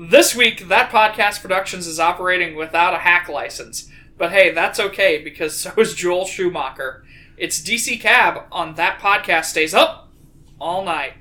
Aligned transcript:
This 0.00 0.32
week, 0.32 0.68
that 0.68 0.92
podcast 0.92 1.42
productions 1.42 1.88
is 1.88 1.98
operating 1.98 2.54
without 2.54 2.94
a 2.94 2.98
hack 2.98 3.28
license. 3.28 3.90
But 4.16 4.30
hey, 4.30 4.52
that's 4.52 4.78
okay 4.78 5.20
because 5.20 5.58
so 5.58 5.72
is 5.76 5.92
Joel 5.92 6.24
Schumacher. 6.24 7.02
It's 7.36 7.60
DC 7.60 8.00
Cab 8.00 8.44
on 8.52 8.76
that 8.76 9.00
podcast 9.00 9.46
stays 9.46 9.74
up 9.74 10.12
all 10.60 10.84
night. 10.84 11.14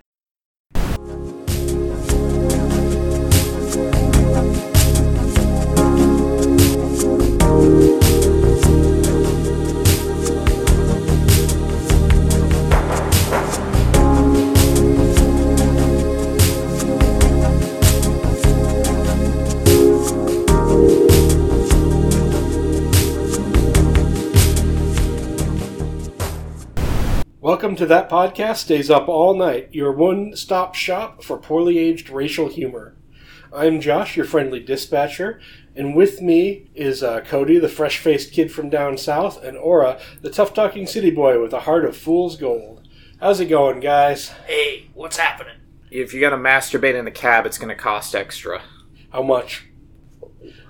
Welcome 27.47 27.77
to 27.77 27.85
That 27.85 28.09
Podcast 28.09 28.57
Stays 28.57 28.89
Up 28.89 29.07
All 29.07 29.33
Night, 29.33 29.69
your 29.71 29.93
one 29.93 30.35
stop 30.35 30.75
shop 30.75 31.23
for 31.23 31.37
poorly 31.37 31.77
aged 31.77 32.09
racial 32.09 32.49
humor. 32.49 32.97
I'm 33.53 33.79
Josh, 33.79 34.17
your 34.17 34.25
friendly 34.25 34.59
dispatcher, 34.59 35.39
and 35.73 35.95
with 35.95 36.21
me 36.21 36.69
is 36.75 37.01
uh, 37.01 37.21
Cody, 37.21 37.57
the 37.57 37.69
fresh 37.69 37.99
faced 37.99 38.33
kid 38.33 38.51
from 38.51 38.69
down 38.69 38.97
south, 38.97 39.41
and 39.41 39.55
Aura, 39.55 39.97
the 40.21 40.29
tough 40.29 40.53
talking 40.53 40.85
city 40.85 41.09
boy 41.09 41.41
with 41.41 41.53
a 41.53 41.61
heart 41.61 41.85
of 41.85 41.95
fool's 41.95 42.35
gold. 42.35 42.85
How's 43.21 43.39
it 43.39 43.45
going, 43.45 43.79
guys? 43.79 44.27
Hey, 44.45 44.89
what's 44.93 45.15
happening? 45.15 45.55
If 45.89 46.13
you're 46.13 46.29
gonna 46.29 46.43
masturbate 46.43 46.95
in 46.95 47.05
the 47.05 47.11
cab, 47.11 47.45
it's 47.45 47.57
gonna 47.57 47.75
cost 47.75 48.13
extra. 48.13 48.61
How 49.11 49.23
much? 49.23 49.67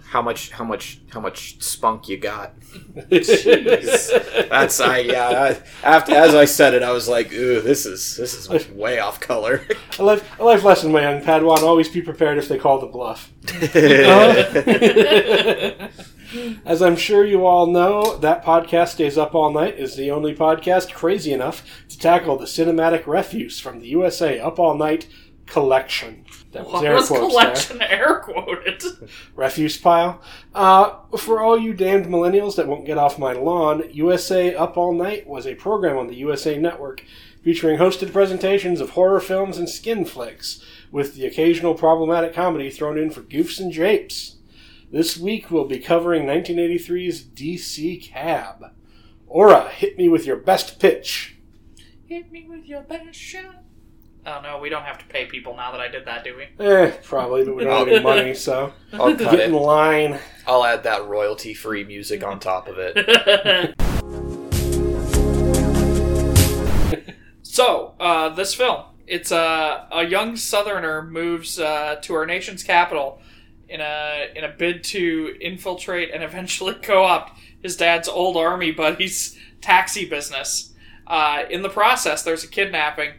How 0.10 0.22
much? 0.22 0.52
How 0.52 0.64
much? 0.64 1.02
How 1.10 1.20
much 1.20 1.62
spunk 1.62 2.08
you 2.08 2.18
got? 2.18 2.54
That's 3.10 4.80
I 4.80 5.00
yeah. 5.00 5.60
I, 5.84 5.86
after 5.86 6.16
as 6.16 6.34
I 6.34 6.46
said 6.46 6.74
it, 6.74 6.82
I 6.82 6.92
was 6.92 7.10
like, 7.10 7.34
ooh, 7.34 7.60
this 7.60 7.86
is 7.86 8.16
this 8.16 8.34
is 8.34 8.70
way 8.70 9.00
off 9.00 9.20
color. 9.20 9.68
a, 10.00 10.04
life, 10.04 10.40
a 10.40 10.46
life 10.46 10.64
lesson, 10.64 10.94
my 10.94 11.02
young 11.02 11.22
Padawan. 11.22 11.62
Always 11.64 11.90
be 11.90 12.02
prepared 12.02 12.38
if 12.38 12.48
they 12.48 12.58
call 12.58 12.80
the 12.80 12.88
bluff. 12.88 13.34
Uh-huh. 16.30 16.56
As 16.66 16.82
I'm 16.82 16.98
sure 16.98 17.26
you 17.26 17.46
all 17.46 17.68
know, 17.68 18.18
that 18.18 18.44
podcast 18.44 18.90
stays 18.90 19.18
up 19.18 19.34
all 19.34 19.52
night 19.52 19.78
is 19.78 19.96
the 19.96 20.12
only 20.12 20.36
podcast 20.36 20.94
crazy 20.94 21.32
enough 21.32 21.64
to 21.88 21.98
tackle 21.98 22.38
the 22.38 22.46
cinematic 22.46 23.08
refuse 23.08 23.62
from 23.62 23.80
the 23.80 23.88
USA 23.88 24.38
Up 24.38 24.60
All 24.60 24.76
Night 24.76 25.08
collection. 25.48 26.26
That 26.52 26.66
was 26.66 26.74
What 26.74 26.86
air 26.86 26.94
was 26.96 27.08
quotes 27.08 27.22
there. 27.22 27.30
collection 27.30 27.82
air 27.82 28.20
quoted? 28.20 28.84
refuse 29.36 29.78
pile. 29.78 30.22
Uh, 30.54 30.96
for 31.18 31.42
all 31.42 31.58
you 31.58 31.74
damned 31.74 32.06
millennials 32.06 32.56
that 32.56 32.68
won't 32.68 32.86
get 32.86 32.98
off 32.98 33.18
my 33.20 33.34
lawn, 33.34 33.84
USA 33.92 34.54
Up 34.56 34.78
All 34.78 34.94
Night 34.94 35.28
was 35.28 35.48
a 35.48 35.56
program 35.56 35.98
on 35.98 36.08
the 36.08 36.16
USA 36.16 36.58
Network 36.58 37.04
featuring 37.44 37.78
hosted 37.80 38.12
presentations 38.12 38.82
of 38.82 38.92
horror 38.92 39.22
films 39.22 39.58
and 39.58 39.70
skin 39.70 40.04
flicks, 40.04 40.62
with 40.92 41.16
the 41.16 41.26
occasional 41.26 41.74
problematic 41.74 42.34
comedy 42.34 42.70
thrown 42.70 42.98
in 42.98 43.10
for 43.10 43.22
goofs 43.22 43.60
and 43.60 43.72
japes. 43.72 44.36
This 44.92 45.18
week 45.18 45.50
we'll 45.52 45.66
be 45.66 45.80
covering 45.80 46.24
1983's 46.26 47.24
DC 47.24 48.02
Cab. 48.04 48.72
Aura, 49.28 49.70
hit 49.70 49.98
me 49.98 50.08
with 50.10 50.26
your 50.26 50.38
best 50.38 50.80
pitch. 50.80 51.38
Hit 52.06 52.32
me 52.32 52.46
with 52.50 52.66
your 52.66 52.82
best 52.82 53.16
shot. 53.20 53.57
Oh 54.30 54.42
no, 54.44 54.60
we 54.60 54.68
don't 54.68 54.84
have 54.84 54.98
to 54.98 55.06
pay 55.06 55.26
people 55.26 55.56
now 55.56 55.72
that 55.72 55.80
I 55.80 55.88
did 55.88 56.04
that, 56.04 56.26
do 56.26 56.36
we? 56.36 56.66
Eh, 56.66 56.92
probably, 57.02 57.46
but 57.46 57.56
we 57.56 57.64
don't 57.64 57.78
have 57.78 57.88
any 57.88 58.00
money, 58.04 58.34
so 58.34 58.74
I'll 58.92 59.16
cut 59.16 59.32
get 59.32 59.40
in 59.40 59.56
it. 59.56 59.58
line. 59.58 60.20
I'll 60.46 60.66
add 60.66 60.84
that 60.84 61.08
royalty-free 61.08 61.86
music 61.86 62.26
on 62.26 62.42
top 62.42 62.68
of 62.68 62.76
it. 62.78 62.98
so, 67.42 67.94
uh, 68.02 68.28
this 68.36 68.54
film. 68.54 68.84
It's 69.08 69.32
a 69.32 69.88
a 69.94 70.04
young 70.04 70.36
Southerner 70.36 71.04
moves 71.04 71.58
uh, 71.58 71.96
to 72.02 72.14
our 72.14 72.26
nation's 72.26 72.64
capital 72.64 73.22
in 73.70 73.80
a 73.80 74.28
in 74.36 74.44
a 74.44 74.50
bid 74.50 74.84
to 74.86 75.38
infiltrate 75.40 76.12
and 76.14 76.22
eventually 76.24 76.74
co-opt 76.74 77.40
his 77.64 77.78
dad's 77.78 78.10
old 78.10 78.36
army 78.36 78.72
buddy's 78.72 79.40
taxi 79.62 80.04
business. 80.04 80.74
Uh, 81.08 81.44
in 81.50 81.62
the 81.62 81.70
process, 81.70 82.24
there's 82.24 82.44
a 82.44 82.48
kidnapping 82.50 83.12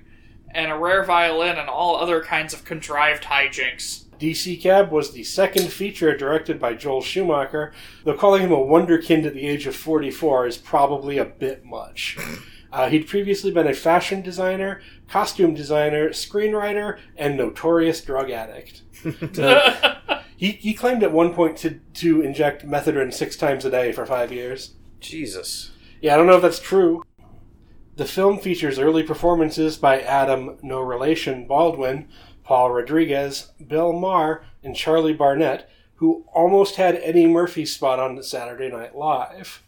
and 0.53 0.71
a 0.71 0.77
rare 0.77 1.05
violin 1.05 1.57
and 1.59 1.69
all 1.69 1.97
other 1.97 2.23
kinds 2.23 2.55
of 2.55 2.65
contrived 2.65 3.25
hijinks. 3.25 4.05
DC 4.19 4.61
Cab 4.61 4.91
was 4.91 5.13
the 5.13 5.23
second 5.23 5.73
feature 5.73 6.17
directed 6.17 6.59
by 6.59 6.75
Joel 6.75 7.03
Schumacher, 7.03 7.73
though 8.05 8.17
calling 8.17 8.43
him 8.43 8.53
a 8.53 8.57
wonderkind 8.57 9.25
at 9.25 9.35
the 9.35 9.47
age 9.47 9.67
of 9.67 9.77
44 9.77 10.47
is 10.47 10.57
probably 10.57 11.19
a 11.19 11.25
bit 11.25 11.65
much. 11.65 12.19
Uh, 12.71 12.89
he'd 12.91 13.07
previously 13.07 13.51
been 13.51 13.67
a 13.67 13.73
fashion 13.73 14.21
designer, 14.21 14.83
costume 15.09 15.55
designer, 15.55 16.11
screenwriter, 16.11 16.99
and 17.17 17.35
notorious 17.35 18.03
drug 18.03 18.31
addict. 18.31 18.83
Uh, 19.39 20.21
he, 20.37 20.53
he 20.53 20.75
claimed 20.75 21.03
at 21.03 21.11
one 21.11 21.33
point 21.33 21.57
to, 21.57 21.81
to 21.95 22.21
inject 22.21 22.67
methadone 22.67 23.13
six 23.13 23.37
times 23.37 23.65
a 23.65 23.71
day 23.71 23.91
for 23.91 24.05
five 24.05 24.31
years. 24.31 24.75
Jesus. 25.01 25.73
Yeah, 26.01 26.15
I 26.15 26.17
don't 26.17 26.27
know 26.27 26.37
if 26.37 26.43
that's 26.43 26.61
true. 26.61 27.03
The 27.99 28.05
film 28.05 28.39
features 28.39 28.79
early 28.79 29.03
performances 29.03 29.77
by 29.77 30.01
Adam, 30.01 30.57
no 30.63 30.81
relation, 30.81 31.49
Baldwin, 31.49 32.07
Paul 32.45 32.71
Rodriguez, 32.71 33.51
Bill 33.67 33.93
Maher, 33.93 34.45
and 34.63 34.77
Charlie 34.77 35.13
Barnett, 35.13 35.69
who 35.97 36.25
almost 36.33 36.77
had 36.77 36.95
Eddie 37.03 37.27
Murphy's 37.27 37.75
spot 37.75 37.99
on 37.99 38.23
Saturday 38.23 38.71
Night 38.71 38.95
Live. 38.95 39.65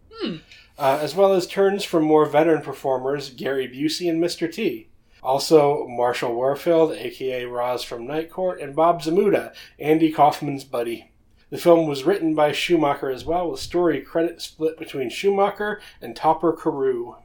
Uh, 0.78 1.00
as 1.02 1.16
well 1.16 1.32
as 1.32 1.44
turns 1.44 1.82
from 1.82 2.04
more 2.04 2.24
veteran 2.24 2.62
performers 2.62 3.30
Gary 3.30 3.66
Busey 3.66 4.08
and 4.08 4.22
Mr. 4.22 4.50
T. 4.50 4.90
Also, 5.24 5.88
Marsha 5.88 6.32
Warfield, 6.32 6.92
aka 6.92 7.44
Roz 7.46 7.82
from 7.82 8.06
Night 8.06 8.30
Court, 8.30 8.60
and 8.60 8.76
Bob 8.76 9.02
Zmuda, 9.02 9.52
Andy 9.80 10.12
Kaufman's 10.12 10.62
buddy. 10.62 11.10
The 11.50 11.58
film 11.58 11.88
was 11.88 12.04
written 12.04 12.36
by 12.36 12.52
Schumacher 12.52 13.10
as 13.10 13.24
well, 13.24 13.50
with 13.50 13.58
story 13.58 14.00
credit 14.00 14.40
split 14.40 14.78
between 14.78 15.10
Schumacher 15.10 15.80
and 16.00 16.14
Topper 16.14 16.52
Carew. 16.52 17.16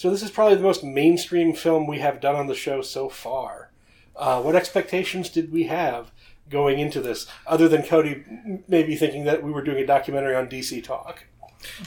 So 0.00 0.08
this 0.08 0.22
is 0.22 0.30
probably 0.30 0.56
the 0.56 0.62
most 0.62 0.82
mainstream 0.82 1.52
film 1.52 1.86
we 1.86 1.98
have 1.98 2.22
done 2.22 2.34
on 2.34 2.46
the 2.46 2.54
show 2.54 2.80
so 2.80 3.10
far. 3.10 3.70
Uh, 4.16 4.40
what 4.40 4.56
expectations 4.56 5.28
did 5.28 5.52
we 5.52 5.64
have 5.64 6.10
going 6.48 6.78
into 6.78 7.02
this, 7.02 7.26
other 7.46 7.68
than 7.68 7.82
Cody 7.82 8.24
maybe 8.66 8.96
thinking 8.96 9.24
that 9.24 9.42
we 9.42 9.52
were 9.52 9.62
doing 9.62 9.76
a 9.76 9.86
documentary 9.86 10.34
on 10.34 10.48
DC 10.48 10.82
Talk? 10.82 11.24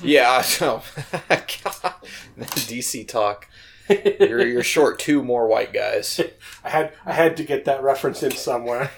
Yeah. 0.03 0.41
So. 0.43 0.83
DC 2.37 3.07
talk. 3.07 3.47
You're 3.89 4.45
you're 4.45 4.61
short 4.61 4.99
two 4.99 5.23
more 5.23 5.47
white 5.47 5.73
guys. 5.73 6.21
I 6.63 6.69
had 6.69 6.93
I 7.07 7.13
had 7.13 7.35
to 7.37 7.43
get 7.43 7.65
that 7.65 7.81
reference 7.81 8.21
in 8.21 8.29
somewhere. 8.33 8.91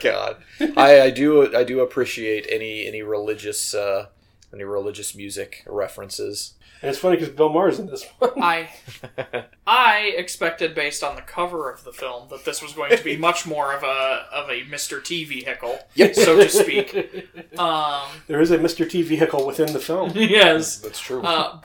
God, 0.00 0.42
I, 0.76 1.00
I 1.02 1.10
do 1.10 1.56
I 1.56 1.62
do 1.62 1.78
appreciate 1.78 2.48
any 2.50 2.88
any 2.88 3.02
religious 3.02 3.72
uh, 3.72 4.06
any 4.52 4.64
religious 4.64 5.14
music 5.14 5.62
references. 5.64 6.54
And 6.82 6.90
it's 6.90 6.98
funny 6.98 7.16
because 7.16 7.32
Bill 7.32 7.48
Maher's 7.48 7.78
in 7.78 7.86
this 7.86 8.04
one. 8.18 8.30
I 8.42 8.68
I 9.66 10.12
expected, 10.16 10.74
based 10.74 11.04
on 11.04 11.14
the 11.14 11.22
cover 11.22 11.70
of 11.70 11.84
the 11.84 11.92
film, 11.92 12.28
that 12.30 12.44
this 12.44 12.60
was 12.60 12.72
going 12.72 12.96
to 12.96 13.02
be 13.04 13.16
much 13.16 13.46
more 13.46 13.72
of 13.72 13.82
a 13.84 14.26
of 14.32 14.50
a 14.50 14.64
Mr. 14.64 15.02
T 15.02 15.24
vehicle, 15.24 15.78
Yep. 15.94 16.14
so 16.16 16.36
to 16.36 16.48
speak. 16.48 17.28
Um, 17.58 18.02
There 18.28 18.40
is 18.40 18.50
a 18.50 18.58
Mr. 18.58 18.88
T 18.88 19.02
vehicle 19.02 19.46
within 19.46 19.72
the 19.72 19.78
film. 19.78 20.12
yes. 20.14 20.78
That's 20.78 20.98
true. 20.98 21.22
Uh, 21.22 21.60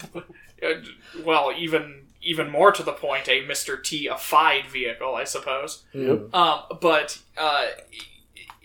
well, 1.23 1.51
even 1.57 2.03
even 2.21 2.49
more 2.51 2.71
to 2.73 2.83
the 2.83 2.91
point, 2.91 3.27
a 3.29 3.41
Mr. 3.45 3.81
T-ified 3.81 4.67
vehicle, 4.67 5.15
I 5.15 5.23
suppose. 5.23 5.83
Mm. 5.95 6.33
Um, 6.33 6.63
but 6.81 7.19
uh, 7.37 7.67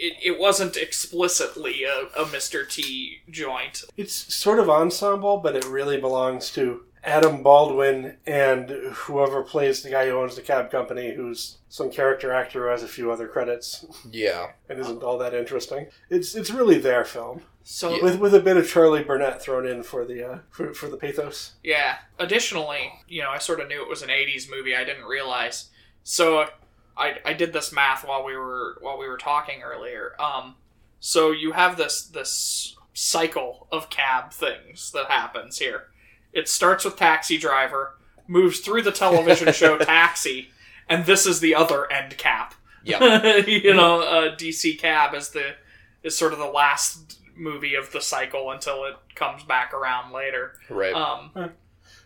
it, 0.02 0.14
it 0.22 0.38
wasn't 0.38 0.76
explicitly 0.76 1.84
a, 1.84 2.20
a 2.20 2.24
Mr. 2.26 2.68
T 2.68 3.18
joint. 3.30 3.82
It's 3.96 4.12
sort 4.34 4.58
of 4.58 4.68
ensemble, 4.68 5.38
but 5.38 5.56
it 5.56 5.64
really 5.66 6.00
belongs 6.00 6.50
to 6.52 6.84
Adam 7.04 7.42
Baldwin 7.42 8.16
and 8.26 8.70
whoever 8.70 9.42
plays 9.42 9.82
the 9.82 9.90
guy 9.90 10.06
who 10.08 10.16
owns 10.20 10.36
the 10.36 10.42
cab 10.42 10.70
company, 10.70 11.14
who's 11.14 11.58
some 11.68 11.90
character 11.90 12.32
actor 12.32 12.64
who 12.64 12.70
has 12.70 12.82
a 12.82 12.88
few 12.88 13.10
other 13.10 13.26
credits 13.26 13.84
Yeah. 14.10 14.52
and 14.68 14.78
isn't 14.78 15.02
all 15.02 15.18
that 15.18 15.34
interesting. 15.34 15.86
It's 16.10 16.34
it's 16.36 16.50
really 16.50 16.78
their 16.78 17.04
film 17.04 17.42
So 17.64 18.00
with 18.02 18.18
with 18.20 18.34
a 18.34 18.40
bit 18.40 18.56
of 18.56 18.68
Charlie 18.68 19.02
Barnett 19.02 19.42
thrown 19.42 19.66
in 19.66 19.82
for 19.82 20.04
the 20.04 20.18
uh, 20.32 20.38
for 20.50 20.72
for 20.74 20.88
the 20.88 20.96
pathos. 20.96 21.52
Yeah. 21.64 21.96
Additionally, 22.20 22.92
you 23.08 23.22
know, 23.22 23.30
I 23.30 23.38
sort 23.38 23.58
of 23.60 23.68
knew 23.68 23.82
it 23.82 23.88
was 23.88 24.02
an 24.02 24.08
'80s 24.10 24.48
movie. 24.48 24.76
I 24.76 24.84
didn't 24.84 25.04
realize. 25.04 25.70
So, 26.04 26.46
I 26.96 27.18
I 27.24 27.32
did 27.32 27.52
this 27.52 27.72
math 27.72 28.06
while 28.06 28.24
we 28.24 28.36
were 28.36 28.78
while 28.80 28.98
we 28.98 29.08
were 29.08 29.16
talking 29.18 29.62
earlier. 29.62 30.14
Um, 30.20 30.56
so 31.00 31.30
you 31.30 31.52
have 31.52 31.76
this 31.76 32.02
this 32.02 32.76
cycle 32.94 33.66
of 33.72 33.90
cab 33.90 34.32
things 34.32 34.90
that 34.92 35.06
happens 35.10 35.58
here. 35.58 35.84
It 36.32 36.48
starts 36.48 36.84
with 36.84 36.96
Taxi 36.96 37.38
Driver, 37.38 37.96
moves 38.26 38.60
through 38.60 38.82
the 38.82 38.92
television 38.92 39.52
show 39.54 39.78
Taxi, 39.78 40.50
and 40.88 41.06
this 41.06 41.26
is 41.26 41.40
the 41.40 41.54
other 41.54 41.90
end 41.90 42.16
cap 42.18 42.54
Yeah. 42.84 43.36
you 43.46 43.74
know, 43.74 44.00
uh, 44.02 44.36
DC 44.36 44.78
Cab 44.78 45.14
is 45.14 45.30
the 45.30 45.54
is 46.02 46.16
sort 46.16 46.32
of 46.32 46.38
the 46.38 46.46
last 46.46 47.18
movie 47.34 47.74
of 47.74 47.92
the 47.92 48.00
cycle 48.00 48.50
until 48.50 48.84
it 48.84 48.94
comes 49.14 49.42
back 49.44 49.72
around 49.72 50.12
later. 50.12 50.52
Right. 50.68 50.92
Um, 50.94 51.30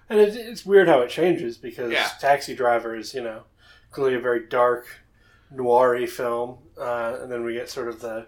And 0.09 0.21
it, 0.21 0.37
it's 0.37 0.65
weird 0.65 0.87
how 0.89 1.01
it 1.01 1.11
changes 1.11 1.57
because 1.59 1.91
Yeah. 1.91 2.09
Taxi 2.21 2.55
Driver 2.55 2.95
is, 2.95 3.13
you 3.15 3.23
know, 3.23 3.43
clearly 3.97 4.15
a 4.17 4.21
very 4.21 4.47
dark, 4.47 4.87
noir 5.51 6.07
film. 6.07 6.59
Uh, 6.79 7.19
and 7.23 7.33
then 7.33 7.43
we 7.45 7.55
get 7.55 7.69
sort 7.71 7.89
of 7.89 8.01
the 8.01 8.27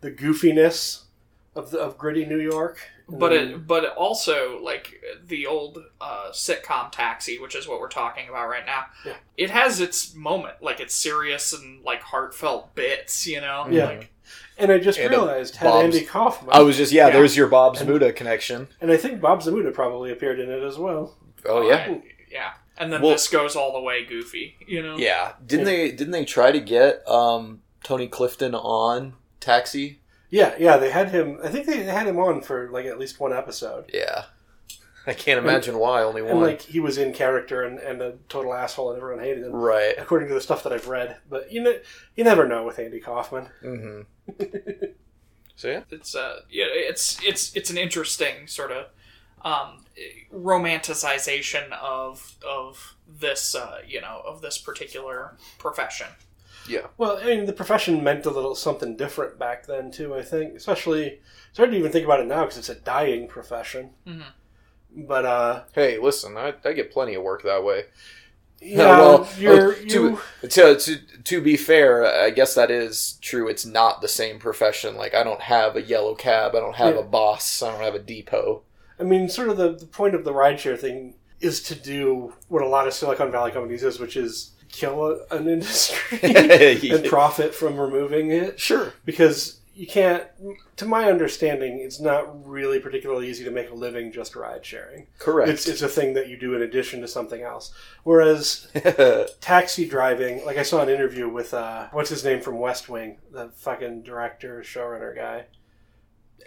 the 0.00 0.10
goofiness 0.12 1.04
of, 1.56 1.70
the, 1.72 1.78
of 1.80 1.98
gritty 1.98 2.24
New 2.24 2.38
York. 2.38 2.78
But 3.08 3.30
then- 3.30 3.48
it 3.48 3.66
but 3.66 3.84
it 3.84 3.90
also 3.96 4.60
like 4.62 5.02
the 5.26 5.46
old 5.46 5.78
uh, 6.00 6.28
sitcom 6.30 6.92
Taxi, 6.92 7.38
which 7.38 7.54
is 7.56 7.66
what 7.66 7.80
we're 7.80 7.88
talking 7.88 8.28
about 8.28 8.48
right 8.48 8.66
now. 8.66 8.84
Yeah. 9.04 9.14
It 9.36 9.50
has 9.50 9.80
its 9.80 10.14
moment, 10.14 10.56
like 10.62 10.78
it's 10.78 10.94
serious 10.94 11.52
and 11.54 11.82
like 11.82 12.02
heartfelt 12.02 12.74
bits. 12.74 13.26
You 13.26 13.40
know, 13.40 13.66
Yeah. 13.70 13.86
Like, 13.86 14.12
And 14.58 14.70
I 14.70 14.78
just 14.78 14.98
And, 14.98 15.08
uh, 15.14 15.16
realized 15.18 15.56
had 15.56 15.66
Bob's- 15.70 15.84
Andy 15.84 16.04
Kaufman. 16.04 16.50
I 16.52 16.60
was 16.60 16.76
just 16.76 16.92
yeah, 16.92 17.06
Yeah. 17.06 17.14
There's 17.14 17.34
your 17.36 17.48
Bob's 17.48 17.80
And- 17.80 17.88
Muda 17.88 18.12
connection. 18.12 18.68
and 18.82 18.90
I 18.92 18.98
think 18.98 19.20
Bob 19.22 19.40
Zmuda 19.40 19.72
probably 19.72 20.12
appeared 20.12 20.38
in 20.38 20.50
it 20.50 20.62
as 20.62 20.76
well. 20.76 21.16
Oh 21.46 21.66
yeah. 21.66 21.76
I- 21.88 22.02
yeah. 22.30 22.50
And 22.78 22.92
then 22.92 23.02
Well- 23.02 23.12
this 23.12 23.28
goes 23.28 23.56
all 23.56 23.72
the 23.72 23.80
way 23.80 24.04
goofy. 24.04 24.56
You 24.66 24.82
know. 24.82 24.96
Yeah. 24.96 25.32
Didn't 25.44 25.66
they 25.66 25.90
didn't 25.90 26.12
they 26.12 26.24
try 26.24 26.52
to 26.52 26.60
get 26.60 27.06
um, 27.08 27.62
Tony 27.82 28.06
Clifton 28.08 28.54
on 28.54 29.14
Taxi? 29.40 30.00
Yeah, 30.30 30.54
yeah, 30.58 30.76
they 30.76 30.90
had 30.90 31.10
him. 31.10 31.38
I 31.42 31.48
think 31.48 31.66
they 31.66 31.82
had 31.84 32.06
him 32.06 32.18
on 32.18 32.42
for 32.42 32.68
like 32.70 32.84
at 32.86 32.98
least 32.98 33.18
one 33.18 33.32
episode, 33.32 33.90
Yeah. 33.92 34.24
I 35.06 35.14
can't 35.14 35.38
imagine 35.38 35.78
why 35.78 36.02
only 36.02 36.20
one. 36.20 36.32
and 36.32 36.40
like 36.42 36.60
he 36.60 36.80
was 36.80 36.98
in 36.98 37.14
character 37.14 37.62
and, 37.62 37.78
and 37.78 38.02
a 38.02 38.16
total 38.28 38.52
asshole, 38.52 38.90
and 38.90 38.98
everyone 39.00 39.24
hated 39.24 39.42
him, 39.44 39.52
right. 39.52 39.94
according 39.96 40.28
to 40.28 40.34
the 40.34 40.40
stuff 40.42 40.62
that 40.64 40.72
I've 40.74 40.86
read. 40.86 41.16
But 41.30 41.50
you 41.50 41.62
know, 41.62 41.72
you 42.14 42.24
never 42.24 42.46
know 42.46 42.64
with 42.64 42.78
Andy 42.78 43.00
Kaufman. 43.00 43.48
hmm 43.62 44.00
so 45.56 45.68
yeah. 45.68 45.80
it's 45.90 46.14
uh 46.14 46.40
yeah 46.50 46.66
it's 46.68 47.18
it's 47.24 47.56
it's 47.56 47.70
an 47.70 47.78
interesting 47.78 48.46
sort 48.46 48.70
of 48.70 48.86
um 49.44 49.84
romanticization 50.32 51.72
of 51.72 52.36
of 52.48 52.94
this 53.08 53.54
uh 53.54 53.78
you 53.86 54.00
know 54.00 54.22
of 54.26 54.40
this 54.42 54.58
particular 54.58 55.36
profession 55.58 56.08
Yeah. 56.68 56.88
Well, 56.98 57.16
I 57.18 57.24
mean, 57.24 57.46
the 57.46 57.52
profession 57.54 58.04
meant 58.04 58.26
a 58.26 58.30
little 58.30 58.54
something 58.54 58.94
different 58.96 59.38
back 59.38 59.66
then 59.66 59.90
too. 59.90 60.14
I 60.14 60.22
think, 60.22 60.54
especially 60.54 61.20
it's 61.48 61.56
hard 61.56 61.70
to 61.70 61.78
even 61.78 61.90
think 61.90 62.04
about 62.04 62.20
it 62.20 62.26
now 62.26 62.42
because 62.44 62.58
it's 62.58 62.68
a 62.68 62.74
dying 62.74 63.26
profession. 63.26 63.90
Mhm. 64.06 64.24
But 64.94 65.24
uh, 65.24 65.62
Hey, 65.72 65.98
listen, 65.98 66.36
I, 66.36 66.52
I 66.64 66.72
get 66.74 66.90
plenty 66.92 67.14
of 67.14 67.22
work 67.22 67.42
that 67.44 67.64
way. 67.64 67.84
yeah, 68.60 68.98
well, 68.98 69.28
you're 69.38 69.72
oh, 69.74 69.76
you. 69.80 69.88
to, 70.42 70.48
to 70.48 70.76
to 70.76 70.96
to 71.24 71.40
be 71.40 71.56
fair, 71.56 72.04
I 72.04 72.28
guess 72.30 72.54
that 72.54 72.70
is 72.70 73.18
true. 73.22 73.48
It's 73.48 73.64
not 73.64 74.00
the 74.02 74.08
same 74.08 74.38
profession. 74.38 74.94
Like 74.96 75.14
I 75.14 75.22
don't 75.24 75.40
have 75.42 75.74
a 75.76 75.82
yellow 75.82 76.14
cab. 76.14 76.54
I 76.54 76.60
don't 76.60 76.76
have 76.76 76.94
Yeah. 76.96 77.00
a 77.00 77.04
boss. 77.04 77.62
I 77.62 77.70
don't 77.70 77.80
have 77.84 77.94
a 77.94 77.98
depot. 78.12 78.62
I 79.00 79.04
mean, 79.04 79.28
sort 79.28 79.48
of 79.48 79.56
the, 79.56 79.72
the 79.72 79.86
point 79.86 80.14
of 80.14 80.24
the 80.24 80.32
rideshare 80.32 80.78
thing 80.78 81.14
is 81.40 81.62
to 81.64 81.74
do 81.74 82.34
what 82.48 82.62
a 82.62 82.68
lot 82.68 82.86
of 82.86 82.94
Silicon 82.94 83.30
Valley 83.30 83.52
companies 83.52 83.82
is, 83.84 84.00
which 84.00 84.16
is 84.16 84.52
kill 84.70 85.04
a, 85.06 85.36
an 85.36 85.48
industry 85.48 86.18
and 86.90 87.04
profit 87.04 87.54
from 87.54 87.78
removing 87.78 88.30
it. 88.30 88.58
sure. 88.58 88.92
Because 89.04 89.58
you 89.78 89.86
can't, 89.86 90.24
to 90.76 90.84
my 90.84 91.04
understanding, 91.04 91.78
it's 91.78 92.00
not 92.00 92.44
really 92.44 92.80
particularly 92.80 93.28
easy 93.28 93.44
to 93.44 93.50
make 93.52 93.70
a 93.70 93.74
living 93.74 94.10
just 94.10 94.34
ride 94.34 94.66
sharing. 94.66 95.06
Correct. 95.20 95.48
It's, 95.48 95.68
it's 95.68 95.82
a 95.82 95.88
thing 95.88 96.14
that 96.14 96.28
you 96.28 96.36
do 96.36 96.54
in 96.54 96.62
addition 96.62 97.00
to 97.02 97.06
something 97.06 97.42
else. 97.42 97.72
Whereas 98.02 98.66
taxi 99.40 99.88
driving, 99.88 100.44
like 100.44 100.56
I 100.56 100.64
saw 100.64 100.82
an 100.82 100.88
interview 100.88 101.28
with, 101.28 101.54
uh, 101.54 101.86
what's 101.92 102.10
his 102.10 102.24
name 102.24 102.40
from 102.40 102.58
West 102.58 102.88
Wing, 102.88 103.18
the 103.30 103.50
fucking 103.50 104.02
director, 104.02 104.62
showrunner 104.66 105.14
guy. 105.14 105.44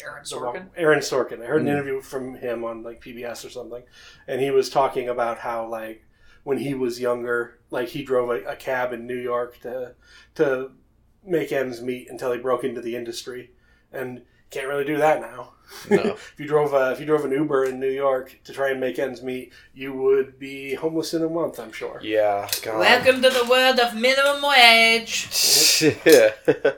Aaron 0.04 0.24
sorkin 0.24 0.42
wrong- 0.42 0.70
Aaron 0.76 1.00
Sorkin. 1.00 1.42
I 1.42 1.46
heard 1.46 1.62
an 1.62 1.68
Mm. 1.68 1.72
interview 1.72 2.02
from 2.02 2.36
him 2.36 2.64
on 2.64 2.84
like 2.84 3.02
PBS 3.02 3.46
or 3.46 3.50
something, 3.50 3.84
and 4.28 4.42
he 4.42 4.52
was 4.52 4.70
talking 4.70 5.10
about 5.10 5.40
how 5.40 5.68
like 5.68 6.04
when 6.44 6.58
he 6.58 6.74
was 6.74 7.00
younger, 7.00 7.60
like 7.70 7.90
he 7.90 8.04
drove 8.04 8.30
a, 8.30 8.44
a 8.50 8.56
cab 8.56 8.94
in 8.94 9.06
New 9.06 9.18
York 9.18 9.60
to 9.62 9.96
to 10.36 10.72
make 11.24 11.52
ends 11.52 11.82
meet 11.82 12.10
until 12.10 12.32
he 12.32 12.40
broke 12.40 12.64
into 12.64 12.82
the 12.82 12.96
industry, 12.96 13.52
and 13.92 14.24
can't 14.50 14.68
really 14.68 14.84
do 14.84 14.98
that 14.98 15.22
now. 15.22 15.54
No. 15.90 15.98
if 16.14 16.34
you 16.38 16.46
drove 16.48 16.74
a, 16.74 16.92
if 16.92 17.00
you 17.00 17.06
drove 17.06 17.24
an 17.24 17.32
Uber 17.32 17.64
in 17.66 17.80
New 17.80 17.90
York 17.92 18.38
to 18.44 18.52
try 18.52 18.72
and 18.72 18.80
make 18.82 19.00
ends 19.00 19.22
meet, 19.22 19.54
you 19.74 19.94
would 19.94 20.38
be 20.40 20.74
homeless 20.74 21.14
in 21.14 21.24
a 21.24 21.30
month. 21.30 21.58
I'm 21.60 21.72
sure. 21.72 22.00
yeah. 22.04 22.50
God. 22.62 22.80
welcome 22.80 23.22
to 23.22 23.30
the 23.30 23.46
world 23.50 23.80
of 23.80 23.96
minimum 23.96 24.42
wage 24.42 25.30
yeah, 26.06 26.32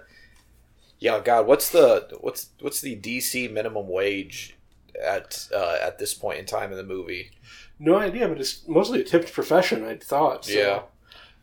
God, 1.20 1.48
what's 1.48 1.70
the 1.70 2.08
what's 2.22 2.50
what's 2.60 2.82
the 2.82 2.96
DC 2.96 3.52
minimum 3.52 3.88
wage 3.88 4.58
at 5.04 5.48
uh, 5.54 5.78
at 5.82 6.00
this 6.00 6.14
point 6.14 6.40
in 6.40 6.46
time 6.46 6.72
in 6.72 6.78
the 6.78 6.84
movie? 6.84 7.32
No 7.80 7.96
idea, 7.96 8.28
but 8.28 8.40
it's 8.40 8.68
mostly 8.68 9.02
a 9.02 9.04
tipped 9.04 9.34
profession. 9.34 9.84
I 9.86 9.98
thought. 9.98 10.46
So 10.46 10.52
Yeah. 10.54 10.82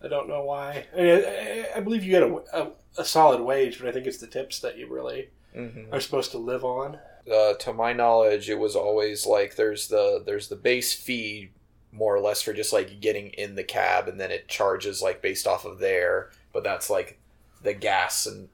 I 0.02 0.08
don't 0.08 0.28
know 0.28 0.42
why. 0.44 0.86
I, 0.96 1.00
mean, 1.00 1.24
I, 1.26 1.66
I 1.76 1.80
believe 1.80 2.02
you 2.02 2.10
get 2.12 2.22
a, 2.22 2.42
a, 2.54 2.70
a 2.98 3.04
solid 3.04 3.42
wage, 3.42 3.78
but 3.78 3.86
I 3.88 3.92
think 3.92 4.06
it's 4.06 4.16
the 4.16 4.26
tips 4.26 4.60
that 4.60 4.78
you 4.78 4.92
really 4.92 5.28
Mm-hmm. 5.54 5.92
are 5.92 5.98
supposed 6.00 6.30
to 6.30 6.38
live 6.38 6.64
on. 6.64 6.98
Uh, 7.30 7.54
to 7.54 7.72
my 7.72 7.92
knowledge, 7.92 8.48
it 8.48 8.58
was 8.58 8.76
always 8.76 9.26
like 9.26 9.56
there's 9.56 9.88
the 9.88 10.22
there's 10.24 10.48
the 10.48 10.54
base 10.56 10.94
fee 10.94 11.50
more 11.92 12.14
or 12.14 12.20
less 12.20 12.40
for 12.40 12.52
just 12.52 12.72
like 12.72 13.00
getting 13.00 13.30
in 13.30 13.56
the 13.56 13.64
cab, 13.64 14.06
and 14.06 14.20
then 14.20 14.30
it 14.30 14.46
charges 14.46 15.02
like 15.02 15.20
based 15.20 15.46
off 15.48 15.64
of 15.64 15.80
there. 15.80 16.30
But 16.52 16.62
that's 16.62 16.88
like 16.88 17.18
the 17.62 17.74
gas 17.74 18.26
and 18.26 18.48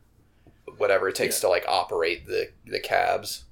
whatever 0.79 1.09
it 1.09 1.15
takes 1.15 1.41
to 1.41 1.49
like 1.49 1.65
operate 1.69 2.27
the 2.27 2.51
the 2.65 2.81
cabs. 2.81 3.45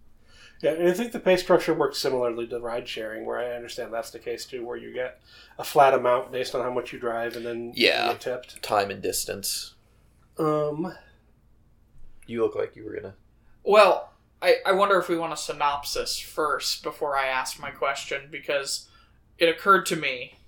Yeah, 0.62 0.72
and 0.72 0.88
I 0.88 0.92
think 0.92 1.12
the 1.12 1.20
pay 1.20 1.36
structure 1.36 1.74
works 1.74 1.98
similarly 1.98 2.46
to 2.46 2.58
ride 2.58 2.88
sharing, 2.88 3.26
where 3.26 3.38
I 3.38 3.54
understand 3.54 3.92
that's 3.92 4.10
the 4.10 4.18
case 4.18 4.46
too, 4.46 4.64
where 4.64 4.76
you 4.78 4.94
get 4.94 5.20
a 5.58 5.64
flat 5.64 5.92
amount 5.94 6.32
based 6.32 6.54
on 6.54 6.62
how 6.62 6.70
much 6.72 6.92
you 6.92 6.98
drive, 6.98 7.36
and 7.36 7.44
then 7.44 7.72
Yeah. 7.74 8.06
you 8.06 8.12
get 8.12 8.20
tipped. 8.22 8.62
Time 8.62 8.90
and 8.90 9.02
distance. 9.02 9.74
Um, 10.38 10.94
You 12.26 12.42
look 12.42 12.54
like 12.54 12.74
you 12.76 12.84
were 12.84 12.94
gonna. 12.94 13.14
well 13.62 14.10
I, 14.42 14.56
I 14.66 14.72
wonder 14.72 14.98
if 14.98 15.08
we 15.08 15.16
want 15.16 15.32
a 15.32 15.36
synopsis 15.36 16.18
first 16.18 16.82
before 16.82 17.16
i 17.16 17.26
ask 17.26 17.58
my 17.60 17.70
question 17.70 18.28
because 18.30 18.88
it 19.38 19.48
occurred 19.48 19.86
to 19.86 19.96
me 19.96 20.38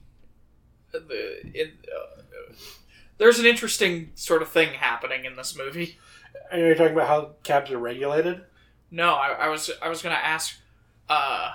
the 0.92 1.40
it, 1.54 1.74
uh, 1.94 2.22
there's 3.19 3.38
an 3.38 3.46
interesting 3.46 4.10
sort 4.14 4.42
of 4.42 4.48
thing 4.48 4.74
happening 4.74 5.24
in 5.24 5.36
this 5.36 5.56
movie 5.56 5.98
are 6.52 6.58
you 6.58 6.74
talking 6.74 6.92
about 6.94 7.08
how 7.08 7.30
cabs 7.42 7.70
are 7.70 7.78
regulated? 7.78 8.42
No, 8.90 9.14
I, 9.14 9.28
I 9.32 9.48
was 9.48 9.70
I 9.82 9.88
was 9.88 10.02
gonna 10.02 10.14
ask, 10.14 10.56
uh, 11.08 11.52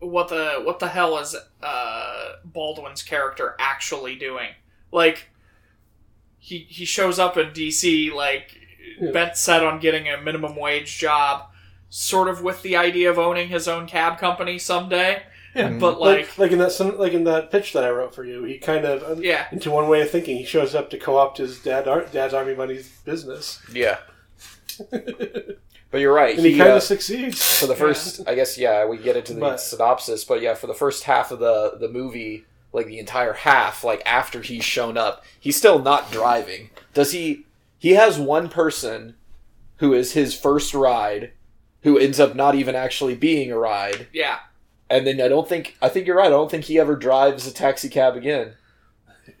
what 0.00 0.28
the 0.28 0.60
what 0.64 0.78
the 0.80 0.88
hell 0.88 1.18
is 1.18 1.34
uh 1.62 2.32
Baldwin's 2.44 3.02
character 3.02 3.54
actually 3.58 4.16
doing? 4.16 4.48
Like, 4.90 5.30
he 6.38 6.58
he 6.68 6.84
shows 6.84 7.18
up 7.18 7.36
in 7.36 7.50
DC 7.50 8.12
like 8.12 8.58
Yeah. 9.00 9.12
bent 9.12 9.36
set 9.36 9.62
on 9.64 9.78
getting 9.80 10.08
a 10.08 10.20
minimum 10.20 10.56
wage 10.56 10.98
job, 10.98 11.46
sort 11.88 12.28
of 12.28 12.42
with 12.42 12.62
the 12.62 12.76
idea 12.76 13.10
of 13.10 13.18
owning 13.18 13.48
his 13.48 13.68
own 13.68 13.86
cab 13.86 14.18
company 14.18 14.58
someday. 14.58 15.22
Yeah, 15.54 15.70
But 15.70 16.00
like 16.00 16.28
like, 16.28 16.38
like 16.38 16.50
in 16.52 16.58
that 16.58 16.72
some- 16.72 16.96
like 16.98 17.12
in 17.12 17.24
that 17.24 17.50
pitch 17.50 17.72
that 17.74 17.84
I 17.84 17.90
wrote 17.90 18.14
for 18.14 18.24
you, 18.24 18.44
he 18.44 18.58
kind 18.58 18.84
of 18.86 19.22
yeah, 19.22 19.46
into 19.52 19.70
one 19.70 19.88
way 19.88 20.00
of 20.00 20.10
thinking. 20.10 20.36
He 20.38 20.44
shows 20.44 20.74
up 20.74 20.88
to 20.90 20.98
co-opt 20.98 21.38
his 21.38 21.58
dad 21.62 21.86
ar- 21.88 22.06
dad's 22.06 22.32
army 22.34 22.54
buddy's 22.54 22.88
business, 23.04 23.60
Yeah. 23.72 23.98
but 24.90 26.00
you're 26.00 26.14
right. 26.14 26.36
and 26.36 26.44
he, 26.46 26.52
he, 26.52 26.58
kind 26.58 26.70
uh, 26.70 26.76
of 26.76 26.82
succeeds 26.82 27.58
for 27.60 27.66
the 27.66 27.74
first 27.76 28.26
i 28.26 28.34
guess 28.34 28.56
yeah 28.56 28.86
we 28.86 28.96
get 28.96 29.16
into 29.16 29.34
the 29.34 29.40
But- 29.40 29.60
synopsis 29.60 30.24
but 30.24 30.40
yeah 30.40 30.54
for 30.54 30.66
the 30.66 30.74
first 30.74 31.04
half 31.04 31.30
of 31.30 31.38
the 31.38 31.76
the 31.78 31.88
movie 31.88 32.46
like 32.72 32.86
the 32.86 32.98
entire 32.98 33.34
half 33.34 33.84
like 33.84 34.00
after 34.06 34.40
he's 34.40 34.64
shown 34.64 34.96
up 34.96 35.24
he's 35.38 35.56
still 35.56 35.78
not 35.78 36.10
driving 36.10 36.70
does 36.94 37.12
he 37.12 37.44
he 37.78 37.90
has 37.90 38.18
one 38.18 38.48
person 38.48 39.14
who 39.76 39.92
is 39.92 40.12
his 40.12 40.34
first 40.34 40.72
ride 40.72 41.32
who 41.82 41.98
ends 41.98 42.18
up 42.18 42.34
not 42.34 42.54
even 42.54 42.74
actually 42.74 43.14
being 43.14 43.52
a 43.52 43.58
ride 43.58 44.06
yeah. 44.12 44.38
And 44.92 45.06
then 45.06 45.20
i 45.20 45.28
don't 45.28 45.48
think 45.48 45.76
i 45.82 45.88
think 45.88 46.06
you're 46.06 46.16
right 46.16 46.26
i 46.26 46.30
don't 46.30 46.50
think 46.50 46.64
he 46.64 46.78
ever 46.78 46.94
drives 46.96 47.46
a 47.46 47.52
taxi 47.52 47.88
cab 47.88 48.16
again 48.16 48.54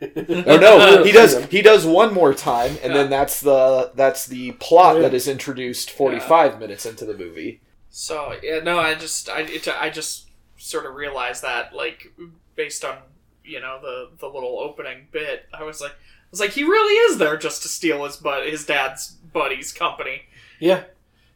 or 0.00 0.58
no 0.58 1.02
he 1.08 1.12
does 1.12 1.44
he 1.46 1.62
does 1.62 1.84
one 1.86 2.12
more 2.14 2.32
time 2.34 2.76
and 2.82 2.94
then 2.94 3.10
that's 3.10 3.40
the 3.40 3.90
that's 3.94 4.26
the 4.26 4.52
plot 4.52 4.96
Yeah. 4.96 5.02
that 5.02 5.14
is 5.14 5.28
introduced 5.28 5.90
45 5.90 6.58
minutes 6.60 6.86
into 6.86 7.04
the 7.04 7.16
movie 7.16 7.60
So 7.90 8.34
yeah, 8.42 8.60
no, 8.60 8.78
I 8.78 8.94
just 8.94 9.28
I 9.28 9.40
it, 9.42 9.68
I 9.68 9.90
just 9.90 10.28
sort 10.56 10.86
of 10.86 10.94
realized 10.94 11.42
that 11.42 11.74
like 11.74 12.12
based 12.54 12.84
on 12.84 12.96
you 13.44 13.60
know 13.60 13.78
the 13.82 14.10
the 14.18 14.28
little 14.28 14.58
opening 14.60 15.08
bit, 15.10 15.46
I 15.52 15.62
was 15.64 15.80
like 15.80 15.92
I 15.92 16.30
was 16.30 16.40
like 16.40 16.50
he 16.52 16.62
really 16.64 16.94
is 17.10 17.18
there 17.18 17.36
just 17.36 17.62
to 17.62 17.68
steal 17.68 18.04
his 18.04 18.16
but 18.16 18.46
his 18.46 18.64
dad's 18.64 19.10
buddy's 19.10 19.72
company. 19.72 20.22
Yeah, 20.60 20.84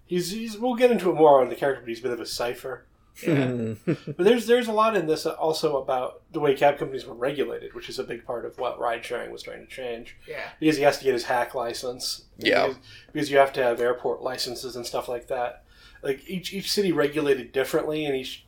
he's, 0.07 0.31
he's 0.31 0.57
we'll 0.57 0.77
get 0.77 0.91
into 0.93 1.11
it 1.11 1.15
more 1.15 1.41
on 1.43 1.49
the 1.49 1.57
character, 1.57 1.83
but 1.83 1.89
he's 1.89 1.99
a 2.01 2.03
bit 2.03 2.13
of 2.13 2.21
a 2.21 2.27
cipher. 2.27 2.87
Yeah. 3.25 3.47
Hmm. 3.47 3.73
But 3.85 4.19
there's 4.19 4.47
there's 4.47 4.69
a 4.69 4.73
lot 4.73 4.97
in 4.97 5.07
this 5.07 5.25
also 5.27 5.79
about 5.79 6.23
the 6.33 6.41
way 6.41 6.55
cab 6.55 6.79
companies 6.79 7.07
were 7.07 7.15
regulated, 7.15 7.75
which 7.75 7.89
is 7.89 7.99
a 7.99 8.05
big 8.05 8.25
part 8.25 8.45
of 8.45 8.59
what 8.59 8.79
ride 8.79 9.05
sharing 9.05 9.31
was 9.31 9.43
trying 9.43 9.61
to 9.67 9.67
change. 9.67 10.17
yeah. 10.29 10.51
Because 10.61 10.77
he 10.77 10.83
has 10.83 10.99
to 10.99 11.05
get 11.05 11.15
his 11.15 11.25
hack 11.25 11.55
license. 11.55 12.25
Yeah. 12.39 12.67
Because, 12.69 12.83
because 13.13 13.31
you 13.31 13.39
have 13.39 13.53
to 13.55 13.63
have 13.63 13.81
airport 13.81 14.23
licenses 14.23 14.77
and 14.77 14.85
stuff 14.85 15.09
like 15.09 15.29
that. 15.29 15.65
Like 16.03 16.29
each 16.29 16.53
each 16.53 16.71
city 16.71 16.93
regulated 16.93 17.53
differently, 17.53 18.05
and 18.05 18.15
each 18.15 18.45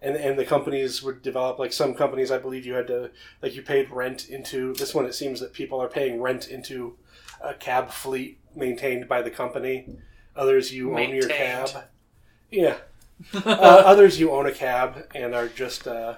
and 0.00 0.16
and 0.16 0.38
the 0.38 0.44
companies 0.44 1.02
would 1.02 1.20
develop. 1.22 1.58
Like 1.58 1.72
some 1.72 1.94
companies, 1.94 2.30
I 2.30 2.38
believe 2.38 2.64
you 2.64 2.74
had 2.74 2.86
to 2.86 3.10
like 3.42 3.54
you 3.54 3.62
paid 3.62 3.90
rent 3.90 4.28
into 4.30 4.72
this 4.74 4.94
one. 4.94 5.04
It 5.04 5.14
seems 5.14 5.40
that 5.40 5.52
people 5.52 5.80
are 5.80 5.88
paying 5.88 6.20
rent 6.20 6.48
into 6.48 6.96
a 7.42 7.52
cab 7.54 7.90
fleet 7.90 8.38
maintained 8.54 9.08
by 9.08 9.20
the 9.20 9.30
company. 9.30 9.88
Others 10.34 10.72
you 10.72 10.96
own 10.96 11.10
your 11.14 11.28
cab. 11.28 11.68
Yeah. 12.50 12.76
uh, 13.34 13.48
others 13.48 14.20
you 14.20 14.30
own 14.30 14.46
a 14.46 14.52
cab 14.52 15.06
and 15.14 15.34
are 15.34 15.48
just 15.48 15.86
uh, 15.86 16.16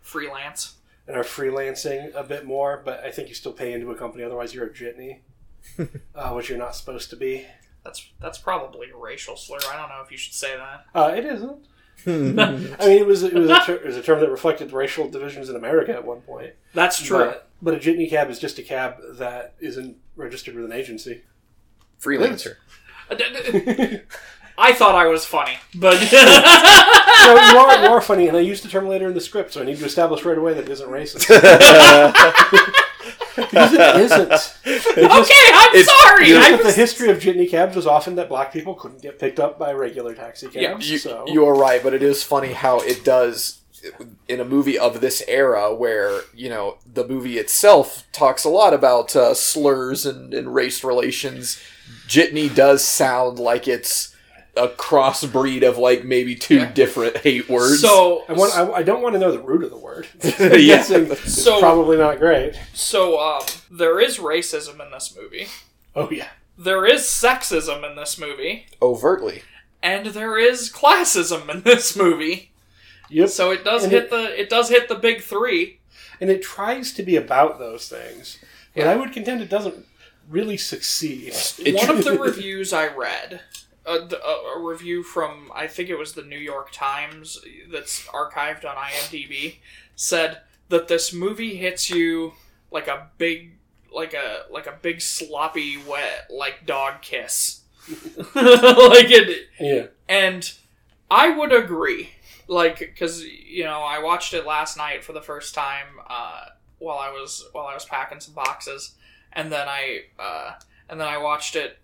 Freelance. 0.00 0.74
and 1.06 1.16
are 1.16 1.22
freelancing 1.22 2.14
a 2.14 2.22
bit 2.22 2.44
more, 2.44 2.82
but 2.84 3.04
I 3.04 3.10
think 3.10 3.28
you 3.28 3.34
still 3.34 3.52
pay 3.52 3.72
into 3.72 3.90
a 3.90 3.94
company. 3.94 4.24
Otherwise, 4.24 4.54
you're 4.54 4.66
a 4.66 4.72
jitney, 4.72 5.20
uh, 6.14 6.32
which 6.32 6.48
you're 6.48 6.58
not 6.58 6.74
supposed 6.76 7.10
to 7.10 7.16
be. 7.16 7.46
That's 7.84 8.08
that's 8.20 8.38
probably 8.38 8.90
a 8.90 8.96
racial 8.96 9.36
slur. 9.36 9.58
I 9.70 9.76
don't 9.76 9.88
know 9.88 10.02
if 10.04 10.10
you 10.10 10.18
should 10.18 10.34
say 10.34 10.56
that. 10.56 10.84
Uh, 10.94 11.14
it 11.16 11.24
isn't. 11.24 11.58
I 12.06 12.10
mean, 12.86 12.98
it 12.98 13.06
was 13.06 13.22
it 13.22 13.34
was, 13.34 13.50
a 13.50 13.60
ter- 13.64 13.74
it 13.74 13.86
was 13.86 13.96
a 13.96 14.02
term 14.02 14.20
that 14.20 14.30
reflected 14.30 14.72
racial 14.72 15.08
divisions 15.10 15.48
in 15.48 15.56
America 15.56 15.92
at 15.92 16.04
one 16.04 16.20
point. 16.20 16.52
That's 16.74 17.02
true. 17.02 17.18
But, 17.18 17.48
but 17.60 17.74
a 17.74 17.78
jitney 17.78 18.08
cab 18.08 18.30
is 18.30 18.38
just 18.38 18.58
a 18.58 18.62
cab 18.62 18.96
that 19.14 19.54
isn't 19.60 19.96
registered 20.16 20.54
with 20.54 20.64
an 20.64 20.72
agency. 20.72 21.22
Freelancer. 22.00 22.56
D- 24.58 24.64
d- 24.64 24.70
I 24.72 24.72
thought 24.74 24.94
I 24.94 25.06
was 25.06 25.24
funny, 25.24 25.56
but 25.74 25.94
no, 26.12 27.34
you 27.52 27.58
are, 27.58 27.82
you 27.84 27.88
are 27.90 28.00
funny, 28.00 28.28
and 28.28 28.36
I 28.36 28.40
used 28.40 28.64
the 28.64 28.68
term 28.68 28.88
later 28.88 29.06
in 29.08 29.14
the 29.14 29.20
script, 29.20 29.52
so 29.52 29.60
I 29.62 29.64
need 29.64 29.78
to 29.78 29.84
establish 29.84 30.24
right 30.24 30.38
away 30.38 30.54
that 30.54 30.64
it 30.64 30.70
isn't 30.70 30.88
racist. 30.90 31.28
because 33.36 33.72
it 33.72 33.96
isn't. 34.00 34.22
It 34.22 34.28
just- 34.30 34.66
okay, 34.66 35.50
I'm 35.54 35.74
It's- 35.76 35.86
sorry. 36.02 36.28
you- 36.28 36.38
I 36.38 36.50
But 36.52 36.58
the 36.58 36.64
was- 36.66 36.74
history 36.76 37.10
of 37.10 37.18
jitney 37.18 37.48
cabs 37.48 37.76
was 37.76 37.86
often 37.86 38.16
that 38.16 38.28
black 38.28 38.52
people 38.52 38.74
couldn't 38.74 39.00
get 39.02 39.18
picked 39.18 39.38
up 39.40 39.58
by 39.58 39.72
regular 39.72 40.14
taxi 40.14 40.48
Yeah, 40.52 40.72
cabs. 40.72 40.90
You, 40.90 40.98
so 40.98 41.24
you 41.28 41.46
are 41.46 41.54
right, 41.54 41.82
but 41.82 41.94
it 41.94 42.02
is 42.02 42.22
funny 42.22 42.52
how 42.52 42.80
it 42.80 43.04
does 43.04 43.60
in 44.26 44.40
a 44.40 44.44
movie 44.44 44.76
of 44.76 45.00
this 45.00 45.22
era 45.28 45.72
where, 45.72 46.22
you 46.34 46.48
know, 46.48 46.78
the 46.92 47.06
movie 47.06 47.38
itself 47.38 48.02
talks 48.12 48.42
a 48.44 48.48
lot 48.48 48.74
about 48.74 49.14
uh, 49.14 49.32
slurs 49.34 50.04
and, 50.04 50.34
and 50.34 50.52
race 50.52 50.82
relations. 50.82 51.60
Jitney 52.08 52.52
does 52.52 52.82
sound 52.82 53.38
like 53.38 53.68
it's 53.68 54.07
a 54.58 54.68
crossbreed 54.68 55.62
of 55.66 55.78
like 55.78 56.04
maybe 56.04 56.34
two 56.34 56.56
Yeah. 56.56 56.72
different 56.72 57.16
hate 57.18 57.48
words. 57.48 57.80
so 57.80 58.24
I 58.28 58.32
want. 58.34 58.56
I, 58.56 58.70
I 58.72 58.82
don't 58.82 59.02
want 59.02 59.14
to 59.14 59.18
know 59.18 59.32
the 59.32 59.38
root 59.40 59.62
of 59.64 59.70
the 59.70 59.76
word. 59.78 60.06
Yeah. 60.22 60.84
It's 60.88 61.34
So- 61.42 61.60
probably 61.60 61.96
not 61.96 62.18
great. 62.18 62.54
so 62.74 63.18
um, 63.20 63.42
there 63.70 64.00
is 64.00 64.18
racism 64.18 64.84
in 64.84 64.90
this 64.90 65.16
movie. 65.16 65.46
Oh 65.96 66.10
yeah. 66.10 66.28
There 66.56 66.84
is 66.84 67.02
sexism 67.02 67.88
in 67.88 67.94
this 67.96 68.18
movie, 68.18 68.66
overtly. 68.82 69.42
and 69.82 70.06
there 70.06 70.36
is 70.36 70.72
classism 70.72 71.48
in 71.48 71.62
this 71.62 71.96
movie. 71.96 72.50
Yep. 73.10 73.28
So 73.28 73.50
it 73.52 73.64
does 73.64 73.84
And 73.84 73.92
hit 73.92 74.04
it- 74.04 74.10
the 74.10 74.40
it 74.40 74.48
does 74.50 74.68
hit 74.68 74.88
the 74.88 74.96
big 74.96 75.22
three. 75.22 75.78
and 76.20 76.30
it 76.30 76.42
tries 76.42 76.92
to 76.94 77.02
be 77.04 77.14
about 77.16 77.58
those 77.60 77.88
things, 77.88 78.38
but 78.74 78.84
Yeah. 78.84 78.90
I 78.90 78.96
would 78.96 79.12
contend 79.12 79.40
it 79.40 79.48
doesn't 79.48 79.86
really 80.28 80.56
succeed. 80.58 81.32
One 81.74 81.90
of 81.90 82.04
the 82.04 82.18
reviews 82.28 82.72
I 82.72 82.88
read, 82.88 83.40
a, 83.88 84.08
a, 84.14 84.58
a 84.58 84.62
review 84.62 85.02
from 85.02 85.50
I 85.54 85.66
think 85.66 85.88
it 85.88 85.98
was 85.98 86.12
the 86.12 86.22
New 86.22 86.38
York 86.38 86.70
Times 86.72 87.40
that's 87.72 88.06
archived 88.06 88.64
on 88.64 88.76
IMDb, 88.76 89.56
said 89.96 90.42
that 90.68 90.88
this 90.88 91.12
movie 91.12 91.56
hits 91.56 91.88
you 91.88 92.34
like 92.70 92.86
a 92.88 93.08
big, 93.16 93.52
like 93.94 94.14
a 94.14 94.42
like 94.50 94.66
a 94.66 94.78
big 94.82 95.00
sloppy 95.00 95.78
wet 95.78 96.28
like 96.30 96.66
dog 96.66 97.00
kiss, 97.02 97.62
like 98.34 99.10
it. 99.10 99.48
yeah. 99.58 99.86
And 100.08 100.52
I 101.10 101.30
would 101.30 101.52
agree, 101.52 102.10
like 102.46 102.78
because 102.78 103.24
you 103.24 103.64
know 103.64 103.80
I 103.80 103.98
watched 104.00 104.34
it 104.34 104.46
last 104.46 104.76
night 104.76 105.02
for 105.02 105.12
the 105.12 105.22
first 105.22 105.54
time 105.54 105.86
uh, 106.08 106.46
while 106.78 106.98
I 106.98 107.10
was 107.10 107.48
while 107.52 107.66
I 107.66 107.74
was 107.74 107.86
packing 107.86 108.20
some 108.20 108.34
boxes, 108.34 108.94
and 109.32 109.50
then 109.50 109.66
I 109.68 110.02
uh, 110.18 110.52
and 110.88 111.00
then 111.00 111.08
I 111.08 111.18
watched 111.18 111.56
it 111.56 111.78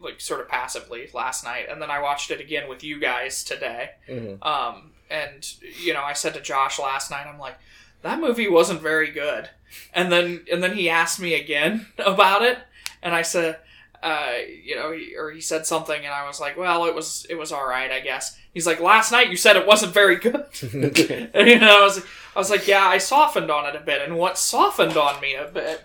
like 0.00 0.20
sort 0.20 0.40
of 0.40 0.48
passively 0.48 1.08
last 1.14 1.44
night, 1.44 1.66
and 1.70 1.80
then 1.80 1.90
I 1.90 2.00
watched 2.00 2.30
it 2.30 2.40
again 2.40 2.68
with 2.68 2.82
you 2.84 2.98
guys 3.00 3.42
today. 3.44 3.90
Mhm. 4.08 4.44
Um, 4.44 4.92
and 5.10 5.46
you 5.80 5.92
know 5.92 6.02
I 6.02 6.12
said 6.12 6.34
to 6.34 6.40
Josh 6.40 6.78
last 6.78 7.10
night, 7.10 7.26
I'm 7.26 7.38
like, 7.38 7.56
that 8.02 8.20
movie 8.20 8.48
wasn't 8.48 8.80
very 8.80 9.10
good, 9.10 9.50
and 9.92 10.10
then 10.12 10.44
and 10.50 10.62
then 10.62 10.74
he 10.76 10.88
asked 10.90 11.20
me 11.20 11.34
again 11.34 11.86
about 11.98 12.42
it, 12.42 12.58
and 13.02 13.14
I 13.14 13.22
said 13.22 13.58
uh, 14.02 14.32
you 14.64 14.74
know, 14.76 14.96
or 15.18 15.30
he 15.30 15.42
said 15.42 15.66
something, 15.66 15.94
and 16.06 16.14
I 16.14 16.26
was 16.26 16.40
like, 16.40 16.56
"Well, 16.56 16.86
it 16.86 16.94
was 16.94 17.26
it 17.28 17.34
was 17.34 17.52
all 17.52 17.66
right, 17.66 17.90
I 17.90 18.00
guess." 18.00 18.34
He's 18.54 18.66
like, 18.66 18.80
"Last 18.80 19.12
night 19.12 19.28
you 19.28 19.36
said 19.36 19.56
it 19.56 19.66
wasn't 19.66 19.92
very 19.92 20.16
good," 20.16 20.46
and 20.72 21.46
you 21.48 21.58
know, 21.58 21.80
I 21.82 21.84
was 21.84 21.98
I 22.34 22.38
was 22.38 22.48
like, 22.48 22.66
"Yeah, 22.66 22.86
I 22.86 22.96
softened 22.96 23.50
on 23.50 23.66
it 23.66 23.76
a 23.76 23.80
bit," 23.84 24.00
and 24.00 24.16
what 24.16 24.38
softened 24.38 24.96
on 24.96 25.20
me 25.20 25.34
a 25.34 25.44
bit 25.48 25.84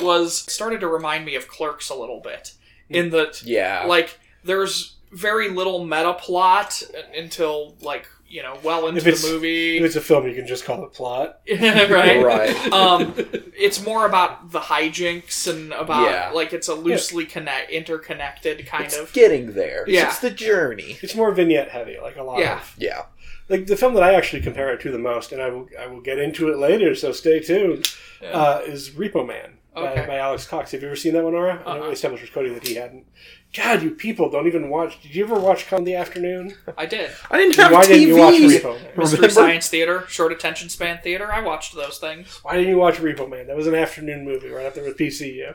was 0.00 0.38
started 0.50 0.80
to 0.80 0.88
remind 0.88 1.26
me 1.26 1.34
of 1.34 1.48
Clerks 1.48 1.90
a 1.90 1.94
little 1.94 2.20
bit, 2.20 2.54
in 2.90 3.10
that 3.10 3.42
Yeah. 3.42 3.84
like 3.86 4.18
there's 4.44 4.96
very 5.12 5.48
little 5.48 5.84
meta 5.84 6.12
plot 6.14 6.82
until 7.16 7.76
like 7.80 8.06
you 8.28 8.42
know 8.44 8.56
well 8.62 8.86
into 8.86 9.06
If 9.08 9.22
the 9.22 9.28
movie, 9.28 9.76
If 9.78 9.82
it's 9.82 9.96
a 9.96 10.00
film, 10.00 10.26
you 10.28 10.34
can 10.34 10.46
just 10.46 10.64
call 10.64 10.84
it 10.84 10.92
plot. 10.92 11.40
right? 11.50 12.22
Right. 12.22 12.72
um, 12.72 13.12
it's 13.58 13.84
more 13.84 14.06
about 14.06 14.52
the 14.52 14.60
hijinks 14.60 15.48
and 15.50 15.72
about 15.72 16.08
Yeah. 16.10 16.30
like 16.30 16.52
it's 16.52 16.68
a 16.68 16.74
loosely 16.74 17.24
connect 17.26 17.70
interconnected 17.72 18.64
kind 18.66 18.84
it's 18.84 18.96
of. 18.96 19.12
getting 19.12 19.54
there. 19.54 19.84
Yeah. 19.88 20.06
It's 20.08 20.20
the 20.20 20.30
journey. 20.30 20.98
It's 21.02 21.14
more 21.16 21.32
vignette 21.32 21.70
heavy, 21.70 21.98
like 22.00 22.16
a 22.16 22.22
lot 22.22 22.38
Yeah. 22.38 22.58
of 22.60 22.74
Yeah. 22.78 23.02
like 23.48 23.66
the 23.66 23.76
film 23.76 23.94
that 23.94 24.04
I 24.04 24.14
actually 24.14 24.42
compare 24.42 24.72
it 24.72 24.80
to 24.82 24.92
the 24.92 24.98
most, 24.98 25.32
and 25.32 25.42
I 25.42 25.50
will 25.50 25.68
I 25.76 25.88
will 25.88 26.00
get 26.00 26.18
into 26.20 26.48
it 26.52 26.58
later, 26.58 26.94
so 26.94 27.10
stay 27.10 27.40
tuned. 27.40 27.92
Yeah. 28.22 28.28
Uh, 28.30 28.58
is 28.64 28.90
Repo 28.90 29.26
Man 29.26 29.58
Okay. 29.76 30.00
by, 30.00 30.06
by 30.06 30.16
Alex 30.16 30.46
Cox? 30.46 30.72
Have 30.72 30.82
you 30.82 30.88
ever 30.88 30.96
seen 30.96 31.12
that 31.14 31.22
one, 31.22 31.32
Nora? 31.32 31.62
I 31.64 31.74
know 31.76 31.80
Uh-uh. 31.82 31.86
we 31.88 31.92
established 31.92 32.22
with 32.22 32.32
Cody 32.32 32.50
that 32.50 32.66
he 32.66 32.74
hadn't. 32.74 33.06
God, 33.54 33.82
you 33.82 33.90
people 33.92 34.28
don't 34.30 34.46
even 34.46 34.68
watch. 34.68 35.00
Did 35.02 35.14
you 35.14 35.24
ever 35.24 35.38
watch 35.38 35.68
Con 35.68 35.84
the 35.84 35.94
Afternoon? 35.96 36.54
I 36.78 36.86
did. 36.86 37.10
I 37.30 37.36
didn't 37.36 37.56
have 37.56 37.72
Why 37.72 37.84
TVs. 37.84 37.88
didn't 37.88 38.08
you 38.08 38.16
watch 38.16 38.34
Repo 38.34 38.74
Man? 38.82 38.92
Mystery 38.96 39.16
Remember? 39.16 39.28
Science 39.34 39.68
Theater, 39.68 40.04
short 40.08 40.32
attention 40.32 40.68
span 40.68 40.98
theater. 41.02 41.32
I 41.32 41.40
watched 41.42 41.74
those 41.74 41.98
things. 41.98 42.40
Why 42.42 42.54
didn't 42.56 42.68
you 42.70 42.76
watch 42.78 42.96
Repo 42.96 43.28
Man? 43.28 43.46
That 43.48 43.56
was 43.56 43.66
an 43.66 43.74
afternoon 43.74 44.24
movie 44.24 44.48
right 44.50 44.66
up 44.66 44.74
there 44.74 44.84
with 44.84 44.96
PCU. 44.96 45.54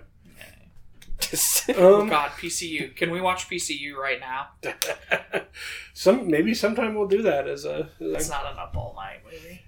Oh 1.77 2.01
Um, 2.01 2.09
God, 2.09 2.31
PCU. 2.31 2.95
Can 2.95 3.09
we 3.11 3.19
watch 3.21 3.49
PCU 3.49 3.95
right 3.95 4.19
now? 4.19 4.47
some 5.93 6.27
maybe 6.29 6.53
sometime 6.53 6.93
we'll 6.95 7.07
do 7.07 7.21
that 7.23 7.47
as 7.47 7.65
a. 7.65 7.89
It's 7.99 8.29
not 8.29 8.45
an 8.51 8.57
up 8.59 8.75
all 8.75 8.93
night 8.95 9.21
movie. 9.25 9.61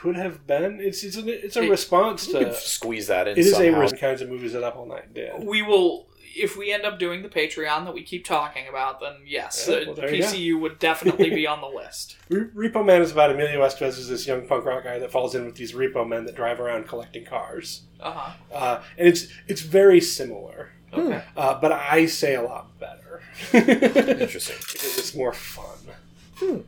Could 0.00 0.16
have 0.16 0.46
been. 0.46 0.80
It's 0.80 1.04
it's 1.04 1.16
a, 1.16 1.44
it's 1.44 1.56
a 1.56 1.62
It- 1.62 1.70
response 1.70 2.26
to. 2.28 2.54
squeeze 2.54 3.06
that 3.08 3.28
in 3.28 3.32
It 3.36 3.40
is 3.40 3.52
a 3.52 3.56
somehow. 3.56 3.80
res- 3.80 3.92
kinds 3.92 4.22
of 4.22 4.28
movies 4.30 4.54
that 4.54 4.62
Up 4.62 4.76
All 4.76 4.86
Night 4.86 5.12
did. 5.14 5.44
We 5.44 5.62
will. 5.62 6.06
If 6.36 6.56
we 6.56 6.72
end 6.72 6.84
up 6.84 6.98
doing 7.00 7.22
the 7.22 7.28
Patreon 7.28 7.84
that 7.86 7.92
we 7.92 8.04
keep 8.04 8.24
talking 8.24 8.68
about, 8.68 9.00
then 9.00 9.14
yes, 9.26 9.66
Yeah, 9.68 9.80
well. 9.88 9.96
PCU 9.96 10.60
would 10.60 10.78
definitely 10.78 11.28
be 11.28 11.44
on 11.46 11.60
the 11.60 11.66
list. 11.76 12.16
Repo 12.30 12.84
Man 12.84 13.02
is 13.02 13.10
about 13.10 13.30
Emilio 13.32 13.60
Estevez 13.66 13.98
as 13.98 14.08
this 14.08 14.26
young 14.28 14.46
punk 14.46 14.64
rock 14.64 14.84
guy 14.84 14.98
that 15.00 15.10
falls 15.10 15.34
in 15.34 15.44
with 15.44 15.56
these 15.56 15.72
repo 15.72 16.08
men 16.08 16.24
that 16.26 16.36
drive 16.36 16.60
around 16.60 16.86
collecting 16.86 17.24
cars, 17.24 17.82
Uh 18.00 18.12
huh. 18.12 18.32
uh, 18.54 18.82
and 18.96 19.08
it's 19.08 19.26
it's 19.48 19.60
very 19.60 20.00
similar, 20.00 20.70
Okay. 20.94 21.20
uh, 21.36 21.60
but 21.60 21.72
I 21.72 22.06
say 22.06 22.36
a 22.36 22.42
lot 22.42 22.78
better. 22.78 23.22
Interesting. 23.52 24.56
because 24.60 24.98
it's 24.98 25.14
more 25.16 25.32
fun. 25.32 26.64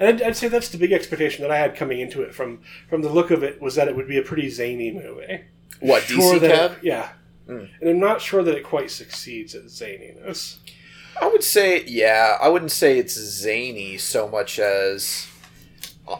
And 0.00 0.08
I'd, 0.08 0.22
I'd 0.22 0.36
say 0.36 0.48
that's 0.48 0.70
the 0.70 0.78
big 0.78 0.90
expectation 0.92 1.42
that 1.42 1.50
I 1.52 1.58
had 1.58 1.76
coming 1.76 2.00
into 2.00 2.22
it 2.22 2.34
from 2.34 2.60
from 2.88 3.02
the 3.02 3.10
look 3.10 3.30
of 3.30 3.44
it 3.44 3.60
was 3.62 3.76
that 3.76 3.86
it 3.86 3.94
would 3.94 4.08
be 4.08 4.18
a 4.18 4.22
pretty 4.22 4.48
zany 4.50 4.90
movie. 4.90 5.42
What 5.78 6.02
Sure 6.04 6.34
DC 6.34 6.40
that 6.40 6.50
Cab? 6.50 6.70
it- 6.72 6.84
yeah. 6.84 7.08
Hmm. 7.46 7.64
And 7.80 7.90
I'm 7.90 8.00
not 8.00 8.20
sure 8.20 8.42
that 8.42 8.54
it 8.56 8.64
quite 8.64 8.90
succeeds 8.90 9.54
at 9.54 9.64
zaniness. 9.64 10.56
I 11.20 11.28
would 11.28 11.42
say, 11.44 11.84
yeah, 11.84 12.38
I 12.40 12.48
wouldn't 12.48 12.70
say 12.72 12.98
it's 12.98 13.14
zany 13.14 13.98
so 13.98 14.26
much 14.26 14.58
as 14.58 15.26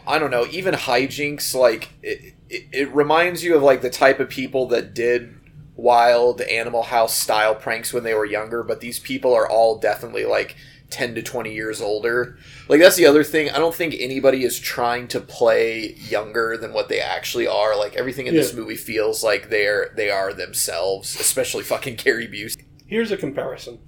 I 0.07 0.19
don't 0.19 0.31
know, 0.31 0.45
even 0.51 0.75
hijinks. 0.75 1.55
Like 1.55 1.89
it, 2.03 2.33
it, 2.49 2.67
it 2.71 2.93
reminds 2.93 3.43
you 3.43 3.55
of 3.55 3.63
like 3.63 3.81
the 3.81 3.89
type 3.89 4.19
of 4.19 4.29
people 4.29 4.67
that 4.67 4.93
did 4.93 5.33
wild 5.75 6.41
Animal 6.41 6.83
House 6.83 7.15
style 7.17 7.55
pranks 7.55 7.91
when 7.93 8.03
they 8.03 8.13
were 8.13 8.25
younger, 8.25 8.61
but 8.61 8.79
these 8.79 8.99
people 8.99 9.33
are 9.33 9.49
all 9.49 9.77
definitely 9.79 10.25
like 10.25 10.55
ten 10.91 11.15
to 11.15 11.21
twenty 11.21 11.53
years 11.53 11.81
older. 11.81 12.37
Like 12.67 12.79
that's 12.79 12.95
the 12.95 13.05
other 13.05 13.23
thing. 13.23 13.49
I 13.49 13.57
don't 13.57 13.73
think 13.73 13.95
anybody 13.97 14.43
is 14.43 14.59
trying 14.59 15.07
to 15.09 15.19
play 15.19 15.93
younger 15.95 16.57
than 16.57 16.73
what 16.73 16.89
they 16.89 16.99
actually 16.99 17.47
are. 17.47 17.77
Like 17.77 17.95
everything 17.95 18.27
in 18.27 18.35
this 18.35 18.53
movie 18.53 18.75
feels 18.75 19.23
like 19.23 19.49
they're 19.49 19.91
they 19.95 20.09
are 20.09 20.33
themselves, 20.33 21.19
especially 21.19 21.63
fucking 21.63 21.95
Gary 21.95 22.27
Busey. 22.27 22.65
Here's 22.85 23.11
a 23.11 23.17
comparison. 23.17 23.79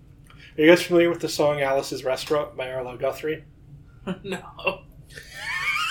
Are 0.57 0.61
you 0.61 0.69
guys 0.69 0.83
familiar 0.83 1.09
with 1.09 1.19
the 1.19 1.29
song 1.29 1.61
Alice's 1.61 2.03
Restaurant 2.03 2.55
by 2.55 2.71
Arlo 2.71 2.95
Guthrie? 2.95 3.43
no. 4.23 4.83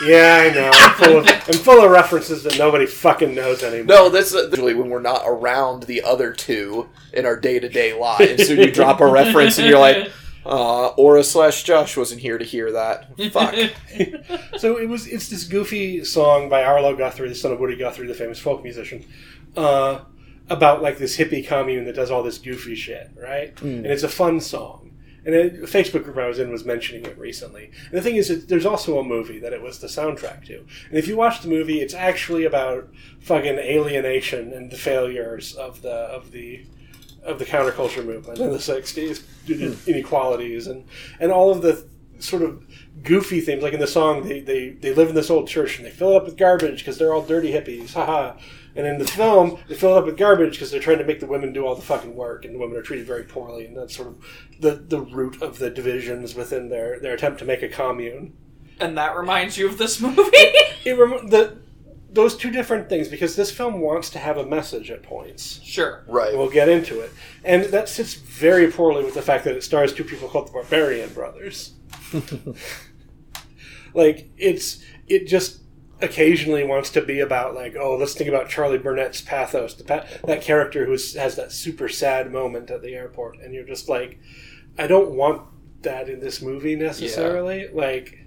Yeah, 0.05 0.49
I 0.51 0.55
know. 0.55 0.71
I'm 0.73 0.95
full, 0.95 1.19
of, 1.19 1.27
I'm 1.29 1.55
full 1.55 1.85
of 1.85 1.91
references 1.91 2.43
that 2.45 2.59
nobody 2.59 2.87
fucking 2.87 3.35
knows 3.35 3.63
anymore. 3.63 3.87
No, 3.87 4.09
that's 4.09 4.35
uh, 4.35 4.49
usually 4.51 4.75
when 4.75 4.89
we're 4.89 5.01
not 5.01 5.23
around 5.25 5.85
the 5.85 6.03
other 6.03 6.33
two 6.33 6.89
in 7.13 7.27
our 7.27 7.37
day 7.37 7.61
to 7.61 7.69
day 7.69 7.93
lives. 7.93 8.47
so 8.49 8.55
you 8.55 8.71
drop 8.71 9.01
a 9.01 9.07
reference 9.07 9.59
and 9.59 9.69
you're 9.69 9.79
like, 9.79 10.11
uh, 10.45 10.89
Aura 10.89 11.23
slash 11.25 11.63
Josh 11.63 11.97
wasn't 11.97 12.21
here 12.21 12.39
to 12.39 12.45
hear 12.45 12.73
that. 12.73 13.17
Fuck. 13.33 13.55
So 14.59 14.77
it 14.79 14.89
was. 14.89 15.07
It's 15.07 15.29
this 15.29 15.45
goofy 15.45 16.05
song 16.05 16.49
by 16.49 16.63
Arlo 16.63 16.95
Guthrie, 16.95 17.29
the 17.29 17.35
son 17.35 17.53
of 17.53 17.61
Woody 17.61 17.77
Guthrie, 17.77 18.07
the 18.07 18.15
famous 18.15 18.39
folk 18.39 18.63
musician, 18.63 19.05
uh, 19.57 20.01
about 20.49 20.83
like 20.83 20.99
this 20.99 21.17
hippie 21.17 21.47
commune 21.47 21.85
that 21.87 21.95
does 21.95 22.11
all 22.11 22.23
this 22.23 22.39
goofy 22.39 22.75
shit, 22.75 23.11
right? 23.17 23.61
And 23.63 23.87
it's 23.87 24.03
a 24.03 24.09
fun 24.09 24.41
song. 24.41 24.91
And 25.25 25.35
a 25.35 25.51
Facebook 25.63 26.03
group 26.05 26.19
I 26.19 26.27
was 26.27 26.39
in 26.41 26.51
was 26.51 26.65
mentioning 26.65 27.05
it 27.07 27.17
recently. 27.17 27.71
And 27.87 27.93
the 27.93 28.03
thing 28.03 28.17
is, 28.17 28.27
that 28.29 28.49
there's 28.49 28.67
also 28.67 28.99
a 28.99 29.05
movie 29.05 29.39
that 29.39 29.53
it 29.53 29.63
was 29.63 29.79
the 29.79 29.87
soundtrack 29.87 30.45
to. 30.47 30.59
And 30.89 30.99
if 30.99 31.07
you 31.07 31.17
watch 31.17 31.41
the 31.43 31.49
movie, 31.49 31.81
it's 31.81 31.95
actually 31.95 32.45
about 32.45 32.89
fucking 33.21 33.57
alienation 33.59 34.53
and 34.53 34.71
the 34.71 34.77
failures 34.77 35.55
of 35.55 35.83
the 35.83 35.93
of 35.95 36.33
the 36.33 36.65
of 37.25 37.39
the 37.39 37.45
counterculture 37.45 38.05
movement 38.05 38.39
in 38.39 38.51
the 38.51 38.59
'60s 38.59 39.23
due 39.47 39.57
to 39.59 39.77
inequalities 39.91 40.67
and 40.67 40.85
and 41.21 41.31
all 41.33 41.51
of 41.51 41.63
the 41.63 41.87
sort 42.19 42.43
of 42.43 42.65
goofy 43.03 43.41
things. 43.41 43.63
Like 43.63 43.73
in 43.75 43.81
the 43.81 43.87
song, 43.87 44.29
they 44.29 44.41
they, 44.41 44.71
they 44.71 44.95
live 44.95 45.09
in 45.09 45.15
this 45.15 45.31
old 45.31 45.49
church 45.49 45.79
and 45.79 45.87
they 45.87 45.91
fill 45.91 46.13
it 46.13 46.17
up 46.17 46.25
with 46.27 46.37
garbage 46.37 46.79
because 46.79 46.99
they're 46.99 47.13
all 47.13 47.23
dirty 47.23 47.53
hippies, 47.53 47.95
haha. 47.95 48.37
And 48.75 48.87
in 48.87 48.99
the 48.99 49.07
film, 49.07 49.59
they 49.69 49.75
fill 49.75 49.97
it 49.97 49.99
up 49.99 50.07
with 50.07 50.17
garbage 50.17 50.53
because 50.55 50.71
they're 50.71 50.81
trying 50.81 50.97
to 50.99 51.05
make 51.05 51.21
the 51.21 51.27
women 51.27 51.53
do 51.53 51.67
all 51.67 51.75
the 51.75 51.83
fucking 51.83 52.15
work, 52.17 52.47
and 52.47 52.55
the 52.55 52.59
women 52.59 52.75
are 52.79 52.83
treated 52.83 53.07
very 53.07 53.25
poorly, 53.25 53.67
and 53.67 53.77
that's 53.77 53.95
sort 53.95 54.09
of 54.09 54.25
the 54.61 54.71
the 54.77 55.01
root 55.01 55.43
of 55.43 55.59
the 55.59 55.69
divisions 55.69 56.35
within 56.35 56.71
their 56.71 56.99
their 56.99 57.15
attempt 57.15 57.39
to 57.41 57.45
make 57.45 57.63
a 57.63 57.69
commune. 57.69 58.33
and 58.81 58.97
that 58.97 59.15
reminds 59.15 59.59
you 59.59 59.69
of 59.69 59.77
this 59.79 60.01
movie. 60.01 60.21
It 60.85 60.99
rem- 60.99 61.29
the 61.29 61.59
those 62.13 62.37
two 62.37 62.51
different 62.51 62.89
things 62.89 63.09
because 63.09 63.37
this 63.37 63.51
film 63.51 63.81
wants 63.81 64.11
to 64.11 64.19
have 64.19 64.37
a 64.37 64.45
message 64.45 64.91
at 64.91 65.03
points. 65.03 65.61
sure. 65.63 66.05
Right. 66.07 66.37
We'll 66.37 66.51
get 66.51 66.69
into 66.69 67.01
it. 67.01 67.11
And 67.43 67.65
that 67.65 67.89
sits 67.89 68.15
very 68.15 68.71
poorly 68.71 69.03
with 69.03 69.15
the 69.15 69.23
fact 69.23 69.45
that 69.45 69.57
it 69.57 69.65
stars 69.65 69.93
two 69.95 70.05
people 70.05 70.29
called 70.29 70.49
the 70.49 70.53
Barbarian 70.53 71.13
Brothers. 71.15 71.73
like 73.95 74.31
it's 74.37 74.83
it 75.07 75.27
just 75.27 75.61
occasionally 76.01 76.65
wants 76.65 76.91
to 76.91 77.01
be 77.01 77.21
about 77.21 77.55
like 77.55 77.77
oh 77.77 77.97
let's 77.97 78.15
think 78.15 78.29
about 78.29 78.49
Charlie 78.49 78.79
Barnett's 78.79 79.21
pathos, 79.21 79.75
the 79.75 79.85
pa- 79.85 80.05
that 80.27 80.43
character 80.43 80.85
who 80.85 80.93
has 80.93 81.37
that 81.37 81.53
super 81.53 81.89
sad 81.89 82.31
moment 82.31 82.71
at 82.71 82.83
the 82.83 82.95
airport, 82.95 83.39
and 83.41 83.55
you're 83.55 83.65
just 83.65 83.89
like, 83.89 84.19
I 84.79 84.87
don't 84.87 85.13
want 85.13 85.49
that 85.83 86.09
in 86.09 86.21
this 86.21 86.43
movie 86.43 86.77
necessarily. 86.77 87.69
Like, 87.69 88.22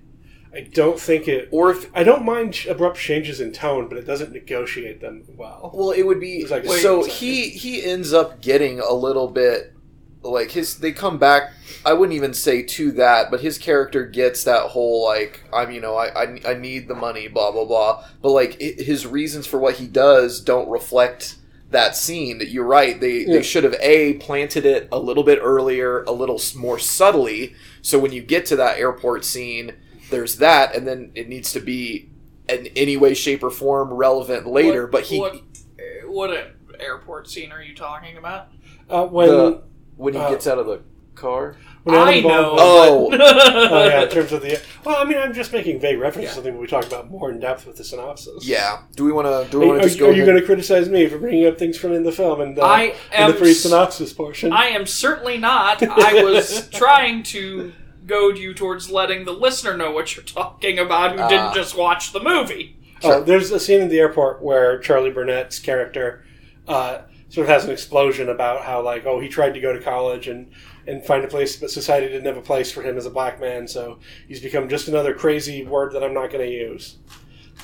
I 0.55 0.61
don't 0.61 0.99
think 0.99 1.27
it. 1.27 1.49
Or 1.51 1.69
if 1.71 1.89
I 1.93 2.03
don't 2.03 2.23
mind 2.23 2.65
abrupt 2.69 2.97
changes 2.97 3.41
in 3.41 3.51
tone, 3.51 3.89
but 3.89 3.97
it 3.97 4.05
doesn't 4.07 4.31
negotiate 4.31 5.01
them 5.01 5.23
well. 5.35 5.71
Well, 5.73 5.91
it 5.91 6.03
would 6.03 6.19
be 6.19 6.45
like- 6.45 6.65
so 6.65 7.03
he 7.03 7.49
he 7.49 7.83
ends 7.83 8.13
up 8.13 8.41
getting 8.41 8.79
a 8.79 8.93
little 8.93 9.27
bit 9.27 9.73
like 10.21 10.51
his 10.51 10.77
they 10.79 10.91
come 10.91 11.19
back 11.19 11.51
I 11.85 11.93
wouldn't 11.93 12.15
even 12.15 12.33
say 12.33 12.63
to 12.63 12.91
that, 12.93 13.29
but 13.29 13.41
his 13.41 13.59
character 13.59 14.05
gets 14.07 14.43
that 14.45 14.69
whole 14.69 15.03
like 15.05 15.43
I'm 15.53 15.71
you 15.71 15.81
know 15.81 15.95
I 15.95 16.23
I, 16.23 16.41
I 16.47 16.53
need 16.55 16.87
the 16.87 16.95
money 16.95 17.27
blah 17.27 17.51
blah 17.51 17.65
blah, 17.65 18.05
but 18.21 18.31
like 18.31 18.59
his 18.59 19.05
reasons 19.05 19.45
for 19.45 19.59
what 19.59 19.75
he 19.75 19.87
does 19.87 20.39
don't 20.39 20.69
reflect 20.69 21.35
that 21.71 21.95
scene. 21.95 22.37
that 22.37 22.47
You're 22.49 22.63
right. 22.65 22.99
They 22.99 23.19
Yeah. 23.25 23.33
they 23.33 23.43
should 23.43 23.65
have 23.65 23.75
a 23.81 24.13
planted 24.13 24.65
it 24.65 24.87
a 24.91 24.99
little 24.99 25.23
bit 25.23 25.39
earlier, 25.41 26.03
a 26.03 26.11
little 26.11 26.39
more 26.55 26.79
subtly, 26.79 27.53
so 27.81 27.99
when 27.99 28.13
you 28.13 28.21
get 28.21 28.45
to 28.47 28.55
that 28.55 28.79
airport 28.79 29.25
scene, 29.25 29.73
there's 30.09 30.37
that, 30.37 30.75
and 30.75 30.87
then 30.87 31.11
it 31.15 31.27
needs 31.29 31.51
to 31.53 31.59
be 31.59 32.09
in 32.47 32.67
any 32.75 32.95
way, 32.97 33.13
shape, 33.13 33.43
or 33.43 33.49
form 33.49 33.93
relevant 33.93 34.45
later. 34.47 34.83
What- 34.83 34.91
but 34.91 35.03
he 35.03 35.19
What, 35.19 35.35
uh, 35.35 36.07
what 36.07 36.51
airport 36.79 37.29
scene 37.29 37.51
are 37.51 37.61
you 37.63 37.73
talking 37.75 38.17
about? 38.17 38.47
Uh, 38.89 39.05
when 39.05 39.27
The- 39.29 39.61
when 39.97 40.13
he 40.13 40.19
Uh, 40.19 40.29
gets 40.29 40.45
out 40.45 40.59
of 40.59 40.65
the 40.67 40.81
car. 41.15 41.55
when 41.85 41.95
I 41.95 42.17
Adam 42.17 42.23
Baldwin- 42.23 42.55
know. 42.55 42.55
Oh. 42.59 43.09
but- 43.11 43.21
oh 43.71 43.85
yeah, 43.85 44.03
in 44.03 44.09
terms 44.09 44.31
of 44.33 44.41
the 44.41 44.59
well, 44.83 44.97
I 44.97 45.05
mean, 45.05 45.17
I'm 45.17 45.33
just 45.33 45.53
making 45.53 45.79
vague 45.79 45.99
reference 45.99 46.23
Yeah. 46.25 46.29
to 46.29 46.35
something 46.35 46.57
we 46.57 46.67
talked 46.67 46.87
about 46.87 47.09
more 47.09 47.31
in 47.31 47.39
depth 47.39 47.65
with 47.65 47.77
the 47.77 47.83
synopsis. 47.83 48.45
Yeah. 48.45 48.79
Do 48.95 49.05
we 49.05 49.11
want 49.13 49.27
to? 49.27 49.49
Do 49.49 49.57
Are, 49.57 49.61
we 49.61 49.67
want 49.67 49.79
are, 49.79 49.83
to 49.83 49.87
just 49.89 50.01
are 50.01 50.11
you 50.11 50.25
going 50.25 50.37
to 50.39 50.45
criticize 50.45 50.89
me 50.89 51.07
for 51.07 51.17
bringing 51.17 51.47
up 51.47 51.57
things 51.57 51.77
from 51.77 51.93
in 51.93 52.03
the 52.03 52.11
film 52.11 52.41
and 52.41 52.59
uh, 52.59 52.63
I 52.63 52.81
in 52.83 52.93
am 53.13 53.31
the 53.31 53.37
pre-synopsis 53.37 54.11
portion? 54.13 54.51
I 54.51 54.65
am 54.67 54.85
certainly 54.85 55.37
not. 55.37 55.81
I 55.81 56.21
was 56.23 56.67
trying 56.73 57.23
to 57.23 57.71
goad 58.05 58.37
you 58.37 58.53
towards 58.53 58.89
letting 58.89 59.25
the 59.25 59.31
listener 59.33 59.75
know 59.75 59.91
what 59.91 60.15
you're 60.15 60.25
talking 60.25 60.77
about 60.79 61.13
who 61.15 61.21
Ah. 61.21 61.27
didn't 61.29 61.53
just 61.53 61.75
watch 61.77 62.11
the 62.13 62.19
movie. 62.21 62.75
Oh, 63.03 63.21
there's 63.21 63.51
a 63.51 63.59
scene 63.59 63.81
in 63.81 63.89
the 63.89 63.99
airport 63.99 64.41
where 64.41 64.79
Charlie 64.79 65.11
Barnett's 65.11 65.59
character 65.59 66.23
uh, 66.67 67.01
sort 67.29 67.45
of 67.45 67.49
has 67.53 67.65
an 67.65 67.71
explosion 67.71 68.29
about 68.29 68.63
how, 68.63 68.81
like, 68.81 69.05
oh, 69.05 69.19
he 69.19 69.27
tried 69.27 69.53
to 69.53 69.59
go 69.59 69.71
to 69.73 69.79
college 69.79 70.27
and, 70.27 70.49
and 70.87 71.03
find 71.05 71.23
a 71.23 71.27
place, 71.27 71.55
but 71.57 71.69
society 71.69 72.07
didn't 72.07 72.25
have 72.25 72.37
a 72.37 72.41
place 72.41 72.71
for 72.71 72.81
him 72.81 72.97
as 72.97 73.05
a 73.05 73.09
black 73.11 73.39
man, 73.39 73.67
so 73.67 73.99
he's 74.27 74.39
become 74.39 74.67
just 74.69 74.87
another 74.87 75.13
crazy 75.13 75.63
word 75.65 75.91
that 75.93 76.03
I'm 76.03 76.13
not 76.13 76.31
going 76.31 76.45
to 76.45 76.51
use. 76.51 76.97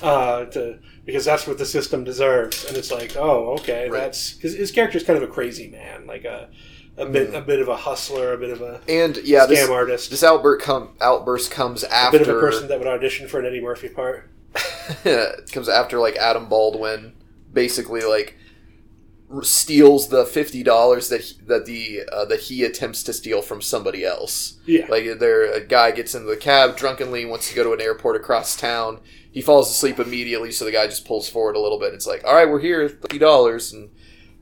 Uh, 0.02 0.44
to 0.46 0.78
because 1.04 1.24
that's 1.24 1.46
what 1.46 1.58
the 1.58 1.66
system 1.66 2.02
deserves, 2.04 2.64
and 2.64 2.76
it's 2.76 2.90
like, 2.92 3.16
oh, 3.16 3.54
okay, 3.58 3.88
Right. 3.90 4.00
that's 4.02 4.32
because 4.34 4.54
his 4.54 4.70
character's 4.72 5.02
kind 5.04 5.16
of 5.16 5.28
a 5.28 5.32
crazy 5.32 5.68
man, 5.68 6.06
like 6.06 6.24
a 6.24 6.48
a 6.96 7.06
bit 7.06 7.34
a 7.34 7.40
bit 7.40 7.60
of 7.60 7.68
a 7.68 7.76
hustler, 7.76 8.32
a 8.32 8.38
bit 8.38 8.50
of 8.50 8.60
a 8.60 8.80
And 8.88 9.16
yeah, 9.18 9.44
scam 9.44 9.48
this, 9.48 9.68
artist, 9.70 10.10
this 10.10 10.22
outburst 10.22 10.64
come 10.64 10.90
outburst 11.00 11.50
comes 11.50 11.84
a 11.84 11.92
after 11.94 12.18
bit 12.18 12.28
of 12.28 12.36
a 12.36 12.40
person 12.40 12.68
that 12.68 12.78
would 12.78 12.88
audition 12.88 13.28
for 13.28 13.40
an 13.40 13.46
Eddie 13.46 13.60
Murphy 13.60 13.88
part. 13.88 14.28
it 15.04 15.50
comes 15.52 15.68
after 15.68 15.98
like 15.98 16.16
Adam 16.16 16.48
Baldwin 16.48 17.14
basically 17.52 18.02
like 18.02 18.36
steals 19.40 20.08
the 20.08 20.26
fifty 20.26 20.62
dollars 20.62 21.08
that 21.08 21.22
he, 21.22 21.34
that 21.46 21.64
the 21.64 22.02
uh, 22.12 22.24
that 22.26 22.40
he 22.40 22.64
attempts 22.64 23.02
to 23.04 23.12
steal 23.14 23.40
from 23.40 23.62
somebody 23.62 24.04
else. 24.04 24.58
Yeah, 24.66 24.86
Like 24.88 25.18
there, 25.18 25.50
a 25.50 25.60
guy 25.64 25.90
gets 25.92 26.14
into 26.14 26.28
the 26.28 26.36
cab 26.36 26.76
drunkenly, 26.76 27.24
wants 27.24 27.48
to 27.48 27.56
go 27.56 27.64
to 27.64 27.72
an 27.72 27.80
airport 27.80 28.16
across 28.16 28.56
town. 28.56 29.00
He 29.30 29.40
falls 29.40 29.70
asleep 29.70 29.98
immediately, 29.98 30.52
so 30.52 30.66
the 30.66 30.72
guy 30.72 30.86
just 30.86 31.06
pulls 31.06 31.30
forward 31.30 31.56
a 31.56 31.60
little 31.60 31.78
bit. 31.78 31.94
It's 31.94 32.06
like, 32.06 32.22
all 32.26 32.34
right, 32.34 32.48
we're 32.48 32.60
here, 32.60 32.86
fifty 32.90 33.18
dollars, 33.18 33.72
and 33.72 33.88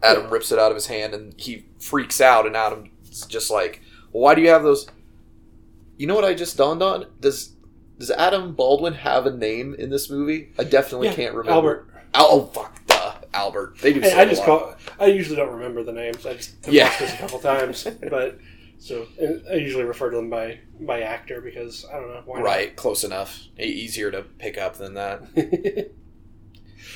Adam 0.02 0.24
Yeah. 0.24 0.30
rips 0.30 0.50
it 0.50 0.58
out 0.58 0.72
of 0.72 0.76
his 0.76 0.88
hand, 0.88 1.14
and 1.14 1.38
he 1.40 1.66
freaks 1.80 2.20
out. 2.20 2.46
And 2.46 2.56
Adam's 2.56 3.26
just 3.26 3.50
like, 3.50 3.80
well, 4.12 4.22
why 4.22 4.34
do 4.34 4.42
you 4.42 4.48
have 4.50 4.62
those? 4.62 4.86
You 5.96 6.06
know 6.06 6.14
what 6.14 6.24
I 6.24 6.34
just 6.34 6.56
dawned 6.56 6.82
on? 6.82 7.06
Does 7.20 7.54
does 7.98 8.10
Adam 8.10 8.54
Baldwin 8.54 8.94
have 8.94 9.26
a 9.26 9.30
name 9.30 9.74
in 9.74 9.90
this 9.90 10.08
movie? 10.10 10.52
I 10.58 10.64
definitely 10.64 11.08
Yeah, 11.08 11.14
can't 11.14 11.34
remember. 11.34 11.52
Albert. 11.52 11.86
Al- 12.14 12.26
oh 12.30 12.46
fuck, 12.46 12.86
duh, 12.86 13.12
Albert. 13.34 13.78
They 13.80 13.92
do. 13.92 14.00
Hey, 14.00 14.14
I 14.14 14.24
just 14.24 14.42
call. 14.44 14.74
I 14.98 15.06
usually 15.06 15.36
don't 15.36 15.52
remember 15.52 15.82
the 15.84 15.92
names. 15.92 16.24
I 16.26 16.34
just 16.34 16.64
have 16.64 16.72
Yeah. 16.74 16.84
watched 16.86 16.98
this 17.00 17.14
a 17.14 17.16
couple 17.18 17.38
times, 17.38 17.86
but 18.08 18.38
so 18.78 19.06
I 19.50 19.54
usually 19.56 19.84
refer 19.84 20.10
to 20.10 20.16
them 20.16 20.30
by 20.30 20.58
by 20.80 21.02
actor 21.02 21.40
because 21.42 21.84
I 21.92 22.00
don't 22.00 22.08
know 22.08 22.22
why. 22.24 22.38
not? 22.38 22.44
right, 22.46 22.74
close 22.74 23.04
enough. 23.04 23.38
Easier 23.58 24.10
to 24.10 24.22
pick 24.22 24.56
up 24.56 24.76
than 24.78 24.94
that. 24.94 25.22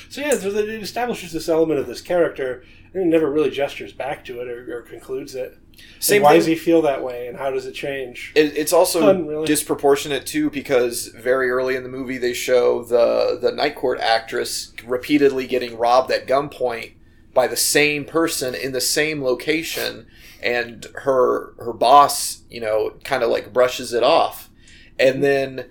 so 0.09 0.21
yeah, 0.21 0.31
so 0.35 0.49
it 0.49 0.81
establishes 0.81 1.31
this 1.31 1.47
element 1.47 1.79
of 1.79 1.87
this 1.87 2.01
character, 2.01 2.63
and 2.95 3.09
never 3.09 3.29
really 3.29 3.49
gestures 3.49 3.93
back 3.93 4.25
to 4.25 4.39
it 4.41 4.47
or, 4.47 4.77
or 4.77 4.81
concludes 4.81 5.35
it. 5.35 5.57
Same 5.99 6.17
and 6.17 6.23
why 6.23 6.29
thing- 6.31 6.39
does 6.39 6.45
he 6.47 6.55
feel 6.55 6.81
that 6.83 7.03
way, 7.03 7.27
and 7.27 7.37
how 7.37 7.51
does 7.51 7.65
it 7.65 7.73
change? 7.73 8.31
It, 8.35 8.57
it's 8.57 8.71
also 8.73 9.01
Fun, 9.01 9.27
really. 9.27 9.45
disproportionate 9.45 10.25
too 10.25 10.49
because 10.49 11.07
very 11.07 11.49
early 11.51 11.75
in 11.75 11.83
the 11.83 11.89
movie 11.89 12.17
they 12.17 12.33
show 12.33 12.83
the 12.83 13.37
the 13.41 13.51
night 13.51 13.75
court 13.75 13.99
actress 13.99 14.73
repeatedly 14.85 15.45
getting 15.47 15.77
robbed 15.77 16.11
at 16.11 16.27
gunpoint 16.27 16.93
by 17.33 17.47
the 17.47 17.57
same 17.57 18.05
person 18.05 18.55
in 18.55 18.71
the 18.71 18.79
same 18.79 19.21
location, 19.21 20.07
and 20.41 20.87
her 21.03 21.53
her 21.59 21.73
boss, 21.73 22.43
you 22.49 22.61
know, 22.61 22.93
kind 23.03 23.21
of 23.23 23.29
like 23.29 23.51
brushes 23.51 23.91
it 23.91 24.03
off, 24.03 24.49
and 24.97 25.21
then 25.21 25.65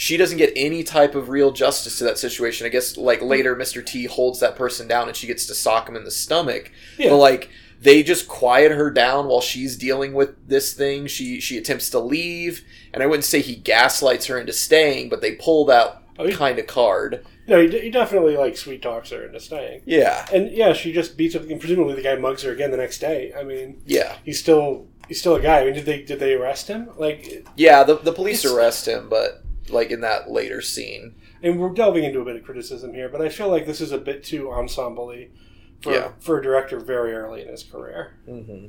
she 0.00 0.16
doesn't 0.16 0.38
get 0.38 0.52
any 0.56 0.82
type 0.82 1.14
of 1.14 1.28
real 1.28 1.52
justice 1.52 1.98
to 1.98 2.04
that 2.04 2.16
situation. 2.18 2.66
I 2.66 2.70
guess 2.70 2.96
like 2.96 3.20
later, 3.20 3.54
Mister 3.54 3.82
T 3.82 4.06
holds 4.06 4.40
that 4.40 4.56
person 4.56 4.88
down 4.88 5.08
and 5.08 5.16
she 5.16 5.26
gets 5.26 5.46
to 5.46 5.54
sock 5.54 5.88
him 5.88 5.94
in 5.96 6.04
the 6.04 6.10
stomach, 6.10 6.72
Yeah. 6.98 7.10
but 7.10 7.18
like 7.18 7.50
they 7.82 8.02
just 8.02 8.26
quiet 8.28 8.72
her 8.72 8.90
down 8.90 9.26
while 9.26 9.40
she's 9.40 9.76
dealing 9.76 10.12
with 10.14 10.30
this 10.48 10.72
thing. 10.72 11.06
She 11.06 11.40
she 11.40 11.58
attempts 11.58 11.90
to 11.90 11.98
leave, 11.98 12.64
and 12.94 13.02
I 13.02 13.06
wouldn't 13.06 13.24
say 13.24 13.40
he 13.40 13.56
gaslights 13.56 14.26
her 14.26 14.38
into 14.38 14.52
staying, 14.54 15.10
but 15.10 15.20
they 15.20 15.32
pull 15.34 15.66
that 15.66 16.02
Oh, 16.18 16.26
he- 16.26 16.32
kind 16.34 16.58
of 16.58 16.66
card. 16.66 17.24
No, 17.46 17.60
he, 17.66 17.78
he 17.80 17.90
definitely 17.90 18.36
like 18.36 18.56
sweet 18.56 18.80
talks 18.80 19.10
her 19.10 19.24
into 19.24 19.40
staying, 19.40 19.82
Yeah, 19.84 20.24
and 20.32 20.50
yeah, 20.52 20.72
she 20.72 20.92
just 20.92 21.16
beats 21.16 21.34
up. 21.34 21.42
And 21.48 21.58
presumably, 21.60 21.94
the 21.94 22.02
guy 22.02 22.14
mugs 22.16 22.42
her 22.42 22.52
again 22.52 22.70
the 22.70 22.76
next 22.76 23.00
day. 23.00 23.32
I 23.38 23.42
mean, 23.42 23.80
yeah, 23.86 24.16
he's 24.24 24.38
still 24.38 24.86
he's 25.08 25.18
still 25.20 25.34
a 25.34 25.40
guy. 25.40 25.60
I 25.60 25.64
mean, 25.64 25.74
did 25.74 25.84
they 25.86 26.02
did 26.02 26.20
they 26.20 26.34
arrest 26.34 26.68
him? 26.68 26.88
Like, 26.96 27.46
yeah. 27.56 27.82
The 27.82 27.96
the 27.96 28.12
police 28.12 28.44
arrest 28.44 28.86
him, 28.86 29.08
but 29.08 29.39
like 29.68 29.90
in 29.90 30.00
that 30.00 30.30
later 30.30 30.60
scene, 30.60 31.14
and 31.42 31.58
we're 31.60 31.70
delving 31.72 32.04
into 32.04 32.20
a 32.20 32.24
bit 32.24 32.36
of 32.36 32.44
criticism 32.44 32.94
here, 32.94 33.08
but 33.08 33.20
I 33.20 33.28
feel 33.28 33.48
like 33.48 33.66
this 33.66 33.80
is 33.80 33.92
a 33.92 33.98
bit 33.98 34.24
too 34.24 34.50
ensemble-y 34.50 35.28
for, 35.80 35.92
Yeah. 35.92 36.12
for 36.20 36.38
a 36.38 36.42
director 36.42 36.78
very 36.80 37.12
early 37.12 37.42
in 37.42 37.48
his 37.48 37.62
career, 37.62 38.14
mm-hmm. 38.28 38.66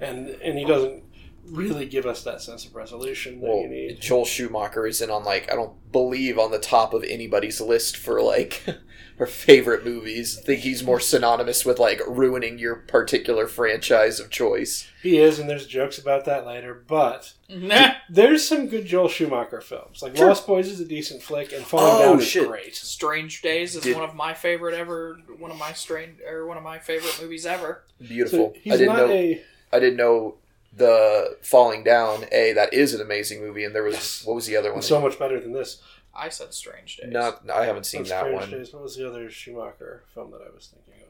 and 0.00 0.28
and 0.28 0.58
he 0.58 0.64
doesn't 0.64 1.04
really 1.50 1.86
give 1.86 2.04
us 2.06 2.22
that 2.24 2.42
sense 2.42 2.66
of 2.66 2.74
resolution 2.74 3.40
that 3.40 3.48
Well, 3.48 3.60
you 3.62 3.68
need. 3.68 4.00
Joel 4.00 4.24
Schumacher 4.26 4.86
isn't 4.86 5.10
on 5.10 5.24
like 5.24 5.50
I 5.50 5.54
don't 5.54 5.72
believe 5.92 6.38
on 6.38 6.50
the 6.50 6.58
top 6.58 6.92
of 6.92 7.02
anybody's 7.04 7.60
list 7.60 7.96
for 7.96 8.20
like 8.20 8.62
her 9.18 9.26
favorite 9.26 9.84
movies. 9.84 10.38
I 10.38 10.42
think 10.42 10.60
he's 10.60 10.82
more 10.84 11.00
synonymous 11.00 11.64
with 11.64 11.78
like 11.78 12.00
ruining 12.06 12.58
your 12.58 12.76
particular 12.76 13.46
franchise 13.46 14.20
of 14.20 14.30
choice. 14.30 14.88
He 15.02 15.18
is, 15.18 15.38
and 15.38 15.48
there's 15.48 15.66
jokes 15.66 15.98
about 15.98 16.24
that 16.26 16.46
later. 16.46 16.74
But 16.86 17.32
Nah. 17.48 17.92
there's 18.08 18.46
some 18.46 18.68
good 18.68 18.86
Joel 18.86 19.08
Schumacher 19.08 19.60
films. 19.60 20.02
Like 20.02 20.16
Sure. 20.16 20.28
Lost 20.28 20.46
Boys 20.46 20.68
is 20.68 20.80
a 20.80 20.84
decent 20.84 21.22
flick, 21.22 21.52
and 21.52 21.64
Falling 21.64 21.94
Oh, 21.96 22.10
Down 22.12 22.18
is 22.20 22.26
shit. 22.28 22.46
great. 22.48 22.74
Strange 22.76 23.42
Days 23.42 23.74
is 23.76 23.82
Did- 23.82 23.96
one 23.96 24.04
of 24.08 24.14
my 24.14 24.34
favorite 24.34 24.74
ever. 24.74 25.18
One 25.38 25.50
of 25.50 25.58
my 25.58 25.72
strange 25.72 26.18
or 26.28 26.46
one 26.46 26.56
of 26.56 26.62
my 26.62 26.78
favorite 26.78 27.18
movies 27.20 27.44
ever. 27.46 27.82
Beautiful. 28.00 28.52
So 28.52 28.54
I 28.56 28.60
he's 28.62 28.72
didn't 28.74 28.86
not 28.88 29.08
know. 29.08 29.12
a. 29.12 29.42
I 29.72 29.78
didn't 29.80 29.96
know 29.96 30.36
the 30.76 31.36
Falling 31.42 31.82
Down. 31.82 32.24
A 32.30 32.52
that 32.52 32.72
is 32.72 32.94
an 32.94 33.00
amazing 33.00 33.40
movie, 33.40 33.64
and 33.64 33.74
there 33.74 33.82
was 33.82 33.94
Yes. 33.94 34.22
what 34.24 34.34
was 34.34 34.46
the 34.46 34.56
other 34.56 34.72
one? 34.72 34.82
So 34.82 35.00
much 35.00 35.18
better 35.18 35.40
than 35.40 35.52
this. 35.52 35.82
I 36.18 36.28
said 36.30 36.52
Strange 36.52 36.96
Days. 36.96 37.10
Not 37.12 37.48
I 37.50 37.64
haven't 37.66 37.84
seen 37.84 38.00
That's 38.02 38.10
that 38.10 38.20
Strange 38.24 38.40
one. 38.40 38.50
Days. 38.50 38.72
What 38.72 38.82
was 38.82 38.96
the 38.96 39.08
other 39.08 39.30
Schumacher 39.30 40.02
film 40.14 40.30
that 40.32 40.40
I 40.42 40.54
was 40.54 40.72
thinking 40.74 41.02
of? 41.02 41.08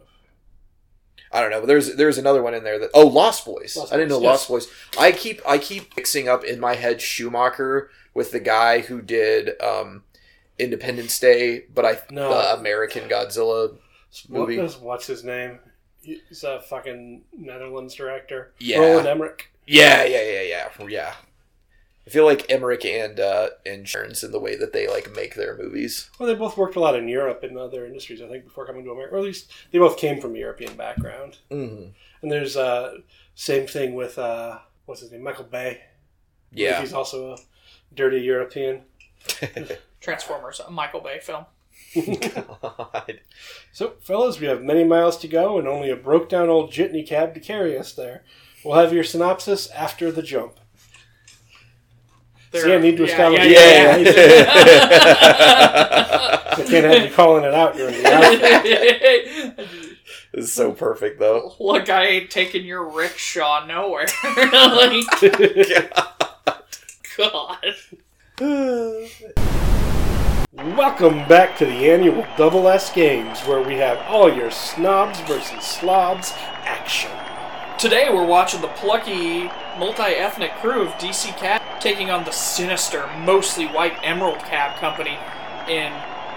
I 1.30 1.40
don't 1.42 1.50
know, 1.50 1.60
but 1.60 1.66
there's 1.66 1.94
there's 1.96 2.18
another 2.18 2.42
one 2.42 2.54
in 2.54 2.64
there 2.64 2.78
that 2.78 2.90
oh 2.94 3.06
Lost 3.06 3.44
Boys. 3.44 3.76
Lost 3.76 3.92
I 3.92 3.96
didn't 3.96 4.10
know 4.10 4.18
Boys, 4.18 4.24
Lost 4.24 4.48
Boys. 4.48 4.68
I 4.98 5.12
keep 5.12 5.40
I 5.46 5.58
keep 5.58 5.94
mixing 5.96 6.28
up 6.28 6.44
in 6.44 6.58
my 6.60 6.74
head 6.74 7.00
Schumacher 7.02 7.90
with 8.14 8.32
the 8.32 8.40
guy 8.40 8.80
who 8.80 9.02
did 9.02 9.60
um, 9.60 10.04
Independence 10.58 11.18
Day, 11.18 11.64
but 11.74 11.84
I 11.84 11.98
No. 12.10 12.30
the 12.30 12.58
American 12.58 13.08
Godzilla. 13.08 13.76
Movie. 14.28 14.58
is- 14.58 14.78
what's 14.78 15.06
his 15.06 15.22
name? 15.22 15.58
He's 16.00 16.42
a 16.44 16.60
fucking 16.62 17.24
Netherlands 17.36 17.94
director. 17.94 18.54
Yeah. 18.58 18.78
Roland 18.78 19.06
Emmerich. 19.08 19.50
Yeah, 19.66 20.04
yeah, 20.04 20.22
yeah, 20.22 20.42
yeah, 20.42 20.68
yeah. 20.88 21.14
I 22.08 22.10
feel 22.10 22.24
like 22.24 22.50
Emmerich 22.50 22.86
and 22.86 23.20
uh, 23.20 23.48
and 23.66 23.86
Stearns 23.86 24.24
in 24.24 24.32
the 24.32 24.40
way 24.40 24.56
that 24.56 24.72
they 24.72 24.88
like 24.88 25.14
make 25.14 25.34
their 25.34 25.58
movies. 25.58 26.08
Well, 26.18 26.26
they 26.26 26.34
both 26.34 26.56
worked 26.56 26.74
a 26.74 26.80
lot 26.80 26.96
in 26.96 27.06
Europe 27.06 27.42
and 27.42 27.58
other 27.58 27.84
industries, 27.84 28.22
I 28.22 28.28
think, 28.28 28.44
before 28.44 28.64
coming 28.64 28.82
to 28.84 28.92
America. 28.92 29.14
Or 29.14 29.18
at 29.18 29.24
least 29.24 29.52
they 29.70 29.78
both 29.78 29.98
came 29.98 30.18
from 30.18 30.34
a 30.34 30.38
European 30.38 30.74
background. 30.74 31.36
Mm-hmm. 31.50 31.90
And 32.22 32.32
there's 32.32 32.56
uh 32.56 32.94
same 33.34 33.66
thing 33.66 33.94
with 33.94 34.18
uh 34.18 34.58
what's 34.86 35.02
his 35.02 35.12
name, 35.12 35.22
Michael 35.22 35.44
Bay. 35.44 35.82
Yeah. 36.50 36.80
he's 36.80 36.94
also 36.94 37.32
a 37.32 37.38
dirty 37.94 38.22
European. 38.22 38.84
Transformers, 40.00 40.60
a 40.60 40.70
Michael 40.70 41.00
Bay 41.00 41.20
film. 41.20 41.44
God. 41.94 43.20
So, 43.70 43.96
fellas, 44.00 44.40
we 44.40 44.46
have 44.46 44.62
many 44.62 44.82
miles 44.82 45.18
to 45.18 45.28
go 45.28 45.58
and 45.58 45.68
only 45.68 45.90
a 45.90 45.96
broke 45.96 46.30
down 46.30 46.48
old 46.48 46.72
jitney 46.72 47.06
cab 47.06 47.34
to 47.34 47.40
carry 47.40 47.76
us 47.76 47.92
there. 47.92 48.24
We'll 48.64 48.78
have 48.78 48.94
your 48.94 49.04
synopsis 49.04 49.68
after 49.70 50.10
the 50.10 50.22
jump. 50.22 50.58
See, 52.54 52.72
I 52.72 52.78
need 52.78 52.96
to 52.96 53.04
establish- 53.04 53.44
Yeah, 53.46 53.96
Yeah, 53.96 54.44
I 56.50 56.64
can't 56.66 56.84
have 56.86 57.04
you 57.04 57.10
calling 57.14 57.44
it 57.44 57.52
out 57.54 57.76
during 57.76 57.94
the 58.02 58.08
outro. 58.08 59.60
yeah. 60.34 60.42
So 60.42 60.72
perfect 60.72 61.18
though. 61.20 61.54
Look, 61.60 61.88
I 61.90 62.06
ain't 62.06 62.30
taking 62.30 62.64
your 62.64 62.84
rickshaw 62.88 63.66
nowhere. 63.66 64.06
like, 64.24 65.04
God. 67.16 67.58
Welcome 70.76 71.26
back 71.28 71.56
to 71.58 71.64
the 71.66 71.90
annual 71.90 72.26
Double 72.36 72.66
S 72.68 72.92
Games, 72.92 73.40
where 73.40 73.60
we 73.62 73.74
have 73.76 73.98
all 74.08 74.32
your 74.32 74.50
snobs 74.50 75.20
versus 75.20 75.64
slobs 75.64 76.32
action. 76.64 77.10
Today 77.78 78.08
we're 78.12 78.26
watching 78.26 78.60
the 78.60 78.66
plucky, 78.66 79.44
multi-ethnic 79.78 80.52
crew 80.56 80.82
of 80.82 80.88
DC 80.94 81.36
Cab 81.38 81.62
taking 81.80 82.10
on 82.10 82.24
the 82.24 82.32
sinister, 82.32 83.08
mostly 83.18 83.66
white 83.66 83.96
Emerald 84.02 84.40
Cab 84.40 84.76
Company 84.80 85.16
in 85.68 85.92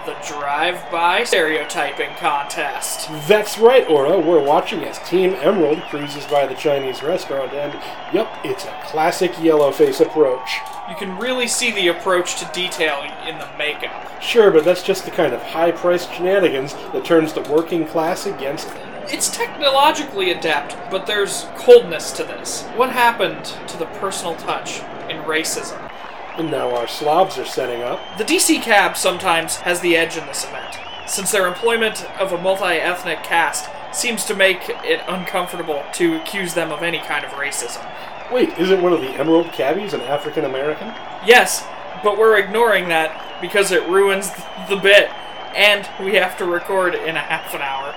the 0.06 0.14
drive-by 0.24 1.24
stereotyping 1.24 2.14
contest. 2.14 3.08
That's 3.26 3.58
right, 3.58 3.84
Aura. 3.88 4.20
We're 4.20 4.38
watching 4.38 4.84
as 4.84 5.00
Team 5.00 5.34
Emerald 5.34 5.82
cruises 5.90 6.24
by 6.26 6.46
the 6.46 6.54
Chinese 6.54 7.02
restaurant, 7.02 7.52
and 7.52 7.72
yep, 8.14 8.32
it's 8.44 8.64
a 8.64 8.80
classic 8.84 9.32
yellowface 9.32 10.00
approach. 10.00 10.58
You 10.88 10.94
can 10.94 11.18
really 11.18 11.48
see 11.48 11.72
the 11.72 11.88
approach 11.88 12.38
to 12.38 12.48
detail 12.54 13.02
in 13.26 13.38
the 13.38 13.48
makeup. 13.58 14.22
Sure, 14.22 14.52
but 14.52 14.64
that's 14.64 14.84
just 14.84 15.04
the 15.04 15.10
kind 15.10 15.34
of 15.34 15.42
high-priced 15.42 16.12
shenanigans 16.14 16.74
that 16.92 17.04
turns 17.04 17.32
the 17.32 17.42
working 17.42 17.84
class 17.84 18.26
against 18.26 18.68
them. 18.68 18.91
It's 19.12 19.28
technologically 19.28 20.30
adept, 20.30 20.74
but 20.90 21.06
there's 21.06 21.44
coldness 21.58 22.12
to 22.12 22.24
this. 22.24 22.62
What 22.76 22.88
happened 22.88 23.44
to 23.68 23.76
the 23.76 23.84
personal 23.84 24.36
touch 24.36 24.78
in 25.10 25.18
racism? 25.24 25.92
And 26.38 26.50
now 26.50 26.74
our 26.74 26.88
slobs 26.88 27.36
are 27.36 27.44
setting 27.44 27.82
up. 27.82 28.00
The 28.16 28.24
DC 28.24 28.62
cab 28.62 28.96
sometimes 28.96 29.56
has 29.56 29.80
the 29.80 29.98
edge 29.98 30.16
in 30.16 30.24
this 30.24 30.44
event, 30.44 30.78
since 31.06 31.30
their 31.30 31.46
employment 31.46 32.06
of 32.18 32.32
a 32.32 32.40
multi 32.40 32.64
ethnic 32.64 33.22
cast 33.22 33.68
seems 33.94 34.24
to 34.24 34.34
make 34.34 34.70
it 34.82 35.02
uncomfortable 35.06 35.84
to 35.92 36.16
accuse 36.16 36.54
them 36.54 36.72
of 36.72 36.82
any 36.82 37.00
kind 37.00 37.22
of 37.22 37.32
racism. 37.32 37.86
Wait, 38.32 38.56
isn't 38.58 38.80
one 38.80 38.94
of 38.94 39.02
the 39.02 39.10
Emerald 39.10 39.52
cabbies 39.52 39.92
an 39.92 40.00
African 40.00 40.46
American? 40.46 40.88
Yes, 41.26 41.66
but 42.02 42.16
we're 42.16 42.38
ignoring 42.38 42.88
that 42.88 43.42
because 43.42 43.72
it 43.72 43.86
ruins 43.90 44.30
the 44.70 44.76
bit, 44.82 45.10
and 45.54 45.86
we 46.02 46.14
have 46.14 46.38
to 46.38 46.46
record 46.46 46.94
in 46.94 47.14
a 47.16 47.20
half 47.20 47.52
an 47.54 47.60
hour. 47.60 47.94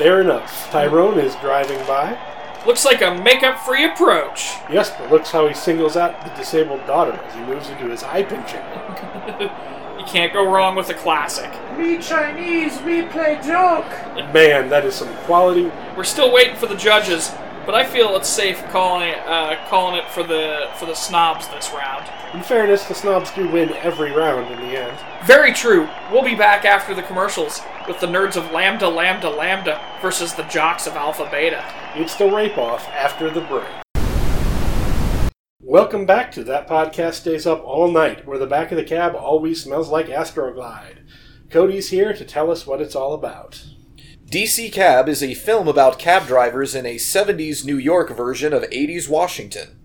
Fair 0.00 0.22
enough. 0.22 0.70
Tyrone 0.70 1.18
is 1.18 1.34
driving 1.42 1.76
by. 1.86 2.18
Looks 2.66 2.86
like 2.86 3.02
a 3.02 3.20
makeup 3.22 3.58
free 3.58 3.84
approach. 3.84 4.54
Yes, 4.70 4.88
but 4.96 5.10
looks 5.10 5.30
how 5.30 5.46
he 5.46 5.52
singles 5.52 5.94
out 5.94 6.24
the 6.24 6.30
disabled 6.30 6.86
daughter 6.86 7.12
as 7.12 7.34
he 7.34 7.40
moves 7.42 7.68
into 7.68 7.84
his 7.90 8.02
eye 8.02 8.22
pinching. 8.22 9.50
You 10.00 10.06
can't 10.06 10.32
go 10.32 10.50
wrong 10.50 10.76
with 10.76 10.88
a 10.88 10.94
classic. 10.94 11.50
Me 11.76 11.98
Chinese, 11.98 12.80
me 12.80 13.02
play 13.02 13.38
joke. 13.44 13.84
Man, 14.32 14.70
that 14.70 14.86
is 14.86 14.94
some 14.94 15.14
quality. 15.26 15.70
We're 15.94 16.04
still 16.04 16.32
waiting 16.32 16.56
for 16.56 16.64
the 16.64 16.74
judges, 16.74 17.30
but 17.66 17.74
I 17.74 17.84
feel 17.84 18.16
it's 18.16 18.28
safe 18.28 18.62
calling 18.68 19.08
it 19.08 19.18
uh, 19.26 19.56
calling 19.68 19.96
it 19.96 20.08
for 20.10 20.22
the 20.22 20.70
for 20.76 20.86
the 20.86 20.94
snobs 20.94 21.48
this 21.48 21.70
round. 21.72 22.08
In 22.34 22.42
fairness, 22.42 22.84
the 22.84 22.94
snobs 22.94 23.30
do 23.32 23.48
win 23.48 23.70
every 23.74 24.12
round 24.12 24.52
in 24.52 24.60
the 24.60 24.78
end. 24.78 24.98
Very 25.24 25.52
true. 25.52 25.88
We'll 26.10 26.24
be 26.24 26.34
back 26.34 26.64
after 26.64 26.94
the 26.94 27.02
commercials 27.02 27.60
with 27.86 28.00
the 28.00 28.06
nerds 28.06 28.36
of 28.36 28.52
Lambda 28.52 28.88
Lambda 28.88 29.28
Lambda 29.30 29.80
versus 30.00 30.34
the 30.34 30.44
jocks 30.44 30.86
of 30.86 30.94
Alpha 30.94 31.28
Beta. 31.30 31.64
It's 31.94 32.14
the 32.14 32.30
rape 32.30 32.56
off 32.56 32.88
after 32.88 33.30
the 33.30 33.40
break. 33.42 33.64
Welcome 35.60 36.06
back 36.06 36.32
to 36.32 36.42
That 36.44 36.66
Podcast 36.66 37.14
Stays 37.14 37.46
Up 37.46 37.62
All 37.64 37.90
Night, 37.90 38.26
where 38.26 38.38
the 38.38 38.46
back 38.46 38.72
of 38.72 38.76
the 38.76 38.84
cab 38.84 39.14
always 39.14 39.62
smells 39.62 39.88
like 39.88 40.06
Astroglide. 40.06 40.98
Cody's 41.50 41.90
here 41.90 42.12
to 42.12 42.24
tell 42.24 42.50
us 42.50 42.66
what 42.66 42.80
it's 42.80 42.96
all 42.96 43.12
about. 43.12 43.64
DC 44.30 44.70
Cab 44.72 45.08
is 45.08 45.24
a 45.24 45.34
film 45.34 45.66
about 45.66 45.98
cab 45.98 46.24
drivers 46.28 46.76
in 46.76 46.86
a 46.86 46.94
70s 46.94 47.64
New 47.64 47.76
York 47.76 48.16
version 48.16 48.52
of 48.52 48.62
80s 48.62 49.08
Washington. 49.08 49.76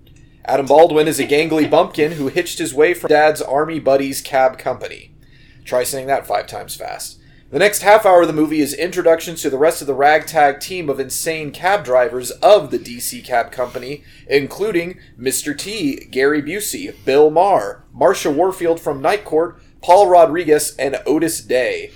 Adam 0.46 0.68
Baldwin 0.68 1.08
is 1.08 1.20
a 1.20 1.26
gangly 1.26 1.68
bumpkin 1.68 2.12
who 2.12 2.28
hitched 2.28 2.60
his 2.60 2.72
way 2.72 2.94
from 2.94 3.08
dad's 3.08 3.42
army 3.42 3.80
buddy's 3.80 4.22
cab 4.22 4.60
company. 4.60 5.16
Try 5.64 5.82
saying 5.82 6.06
that 6.06 6.28
five 6.28 6.46
times 6.46 6.76
fast. 6.76 7.20
The 7.50 7.58
next 7.58 7.82
half 7.82 8.06
hour 8.06 8.22
of 8.22 8.28
the 8.28 8.34
movie 8.34 8.60
is 8.60 8.76
introductions 8.76 9.42
to 9.42 9.50
the 9.50 9.58
rest 9.58 9.82
of 9.82 9.88
the 9.88 9.96
ragtag 9.96 10.60
team 10.60 10.92
of 10.92 11.00
insane 11.00 11.50
cab 11.50 11.84
drivers 11.84 12.30
of 12.30 12.70
the 12.70 12.78
DC 12.78 13.26
Cab 13.26 13.52
Company, 13.52 14.04
including 14.30 15.00
Mr. 15.20 15.58
T, 15.58 16.06
Gary 16.12 16.44
Busey, 16.44 16.94
Bill 17.04 17.32
Maher, 17.32 17.84
Marsha 17.98 18.32
Warfield 18.32 18.80
from 18.80 19.02
Night 19.02 19.26
Court, 19.26 19.60
Paul 19.82 20.08
Rodriguez, 20.08 20.76
and 20.78 21.02
Otis 21.08 21.42
Day. 21.42 21.92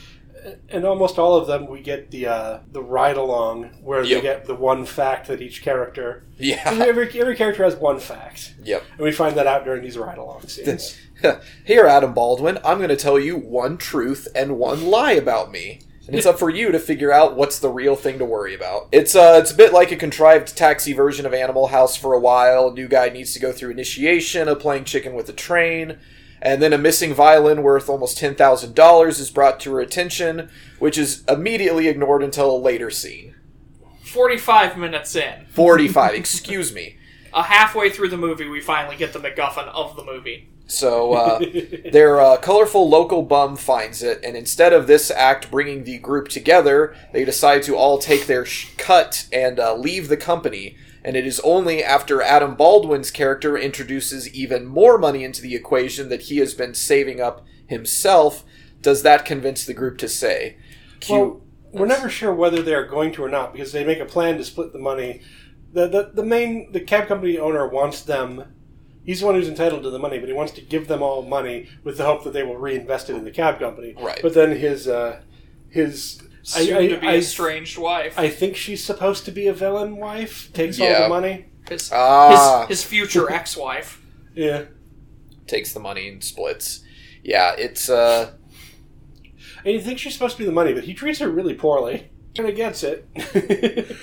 And 0.70 0.86
almost 0.86 1.18
all 1.20 1.36
of 1.36 1.48
them, 1.48 1.68
we 1.68 1.82
get 1.82 2.12
the 2.12 2.28
uh, 2.28 2.60
the 2.72 2.82
ride 2.84 3.18
along 3.18 3.66
where 3.84 4.04
Yep. 4.04 4.18
they 4.18 4.22
get 4.22 4.46
the 4.46 4.56
one 4.56 4.86
fact 4.86 5.28
that 5.28 5.42
each 5.42 5.62
character. 5.62 6.24
Yeah. 6.38 6.62
Every, 6.66 7.08
every 7.20 7.36
character 7.36 7.64
has 7.64 7.76
one 7.76 8.00
fact. 8.00 8.54
Yep. 8.64 8.84
And 8.92 9.00
we 9.02 9.12
find 9.12 9.36
that 9.38 9.48
out 9.48 9.66
during 9.66 9.84
these 9.84 9.98
ride 9.98 10.18
along 10.18 10.48
scenes. 10.48 10.98
Here, 11.66 11.86
Adam 11.86 12.14
Baldwin, 12.14 12.60
I'm 12.64 12.78
going 12.78 12.90
to 12.90 12.96
tell 12.96 13.20
you 13.20 13.36
one 13.38 13.78
truth 13.78 14.28
and 14.34 14.58
one 14.58 14.86
lie 14.88 15.12
about 15.14 15.52
me. 15.52 15.82
And 16.08 16.16
it's 16.18 16.26
up 16.26 16.40
for 16.40 16.50
you 16.50 16.72
to 16.72 16.80
figure 16.80 17.12
out 17.12 17.36
what's 17.36 17.60
the 17.60 17.70
real 17.70 17.96
thing 17.96 18.18
to 18.18 18.26
worry 18.26 18.56
about. 18.56 18.88
It's 18.92 19.16
uh, 19.16 19.38
it's 19.40 19.52
a 19.52 19.56
bit 19.56 19.74
like 19.74 19.92
a 19.92 19.96
contrived 19.96 20.58
taxi 20.58 20.92
version 20.92 21.28
of 21.28 21.36
Animal 21.36 21.68
House 21.68 21.96
for 21.96 22.14
a 22.14 22.20
while. 22.20 22.72
New 22.72 22.88
guy 22.88 23.10
needs 23.10 23.32
to 23.34 23.40
go 23.40 23.52
through 23.52 23.70
initiation 23.72 24.48
of 24.48 24.60
playing 24.60 24.86
chicken 24.86 25.14
with 25.14 25.30
a 25.30 25.34
train, 25.34 26.00
and 26.42 26.62
then 26.62 26.74
a 26.74 26.78
missing 26.78 27.14
violin 27.14 27.62
worth 27.64 27.90
almost 27.90 28.18
ten 28.18 28.36
thousand 28.36 28.76
dollars 28.76 29.20
is 29.20 29.30
brought 29.30 29.60
to 29.62 29.74
her 29.74 29.80
attention, 29.82 30.50
which 30.80 30.98
is 30.98 31.24
immediately 31.28 31.88
ignored 31.88 32.24
until 32.24 32.56
a 32.56 32.58
later 32.58 32.90
scene. 32.90 33.36
45 34.06 34.78
minutes 34.78 35.16
in, 35.16 35.46
Forty-five, 35.52 36.14
excuse 36.16 36.74
me. 36.74 36.98
uh, 37.34 37.44
halfway 37.44 37.90
through 37.90 38.10
the 38.10 38.18
movie, 38.18 38.48
we 38.48 38.60
finally 38.62 38.96
get 38.96 39.14
the 39.14 39.20
MacGuffin 39.20 39.68
of 39.68 39.96
the 39.96 40.04
movie. 40.04 40.50
So 40.66 41.14
uh, 41.14 41.40
their 41.92 42.22
uh, 42.22 42.38
colorful 42.38 42.88
local 42.88 43.24
bum 43.24 43.56
finds 43.56 44.04
it, 44.04 44.20
and 44.24 44.36
instead 44.38 44.72
of 44.72 44.86
this 44.88 45.10
act 45.10 45.50
bringing 45.50 45.84
the 45.84 45.98
group 45.98 46.28
together, 46.28 46.96
they 47.12 47.26
decide 47.26 47.64
to 47.64 47.76
all 47.76 47.98
take 47.98 48.28
their 48.28 48.46
sh- 48.46 48.70
cut 48.78 49.28
and 49.32 49.60
uh, 49.60 49.74
leave 49.76 50.10
the 50.10 50.18
company 50.18 50.76
And 51.04 51.16
it 51.16 51.26
is 51.26 51.40
only 51.42 51.84
after 51.84 52.22
Adam 52.22 52.56
Baldwin's 52.56 53.12
character 53.12 53.58
introduces 53.58 54.34
even 54.34 54.66
more 54.66 54.98
money 54.98 55.24
into 55.24 55.42
the 55.42 55.56
equation 55.56 56.10
that 56.10 56.24
he 56.24 56.38
has 56.38 56.54
been 56.54 56.74
saving 56.74 57.22
up 57.22 57.46
himself 57.68 58.44
does 58.82 59.04
that 59.04 59.26
convince 59.26 59.66
the 59.66 59.74
group 59.74 59.98
to 60.00 60.08
say. 60.08 60.58
Q- 61.00 61.16
Well, 61.16 61.42
we're 61.72 61.86
never 61.86 62.10
sure 62.10 62.34
whether 62.34 62.62
they 62.62 62.74
are 62.74 62.86
going 62.86 63.12
to 63.14 63.24
or 63.24 63.30
not 63.30 63.54
because 63.54 63.72
they 63.72 63.86
make 63.86 64.00
a 64.00 64.06
plan 64.06 64.38
to 64.38 64.44
split 64.44 64.74
the 64.74 64.80
money. 64.80 65.22
The, 65.72 65.88
the 65.88 66.12
the 66.16 66.26
main 66.26 66.72
the 66.72 66.80
cab 66.80 67.08
company 67.08 67.38
owner 67.38 67.68
wants 67.68 68.02
them. 68.02 68.56
He's 69.04 69.20
the 69.20 69.26
one 69.28 69.36
who's 69.36 69.48
entitled 69.48 69.84
to 69.84 69.90
the 69.90 70.00
money, 70.00 70.20
but 70.20 70.28
he 70.28 70.34
wants 70.34 70.52
to 70.54 70.62
give 70.62 70.88
them 70.88 71.02
all 71.02 71.22
money 71.22 71.68
with 71.84 71.98
the 71.98 72.06
hope 72.06 72.24
that 72.24 72.34
they 72.34 72.44
will 72.44 72.58
reinvest 72.58 73.10
it 73.10 73.16
in 73.16 73.24
the 73.24 73.32
cab 73.32 73.60
company. 73.60 73.96
Right. 74.00 74.20
But 74.22 74.34
then 74.34 74.56
his 74.58 74.88
uh, 74.88 75.22
his 75.70 76.22
Soon 76.50 76.76
I, 76.78 76.88
to 76.88 76.98
be 77.00 77.08
I, 77.08 77.16
estranged 77.18 77.78
wife. 77.78 78.18
I 78.18 78.30
think 78.30 78.56
she's 78.56 78.84
supposed 78.84 79.26
to 79.26 79.32
be 79.32 79.48
a 79.48 79.54
villain 79.54 79.98
wife. 79.98 80.52
Takes 80.54 80.80
all 80.80 80.88
Yeah. 80.88 81.04
the 81.04 81.10
money. 81.10 81.46
his, 81.70 81.92
Ah. 81.94 82.66
his, 82.68 82.80
his 82.80 82.88
future 82.90 83.32
ex-wife. 83.40 84.02
Yeah. 84.34 84.64
takes 85.48 85.74
the 85.74 85.80
money 85.80 86.08
and 86.10 86.24
splits. 86.24 86.82
Yeah, 87.24 87.54
it's 87.58 87.90
uh 87.90 88.32
And 89.66 89.74
you 89.74 89.82
think 89.82 90.00
she's 90.00 90.14
supposed 90.14 90.38
to 90.38 90.40
be 90.40 90.46
the 90.46 90.52
money, 90.52 90.74
but 90.74 90.86
he 90.86 90.94
treats 90.94 91.20
her 91.20 91.30
really 91.30 91.54
poorly. 91.54 92.10
Kind 92.36 92.50
of 92.50 92.56
gets 92.56 92.84
it. 92.84 93.06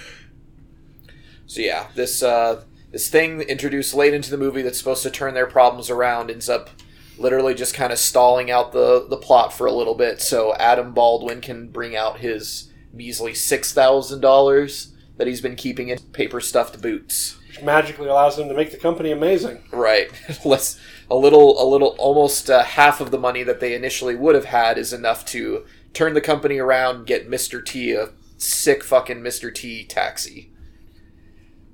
so 1.47 1.61
yeah, 1.61 1.89
this 1.95 2.23
uh 2.23 2.63
this 2.93 3.09
thing 3.09 3.41
introduced 3.43 3.95
late 3.95 4.15
into 4.15 4.31
the 4.31 4.37
movie 4.39 4.63
that's 4.63 4.79
supposed 4.79 5.03
to 5.03 5.11
turn 5.11 5.35
their 5.35 5.47
problems 5.47 5.91
around 5.91 6.31
ends 6.31 6.49
up 6.49 6.71
literally 7.19 7.55
just 7.55 7.75
kind 7.75 7.93
of 7.93 7.99
stalling 7.99 8.51
out 8.51 8.73
the 8.73 9.07
the 9.09 9.17
plot 9.17 9.53
for 9.53 9.67
a 9.67 9.73
little 9.73 9.95
bit 9.95 10.21
so 10.21 10.55
Adam 10.57 10.93
Baldwin 10.93 11.41
can 11.41 11.69
bring 11.69 11.97
out 11.97 12.19
his 12.19 12.73
measly 12.93 13.33
$6,000 13.33 14.93
that 15.17 15.27
he's 15.27 15.41
been 15.41 15.57
keeping 15.57 15.89
in 15.89 15.99
paper 16.13 16.41
stuffed 16.41 16.81
boots. 16.81 17.39
Which 17.49 17.63
magically 17.63 18.09
allows 18.09 18.39
him 18.39 18.49
to 18.49 18.55
make 18.55 18.71
the 18.71 18.77
company 18.77 19.13
amazing. 19.13 19.63
Right. 19.71 20.11
Less 20.45 20.79
a 21.11 21.17
little 21.17 21.63
a 21.63 21.67
little 21.69 21.95
almost 21.99 22.51
uh, 22.51 22.63
half 22.63 23.01
of 23.01 23.11
the 23.11 23.19
money 23.19 23.43
that 23.43 23.61
they 23.61 23.75
initially 23.75 24.15
would 24.15 24.35
have 24.35 24.47
had 24.47 24.79
is 24.79 24.93
enough 24.93 25.25
to 25.27 25.65
turn 25.93 26.15
the 26.15 26.21
company 26.21 26.59
around, 26.59 27.07
get 27.07 27.31
Mr. 27.31 27.65
T 27.65 27.93
a 27.93 28.11
sick 28.37 28.85
fucking 28.85 29.21
Mr. 29.21 29.55
T 29.55 29.85
taxi. 29.85 30.51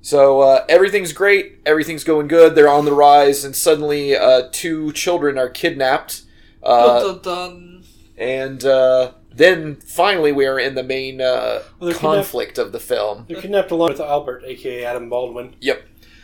So 0.05 0.41
uh, 0.41 0.65
everything's 0.67 1.13
great, 1.13 1.61
everything's 1.65 2.03
going 2.03 2.27
good. 2.27 2.55
They're 2.55 2.67
on 2.67 2.83
the 2.83 2.91
rise, 2.93 3.45
and 3.45 3.55
suddenly 3.55 4.17
uh, 4.17 4.49
two 4.51 4.91
children 4.91 5.37
are 5.37 5.47
kidnapped, 5.47 6.23
uh, 6.61 6.99
Dun, 6.99 7.13
dun, 7.13 7.21
dun. 7.23 7.83
and 8.17 8.65
uh, 8.65 9.11
then 9.33 9.77
finally 9.77 10.33
we 10.33 10.45
are 10.45 10.59
in 10.59 10.75
the 10.75 10.83
main 10.83 11.21
uh, 11.21 11.61
Well, 11.79 11.93
conflict 11.93 12.57
of 12.57 12.73
the 12.73 12.81
film. 12.81 13.23
They're 13.29 13.39
kidnapped 13.41 13.71
along 13.71 13.91
with 13.91 14.01
Albert, 14.01 14.43
aka 14.45 14.83
Adam 14.83 15.09
Baldwin, 15.09 15.55
Yep. 15.61 15.81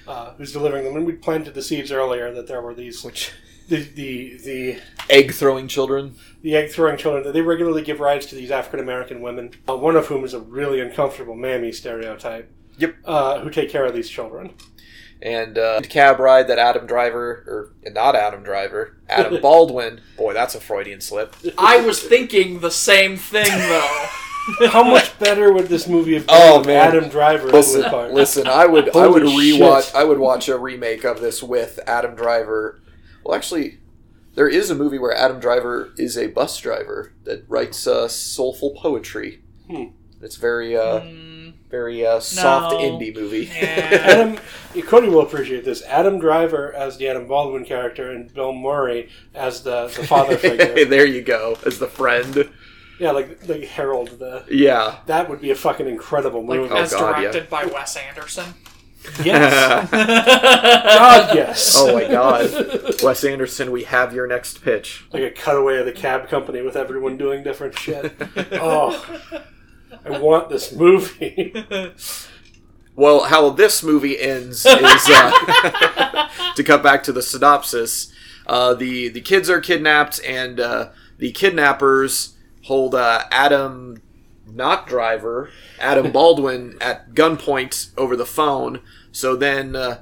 uh, 0.09 0.31
who's 0.33 0.51
delivering 0.51 0.83
them. 0.83 0.97
And 0.97 1.05
we 1.05 1.13
planted 1.13 1.53
the 1.53 1.61
seeds 1.61 1.89
earlier 1.89 2.33
that 2.33 2.47
there 2.47 2.61
were 2.61 2.73
these 2.73 3.01
Which 3.01 3.31
the 3.69 3.77
the 3.83 4.37
the, 4.43 4.77
egg 5.09 5.31
throwing 5.31 5.69
children? 5.69 6.15
the 6.41 6.53
egg 6.57 6.69
throwing 6.71 6.97
children 6.97 7.23
that 7.23 7.31
they 7.31 7.41
regularly 7.41 7.81
give 7.83 8.01
rides 8.01 8.25
to 8.25 8.35
these 8.35 8.51
African 8.51 8.81
American 8.81 9.21
women. 9.21 9.51
Uh, 9.69 9.77
one 9.77 9.95
of 9.95 10.07
whom 10.07 10.25
is 10.25 10.33
a 10.33 10.39
really 10.41 10.81
uncomfortable 10.81 11.35
mammy 11.35 11.71
stereotype. 11.71 12.51
Yep. 12.79 12.95
Uh, 13.05 13.39
who 13.41 13.49
take 13.49 13.69
care 13.69 13.85
of 13.85 13.93
these 13.93 14.09
children. 14.09 14.53
and 15.21 15.57
uh, 15.57 15.81
cab 15.81 16.19
ride 16.19 16.47
that 16.47 16.57
Adam 16.59 16.87
Driver 16.87 17.73
or 17.85 17.91
not 17.91 18.15
Adam 18.15 18.41
Driver, 18.43 18.97
Adam 19.09 19.41
Baldwin. 19.41 20.01
Boy, 20.17 20.33
that's 20.33 20.55
a 20.55 20.59
Freudian 20.61 21.01
slip. 21.01 21.35
I 21.57 21.77
was 21.81 22.01
thinking 22.01 22.59
the 22.61 22.71
same 22.71 23.17
thing 23.17 23.45
though. 23.47 24.05
How 24.69 24.83
much 24.83 25.19
better 25.19 25.53
would 25.53 25.67
this 25.67 25.87
movie 25.87 26.13
have 26.15 26.25
been 26.25 26.35
Oh, 26.37 26.61
if 26.61 26.65
man. 26.65 26.87
Adam 26.87 27.09
Driver 27.09 27.49
Listen, 27.49 27.83
part? 27.83 28.13
listen. 28.13 28.47
I 28.47 28.65
would, 28.65 28.95
I 28.95 29.05
would 29.05 29.21
rewatch. 29.23 29.85
shit. 29.87 29.95
I 29.95 30.03
would 30.05 30.17
watch 30.17 30.47
a 30.47 30.57
remake 30.57 31.03
of 31.03 31.21
this 31.21 31.43
with 31.43 31.79
Adam 31.85 32.15
Driver. 32.15 32.81
Well, 33.23 33.35
actually, 33.35 33.77
there 34.33 34.47
is 34.47 34.71
a 34.71 34.75
movie 34.75 34.97
where 34.97 35.13
Adam 35.13 35.39
Driver 35.39 35.91
is 35.97 36.17
a 36.17 36.27
bus 36.27 36.57
driver 36.57 37.13
that 37.25 37.43
writes 37.47 37.85
uh, 37.85 38.07
soulful 38.07 38.71
poetry. 38.71 39.41
Hmm. 39.69 39.87
It's 40.21 40.37
very, 40.37 40.75
uh, 40.75 41.01
Mm, 41.01 41.38
very 41.69 42.05
uh, 42.05 42.19
soft 42.19 42.73
No. 42.73 42.79
indie 42.79 43.13
movie. 43.15 43.49
yeah. 43.53 43.89
Adam, 44.03 44.39
Cody 44.87 45.07
will 45.09 45.21
appreciate 45.21 45.63
this. 45.65 45.83
Adam 45.83 46.19
Driver 46.19 46.73
as 46.73 46.97
the 46.97 47.07
Adam 47.07 47.27
Baldwin 47.27 47.65
character, 47.65 48.11
and 48.11 48.33
Bill 48.33 48.53
Murray 48.53 49.09
as 49.35 49.61
the, 49.63 49.87
the 49.95 50.05
father 50.07 50.37
figure. 50.45 50.85
there 50.85 51.05
you 51.05 51.21
go, 51.21 51.57
as 51.65 51.77
the 51.79 51.87
friend. 51.87 52.49
yeah, 52.99 53.11
like 53.11 53.47
like 53.47 53.63
Harold. 53.65 54.17
The 54.19 54.43
Yeah. 54.49 54.97
that 55.05 55.29
would 55.29 55.41
be 55.41 55.51
a 55.51 55.55
fucking 55.55 55.87
incredible 55.87 56.45
like 56.45 56.59
movie. 56.59 56.73
Oh, 56.73 56.77
as 56.77 56.91
God, 56.93 57.17
yeah. 57.17 57.31
directed 57.31 57.49
by 57.49 57.65
Wes 57.65 57.95
Anderson. 57.95 58.53
yes, 59.23 59.87
oh 59.93 59.97
God, 60.83 61.35
yes. 61.35 61.73
Oh 61.77 61.93
my 61.93 62.03
God, 62.07 63.01
Wes 63.01 63.23
Anderson, 63.23 63.71
we 63.71 63.83
have 63.85 64.13
your 64.13 64.27
next 64.27 64.61
pitch. 64.61 65.05
like 65.13 65.23
a 65.23 65.31
cutaway 65.31 65.77
of 65.77 65.85
the 65.85 65.93
cab 65.93 66.27
company 66.27 66.61
with 66.61 66.75
everyone 66.75 67.15
doing 67.17 67.41
different 67.41 67.77
shit. 67.77 68.13
Oh, 68.51 69.01
I 70.05 70.19
want 70.19 70.49
this 70.49 70.73
movie. 70.73 71.53
Well, 72.99 73.23
how 73.23 73.51
this 73.51 73.81
movie 73.81 74.19
ends 74.19 74.65
is 74.65 75.09
uh, 75.09 76.29
to 76.55 76.63
cut 76.65 76.83
back 76.83 77.01
to 77.03 77.13
the 77.13 77.21
synopsis. 77.21 78.11
Uh, 78.45 78.73
the 78.73 79.07
the 79.07 79.21
kids 79.21 79.49
are 79.49 79.61
kidnapped, 79.61 80.19
and 80.25 80.59
uh, 80.59 80.89
the 81.17 81.31
kidnappers 81.31 82.35
hold 82.63 82.93
uh, 82.93 83.23
Adam, 83.31 84.01
not 84.45 84.85
driver, 84.85 85.49
Adam 85.79 86.11
Baldwin 86.11 86.75
at 86.81 87.13
gunpoint 87.13 87.91
over 87.97 88.17
the 88.17 88.25
phone. 88.25 88.81
So 89.13 89.37
then 89.37 89.77
uh, 89.77 90.01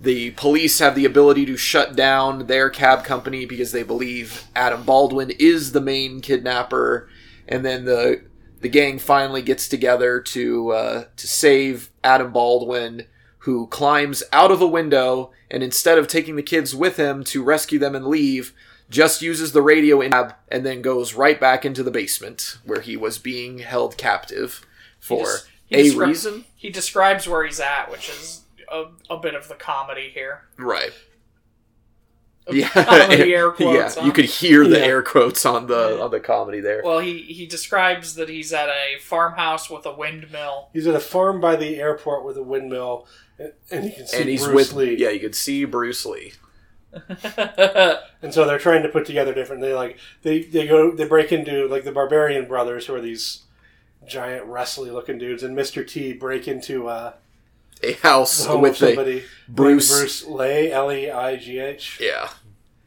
the 0.00 0.30
police 0.30 0.78
have 0.78 0.94
the 0.94 1.06
ability 1.06 1.44
to 1.46 1.56
shut 1.56 1.96
down 1.96 2.46
their 2.46 2.70
cab 2.70 3.02
company 3.02 3.46
because 3.46 3.72
they 3.72 3.82
believe 3.82 4.44
Adam 4.54 4.84
Baldwin 4.84 5.32
is 5.40 5.72
the 5.72 5.80
main 5.80 6.20
kidnapper, 6.20 7.08
and 7.48 7.64
then 7.64 7.84
the 7.84 8.22
the 8.60 8.68
gang 8.68 8.98
finally 8.98 9.42
gets 9.42 9.68
together 9.68 10.20
to 10.20 10.70
uh, 10.72 11.04
to 11.16 11.26
save 11.28 11.90
Adam 12.02 12.32
Baldwin, 12.32 13.04
who 13.40 13.66
climbs 13.68 14.22
out 14.32 14.50
of 14.50 14.60
a 14.60 14.66
window 14.66 15.30
and 15.50 15.62
instead 15.62 15.98
of 15.98 16.08
taking 16.08 16.36
the 16.36 16.42
kids 16.42 16.74
with 16.74 16.96
him 16.96 17.24
to 17.24 17.42
rescue 17.42 17.78
them 17.78 17.94
and 17.94 18.06
leave, 18.06 18.52
just 18.90 19.22
uses 19.22 19.52
the 19.52 19.62
radio 19.62 20.00
in 20.00 20.10
lab 20.10 20.34
and 20.50 20.64
then 20.66 20.82
goes 20.82 21.14
right 21.14 21.40
back 21.40 21.64
into 21.64 21.82
the 21.82 21.90
basement 21.90 22.58
where 22.64 22.80
he 22.80 22.96
was 22.96 23.18
being 23.18 23.58
held 23.60 23.96
captive 23.96 24.66
for 25.00 25.24
just- 25.24 25.46
he 25.66 25.74
a 25.76 25.84
descri- 25.84 26.06
reason. 26.06 26.44
He 26.56 26.70
describes 26.70 27.28
where 27.28 27.44
he's 27.44 27.60
at, 27.60 27.90
which 27.90 28.08
is 28.08 28.42
a, 28.72 28.84
a 29.10 29.18
bit 29.18 29.34
of 29.34 29.48
the 29.48 29.54
comedy 29.54 30.10
here. 30.12 30.42
Right. 30.56 30.92
Of 32.48 32.54
Yeah, 32.56 32.68
comedy 32.68 33.34
air 33.34 33.50
quotes. 33.50 33.96
yeah. 33.96 34.00
huh? 34.02 34.06
You 34.06 34.12
could 34.12 34.24
hear 34.24 34.66
the 34.66 34.78
Yeah. 34.78 34.84
air 34.86 35.02
quotes 35.02 35.44
on 35.46 35.66
the 35.66 35.96
Yeah. 35.96 36.02
on 36.04 36.10
the 36.10 36.20
comedy 36.20 36.60
there. 36.60 36.82
Well, 36.84 36.98
he 37.00 37.18
he 37.22 37.46
describes 37.46 38.14
that 38.16 38.28
he's 38.28 38.52
at 38.52 38.68
a 38.68 38.98
farmhouse 39.00 39.68
with 39.70 39.84
a 39.86 39.92
windmill. 39.94 40.70
He's 40.72 40.86
at 40.86 40.94
a 40.94 41.00
farm 41.00 41.40
by 41.40 41.56
the 41.56 41.76
airport 41.76 42.24
with 42.24 42.36
a 42.36 42.42
windmill, 42.42 43.06
and, 43.38 43.52
and 43.70 43.84
you 43.84 43.92
can 43.92 44.06
see 44.06 44.16
and 44.20 44.28
he's 44.28 44.44
Bruce 44.44 44.72
with 44.72 44.72
Lee. 44.74 44.96
yeah, 44.98 45.10
you 45.10 45.20
could 45.20 45.34
see 45.34 45.64
Bruce 45.64 46.04
Lee. 46.06 46.32
And 48.20 48.34
so 48.34 48.46
they're 48.46 48.58
trying 48.58 48.82
to 48.82 48.88
put 48.88 49.06
together 49.06 49.32
different. 49.32 49.62
They 49.62 49.74
like 49.74 49.98
they 50.22 50.42
they 50.42 50.66
go 50.66 50.90
they 50.90 51.04
break 51.06 51.30
into 51.32 51.68
like 51.68 51.84
the 51.84 51.92
Barbarian 51.92 52.48
Brothers, 52.48 52.86
who 52.86 52.94
are 52.94 53.00
these 53.00 53.42
giant 54.06 54.46
wrestly 54.46 54.90
looking 54.90 55.18
dudes, 55.18 55.42
and 55.42 55.54
Mister 55.54 55.84
T 55.84 56.12
break 56.14 56.48
into 56.48 56.88
uh, 56.88 57.12
A 57.84 57.92
house 57.92 58.42
the 58.42 58.48
home 58.50 58.62
with 58.62 58.72
of 58.72 58.78
the 58.80 58.86
somebody 58.88 59.24
Bruce. 59.48 59.88
named 59.90 60.00
Bruce 60.00 60.24
Lay 60.26 60.72
L 60.72 60.90
E 60.90 61.10
I 61.10 61.36
G 61.36 61.58
H. 61.60 61.98
Yeah, 62.00 62.30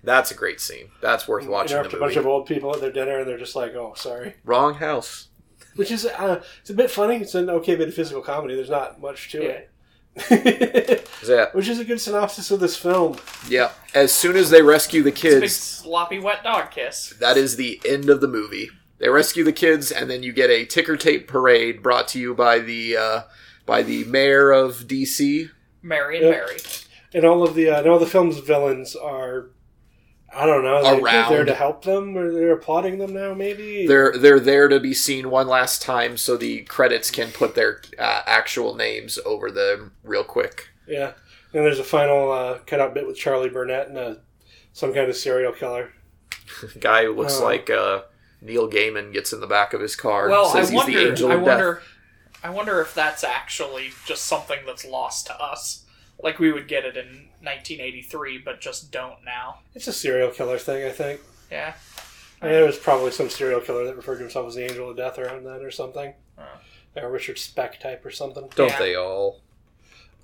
that's 0.04 0.32
a 0.32 0.36
great 0.36 0.60
scene. 0.62 0.90
That's 1.02 1.28
worth 1.28 1.48
watching 1.48 1.72
Interrupt 1.78 1.92
the 1.92 1.98
a 1.98 2.00
bunch 2.00 2.16
of 2.16 2.26
old 2.28 2.46
people 2.48 2.74
at 2.74 2.82
their 2.82 2.92
dinner, 2.92 3.20
and 3.20 3.28
they're 3.28 3.38
just 3.38 3.56
like, 3.56 3.74
"Oh, 3.76 3.94
sorry." 3.96 4.36
Wrong 4.44 4.76
house. 4.76 5.28
Which 5.76 5.92
is 5.92 6.06
uh, 6.06 6.44
it's 6.60 6.70
a 6.70 6.74
bit 6.74 6.92
funny. 6.92 7.18
It's 7.18 7.36
an 7.36 7.50
okay 7.50 7.76
bit 7.76 7.88
of 7.88 7.94
physical 7.94 8.22
comedy. 8.22 8.56
There's 8.56 8.70
not 8.70 9.00
much 9.00 9.30
to 9.32 9.42
Yeah. 9.44 9.48
it. 9.50 11.08
Yeah, 11.26 11.46
Which 11.54 11.70
is 11.70 11.80
a 11.80 11.86
good 11.86 12.02
synopsis 12.02 12.52
of 12.52 12.60
this 12.60 12.76
film. 12.76 13.18
yeah. 13.48 13.72
As 13.94 14.12
soon 14.14 14.36
as 14.36 14.50
they 14.50 14.62
rescue 14.62 15.02
the 15.04 15.10
It's 15.10 15.20
a 15.24 15.28
big 15.30 15.40
kids, 15.42 15.56
sloppy 15.56 16.20
wet 16.20 16.44
dog 16.44 16.72
kiss. 16.72 17.12
that 17.20 17.38
is 17.38 17.56
the 17.56 17.80
end 17.88 18.10
of 18.10 18.20
the 18.22 18.28
movie. 18.28 18.70
They 19.00 19.10
rescue 19.10 19.44
the 19.44 19.54
kids, 19.54 19.92
and 19.92 20.10
then 20.10 20.22
you 20.24 20.32
get 20.34 20.50
a 20.50 20.66
ticker 20.66 20.98
tape 20.98 21.28
parade 21.28 21.82
brought 21.82 22.08
to 22.10 22.20
you 22.20 22.36
by 22.36 22.60
the 22.60 22.98
uh, 22.98 23.22
by 23.66 23.82
the 23.84 24.04
mayor 24.04 24.52
of 24.52 24.82
DC. 24.88 25.50
Mary 25.82 26.18
and 26.18 26.26
Yeah. 26.26 26.32
Mary. 26.32 26.58
And 27.14 27.26
all 27.26 27.44
of 27.44 27.56
the 27.56 27.70
uh, 27.70 27.80
and 27.80 27.88
all 27.88 27.98
the 28.00 28.06
film's 28.06 28.40
villains 28.40 28.96
are, 28.96 29.50
I 30.34 30.46
don't 30.46 30.63
know, 30.63 30.82
they're, 30.82 31.02
they're 31.02 31.30
there 31.30 31.46
to 31.46 31.54
help 31.56 31.84
them, 31.84 32.15
or 32.17 32.32
they're 32.32 32.54
applauding 32.54 32.98
them 33.00 33.13
now. 33.13 33.34
Maybe 33.34 33.86
They're 33.86 34.17
they're 34.17 34.39
there 34.39 34.67
to 34.70 34.80
be 34.80 34.94
seen 34.94 35.30
one 35.30 35.48
last 35.48 35.82
time, 35.82 36.15
so 36.17 36.38
the 36.38 36.62
credits 36.63 37.12
can 37.12 37.32
put 37.32 37.54
their 37.56 37.82
uh, 38.00 38.22
actual 38.26 38.76
names 38.76 39.20
over 39.26 39.52
them 39.52 39.91
real 40.04 40.24
quick. 40.24 40.70
yeah. 40.88 41.13
And 41.54 41.65
there's 41.65 41.80
a 41.80 41.84
final 41.84 42.32
uh, 42.32 42.60
cutout 42.60 42.94
bit 42.94 43.06
with 43.06 43.17
Charlie 43.17 43.50
Barnett 43.50 43.89
and 43.89 43.98
a, 43.98 44.22
some 44.72 44.94
kind 44.94 45.10
of 45.10 45.17
serial 45.17 45.52
killer. 45.52 45.91
guy 46.80 47.04
who 47.04 47.13
looks 47.13 47.39
Oh. 47.41 47.44
like 47.44 47.70
uh, 47.70 48.04
Neil 48.41 48.70
Gaiman 48.70 49.12
gets 49.12 49.34
in 49.34 49.41
the 49.41 49.48
back 49.48 49.74
of 49.74 49.82
his 49.82 49.98
car. 49.98 50.30
Well, 50.30 50.46
says 50.46 50.70
I 50.70 50.72
he's 50.72 50.78
wonder. 50.78 51.00
the 51.04 51.10
angel 51.10 51.30
I 51.30 51.34
of 51.36 51.39
death. 51.41 51.48
wonder. 51.48 51.82
I 52.44 52.50
wonder 52.52 52.80
if 52.82 52.96
that's 52.96 53.26
actually 53.26 53.89
just 54.06 54.24
something 54.28 54.60
that's 54.65 54.86
lost 54.86 55.28
to 55.28 55.36
us. 55.41 55.84
Like 56.24 56.39
we 56.39 56.54
would 56.54 56.70
get 56.70 56.86
it 56.86 56.96
in 56.96 57.28
1983, 57.44 58.40
but 58.40 58.62
just 58.62 58.92
don't 58.92 59.24
now. 59.26 59.60
It's 59.76 59.88
a 59.88 59.94
serial 59.94 60.30
killer 60.32 60.58
thing, 60.58 60.86
I 60.86 60.92
think. 60.92 61.22
Yeah. 61.52 61.74
I 62.42 62.46
mean, 62.48 62.56
it 62.56 62.66
was 62.66 62.78
probably 62.78 63.12
some 63.12 63.30
serial 63.30 63.62
killer 63.62 63.86
that 63.86 63.96
referred 63.96 64.16
to 64.18 64.22
himself 64.24 64.48
as 64.48 64.56
the 64.56 64.64
Angel 64.64 64.90
of 64.90 64.98
Death 64.98 65.18
around 65.20 65.46
then 65.46 65.62
or 65.62 65.70
something. 65.72 66.14
Oh. 66.38 66.44
Like 66.96 67.06
a 67.06 67.10
Richard 67.10 67.38
Speck 67.38 67.80
type 67.80 68.06
or 68.06 68.12
something. 68.12 68.50
Don't 68.56 68.70
Yeah. 68.70 68.80
they 68.80 68.96
all? 68.96 69.42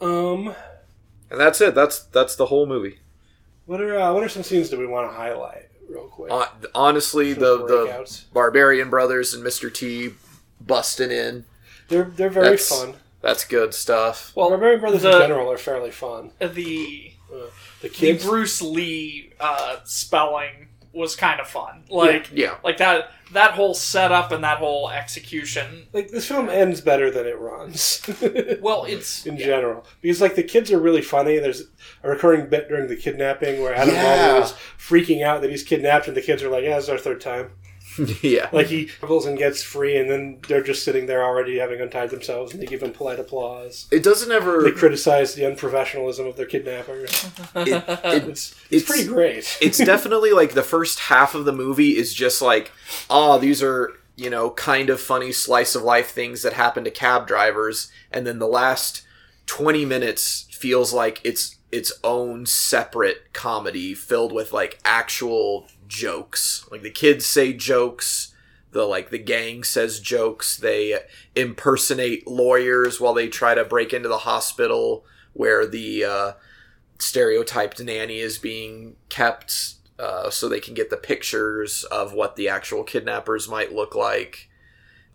Um, 0.01 0.53
And 1.29 1.39
that's 1.39 1.59
it. 1.61 1.75
That's 1.75 1.99
that's 2.03 2.35
the 2.35 2.47
whole 2.47 2.65
movie. 2.65 2.99
what 3.65 3.81
are 3.81 3.99
uh, 3.99 4.13
what 4.13 4.23
are 4.23 4.29
some 4.29 4.43
scenes 4.43 4.69
that 4.69 4.79
we 4.79 4.85
want 4.87 5.09
to 5.11 5.15
highlight 5.15 5.69
real 5.89 6.07
quick? 6.07 6.31
Hon- 6.31 6.47
honestly, 6.73 7.33
Some 7.33 7.43
the 7.43 7.57
the. 7.65 8.21
Barbarian 8.33 8.89
Brothers 8.89 9.33
and 9.33 9.43
Mr. 9.43 9.73
T 9.73 10.11
busting 10.61 11.11
in. 11.11 11.45
They're 11.89 12.05
they're 12.05 12.29
very 12.29 12.45
That's- 12.51 12.67
fun. 12.69 12.95
That's 13.27 13.43
good 13.43 13.73
stuff. 13.73 14.31
Well, 14.37 14.47
Barbarian 14.47 14.79
Brothers 14.79 15.01
the, 15.01 15.11
in 15.13 15.19
general 15.21 15.51
are 15.51 15.57
fairly 15.57 15.91
fun. 15.91 16.31
the 16.39 16.47
The 16.47 17.11
the 17.81 17.89
kids, 17.89 18.23
Bruce 18.23 18.61
Lee 18.61 19.33
uh, 19.37 19.79
spelling 19.83 20.69
was 20.93 21.17
kind 21.17 21.41
of 21.41 21.47
fun. 21.49 21.83
Like 21.89 22.29
Yeah. 22.33 22.55
like 22.63 22.77
that 22.77 23.11
that 23.33 23.51
whole 23.51 23.73
setup 23.73 24.31
and 24.31 24.45
that 24.45 24.59
whole 24.59 24.89
execution. 24.89 25.87
like 25.91 26.07
this 26.09 26.25
film 26.25 26.47
ends 26.47 26.79
better 26.79 27.11
than 27.11 27.25
it 27.27 27.37
runs. 27.37 28.01
Well, 28.61 28.85
it's 28.85 29.25
in 29.25 29.37
general 29.37 29.85
because 30.01 30.21
like 30.21 30.35
the 30.35 30.43
kids 30.43 30.71
are 30.71 30.79
really 30.79 31.01
funny. 31.01 31.37
There's 31.37 31.63
a 32.03 32.09
recurring 32.09 32.47
bit 32.49 32.69
during 32.69 32.87
the 32.87 32.95
kidnapping 32.95 33.61
where 33.61 33.75
Adam 33.75 33.93
Yeah. 33.93 34.03
Baldwin 34.03 34.43
is 34.43 34.53
freaking 34.79 35.21
out 35.21 35.41
that 35.41 35.49
he's 35.51 35.63
kidnapped, 35.63 36.07
and 36.07 36.15
the 36.15 36.21
kids 36.21 36.41
are 36.43 36.49
like, 36.49 36.63
"Yeah, 36.63 36.77
it's 36.77 36.87
our 36.87 36.97
third 36.97 37.19
time." 37.19 37.51
yeah. 38.21 38.49
Like 38.51 38.67
he 38.67 38.87
struggles 38.87 39.25
and 39.25 39.37
gets 39.37 39.63
free, 39.63 39.97
and 39.97 40.09
then 40.09 40.39
they're 40.47 40.63
just 40.63 40.83
sitting 40.83 41.05
there 41.05 41.23
already 41.23 41.57
having 41.59 41.81
untied 41.81 42.09
themselves, 42.09 42.53
and 42.53 42.61
they 42.61 42.65
give 42.67 42.81
him 42.83 42.91
polite 42.91 43.19
applause. 43.19 43.87
It 43.91 44.03
doesn't 44.03 44.31
ever. 44.31 44.63
They 44.63 44.71
criticize 44.71 45.33
the 45.33 45.43
unprofessionalism 45.43 46.27
of 46.27 46.35
their 46.37 46.45
kidnappers. 46.45 47.29
it- 47.55 47.67
it- 47.67 47.83
It's, 48.27 48.51
it's, 48.51 48.55
It's- 48.71 48.85
pretty 48.85 49.07
great. 49.07 49.57
it's 49.61 49.77
definitely 49.77 50.31
like 50.31 50.53
the 50.53 50.63
first 50.63 50.99
half 50.99 51.35
of 51.35 51.45
the 51.45 51.53
movie 51.53 51.97
is 51.97 52.13
just 52.13 52.41
like, 52.41 52.71
ah, 53.09 53.37
these 53.37 53.61
are 53.63 53.93
you 54.15 54.29
know 54.29 54.49
kind 54.51 54.89
of 54.89 54.99
funny 54.99 55.31
slice 55.31 55.75
of 55.75 55.83
life 55.83 56.09
things 56.11 56.41
that 56.41 56.53
happen 56.53 56.83
to 56.83 56.91
cab 56.91 57.27
drivers, 57.27 57.91
and 58.11 58.25
then 58.25 58.39
the 58.39 58.47
last 58.47 59.03
twenty 59.45 59.85
minutes 59.85 60.47
feels 60.51 60.91
like 60.93 61.21
it's 61.23 61.55
its 61.71 61.91
own 62.03 62.45
separate 62.45 63.31
comedy 63.33 63.93
filled 63.93 64.31
with 64.31 64.53
like 64.53 64.79
actual 64.85 65.67
jokes. 65.87 66.65
Like 66.71 66.81
the 66.83 66.89
kids 66.89 67.25
say 67.25 67.53
jokes. 67.53 68.33
The 68.71 68.83
like 68.83 69.09
the 69.09 69.17
gang 69.17 69.63
says 69.63 69.99
jokes. 69.99 70.57
They 70.57 70.99
impersonate 71.35 72.27
lawyers 72.27 72.99
while 72.99 73.13
they 73.13 73.29
try 73.29 73.55
to 73.55 73.63
break 73.63 73.93
into 73.93 74.09
the 74.09 74.19
hospital 74.19 75.05
where 75.33 75.65
the 75.65 76.03
uh, 76.03 76.31
stereotyped 76.99 77.79
nanny 77.79 78.19
is 78.19 78.37
being 78.37 78.95
kept 79.09 79.75
uh, 79.99 80.29
so 80.29 80.47
they 80.47 80.59
can 80.59 80.73
get 80.73 80.89
the 80.89 80.97
pictures 80.97 81.83
of 81.85 82.13
what 82.13 82.35
the 82.35 82.49
actual 82.49 82.83
kidnappers 82.83 83.47
might 83.47 83.73
look 83.73 83.95
like. 83.95 84.49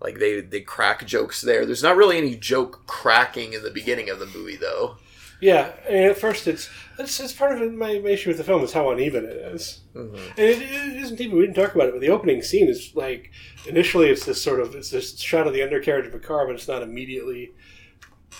Like 0.00 0.18
they 0.18 0.40
they 0.40 0.60
crack 0.60 1.06
jokes 1.06 1.42
there. 1.42 1.64
There's 1.64 1.82
not 1.82 1.96
really 1.96 2.18
any 2.18 2.34
joke 2.34 2.86
cracking 2.86 3.52
in 3.52 3.62
the 3.62 3.70
beginning 3.70 4.10
of 4.10 4.18
the 4.18 4.26
movie 4.26 4.56
though. 4.56 4.96
Yeah, 5.42 5.72
and 5.88 6.04
at 6.04 6.16
first 6.16 6.46
it's 6.46 6.70
it's, 7.00 7.18
it's 7.18 7.32
part 7.32 7.60
of 7.60 7.72
my, 7.74 7.98
my 7.98 8.10
issue 8.10 8.30
with 8.30 8.36
the 8.36 8.44
film 8.44 8.62
is 8.62 8.72
how 8.72 8.90
uneven 8.90 9.24
it 9.24 9.34
is. 9.36 9.80
Mm-hmm. 9.92 10.14
And 10.14 10.38
it, 10.38 10.62
it 10.62 10.96
isn't 11.02 11.20
even 11.20 11.36
we 11.36 11.44
didn't 11.44 11.56
talk 11.56 11.74
about 11.74 11.88
it, 11.88 11.92
but 11.94 12.00
the 12.00 12.10
opening 12.10 12.42
scene 12.42 12.68
is 12.68 12.92
like 12.94 13.32
initially 13.66 14.08
it's 14.08 14.24
this 14.24 14.40
sort 14.40 14.60
of 14.60 14.74
it's 14.76 14.90
this 14.90 15.18
shot 15.18 15.48
of 15.48 15.52
the 15.52 15.62
undercarriage 15.62 16.06
of 16.06 16.14
a 16.14 16.20
car, 16.20 16.46
but 16.46 16.54
it's 16.54 16.68
not 16.68 16.80
immediately 16.82 17.50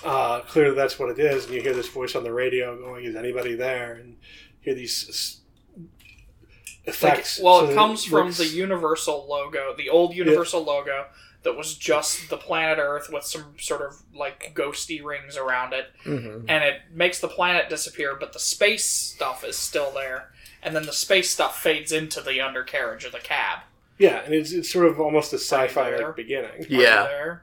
uh, 0.05 0.41
clear 0.43 0.69
that 0.69 0.77
that's 0.77 0.97
what 0.99 1.11
it 1.11 1.19
is. 1.19 1.47
And 1.47 1.55
you 1.55 1.61
hear 1.61 1.75
this 1.75 1.89
voice 1.89 2.15
on 2.15 2.23
the 2.23 2.33
radio 2.33 2.79
going, 2.79 3.05
"Is 3.05 3.17
anybody 3.17 3.57
there?" 3.57 3.95
And 3.95 4.11
you 4.11 4.17
hear 4.61 4.75
these 4.75 5.07
s- 5.09 5.41
like, 5.77 6.95
effects. 6.95 7.41
well, 7.43 7.61
So 7.67 7.71
it 7.71 7.75
comes 7.75 8.05
from 8.05 8.27
looks- 8.27 8.39
the 8.39 8.47
Universal 8.47 9.27
logo, 9.29 9.75
the 9.77 9.89
old 9.89 10.15
Universal 10.15 10.63
logo 10.63 11.07
that 11.43 11.57
was 11.57 11.75
just 11.75 12.29
the 12.31 12.37
planet 12.37 12.79
Earth 12.79 13.09
with 13.13 13.25
some 13.25 13.55
sort 13.59 13.83
of 13.83 13.97
like 14.15 14.53
ghosty 14.55 15.03
rings 15.05 15.37
around 15.37 15.73
it. 15.73 15.87
Mm-hmm. 16.05 16.47
and 16.49 16.65
it 16.65 16.81
makes 16.93 17.19
the 17.21 17.29
planet 17.29 17.69
disappear, 17.69 18.15
but 18.19 18.33
the 18.33 18.39
space 18.39 18.85
stuff 18.89 19.45
is 19.45 19.57
still 19.57 19.91
there. 19.93 20.31
And 20.63 20.77
then 20.77 20.87
the 20.87 20.93
space 20.93 21.31
stuff 21.31 21.61
fades 21.61 21.91
into 21.91 22.21
the 22.21 22.41
undercarriage 22.41 23.05
of 23.05 23.11
the 23.13 23.19
cab. 23.19 23.61
yeah, 23.99 24.23
and 24.25 24.33
it's, 24.33 24.53
it's 24.53 24.73
sort 24.73 24.87
of 24.87 25.01
almost 25.01 25.33
a 25.33 25.37
sci-fi 25.39 25.97
like 25.97 26.15
beginning. 26.17 26.67
Yeah. 26.69 27.03
There. 27.05 27.43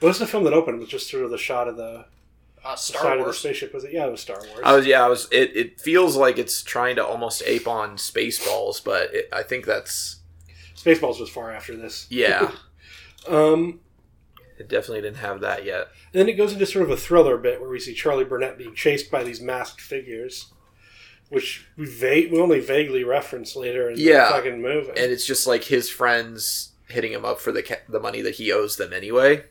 What 0.00 0.08
was 0.08 0.18
the 0.18 0.26
film 0.26 0.44
that 0.44 0.52
opened 0.52 0.78
with 0.80 0.90
just 0.90 1.08
sort 1.10 1.24
of 1.24 1.30
the 1.30 1.38
shot 1.38 1.66
of 1.68 1.76
the 1.78 2.04
Uh, 2.62 2.76
Star 2.76 3.02
side 3.02 3.12
of 3.14 3.18
the 3.20 3.24
Wars. 3.24 3.38
spaceship? 3.38 3.72
Was 3.72 3.84
it? 3.84 3.92
Yeah, 3.92 4.06
it 4.06 4.10
was 4.10 4.20
Star 4.20 4.36
Wars. 4.38 4.60
I 4.62 4.76
was 4.76 4.86
yeah. 4.86 5.02
I 5.02 5.08
was. 5.08 5.28
It, 5.32 5.56
it 5.56 5.80
feels 5.80 6.14
like 6.16 6.36
it's 6.38 6.62
trying 6.62 6.96
to 6.96 7.06
almost 7.06 7.42
ape 7.46 7.66
on 7.66 7.96
Spaceballs, 7.96 8.84
but 8.84 9.14
it, 9.14 9.28
I 9.32 9.42
think 9.42 9.64
that's 9.64 10.16
Spaceballs 10.76 11.18
was 11.20 11.30
far 11.30 11.50
after 11.52 11.74
this. 11.74 12.06
yeah. 12.10 12.50
Um, 13.26 13.80
it 14.58 14.68
definitely 14.68 15.02
didn't 15.02 15.18
have 15.18 15.40
that 15.40 15.64
yet. 15.64 15.88
And 16.12 16.20
then 16.20 16.28
it 16.28 16.34
goes 16.34 16.52
into 16.52 16.66
sort 16.66 16.84
of 16.84 16.90
a 16.90 16.96
thriller 16.96 17.36
bit 17.38 17.60
where 17.60 17.70
we 17.70 17.80
see 17.80 17.94
Charlie 17.94 18.24
Barnett 18.24 18.58
being 18.58 18.74
chased 18.74 19.10
by 19.10 19.22
these 19.22 19.40
masked 19.40 19.80
figures, 19.80 20.52
which 21.28 21.66
we 21.76 21.86
we 22.30 22.40
only 22.40 22.60
vaguely 22.60 23.04
reference 23.04 23.54
later 23.56 23.90
in 23.90 23.98
Yeah. 23.98 24.24
the 24.26 24.30
fucking 24.30 24.62
movie. 24.62 24.90
and 24.90 25.12
it's 25.12 25.26
just 25.26 25.46
like 25.46 25.64
his 25.64 25.88
friends 25.90 26.72
hitting 26.88 27.12
him 27.12 27.24
up 27.24 27.38
for 27.40 27.52
the 27.52 27.62
ca- 27.62 27.82
the 27.88 28.00
money 28.00 28.22
that 28.22 28.36
he 28.36 28.50
owes 28.52 28.76
them 28.76 28.92
anyway. 28.92 29.44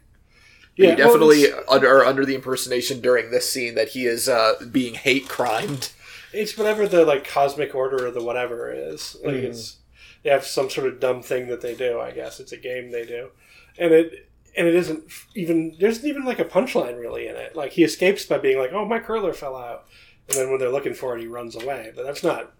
yeah, 0.75 0.89
you 0.91 0.95
definitely 0.95 1.51
well, 1.51 1.63
under 1.69 1.87
are 1.87 2.05
under 2.05 2.25
the 2.25 2.35
impersonation 2.35 2.99
during 2.99 3.31
this 3.31 3.49
scene 3.51 3.75
that 3.75 3.89
he 3.89 4.05
is 4.05 4.27
uh, 4.27 4.53
being 4.71 4.95
hate 4.95 5.27
crimed. 5.29 5.91
it's, 6.33 6.57
whatever 6.57 6.87
the 6.87 7.05
like 7.05 7.27
cosmic 7.27 7.73
order 7.75 8.07
or 8.07 8.11
the 8.11 8.23
whatever 8.23 8.71
is. 8.71 9.15
Like 9.23 9.35
Mhm. 9.35 9.43
it's 9.43 9.77
they 10.23 10.31
have 10.31 10.45
some 10.45 10.69
sort 10.69 10.87
of 10.87 10.99
dumb 10.99 11.21
thing 11.21 11.47
that 11.47 11.61
they 11.61 11.73
do. 11.75 11.99
I 11.99 12.11
guess 12.11 12.39
it's 12.39 12.51
a 12.51 12.57
game 12.57 12.91
they 12.91 13.05
do, 13.05 13.29
and 13.77 13.93
it 13.93 14.27
and 14.57 14.67
it 14.67 14.75
isn't 14.75 15.03
even 15.35 15.75
there's 15.79 16.01
not 16.01 16.09
even 16.09 16.25
like 16.25 16.39
a 16.39 16.45
punchline 16.45 16.99
really 16.99 17.27
in 17.27 17.35
it. 17.35 17.55
Like 17.55 17.71
he 17.73 17.83
escapes 17.83 18.25
by 18.25 18.39
being 18.39 18.57
like, 18.57 18.73
"Oh, 18.73 18.85
my 18.85 18.99
curler 18.99 19.33
fell 19.33 19.55
out," 19.55 19.85
and 20.27 20.37
then 20.37 20.49
when 20.49 20.59
they're 20.59 20.69
looking 20.71 20.95
for 20.95 21.15
it, 21.15 21.21
he 21.21 21.27
runs 21.27 21.55
away. 21.55 21.91
But 21.95 22.05
that's 22.05 22.23
not. 22.23 22.53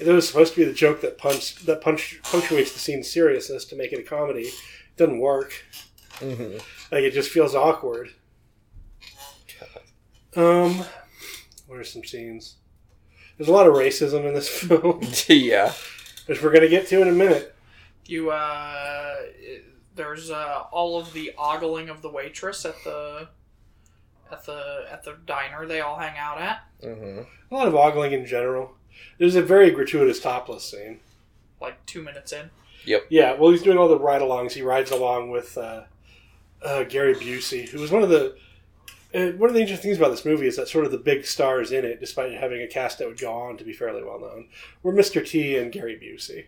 It 0.00 0.08
was 0.08 0.26
supposed 0.26 0.54
to 0.54 0.60
be 0.60 0.64
the 0.64 0.72
joke 0.72 1.02
that 1.02 1.18
punch 1.18 1.56
that 1.66 1.82
punch 1.82 2.20
punctuates 2.22 2.72
the 2.72 2.78
scene's 2.78 3.12
seriousness 3.12 3.66
to 3.66 3.76
make 3.76 3.92
it 3.92 4.00
a 4.00 4.02
comedy. 4.02 4.42
It 4.42 4.96
doesn't 4.96 5.18
work. 5.18 5.52
Mm-hmm. 6.16 6.56
Like 6.90 7.04
it 7.04 7.12
just 7.12 7.30
feels 7.30 7.54
awkward. 7.54 8.10
Um, 10.34 10.82
what 11.66 11.78
are 11.78 11.84
some 11.84 12.04
scenes? 12.04 12.56
There's 13.36 13.50
a 13.50 13.52
lot 13.52 13.66
of 13.66 13.74
racism 13.74 14.26
in 14.26 14.32
this 14.32 14.48
film, 14.60 15.02
yeah, 15.28 15.72
which 16.26 16.42
we're 16.42 16.52
gonna 16.52 16.68
get 16.68 16.86
to 16.88 17.02
in 17.02 17.08
a 17.08 17.12
minute. 17.12 17.54
You, 18.06 18.30
uh. 18.30 19.16
There's 19.94 20.30
uh, 20.30 20.64
all 20.70 20.98
of 20.98 21.12
the 21.12 21.32
ogling 21.38 21.88
of 21.88 22.02
the 22.02 22.10
waitress 22.10 22.64
at 22.64 22.76
the. 22.84 23.28
At 24.30 24.46
the 24.46 24.86
at 24.90 25.04
the 25.04 25.18
diner 25.26 25.66
they 25.66 25.82
all 25.82 25.98
hang 25.98 26.16
out 26.16 26.40
at, 26.40 26.60
mm-hmm. 26.82 27.20
A 27.50 27.54
lot 27.54 27.68
of 27.68 27.74
ogling 27.74 28.12
in 28.12 28.24
general. 28.24 28.72
There's 29.18 29.34
a 29.34 29.42
very 29.42 29.70
gratuitous 29.70 30.20
topless 30.20 30.64
scene. 30.64 31.00
like 31.60 31.84
two 31.84 32.02
minutes 32.02 32.32
in. 32.32 32.48
Yep. 32.86 33.06
Yeah, 33.10 33.34
well, 33.34 33.50
he's 33.50 33.62
doing 33.62 33.76
all 33.76 33.88
the 33.88 33.98
ride-alongs. 33.98 34.52
He 34.52 34.62
rides 34.62 34.90
along 34.90 35.30
with 35.30 35.56
uh, 35.58 35.82
uh, 36.64 36.84
Gary 36.84 37.14
Busey, 37.14 37.68
who 37.68 37.80
was 37.80 37.90
one 37.90 38.02
of 38.02 38.08
the. 38.08 38.36
Uh, 39.14 39.32
one 39.32 39.50
of 39.50 39.54
the 39.54 39.60
interesting 39.60 39.90
things 39.90 39.98
about 39.98 40.08
this 40.10 40.24
movie 40.24 40.46
is 40.46 40.56
that 40.56 40.66
sort 40.68 40.86
of 40.86 40.90
the 40.92 40.96
big 40.96 41.26
stars 41.26 41.70
in 41.70 41.84
it, 41.84 42.00
despite 42.00 42.32
having 42.32 42.62
a 42.62 42.66
cast 42.66 42.98
that 42.98 43.06
would 43.06 43.20
go 43.20 43.30
on 43.30 43.58
to 43.58 43.64
be 43.64 43.74
fairly 43.74 44.02
well 44.02 44.18
known, 44.18 44.48
were 44.82 44.94
Mr. 44.94 45.24
T 45.26 45.58
and 45.58 45.70
Gary 45.70 46.00
Busey. 46.02 46.46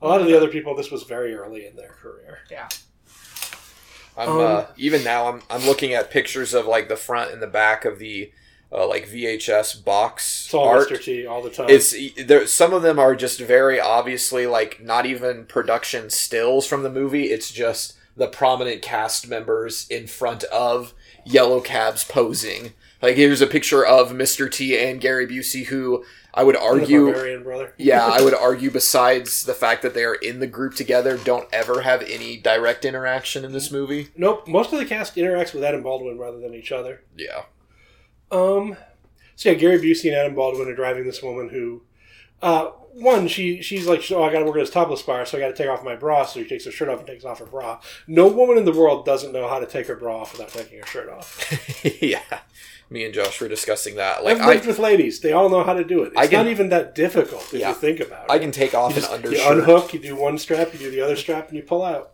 A 0.00 0.06
lot 0.06 0.20
of 0.20 0.26
the 0.26 0.36
other 0.36 0.48
people, 0.48 0.76
this 0.76 0.90
was 0.90 1.02
very 1.02 1.34
early 1.34 1.66
in 1.66 1.74
their 1.76 1.88
career. 1.88 2.38
Yeah, 2.50 2.68
I'm 4.16 4.28
Um, 4.28 4.40
uh, 4.40 4.64
even 4.76 5.02
now. 5.02 5.28
I'm 5.28 5.42
I'm 5.50 5.64
looking 5.66 5.92
at 5.92 6.10
pictures 6.10 6.54
of 6.54 6.66
like 6.66 6.88
the 6.88 6.96
front 6.96 7.32
and 7.32 7.42
the 7.42 7.46
back 7.48 7.84
of 7.84 7.98
the 7.98 8.32
uh, 8.70 8.86
like 8.86 9.08
VHS 9.08 9.84
box 9.84 10.44
It's 10.46 10.54
all 10.54 10.68
art. 10.68 10.88
Mr. 10.88 11.02
T 11.02 11.26
all 11.26 11.42
the 11.42 11.50
time. 11.50 11.68
It's 11.70 11.94
there. 12.16 12.46
Some 12.46 12.72
of 12.72 12.82
them 12.82 12.98
are 12.98 13.16
just 13.16 13.40
very 13.40 13.80
obviously 13.80 14.46
like 14.46 14.82
not 14.82 15.06
even 15.06 15.46
production 15.46 16.10
stills 16.10 16.66
from 16.66 16.82
the 16.82 16.90
movie. 16.90 17.26
It's 17.26 17.50
just 17.50 17.94
the 18.16 18.26
prominent 18.28 18.82
cast 18.82 19.28
members 19.28 19.86
in 19.88 20.06
front 20.06 20.44
of 20.44 20.92
yellow 21.24 21.60
cabs 21.60 22.04
posing. 22.04 22.72
Like 23.00 23.16
here's 23.16 23.40
a 23.40 23.46
picture 23.46 23.84
of 23.86 24.10
Mr. 24.10 24.50
T 24.50 24.76
and 24.78 25.00
Gary 25.00 25.26
Busey, 25.26 25.66
who 25.66 26.04
I 26.34 26.44
would 26.44 26.54
the 26.54 26.60
argue 26.60 27.06
Barbarian 27.06 27.42
brother. 27.42 27.74
yeah, 27.78 28.06
I 28.06 28.20
would 28.22 28.34
argue 28.34 28.70
besides 28.70 29.44
the 29.44 29.54
fact 29.54 29.82
that 29.82 29.94
they 29.94 30.04
are 30.04 30.14
in 30.14 30.40
the 30.40 30.46
group 30.46 30.74
together, 30.74 31.16
don't 31.16 31.48
ever 31.52 31.82
have 31.82 32.02
any 32.02 32.36
direct 32.36 32.84
interaction 32.84 33.44
in 33.44 33.52
this 33.52 33.70
movie. 33.72 34.08
Nope. 34.16 34.46
Most 34.46 34.72
of 34.72 34.78
the 34.78 34.84
cast 34.84 35.16
interacts 35.16 35.54
with 35.54 35.64
Adam 35.64 35.82
Baldwin 35.82 36.18
rather 36.18 36.38
than 36.38 36.54
each 36.54 36.70
other. 36.70 37.02
Yeah. 37.16 37.44
Um, 38.30 38.76
so 39.36 39.50
yeah, 39.50 39.54
Gary 39.56 39.78
Busey 39.78 40.06
and 40.08 40.16
Adam 40.16 40.34
Baldwin 40.34 40.68
are 40.68 40.74
driving 40.74 41.04
this 41.04 41.22
woman 41.22 41.48
who 41.48 41.82
Uh, 42.42 42.66
one, 42.92 43.28
she 43.28 43.62
she's 43.62 43.86
like, 43.86 44.02
oh, 44.10 44.22
I 44.24 44.32
got 44.32 44.40
to 44.40 44.44
work 44.44 44.56
at 44.56 44.60
this 44.60 44.70
topless 44.70 45.02
bar, 45.02 45.24
so 45.24 45.38
I 45.38 45.40
got 45.40 45.48
to 45.48 45.54
take 45.54 45.68
off 45.68 45.84
my 45.84 45.94
bra. 45.96 46.24
So 46.24 46.42
she 46.42 46.48
takes 46.48 46.64
her 46.64 46.70
shirt 46.70 46.88
off 46.88 46.98
and 46.98 47.06
takes 47.06 47.24
off 47.24 47.38
her 47.38 47.46
bra. 47.46 47.80
No 48.06 48.26
woman 48.28 48.58
in 48.58 48.64
the 48.64 48.72
world 48.72 49.04
doesn't 49.04 49.32
know 49.32 49.48
how 49.48 49.60
to 49.60 49.66
take 49.66 49.86
her 49.86 49.96
bra 49.96 50.20
off 50.22 50.32
without 50.32 50.50
taking 50.50 50.78
her 50.80 50.86
shirt 50.86 51.08
off. 51.08 51.82
yeah. 52.02 52.40
Me 52.90 53.04
and 53.04 53.12
Josh 53.12 53.38
were 53.40 53.48
discussing 53.48 53.96
that. 53.96 54.24
Like 54.24 54.38
I've 54.38 54.46
lived 54.48 54.64
I, 54.64 54.68
with 54.68 54.78
ladies; 54.78 55.20
they 55.20 55.32
all 55.32 55.48
know 55.50 55.62
how 55.62 55.74
to 55.74 55.84
do 55.84 56.02
it. 56.04 56.12
It's 56.16 56.30
can- 56.30 56.44
not 56.44 56.50
even 56.50 56.70
that 56.70 56.94
difficult 56.94 57.42
if 57.52 57.60
Yeah. 57.60 57.68
you 57.70 57.74
think 57.74 58.00
about 58.00 58.24
it. 58.24 58.30
I 58.30 58.38
can 58.38 58.50
take 58.50 58.74
off 58.74 58.92
you, 58.92 58.96
an 58.96 59.00
just, 59.02 59.12
undershirt. 59.12 59.38
you 59.38 59.52
unhook, 59.52 59.92
you 59.94 60.00
do 60.00 60.16
one 60.16 60.38
strap, 60.38 60.72
you 60.72 60.78
do 60.78 60.90
the 60.90 61.00
other 61.02 61.16
strap, 61.16 61.48
and 61.48 61.56
you 61.56 61.62
pull 61.62 61.84
out. 61.84 62.12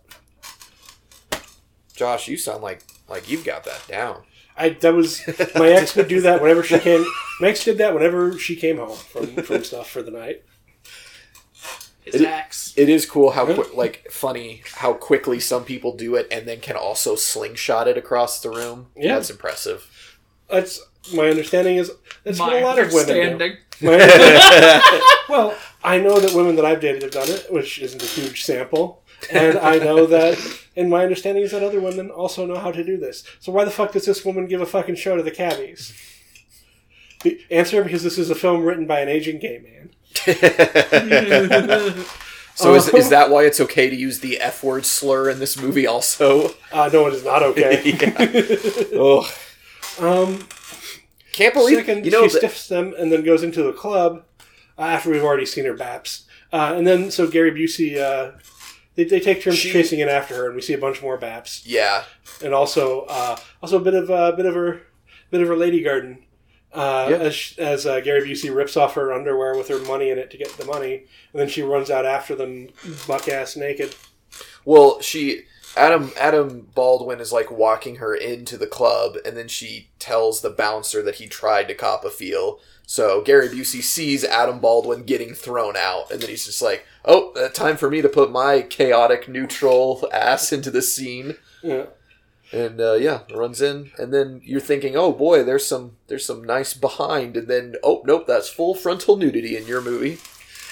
Josh, 1.95 2.27
you 2.29 2.37
sound 2.37 2.63
like 2.63 2.83
like 3.09 3.29
you've 3.31 3.45
got 3.45 3.65
that 3.65 3.87
down. 3.87 4.23
I 4.57 4.71
that 4.71 4.95
was 4.95 5.23
my 5.55 5.69
ex 5.69 5.95
would 5.97 6.09
do 6.09 6.21
that 6.23 6.43
whenever 6.43 6.63
she 6.63 6.79
came. 6.79 7.05
My 7.41 7.49
ex 7.49 7.65
did 7.65 7.79
that 7.79 7.95
whenever 7.95 8.37
she 8.39 8.57
came 8.57 8.79
home 8.79 8.97
from 8.97 9.27
from 9.43 9.63
stuff 9.65 9.89
for 9.91 10.03
the 10.03 10.11
night. 10.11 10.43
His 12.05 12.17
It- 12.17 12.27
ex. 12.27 12.73
It 12.77 12.89
is 12.89 13.07
cool 13.07 13.31
how 13.31 13.49
Yeah. 13.49 13.63
like 13.75 14.11
funny 14.11 14.63
how 14.75 14.93
quickly 14.93 15.39
some 15.41 15.65
people 15.65 15.97
do 15.97 16.17
it 16.17 16.27
and 16.33 16.47
then 16.49 16.61
can 16.61 16.77
also 16.77 17.15
slingshot 17.15 17.87
it 17.89 17.97
across 17.97 18.41
the 18.41 18.51
room. 18.51 18.89
Yeah. 18.97 19.15
That's 19.15 19.31
impressive. 19.31 19.89
That's 20.51 20.81
my 21.15 21.29
understanding 21.29 21.77
is 21.77 21.91
that's 22.23 22.39
My 22.39 22.47
what 22.47 22.63
a 22.63 22.65
lot 22.65 22.79
of 22.79 22.93
women 22.93 23.15
do. 23.15 23.23
understanding. 23.23 23.59
Well, 25.29 25.57
I 25.83 25.99
know 25.99 26.21
that 26.21 26.33
women 26.35 26.55
that 26.57 26.65
I've 26.67 26.81
dated 26.81 27.03
have 27.03 27.11
done 27.11 27.29
it, 27.29 27.47
which 27.51 27.79
isn't 27.79 28.03
a 28.03 28.07
huge 28.07 28.45
sample, 28.45 29.03
and 29.33 29.59
I 29.59 29.79
know 29.79 30.07
that. 30.17 30.39
And 30.77 30.91
my 30.91 31.03
understanding 31.03 31.43
is 31.45 31.53
that 31.53 31.63
other 31.63 31.81
women 31.81 32.11
also 32.11 32.45
know 32.47 32.59
how 32.59 32.71
to 32.73 32.85
do 32.85 32.97
this. 32.99 33.25
So 33.41 33.53
why 33.53 33.65
the 33.65 33.71
fuck 33.71 33.93
does 33.93 34.05
this 34.05 34.25
woman 34.25 34.47
give 34.47 34.61
a 34.61 34.67
fucking 34.67 34.97
show 34.97 35.17
to 35.17 35.23
the 35.23 35.31
cabbies? 35.31 35.93
The 37.23 37.41
answer 37.51 37.83
because 37.83 38.03
this 38.03 38.19
is 38.19 38.29
a 38.29 38.35
film 38.35 38.65
written 38.65 38.87
by 38.87 39.01
an 39.01 39.09
aging 39.09 39.39
gay 39.39 39.59
man. 39.63 39.91
So 42.57 42.75
is, 42.77 42.87
is 42.91 43.09
that 43.11 43.31
why 43.31 43.47
it's 43.47 43.61
okay 43.61 43.91
to 43.91 43.97
use 43.97 44.21
the 44.21 44.39
F 44.41 44.63
word 44.63 44.87
slur 44.87 45.29
in 45.29 45.41
this 45.41 45.61
movie 45.61 45.89
also? 45.89 46.55
Uh, 46.71 46.89
no, 46.93 47.09
it 47.09 47.15
is 47.15 47.25
not 47.25 47.43
okay. 47.43 47.97
Oh, 48.95 49.29
um, 50.01 50.47
can't 51.33 51.55
believe 51.55 51.79
second, 51.79 52.05
you 52.05 52.11
know 52.11 52.23
she 52.25 52.31
stiffs 52.39 52.69
them 52.69 52.95
and 52.99 53.11
then 53.13 53.25
goes 53.25 53.43
into 53.43 53.63
the 53.63 53.73
club 53.73 54.25
uh, 54.79 54.83
after 54.83 55.11
we've 55.11 55.23
already 55.25 55.47
seen 55.47 55.65
her 55.65 55.75
baps. 55.75 56.25
Uh, 56.53 56.75
and 56.77 56.87
then 56.87 57.11
so 57.11 57.27
Gary 57.27 57.51
Busey, 57.51 57.97
uh, 57.99 58.37
they, 58.95 59.05
they 59.05 59.19
take 59.21 59.43
turns 59.43 59.57
She- 59.59 59.73
chasing 59.73 59.99
in 60.01 60.09
after 60.09 60.35
her, 60.37 60.47
and 60.47 60.55
we 60.55 60.63
see 60.63 60.73
a 60.75 60.79
bunch 60.79 61.03
more 61.03 61.19
baps. 61.19 61.63
Yeah, 61.65 62.05
and 62.45 62.55
also 62.55 63.03
uh, 63.09 63.37
also 63.63 63.79
a 63.79 63.83
bit 63.83 63.95
of 63.95 64.11
a 64.11 64.33
bit 64.37 64.47
of 64.47 64.55
her 64.55 64.83
bit 65.31 65.41
of 65.43 65.49
her 65.49 65.57
lady 65.57 65.83
garden 65.83 66.25
uh, 66.73 67.09
Yeah. 67.11 67.17
as 67.17 67.35
sh- 67.35 67.59
as 67.59 67.87
uh, 67.87 67.99
Gary 68.01 68.29
Busey 68.29 68.55
rips 68.55 68.77
off 68.77 68.95
her 68.95 69.13
underwear 69.13 69.57
with 69.57 69.67
her 69.69 69.81
money 69.81 70.11
in 70.11 70.19
it 70.19 70.31
to 70.31 70.37
get 70.39 70.49
the 70.57 70.65
money, 70.65 71.07
and 71.33 71.41
then 71.41 71.49
she 71.49 71.63
runs 71.63 71.91
out 71.91 72.07
after 72.07 72.37
them 72.37 72.69
buck 73.09 73.29
ass 73.29 73.57
naked. 73.57 73.95
Well, 74.65 75.01
she 75.01 75.43
Adam 75.77 76.13
Adam 76.19 76.69
Baldwin 76.75 77.21
is 77.21 77.33
like 77.33 77.51
walking 77.51 77.97
her 77.97 78.15
into 78.15 78.57
the 78.57 78.67
club, 78.67 79.17
and 79.25 79.37
then 79.37 79.49
she 79.49 79.89
tells 79.99 80.41
the 80.41 80.51
bouncer 80.51 81.03
that 81.03 81.17
he 81.17 81.27
tried 81.27 81.69
to 81.69 81.75
cop 81.75 82.05
a 82.05 82.11
feel. 82.11 82.61
So 82.87 83.23
Gary 83.23 83.49
Busey 83.49 83.83
sees 83.83 84.25
Adam 84.25 84.61
Baldwin 84.61 85.05
getting 85.05 85.35
thrown 85.35 85.77
out, 85.77 86.11
and 86.11 86.21
then 86.21 86.31
he's 86.31 86.47
just 86.47 86.63
like, 86.63 86.85
"Oh, 87.05 87.33
uh, 87.33 87.49
time 87.49 87.77
for 87.77 87.91
me 87.91 88.03
to 88.03 88.09
put 88.09 88.31
my 88.31 88.63
chaotic 88.63 89.29
neutral 89.29 90.09
ass 90.13 90.53
into 90.53 90.71
the 90.71 90.83
scene." 90.83 91.37
Yeah. 91.63 91.87
And 92.53 92.81
uh, 92.81 92.95
yeah, 92.95 93.21
runs 93.35 93.61
in, 93.61 93.91
and 93.99 94.13
then 94.13 94.41
you're 94.45 94.61
thinking, 94.61 94.97
"Oh 94.97 95.13
boy, 95.13 95.43
there's 95.43 95.67
some 95.67 95.97
there's 96.07 96.25
some 96.25 96.45
nice 96.45 96.75
behind," 96.75 97.37
and 97.37 97.49
then 97.49 97.75
oh 97.83 98.03
nope, 98.05 98.27
that's 98.27 98.49
full 98.49 98.75
frontal 98.75 99.17
nudity 99.17 99.57
in 99.57 99.67
your 99.67 99.81
movie. 99.81 100.19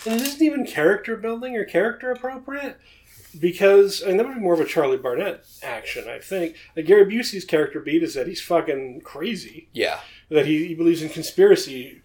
And 0.05 0.21
it 0.21 0.27
isn't 0.27 0.43
even 0.43 0.67
character 0.67 1.17
building 1.17 1.57
or 1.57 1.65
character 1.65 2.11
appropriate 2.11 2.79
because 3.41 4.03
I 4.05 4.09
mean 4.09 4.17
that 4.19 4.27
would 4.27 4.35
be 4.35 4.41
more 4.41 4.55
of 4.55 4.61
a 4.61 4.65
Charlie 4.65 4.97
Barnett 4.99 5.45
action, 5.63 6.09
I 6.09 6.19
think. 6.19 6.57
Like 6.77 6.87
Gary 6.87 7.05
Busey's 7.07 7.45
character 7.45 7.81
beat 7.81 8.03
is 8.03 8.15
that 8.15 8.27
he's 8.27 8.41
fucking 8.41 9.01
crazy, 9.03 9.69
Yeah. 9.73 10.01
that 10.31 10.47
he, 10.47 10.67
he 10.69 10.75
believes 10.75 11.03
in 11.03 11.09
conspiracy, 11.09 12.03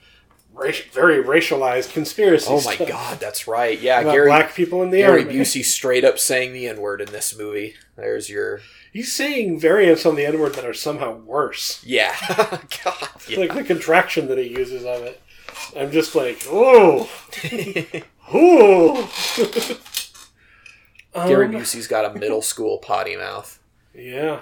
raci- 0.55 0.89
very 0.91 1.23
racialized 1.23 1.93
conspiracy. 1.93 2.47
Oh 2.49 2.61
my 2.61 2.75
stuff 2.75 2.88
god, 2.88 3.19
that's 3.19 3.47
right. 3.47 3.80
Yeah, 3.80 4.03
Gary 4.03 4.28
black 4.30 4.53
people 4.55 4.82
in 4.84 4.89
the 4.91 4.97
Gary 4.99 5.21
army. 5.23 5.34
Busey 5.36 5.63
straight 5.63 6.03
up 6.05 6.17
saying 6.19 6.53
the 6.53 6.67
N 6.67 6.80
word 6.82 7.01
in 7.01 7.11
this 7.11 7.38
movie. 7.38 7.75
There's 7.95 8.30
your 8.30 8.61
He's 8.93 9.13
saying 9.13 9.59
variants 9.59 10.05
on 10.05 10.15
the 10.15 10.25
N 10.25 10.39
word 10.39 10.55
that 10.55 10.65
are 10.65 10.73
somehow 10.73 11.17
worse. 11.17 11.84
yeah. 11.86 12.15
God. 12.84 13.09
Yeah. 13.28 13.39
Like 13.39 13.53
the 13.53 13.63
contraction 13.63 14.28
that 14.28 14.38
he 14.38 14.45
uses 14.47 14.86
of 14.86 15.03
it. 15.03 15.21
I'm 15.75 15.91
just 15.91 16.15
like, 16.15 16.43
oh, 16.47 17.09
oh. 18.32 19.09
Gary 21.28 21.45
Um, 21.47 21.53
Busey's 21.53 21.88
got 21.88 22.05
a 22.05 22.20
middle 22.20 22.41
school 22.41 22.78
potty 22.78 23.15
mouth. 23.15 23.59
Yeah. 23.95 24.41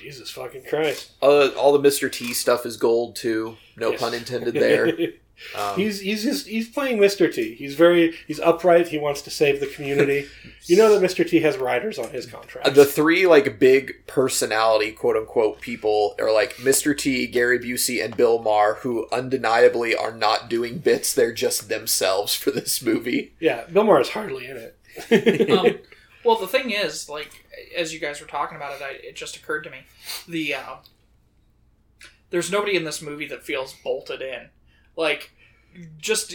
Jesus 0.00 0.30
fucking 0.30 0.64
Christ. 0.64 1.12
Uh, 1.20 1.48
all 1.56 1.76
the 1.76 1.88
Mr. 1.88 2.10
T 2.10 2.32
stuff 2.32 2.64
is 2.64 2.76
gold 2.76 3.16
too. 3.16 3.56
No 3.76 3.90
Yes. 3.90 4.00
pun 4.00 4.14
intended 4.14 4.54
there. 4.54 4.92
Um, 5.56 5.76
he's 5.76 6.00
he's 6.00 6.24
just 6.24 6.48
he's 6.48 6.68
playing 6.68 6.98
Mr. 6.98 7.32
T. 7.32 7.54
He's 7.54 7.76
very 7.76 8.12
he's 8.26 8.40
upright. 8.40 8.88
He 8.88 8.98
wants 8.98 9.22
to 9.22 9.30
save 9.30 9.60
the 9.60 9.68
community. 9.68 10.26
you 10.64 10.76
know 10.76 10.92
that 10.98 11.00
Mr. 11.08 11.24
T 11.24 11.38
has 11.42 11.56
riders 11.56 11.96
on 11.96 12.10
his 12.10 12.26
contract. 12.26 12.74
the 12.74 12.84
three 12.84 13.24
like 13.24 13.60
big 13.60 14.04
personality 14.08 14.90
quote 14.90 15.16
unquote 15.16 15.60
people 15.60 16.16
are 16.18 16.32
like 16.32 16.54
Mr. 16.54 16.98
T, 16.98 17.28
Gary 17.28 17.60
Busey, 17.60 18.04
and 18.04 18.16
Bill 18.16 18.40
Maher, 18.42 18.78
who 18.80 19.06
undeniably 19.12 19.94
are 19.94 20.10
not 20.12 20.50
doing 20.50 20.78
bits. 20.78 21.14
They're 21.14 21.32
just 21.32 21.68
themselves 21.68 22.34
for 22.34 22.50
this 22.50 22.82
movie. 22.82 23.34
yeah, 23.38 23.62
Bill 23.72 23.84
Maher 23.84 24.00
is 24.00 24.08
hardly 24.08 24.44
in 24.48 24.56
it. 24.56 24.76
um, 25.50 25.78
well, 26.24 26.38
the 26.38 26.46
thing 26.46 26.70
is, 26.70 27.08
like, 27.08 27.44
as 27.76 27.92
you 27.92 28.00
guys 28.00 28.20
were 28.20 28.26
talking 28.26 28.56
about 28.56 28.72
it, 28.72 28.82
I, 28.82 28.90
it 29.06 29.16
just 29.16 29.36
occurred 29.36 29.64
to 29.64 29.70
me 29.70 29.78
the 30.26 30.54
uh, 30.54 30.76
there's 32.30 32.50
nobody 32.50 32.76
in 32.76 32.84
this 32.84 33.02
movie 33.02 33.26
that 33.28 33.44
feels 33.44 33.74
bolted 33.84 34.20
in. 34.20 34.50
Like, 34.96 35.30
just 35.98 36.34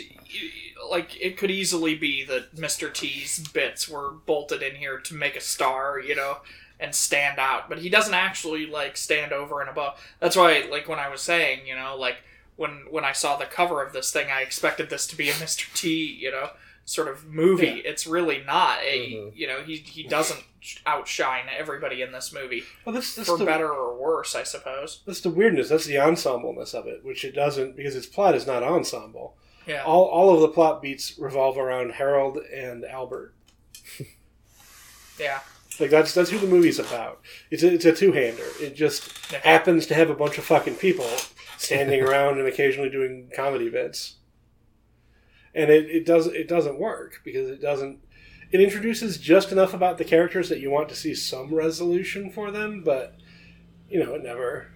like 0.89 1.19
it 1.19 1.37
could 1.37 1.51
easily 1.51 1.95
be 1.95 2.23
that 2.25 2.55
Mr. 2.55 2.93
T's 2.93 3.39
bits 3.49 3.89
were 3.89 4.11
bolted 4.25 4.61
in 4.61 4.75
here 4.75 4.99
to 4.99 5.13
make 5.13 5.35
a 5.35 5.41
star, 5.41 5.99
you 5.99 6.15
know, 6.15 6.37
and 6.79 6.93
stand 6.93 7.39
out, 7.39 7.69
but 7.69 7.79
he 7.79 7.89
doesn't 7.89 8.13
actually 8.13 8.65
like 8.65 8.97
stand 8.97 9.31
over 9.31 9.61
and 9.61 9.69
above. 9.69 9.99
That's 10.19 10.35
why, 10.35 10.67
like, 10.69 10.87
when 10.87 10.99
I 10.99 11.09
was 11.09 11.21
saying, 11.21 11.67
you 11.67 11.75
know, 11.75 11.95
like 11.97 12.17
when 12.55 12.85
when 12.89 13.03
I 13.03 13.11
saw 13.11 13.37
the 13.37 13.45
cover 13.45 13.81
of 13.83 13.93
this 13.93 14.11
thing, 14.11 14.27
I 14.31 14.41
expected 14.41 14.89
this 14.89 15.07
to 15.07 15.17
be 15.17 15.29
a 15.29 15.33
Mr. 15.33 15.71
T, 15.73 16.05
you 16.05 16.31
know, 16.31 16.49
sort 16.85 17.07
of 17.07 17.25
movie. 17.25 17.65
Yeah. 17.67 17.89
It's 17.91 18.05
really 18.05 18.43
not. 18.45 18.79
A, 18.83 19.13
Mhm. 19.13 19.31
You 19.35 19.47
know, 19.47 19.61
he 19.63 19.77
he 19.77 20.03
doesn't 20.03 20.43
outshine 20.85 21.45
everybody 21.57 22.01
in 22.01 22.11
this 22.13 22.31
movie 22.33 22.63
well, 22.85 22.93
that's, 22.95 23.15
that's 23.15 23.27
for 23.27 23.37
the, 23.37 23.43
better 23.45 23.69
or 23.69 23.97
worse, 23.97 24.33
I 24.33 24.43
suppose. 24.43 25.01
That's 25.05 25.19
the 25.19 25.29
weirdness. 25.29 25.67
That's 25.69 25.85
the 25.85 25.97
ensembleness 25.97 26.73
of 26.73 26.87
it, 26.87 27.03
which 27.03 27.25
it 27.25 27.35
doesn't 27.35 27.75
because 27.75 27.95
its 27.95 28.05
plot 28.07 28.33
is 28.35 28.47
not 28.47 28.63
ensemble. 28.63 29.35
Yeah. 29.67 29.83
All 29.83 30.05
all 30.05 30.33
of 30.35 30.41
the 30.41 30.47
plot 30.49 30.81
beats 30.81 31.17
revolve 31.17 31.57
around 31.57 31.93
Harold 31.93 32.37
and 32.37 32.83
Albert. 32.85 33.33
Yeah. 35.19 35.39
Like 35.79 35.89
that's 35.89 36.13
that's 36.13 36.29
who 36.29 36.37
the 36.39 36.47
movie's 36.47 36.79
about. 36.79 37.21
It's 37.49 37.63
a, 37.63 37.73
it's 37.73 37.85
a 37.85 37.93
two 37.93 38.11
hander. 38.11 38.45
It 38.61 38.75
just 38.75 39.31
Yeah. 39.31 39.39
happens 39.43 39.87
to 39.87 39.95
have 39.95 40.09
a 40.09 40.15
bunch 40.15 40.37
of 40.37 40.43
fucking 40.45 40.75
people 40.75 41.07
standing 41.57 42.01
around 42.07 42.39
and 42.39 42.47
occasionally 42.47 42.89
doing 42.89 43.29
comedy 43.35 43.69
bits. 43.69 44.15
And 45.55 45.69
it, 45.69 45.89
it 45.89 46.05
does 46.05 46.27
it 46.27 46.47
doesn't 46.47 46.79
work 46.79 47.21
because 47.23 47.49
it 47.49 47.61
doesn't 47.61 47.99
it 48.51 48.59
introduces 48.61 49.17
just 49.17 49.51
enough 49.51 49.73
about 49.73 49.97
the 49.97 50.03
characters 50.05 50.49
that 50.49 50.59
you 50.59 50.69
want 50.69 50.89
to 50.89 50.95
see 50.95 51.13
some 51.15 51.53
resolution 51.53 52.29
for 52.29 52.51
them, 52.51 52.81
but 52.83 53.15
you 53.89 54.03
know, 54.03 54.13
it 54.15 54.23
never 54.23 54.67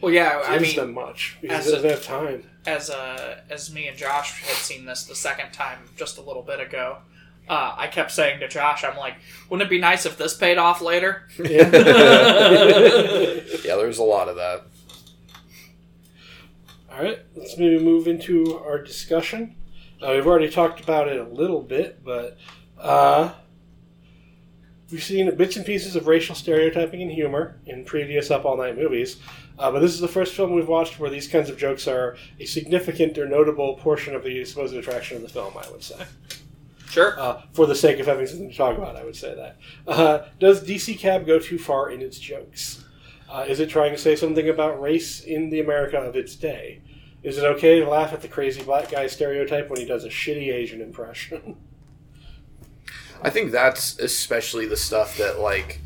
Well, 0.00 0.12
yeah. 0.12 0.42
I 0.46 0.58
gives 0.58 0.76
mean, 0.76 0.86
them 0.86 0.94
much 0.94 1.38
because 1.40 1.66
as 1.66 1.66
it 1.68 1.70
doesn't 1.72 1.90
a- 1.90 1.92
have 1.94 2.04
time. 2.04 2.50
as 2.66 2.90
uh, 2.90 3.40
as 3.50 3.72
me 3.72 3.88
and 3.88 3.96
Josh 3.96 4.42
had 4.42 4.56
seen 4.56 4.84
this 4.86 5.04
the 5.04 5.14
second 5.16 5.52
time 5.52 5.78
just 5.96 6.18
a 6.18 6.20
little 6.22 6.42
bit 6.42 6.60
ago, 6.60 6.98
uh, 7.48 7.74
I 7.76 7.88
kept 7.88 8.10
saying 8.12 8.38
to 8.40 8.48
Josh, 8.48 8.84
"I'm 8.84 8.96
like, 8.96 9.14
wouldn't 9.50 9.66
it 9.66 9.70
be 9.70 9.78
nice 9.80 10.06
if 10.06 10.16
this 10.16 10.36
paid 10.36 10.58
off 10.58 10.80
later?" 10.80 11.28
Yeah. 11.38 11.70
Yeah, 13.64 13.76
there's 13.76 13.98
a 13.98 14.02
lot 14.04 14.28
of 14.28 14.36
that. 14.36 14.62
All 16.92 17.02
right, 17.02 17.18
let's 17.34 17.56
maybe 17.58 17.82
move 17.82 18.06
into 18.06 18.58
our 18.58 18.78
discussion. 18.82 19.56
Uh, 20.04 20.12
we've 20.12 20.26
already 20.26 20.50
talked 20.50 20.80
about 20.80 21.08
it 21.08 21.18
a 21.18 21.24
little 21.24 21.62
bit, 21.62 22.04
but 22.04 22.36
uh, 22.78 23.32
we've 24.90 25.02
seen 25.02 25.34
bits 25.34 25.56
and 25.56 25.64
pieces 25.64 25.96
of 25.96 26.06
racial 26.06 26.34
stereotyping 26.34 27.00
and 27.00 27.10
humor 27.10 27.56
in 27.64 27.86
previous 27.86 28.30
Up 28.30 28.44
All 28.44 28.58
Night 28.58 28.76
movies. 28.76 29.16
Uh, 29.58 29.70
but 29.70 29.80
this 29.80 29.94
is 29.94 30.00
the 30.00 30.08
first 30.08 30.34
film 30.34 30.52
we've 30.52 30.68
watched 30.68 31.00
where 31.00 31.08
these 31.08 31.26
kinds 31.26 31.48
of 31.48 31.56
jokes 31.56 31.88
are 31.88 32.18
a 32.38 32.44
significant 32.44 33.16
or 33.16 33.26
notable 33.26 33.76
portion 33.76 34.14
of 34.14 34.22
the 34.22 34.44
supposed 34.44 34.74
attraction 34.74 35.16
of 35.16 35.22
the 35.22 35.28
film, 35.30 35.54
I 35.56 35.70
would 35.70 35.82
say. 35.82 36.04
Sure. 36.90 37.18
Uh, 37.18 37.40
for 37.54 37.66
the 37.66 37.74
sake 37.74 37.98
of 37.98 38.06
having 38.06 38.26
something 38.26 38.50
to 38.50 38.56
talk 38.56 38.76
about, 38.76 38.96
I 38.96 39.04
would 39.04 39.16
say 39.16 39.34
that. 39.34 39.56
Uh, 39.86 40.26
does 40.38 40.62
DC 40.62 40.98
Cab 40.98 41.26
go 41.26 41.38
too 41.38 41.58
far 41.58 41.90
in 41.90 42.02
its 42.02 42.18
jokes? 42.18 42.84
Uh, 43.30 43.46
is 43.48 43.58
it 43.58 43.70
trying 43.70 43.92
to 43.92 43.98
say 43.98 44.16
something 44.16 44.50
about 44.50 44.82
race 44.82 45.20
in 45.20 45.48
the 45.48 45.60
America 45.60 45.96
of 45.96 46.14
its 46.14 46.36
day? 46.36 46.82
Is 47.24 47.38
it 47.38 47.44
okay 47.44 47.80
to 47.80 47.88
laugh 47.88 48.12
at 48.12 48.20
the 48.20 48.28
crazy 48.28 48.62
black 48.62 48.90
guy 48.90 49.06
stereotype 49.06 49.70
when 49.70 49.80
he 49.80 49.86
does 49.86 50.04
a 50.04 50.10
shitty 50.10 50.52
Asian 50.52 50.82
impression? 50.82 51.56
I 53.22 53.30
think 53.30 53.50
that's 53.50 53.98
especially 53.98 54.66
the 54.66 54.76
stuff 54.76 55.16
that 55.16 55.40
like 55.40 55.80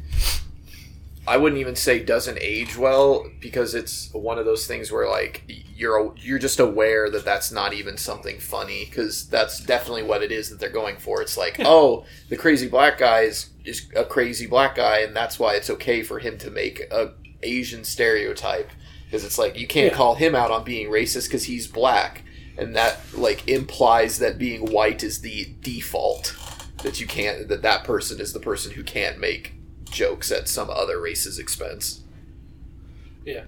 I 1.29 1.37
wouldn't 1.37 1.61
even 1.61 1.77
say 1.77 2.03
doesn't 2.03 2.39
age 2.41 2.77
well 2.77 3.31
because 3.39 3.77
it's 3.77 4.13
one 4.13 4.39
of 4.39 4.47
those 4.47 4.67
things 4.67 4.91
where 4.91 5.09
like 5.09 5.45
you're 5.47 6.13
you're 6.17 6.41
just 6.41 6.59
aware 6.59 7.09
that 7.09 7.25
that's 7.25 7.53
not 7.53 7.73
even 7.73 7.97
something 7.97 8.41
funny 8.41 8.87
because 8.87 9.29
that's 9.29 9.61
definitely 9.61 10.03
what 10.03 10.25
it 10.25 10.33
is 10.33 10.51
that 10.51 10.59
they're 10.59 10.71
going 10.71 10.97
for. 10.97 11.23
It's 11.23 11.37
like 11.37 11.61
oh 11.61 12.05
the 12.31 12.37
crazy 12.37 12.67
black 12.67 12.99
guy 12.99 13.21
is, 13.21 13.51
is 13.65 13.89
a 13.95 14.05
crazy 14.05 14.49
black 14.49 14.75
guy 14.75 15.01
and 15.01 15.15
that's 15.15 15.39
why 15.39 15.55
it's 15.55 15.71
okay 15.71 16.03
for 16.03 16.19
him 16.19 16.37
to 16.39 16.51
make 16.51 16.81
a 16.91 17.13
Asian 17.45 17.85
stereotype 17.85 18.71
because 19.11 19.25
it's 19.25 19.39
like 19.39 19.57
you 19.59 19.67
can't 19.67 19.93
Yeah. 19.93 19.97
call 19.97 20.15
him 20.17 20.35
out 20.35 20.51
on 20.51 20.65
being 20.65 20.89
racist 20.91 21.25
because 21.29 21.45
he's 21.45 21.67
black 21.67 22.23
and 22.57 22.75
that 22.77 22.99
like 23.15 23.47
implies 23.49 24.19
that 24.19 24.37
being 24.39 24.71
white 24.71 25.03
is 25.03 25.21
the 25.21 25.55
default 25.63 26.37
that 26.83 27.01
you 27.01 27.07
can't 27.07 27.49
that 27.49 27.63
that 27.63 27.85
person 27.85 28.21
is 28.21 28.33
the 28.33 28.41
person 28.41 28.73
who 28.73 28.83
can't 28.85 29.19
make 29.19 29.55
jokes 29.91 30.31
at 30.31 30.49
some 30.49 30.69
other 30.71 31.01
race's 31.01 31.39
expense. 31.39 32.03
Yeah, 33.25 33.45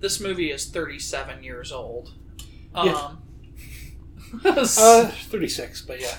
this 0.00 0.20
movie 0.20 0.50
is 0.50 0.66
37 0.66 1.42
years 1.42 1.72
old. 1.72 2.12
Yeah. 2.74 2.94
Um, 2.94 3.22
Uh, 4.44 5.06
36, 5.08 5.82
but 5.82 6.00
yeah. 6.00 6.16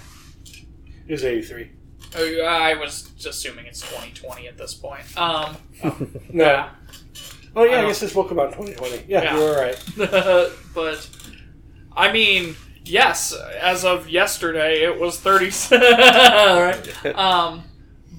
It 1.07 1.11
was 1.11 1.25
83. 1.25 1.69
I 2.15 2.75
was 2.79 3.11
assuming 3.27 3.65
it's 3.65 3.81
2020 3.81 4.47
at 4.47 4.57
this 4.57 4.73
point. 4.73 5.03
Um, 5.17 5.57
No. 6.31 6.45
yeah. 6.45 6.69
Oh, 7.55 7.63
yeah, 7.63 7.77
I 7.77 7.83
I, 7.83 7.87
guess 7.87 7.99
this 8.01 8.13
will 8.13 8.25
come 8.25 8.39
out 8.39 8.47
in 8.47 8.65
2020. 8.65 9.05
Yeah, 9.07 9.23
Yeah. 9.23 9.35
you 9.37 9.43
were 9.43 9.55
right. 9.59 10.51
but 10.75 11.09
I 11.95 12.11
mean, 12.11 12.55
yes, 12.83 13.33
as 13.61 13.85
of 13.85 14.09
yesterday, 14.09 14.83
it 14.83 14.99
was 14.99 15.19
30. 15.19 15.51
right? 15.71 17.05
Um, 17.15 17.63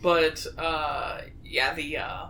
but 0.03 0.47
uh, 0.57 1.21
yeah, 1.45 1.75
the 1.75 1.99
uh, 1.99 2.27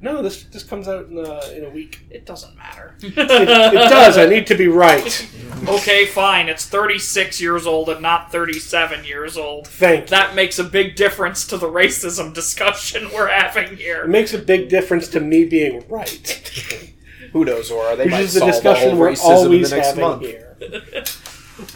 No, 0.00 0.22
this 0.22 0.42
this 0.44 0.62
comes 0.62 0.86
out 0.88 1.06
in, 1.06 1.18
uh, 1.18 1.40
in 1.54 1.64
a 1.64 1.70
week. 1.70 2.00
it 2.10 2.26
doesn't 2.26 2.56
matter. 2.56 2.94
It, 3.02 3.14
it 3.16 3.88
does. 3.90 4.18
I 4.18 4.26
need 4.26 4.46
to 4.48 4.54
be 4.54 4.68
right. 4.68 5.28
okay, 5.68 6.04
fine. 6.06 6.48
It's 6.48 6.66
36 6.66 7.40
years 7.40 7.66
old 7.66 7.88
and 7.88 8.02
not 8.02 8.30
37 8.30 9.04
years 9.04 9.36
old. 9.36 9.66
Thank 9.68 10.02
you. 10.02 10.06
That 10.08 10.34
makes 10.34 10.58
a 10.58 10.64
big 10.64 10.94
difference 10.96 11.46
to 11.48 11.56
the 11.56 11.68
racism 11.68 12.34
discussion 12.34 13.10
we're 13.14 13.28
having 13.28 13.76
here. 13.76 14.02
It 14.04 14.08
makes 14.08 14.34
a 14.34 14.38
big 14.38 14.68
difference 14.68 15.08
to 15.08 15.20
me 15.20 15.44
being 15.46 15.84
right, 15.88 16.90
Who 17.32 17.44
knows, 17.44 17.70
Aura? 17.70 17.96
They 17.96 18.04
which 18.04 18.12
might 18.12 18.20
is 18.20 18.34
the 18.34 18.40
solve 18.40 18.52
discussion 18.52 18.90
all 18.92 18.98
we're 18.98 19.10
racism 19.12 19.24
always 19.24 19.72
in 19.72 19.78
the 19.78 19.82
next 19.82 19.88
having 19.88 20.04
month. 20.04 20.22
here. 20.22 20.56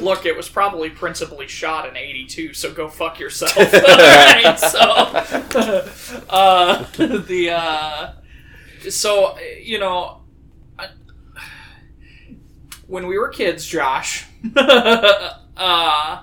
Look, 0.00 0.26
it 0.26 0.36
was 0.36 0.48
probably 0.48 0.90
principally 0.90 1.46
shot 1.46 1.88
in 1.88 1.96
82, 1.96 2.52
so 2.54 2.72
go 2.72 2.88
fuck 2.88 3.20
yourself. 3.20 3.56
Alright, 3.74 4.58
so, 4.58 4.80
uh, 6.28 6.84
the, 6.96 7.50
uh, 7.52 8.12
so, 8.90 9.38
you 9.62 9.78
know, 9.78 10.22
I- 10.78 10.88
when 12.86 13.06
we 13.06 13.18
were 13.18 13.28
kids, 13.28 13.64
Josh, 13.66 14.26
uh, 14.56 16.22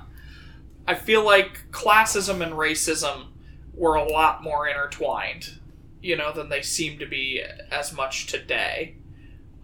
I 0.87 0.95
feel 0.95 1.23
like 1.23 1.71
classism 1.71 2.41
and 2.41 2.53
racism 2.53 3.27
were 3.73 3.95
a 3.95 4.03
lot 4.09 4.43
more 4.43 4.67
intertwined, 4.67 5.59
you 6.01 6.15
know, 6.17 6.31
than 6.33 6.49
they 6.49 6.61
seem 6.61 6.99
to 6.99 7.05
be 7.05 7.41
as 7.71 7.93
much 7.93 8.27
today. 8.27 8.95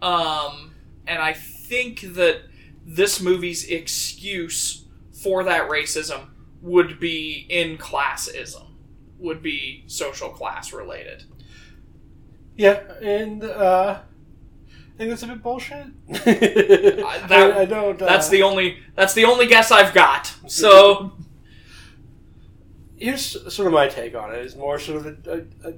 Um, 0.00 0.74
and 1.06 1.20
I 1.20 1.32
think 1.32 2.00
that 2.14 2.42
this 2.84 3.20
movie's 3.20 3.64
excuse 3.68 4.84
for 5.12 5.44
that 5.44 5.68
racism 5.68 6.28
would 6.60 6.98
be 7.00 7.46
in 7.48 7.76
classism, 7.78 8.66
would 9.18 9.42
be 9.42 9.84
social 9.86 10.28
class 10.30 10.72
related. 10.72 11.24
Yeah, 12.56 12.80
and 13.00 13.42
uh, 13.44 14.00
I 14.68 14.98
think 14.98 15.10
that's 15.10 15.22
a 15.22 15.26
bit 15.28 15.42
bullshit. 15.42 15.86
that- 16.08 17.04
I, 17.30 17.60
I 17.60 17.64
don't. 17.64 18.00
Uh, 18.00 18.06
That's 18.06 18.28
the 18.28 18.42
only 18.42 18.78
that's 18.94 19.14
the 19.14 19.24
only 19.24 19.46
guess 19.46 19.70
I've 19.70 19.94
got. 19.94 20.32
So 20.46 21.12
here's 22.96 23.24
sort 23.52 23.66
of 23.66 23.72
my 23.72 23.88
take 23.88 24.14
on 24.14 24.34
it. 24.34 24.44
Is 24.44 24.56
more 24.56 24.78
sort 24.78 25.06
of 25.06 25.26
a, 25.26 25.46
a, 25.68 25.74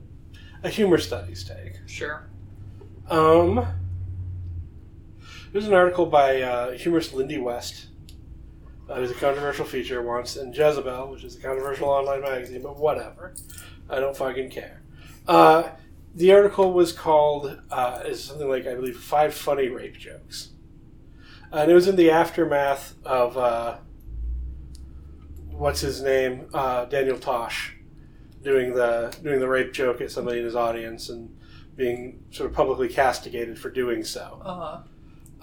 a 0.65 0.69
humor 0.69 0.99
studies 0.99 1.45
take. 1.45 1.75
sure. 1.87 2.29
Um, 3.09 3.67
there's 5.55 5.69
an 5.69 5.73
article 5.73 6.05
by 6.05 6.43
uh, 6.43 6.73
humorist 6.73 7.15
Lindy 7.15 7.39
West. 7.39 7.87
Uh, 8.89 8.97
who's 8.97 9.13
a 9.13 9.15
controversial 9.15 9.65
feature 9.65 10.03
once, 10.03 10.37
and 10.37 10.55
Jezebel, 10.55 11.11
which 11.11 11.23
is 11.23 11.37
a 11.37 11.41
controversial 11.41 11.89
online 11.89 12.21
magazine, 12.21 12.61
but 12.61 12.77
whatever. 12.77 13.35
I 13.89 14.01
don't 14.01 14.17
fucking 14.17 14.51
care. 14.51 14.83
Uh, 15.29 15.71
the 16.15 16.33
article 16.33 16.73
was 16.73 16.93
called, 16.93 17.59
uh, 17.71 18.03
is 18.05 18.23
something 18.23 18.49
like, 18.49 18.67
I 18.67 18.75
believe, 18.75 18.99
Five 18.99 19.33
Funny 19.33 19.69
Rape 19.69 19.97
Jokes. 19.97 20.51
And 21.53 21.71
it 21.71 21.75
was 21.75 21.87
in 21.87 21.95
the 21.97 22.11
aftermath 22.11 22.97
of, 23.05 23.39
uh, 23.39 23.79
what's 25.53 25.81
his 25.81 26.03
name? 26.03 26.49
Uh, 26.53 26.85
Daniel 26.87 27.19
Tosh 27.19 27.75
doing 28.43 28.75
the, 28.75 29.17
doing 29.23 29.39
the 29.39 29.49
rape 29.49 29.73
joke 29.73 30.01
at 30.01 30.11
somebody 30.11 30.41
in 30.41 30.45
his 30.45 30.57
audience 30.57 31.09
and 31.09 31.35
being 31.75 32.25
sort 32.33 32.51
of 32.51 32.57
publicly 32.57 32.89
castigated 32.89 33.59
for 33.59 33.71
doing 33.71 34.03
so. 34.05 34.43
Uh, 34.45 34.83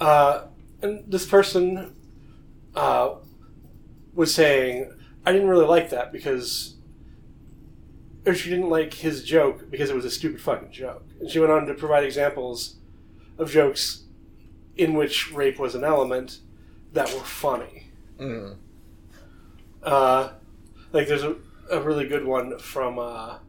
Uh, 0.01 0.47
and 0.81 1.03
this 1.07 1.27
person 1.27 1.95
uh, 2.75 3.15
was 4.15 4.33
saying, 4.33 4.91
I 5.25 5.31
didn't 5.31 5.47
really 5.47 5.67
like 5.67 5.91
that 5.91 6.11
because. 6.11 6.75
Or 8.25 8.35
she 8.35 8.49
didn't 8.49 8.69
like 8.69 8.93
his 8.95 9.23
joke 9.23 9.71
because 9.71 9.89
it 9.89 9.95
was 9.95 10.05
a 10.05 10.11
stupid 10.11 10.41
fucking 10.41 10.71
joke. 10.71 11.03
And 11.19 11.29
she 11.29 11.39
went 11.39 11.51
on 11.51 11.65
to 11.65 11.73
provide 11.73 12.03
examples 12.03 12.75
of 13.37 13.49
jokes 13.49 14.03
in 14.75 14.93
which 14.93 15.31
rape 15.31 15.57
was 15.57 15.73
an 15.73 15.83
element 15.83 16.39
that 16.93 17.11
were 17.13 17.21
funny. 17.21 17.87
Mm. 18.19 18.57
Uh, 19.81 20.29
like 20.93 21.07
there's 21.07 21.23
a, 21.23 21.35
a 21.71 21.81
really 21.81 22.07
good 22.07 22.25
one 22.25 22.59
from 22.59 22.99
uh, 22.99 23.39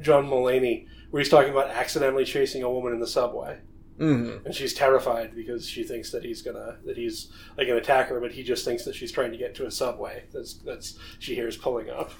John 0.00 0.28
Mulaney 0.28 0.86
where 1.10 1.20
he's 1.20 1.30
talking 1.30 1.50
about 1.50 1.70
accidentally 1.70 2.24
chasing 2.24 2.62
a 2.62 2.70
woman 2.70 2.92
in 2.92 3.00
the 3.00 3.06
subway 3.08 3.58
Mm. 3.98 4.44
and 4.44 4.54
she's 4.54 4.74
terrified 4.74 5.34
because 5.34 5.66
she 5.66 5.82
thinks 5.82 6.10
that 6.10 6.22
he's 6.22 6.42
gonna 6.42 6.76
that 6.84 6.98
he's 6.98 7.28
like 7.56 7.68
an 7.68 7.76
attacker, 7.76 8.20
but 8.20 8.32
he 8.32 8.42
just 8.42 8.64
thinks 8.64 8.84
that 8.84 8.94
she's 8.94 9.10
trying 9.10 9.30
to 9.30 9.38
get 9.38 9.54
to 9.54 9.66
a 9.66 9.70
subway. 9.70 10.24
That's 10.32 10.54
that's 10.54 10.98
she 11.18 11.34
hears 11.34 11.56
pulling 11.56 11.88
up, 11.88 12.12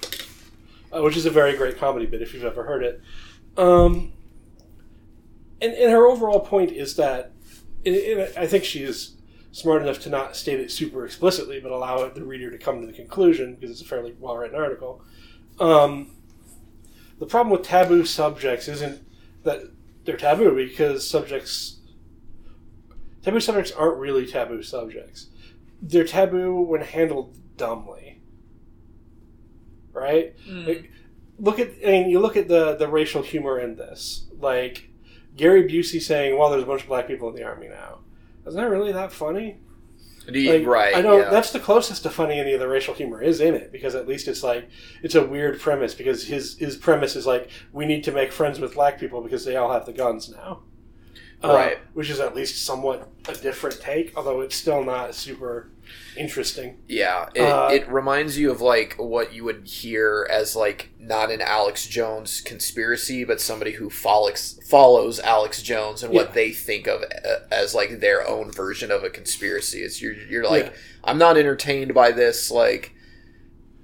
uh, 0.90 1.02
which 1.02 1.18
is 1.18 1.26
a 1.26 1.30
very 1.30 1.54
great 1.54 1.78
comedy 1.78 2.06
bit 2.06 2.22
if 2.22 2.32
you've 2.32 2.44
ever 2.44 2.64
heard 2.64 2.82
it. 2.82 3.02
Um, 3.58 4.14
and 5.60 5.74
and 5.74 5.92
her 5.92 6.06
overall 6.06 6.40
point 6.40 6.72
is 6.72 6.96
that, 6.96 7.32
and, 7.84 7.94
and 7.94 8.38
I 8.38 8.46
think 8.46 8.64
she 8.64 8.82
is 8.82 9.16
smart 9.52 9.82
enough 9.82 10.00
to 10.00 10.10
not 10.10 10.34
state 10.34 10.60
it 10.60 10.70
super 10.70 11.04
explicitly, 11.04 11.60
but 11.60 11.72
allow 11.72 12.08
the 12.08 12.24
reader 12.24 12.50
to 12.50 12.58
come 12.58 12.80
to 12.80 12.86
the 12.86 12.92
conclusion 12.92 13.54
because 13.54 13.70
it's 13.70 13.82
a 13.82 13.86
fairly 13.86 14.14
well 14.18 14.36
written 14.36 14.58
article. 14.58 15.02
Um, 15.60 16.10
the 17.18 17.26
problem 17.26 17.50
with 17.50 17.66
taboo 17.66 18.04
subjects 18.04 18.68
isn't 18.68 19.02
that 19.44 19.62
they're 20.06 20.16
taboo 20.16 20.54
because 20.54 21.08
subjects 21.08 21.80
taboo 23.22 23.40
subjects 23.40 23.72
aren't 23.72 23.98
really 23.98 24.26
taboo 24.26 24.62
subjects. 24.62 25.26
They're 25.82 26.04
taboo 26.04 26.60
when 26.62 26.80
handled 26.80 27.36
dumbly. 27.56 28.20
Right? 29.92 30.34
mm, 30.48 30.66
Like, 30.66 30.90
look 31.38 31.58
at 31.58 31.70
I 31.84 31.90
mean 31.90 32.08
you 32.10 32.20
look 32.20 32.36
at 32.36 32.48
the 32.48 32.76
the 32.76 32.88
racial 32.88 33.22
humor 33.22 33.58
in 33.58 33.76
this. 33.76 34.26
Like 34.38 34.88
Gary 35.36 35.64
Busey 35.64 36.00
saying, 36.00 36.38
Well, 36.38 36.50
there's 36.50 36.62
a 36.62 36.66
bunch 36.66 36.82
of 36.82 36.88
black 36.88 37.06
people 37.06 37.28
in 37.28 37.34
the 37.34 37.42
army 37.44 37.68
now. 37.68 37.98
Isn't 38.46 38.60
that 38.60 38.68
really 38.70 38.92
that 38.92 39.12
funny? 39.12 39.58
Like, 40.28 40.66
right. 40.66 40.96
I 40.96 41.00
know 41.02 41.18
yeah. 41.18 41.30
that's 41.30 41.52
the 41.52 41.60
closest 41.60 42.02
to 42.02 42.10
funny 42.10 42.40
any 42.40 42.52
of 42.52 42.60
the 42.60 42.68
racial 42.68 42.94
humor 42.94 43.22
is 43.22 43.40
in 43.40 43.54
it 43.54 43.70
because 43.70 43.94
at 43.94 44.08
least 44.08 44.26
it's 44.28 44.42
like 44.42 44.68
it's 45.02 45.14
a 45.14 45.24
weird 45.24 45.60
premise 45.60 45.94
because 45.94 46.24
his 46.26 46.58
his 46.58 46.76
premise 46.76 47.14
is 47.16 47.26
like 47.26 47.50
we 47.72 47.86
need 47.86 48.02
to 48.04 48.12
make 48.12 48.32
friends 48.32 48.58
with 48.58 48.74
black 48.74 48.98
people 48.98 49.20
because 49.20 49.44
they 49.44 49.56
all 49.56 49.70
have 49.72 49.86
the 49.86 49.92
guns 49.92 50.28
now, 50.28 50.62
Uh, 51.44 51.48
Right. 51.54 51.78
Which 51.94 52.10
is 52.10 52.18
at 52.20 52.34
least 52.34 52.64
somewhat 52.64 53.08
a 53.28 53.34
different 53.34 53.80
take, 53.80 54.16
although 54.16 54.40
it's 54.40 54.56
still 54.56 54.82
not 54.82 55.14
super 55.14 55.70
interesting. 56.16 56.78
Yeah, 56.88 57.28
it, 57.34 57.40
Uh, 57.42 57.68
it 57.72 57.88
reminds 57.88 58.38
you 58.38 58.50
of 58.50 58.60
like 58.60 58.94
what 58.98 59.32
you 59.32 59.44
would 59.44 59.66
hear 59.66 60.26
as 60.30 60.56
like 60.56 60.90
not 60.98 61.30
an 61.30 61.40
Alex 61.40 61.86
Jones 61.86 62.40
conspiracy, 62.40 63.24
but 63.24 63.40
somebody 63.40 63.72
who 63.72 63.90
follows 63.90 64.58
follows 64.68 65.20
Alex 65.20 65.62
Jones 65.62 66.02
and 66.02 66.12
what 66.12 66.28
Yeah. 66.28 66.32
they 66.34 66.50
think 66.52 66.86
of 66.86 67.02
uh, 67.02 67.38
as 67.50 67.74
like 67.74 68.00
their 68.00 68.26
own 68.26 68.50
version 68.52 68.90
of 68.90 69.04
a 69.04 69.10
conspiracy. 69.10 69.80
It's 69.82 70.00
you're 70.02 70.14
you're 70.14 70.44
like 70.48 70.66
Yeah. 70.66 70.72
I'm 71.04 71.18
not 71.18 71.36
entertained 71.36 71.94
by 71.94 72.10
this 72.12 72.50
like 72.50 72.92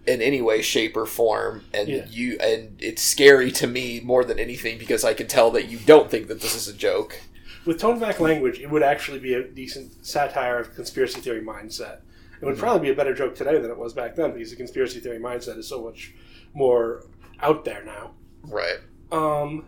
in 0.05 0.21
any 0.21 0.43
way, 0.43 0.61
shape, 0.63 0.97
or 0.97 1.07
form, 1.07 1.65
and 1.73 1.89
Yeah. 1.89 2.07
you 2.11 2.37
and 2.41 2.77
it's 2.81 3.03
scary 3.03 3.53
to 3.53 3.67
me 3.69 4.01
more 4.03 4.25
than 4.25 4.39
anything 4.39 4.77
because 4.79 5.05
I 5.05 5.15
can 5.15 5.29
tell 5.29 5.51
that 5.53 5.69
you 5.69 5.79
don't 5.87 6.11
think 6.11 6.27
that 6.29 6.41
this 6.41 6.55
is 6.57 6.67
a 6.69 6.73
joke. 6.73 7.21
with 7.65 7.79
toned 7.79 8.01
back 8.01 8.19
language, 8.19 8.59
it 8.59 8.69
would 8.69 8.83
actually 8.83 9.21
be 9.21 9.35
a 9.35 9.43
decent 9.45 10.05
satire 10.05 10.59
of 10.59 10.75
conspiracy 10.75 11.21
theory 11.21 11.41
mindset. 11.41 11.99
It 12.43 12.47
would 12.47 12.59
probably 12.59 12.89
be 12.89 12.93
a 12.93 12.97
better 12.97 13.15
joke 13.15 13.37
today 13.37 13.59
than 13.61 13.71
it 13.71 13.79
was 13.79 13.95
back 13.95 14.17
then 14.17 14.33
because 14.33 14.51
the 14.51 14.57
conspiracy 14.57 14.99
theory 14.99 15.21
mindset 15.21 15.59
is 15.59 15.69
so 15.69 15.81
much 15.81 16.13
more 16.53 17.05
out 17.41 17.65
there 17.65 17.85
now. 17.85 18.11
Right. 18.43 18.79
Um, 19.13 19.67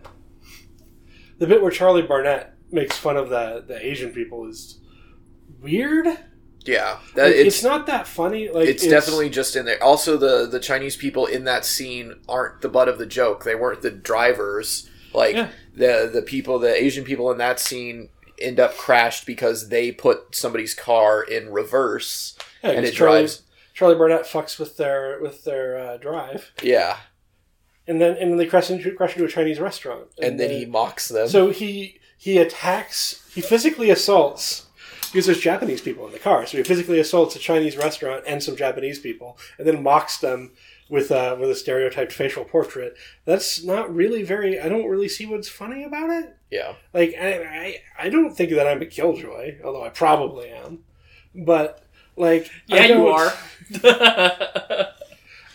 the 1.39 1.47
bit 1.47 1.63
where 1.63 1.71
Charlie 1.71 2.03
Barnett 2.03 2.55
makes 2.73 2.97
fun 2.97 3.17
of 3.17 3.29
the 3.29 3.65
the 3.67 3.85
Asian 3.85 4.11
people 4.11 4.49
is 4.49 4.81
weird. 5.61 6.07
Yeah. 6.65 6.99
That, 7.15 7.27
Like, 7.27 7.35
it's, 7.37 7.57
it's 7.57 7.63
not 7.63 7.87
that 7.87 8.09
funny. 8.09 8.49
Like 8.49 8.69
it's, 8.69 8.85
definitely 8.87 9.31
just 9.31 9.55
in 9.55 9.67
there. 9.67 9.83
Also, 9.83 10.17
the 10.17 10.47
the 10.47 10.59
Chinese 10.59 10.97
people 10.97 11.27
in 11.27 11.45
that 11.45 11.65
scene 11.65 12.15
aren't 12.29 12.61
the 12.61 12.69
butt 12.69 12.89
of 12.89 12.99
the 12.99 13.07
joke. 13.07 13.45
They 13.45 13.55
weren't 13.55 13.83
the 13.83 13.91
drivers. 13.91 14.91
Like 15.13 15.37
Yeah. 15.37 15.51
the 15.77 16.11
the 16.13 16.23
people, 16.23 16.59
the 16.59 16.75
Asian 16.75 17.05
people 17.05 17.31
in 17.31 17.39
that 17.39 17.61
scene 17.61 18.09
end 18.41 18.59
up 18.59 18.77
crashed 18.77 19.27
because 19.27 19.69
they 19.69 19.93
put 19.93 20.35
somebody's 20.35 20.75
car 20.75 21.23
in 21.23 21.53
reverse 21.53 22.37
and 22.71 22.85
it 22.87 22.93
Charlie, 22.95 23.21
drives. 23.21 23.43
Charlie 23.75 23.95
Barnett 23.97 24.23
fucks 24.25 24.59
with 24.59 24.77
their 24.77 25.19
with 25.21 25.45
their 25.45 25.79
uh, 25.79 25.97
drive, 25.99 26.53
Yeah, 26.63 26.97
and 27.87 28.01
then 28.01 28.17
and 28.17 28.31
then 28.31 28.39
they 28.39 28.47
crash 28.47 28.71
into 28.71 28.91
crash 28.95 29.13
into 29.15 29.25
a 29.25 29.29
Chinese 29.29 29.61
restaurant, 29.61 30.09
and 30.21 30.39
then 30.39 30.49
they- 30.49 30.61
he 30.61 30.67
mocks 30.67 31.09
them. 31.09 31.29
So 31.29 31.51
he 31.51 31.99
he 32.17 32.39
attacks, 32.39 33.29
he 33.35 33.41
physically 33.41 33.91
assaults 33.91 34.67
because 35.13 35.27
there's 35.27 35.41
Japanese 35.41 35.81
people 35.81 36.07
in 36.07 36.13
the 36.13 36.19
car. 36.19 36.47
So 36.47 36.57
he 36.57 36.63
physically 36.65 36.99
assaults 37.01 37.37
a 37.37 37.39
Chinese 37.39 37.77
restaurant 37.77 38.25
and 38.27 38.43
some 38.43 38.57
Japanese 38.57 38.99
people, 38.99 39.39
and 39.59 39.67
then 39.67 39.83
mocks 39.83 40.19
them 40.19 40.53
with 40.89 41.11
a 41.11 41.37
with 41.39 41.51
a 41.51 41.55
stereotyped 41.55 42.13
facial 42.13 42.45
portrait. 42.45 42.95
That's 43.25 43.63
not 43.65 43.95
really 43.95 44.23
very. 44.23 44.61
I 44.61 44.69
don't 44.69 44.87
really 44.89 45.09
see 45.09 45.27
what's 45.27 45.49
funny 45.49 45.83
about 45.85 46.11
it. 46.11 46.37
yeah, 46.51 46.75
Like 46.93 47.15
I 47.21 47.33
I, 47.43 47.77
I 48.07 48.09
don't 48.09 48.35
think 48.37 48.51
that 48.51 48.67
I'm 48.67 48.83
a 48.83 48.87
killjoy, 48.87 49.57
although 49.65 49.85
I 49.85 49.89
probably 49.91 50.49
am. 50.51 50.81
But 51.35 51.84
like 52.17 52.51
Yeah, 52.67 52.87
you 52.87 53.09
are. 53.09 53.33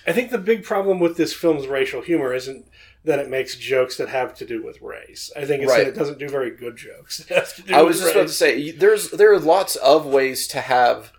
I 0.08 0.12
think 0.12 0.32
the 0.32 0.38
big 0.38 0.64
problem 0.64 1.00
with 1.00 1.18
this 1.18 1.34
film's 1.34 1.68
racial 1.68 2.02
humor 2.02 2.34
isn't 2.34 2.66
that 3.06 3.20
it 3.20 3.30
makes 3.30 3.56
jokes 3.56 3.98
that 3.98 4.10
have 4.10 4.36
to 4.36 4.46
do 4.46 4.64
with 4.64 4.82
race. 4.82 5.32
I 5.36 5.46
think 5.46 5.64
it's 5.64 5.72
Right. 5.72 5.86
that 5.86 5.88
it 5.90 5.96
doesn't 5.96 6.20
do 6.20 6.28
very 6.28 6.52
good 6.52 6.76
jokes. 6.78 7.20
It 7.22 7.30
has 7.30 7.54
to 7.54 7.62
do 7.62 7.74
I 7.74 7.80
with 7.82 7.88
was 7.90 8.00
just 8.02 8.12
about 8.16 8.28
to 8.28 8.34
say 8.34 8.72
there's 8.72 9.12
there 9.12 9.32
are 9.32 9.40
lots 9.40 9.76
of 9.78 10.06
ways 10.06 10.48
to 10.48 10.62
have 10.62 11.12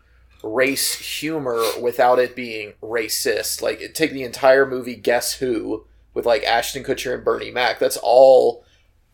race 0.43 0.95
humor 0.95 1.63
without 1.81 2.19
it 2.19 2.35
being 2.35 2.73
racist. 2.83 3.63
Like 3.63 3.81
take 3.95 4.13
the 4.13 4.25
entire 4.25 4.67
movie 4.67 4.97
Guess 4.97 5.35
Who 5.35 5.85
with 6.15 6.27
like 6.27 6.43
Ashton 6.45 6.83
Kutcher 6.85 7.15
and 7.15 7.25
Bernie 7.25 7.51
Mac. 7.51 7.79
That's 7.79 7.99
all 8.03 8.65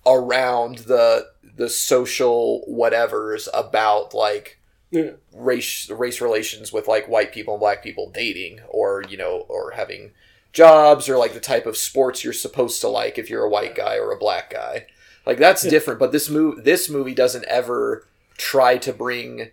around 0.07 0.79
the 0.79 1.27
the 1.57 1.69
social 1.69 2.65
whatevers 2.69 3.49
about 3.55 4.15
like 4.15 4.59
Yeah. 4.97 5.11
race 5.35 5.91
race 5.91 6.21
relations 6.21 6.73
with 6.73 6.87
like 6.89 7.09
white 7.09 7.33
people 7.33 7.55
and 7.55 7.61
black 7.61 7.83
people 7.83 8.11
dating 8.13 8.61
or 8.69 9.05
you 9.09 9.17
know 9.17 9.45
or 9.49 9.73
having 9.73 10.13
jobs 10.53 11.09
or 11.09 11.17
like 11.19 11.35
the 11.35 11.41
type 11.41 11.67
of 11.67 11.77
sports 11.77 12.25
you're 12.25 12.33
supposed 12.33 12.81
to 12.81 12.89
like 12.89 13.19
if 13.19 13.29
you're 13.31 13.45
a 13.45 13.51
white 13.57 13.75
guy 13.75 13.97
or 13.99 14.11
a 14.13 14.19
black 14.19 14.51
guy 14.51 14.87
like 15.27 15.39
that's 15.39 15.65
Yeah. 15.65 15.71
different 15.71 16.01
but 16.01 16.13
this 16.13 16.31
movie 16.31 16.63
this 16.63 16.89
movie 16.89 17.15
doesn't 17.15 17.45
ever 17.47 18.07
try 18.39 18.79
to 18.79 18.93
bring 18.93 19.51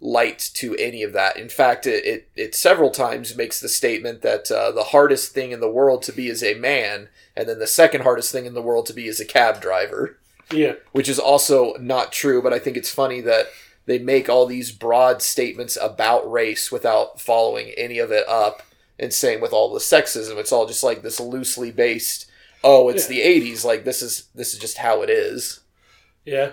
light 0.00 0.38
to 0.54 0.76
any 0.76 1.02
of 1.02 1.12
that 1.12 1.36
in 1.36 1.48
fact 1.48 1.86
it 1.86 2.04
it, 2.04 2.28
it 2.36 2.54
several 2.54 2.90
times 2.90 3.36
makes 3.36 3.58
the 3.60 3.68
statement 3.68 4.22
that 4.22 4.48
uh, 4.50 4.70
the 4.70 4.84
hardest 4.84 5.32
thing 5.34 5.50
in 5.50 5.60
the 5.60 5.70
world 5.70 6.02
to 6.04 6.12
be 6.12 6.28
is 6.28 6.42
a 6.42 6.54
man 6.54 7.08
and 7.36 7.48
then 7.48 7.58
the 7.58 7.66
second 7.66 8.02
hardest 8.02 8.30
thing 8.30 8.46
in 8.46 8.54
the 8.54 8.62
world 8.62 8.86
to 8.86 8.92
be 8.92 9.06
is 9.08 9.18
a 9.20 9.24
cab 9.24 9.60
driver 9.60 10.16
Yeah. 10.52 10.74
which 10.92 11.08
is 11.08 11.18
also 11.18 11.74
not 11.80 12.10
true, 12.12 12.40
but 12.40 12.52
I 12.54 12.58
think 12.58 12.76
it's 12.76 12.90
funny 13.02 13.20
that 13.22 13.48
they 13.88 13.98
make 13.98 14.28
all 14.28 14.46
these 14.46 14.70
broad 14.70 15.20
statements 15.22 15.76
about 15.80 16.30
race 16.30 16.70
without 16.70 17.20
following 17.20 17.70
any 17.76 17.98
of 17.98 18.12
it 18.12 18.28
up 18.28 18.62
and 18.98 19.12
saying 19.12 19.40
with 19.40 19.52
all 19.52 19.72
the 19.72 19.80
sexism, 19.80 20.36
it's 20.36 20.52
all 20.52 20.66
just 20.66 20.84
like 20.84 21.02
this 21.02 21.18
loosely 21.18 21.70
based, 21.70 22.30
oh, 22.62 22.88
it's 22.88 23.06
the 23.06 23.20
80s, 23.20 23.64
like 23.64 23.84
this 23.84 24.02
is 24.02 24.28
this 24.34 24.52
is 24.52 24.58
just 24.60 24.78
how 24.78 25.02
it 25.02 25.10
is. 25.10 25.60
Yeah. 26.24 26.52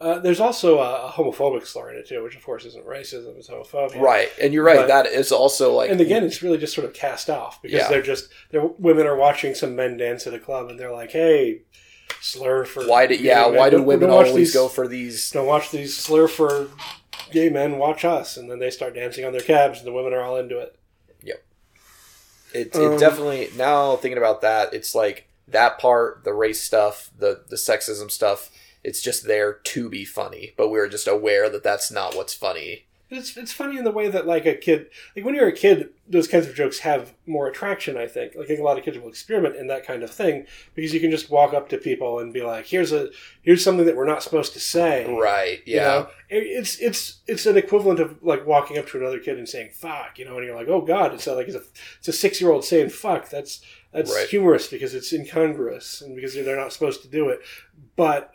Uh, 0.00 0.20
there's 0.20 0.38
also 0.38 0.78
a, 0.78 1.08
a 1.08 1.10
homophobic 1.10 1.66
slur 1.66 1.90
in 1.90 1.96
it 1.98 2.06
too, 2.06 2.22
which 2.22 2.36
of 2.36 2.44
course 2.44 2.64
isn't 2.64 2.86
racism; 2.86 3.36
it's 3.36 3.48
homophobia. 3.48 4.00
Right. 4.00 4.28
And 4.40 4.54
you're 4.54 4.62
right, 4.62 4.76
But- 4.76 4.86
that 4.88 5.06
is 5.06 5.32
also 5.32 5.72
like 5.72 5.90
And 5.90 6.00
again, 6.00 6.22
it's 6.22 6.40
really 6.40 6.58
just 6.58 6.72
sort 6.74 6.84
of 6.86 6.94
cast 6.94 7.28
off 7.28 7.60
because 7.60 7.78
Yeah. 7.80 7.88
they're 7.88 8.02
just 8.02 8.28
they're 8.50 8.64
women 8.64 9.08
are 9.08 9.16
watching 9.16 9.56
some 9.56 9.74
men 9.74 9.96
dance 9.96 10.24
at 10.28 10.34
a 10.34 10.38
club, 10.38 10.68
and 10.70 10.78
they're 10.78 10.92
like, 10.92 11.10
"Hey, 11.10 11.62
slur 12.20 12.64
for 12.64 12.86
why 12.86 13.06
do 13.06 13.14
yeah, 13.14 13.46
why 13.46 13.70
do 13.70 13.82
women 13.82 14.10
always 14.10 14.34
these- 14.34 14.54
go 14.54 14.68
for 14.68 14.88
these 14.88 15.30
Don't 15.30 15.46
watch 15.46 15.70
these 15.70 15.96
slur 15.96 16.28
for 16.28 16.68
gay 17.30 17.48
men. 17.48 17.78
Watch 17.78 18.04
us." 18.04 18.36
And 18.36 18.50
then 18.50 18.58
they 18.58 18.70
start 18.70 18.94
dancing 18.94 19.24
on 19.24 19.32
their 19.32 19.40
cabs, 19.40 19.78
and 19.78 19.86
the 19.86 19.92
women 19.92 20.12
are 20.12 20.22
all 20.22 20.36
into 20.36 20.58
it. 20.58 20.76
Yep. 21.22 21.42
It, 22.54 22.76
Um, 22.76 22.92
it 22.94 22.98
definitely 22.98 23.50
now 23.56 23.96
thinking 23.96 24.18
about 24.18 24.40
that, 24.40 24.72
it's 24.74 24.94
like 24.94 25.28
that 25.46 25.78
part, 25.78 26.24
the 26.24 26.34
race 26.34 26.62
stuff, 26.62 27.10
the 27.16 27.42
the 27.48 27.56
sexism 27.56 28.10
stuff. 28.10 28.50
It's 28.84 29.02
just 29.02 29.26
there 29.26 29.54
to 29.54 29.88
be 29.88 30.04
funny, 30.04 30.54
but 30.56 30.68
we're 30.68 30.88
just 30.88 31.08
aware 31.08 31.48
that 31.50 31.62
that's 31.62 31.90
not 31.90 32.14
what's 32.14 32.32
funny. 32.34 32.86
It's 33.10 33.38
it's 33.38 33.52
funny 33.52 33.78
in 33.78 33.84
the 33.84 33.90
way 33.90 34.08
that 34.08 34.26
like 34.26 34.44
a 34.44 34.54
kid, 34.54 34.88
like 35.16 35.24
when 35.24 35.34
you're 35.34 35.48
a 35.48 35.52
kid, 35.52 35.88
those 36.06 36.28
kinds 36.28 36.46
of 36.46 36.54
jokes 36.54 36.80
have 36.80 37.14
more 37.26 37.46
attraction. 37.48 37.96
I 37.96 38.06
think. 38.06 38.34
Like 38.34 38.44
I 38.44 38.48
think 38.48 38.60
a 38.60 38.62
lot 38.62 38.76
of 38.76 38.84
kids 38.84 38.98
will 38.98 39.08
experiment 39.08 39.56
in 39.56 39.66
that 39.68 39.86
kind 39.86 40.02
of 40.02 40.10
thing 40.10 40.46
because 40.74 40.92
you 40.92 41.00
can 41.00 41.10
just 41.10 41.30
walk 41.30 41.54
up 41.54 41.70
to 41.70 41.78
people 41.78 42.18
and 42.18 42.34
be 42.34 42.42
like, 42.42 42.66
"Here's 42.66 42.92
a 42.92 43.08
here's 43.40 43.64
something 43.64 43.86
that 43.86 43.96
we're 43.96 44.04
not 44.06 44.22
supposed 44.22 44.52
to 44.52 44.60
say." 44.60 45.06
Right? 45.10 45.60
You 45.64 45.76
Yeah. 45.76 45.84
know? 45.84 46.08
It's 46.28 46.78
it's 46.80 47.20
it's 47.26 47.46
an 47.46 47.56
equivalent 47.56 47.98
of 47.98 48.22
like 48.22 48.46
walking 48.46 48.76
up 48.76 48.86
to 48.88 48.98
another 48.98 49.20
kid 49.20 49.38
and 49.38 49.48
saying 49.48 49.70
"fuck," 49.72 50.18
you 50.18 50.26
know, 50.26 50.36
and 50.36 50.44
you're 50.46 50.54
like, 50.56 50.68
"Oh 50.68 50.82
God!" 50.82 51.14
It's 51.14 51.26
like 51.26 51.48
it's 51.48 51.56
a 51.56 51.62
it's 52.00 52.08
a 52.08 52.12
six 52.12 52.42
year 52.42 52.50
old 52.50 52.64
saying 52.66 52.90
"fuck." 52.90 53.30
That's 53.30 53.62
that's 53.90 54.14
Right. 54.14 54.28
humorous 54.28 54.66
because 54.66 54.94
it's 54.94 55.14
incongruous 55.14 56.02
and 56.02 56.14
because 56.14 56.34
they're 56.34 56.56
not 56.56 56.74
supposed 56.74 57.00
to 57.02 57.08
do 57.08 57.30
it. 57.30 57.40
But 57.96 58.34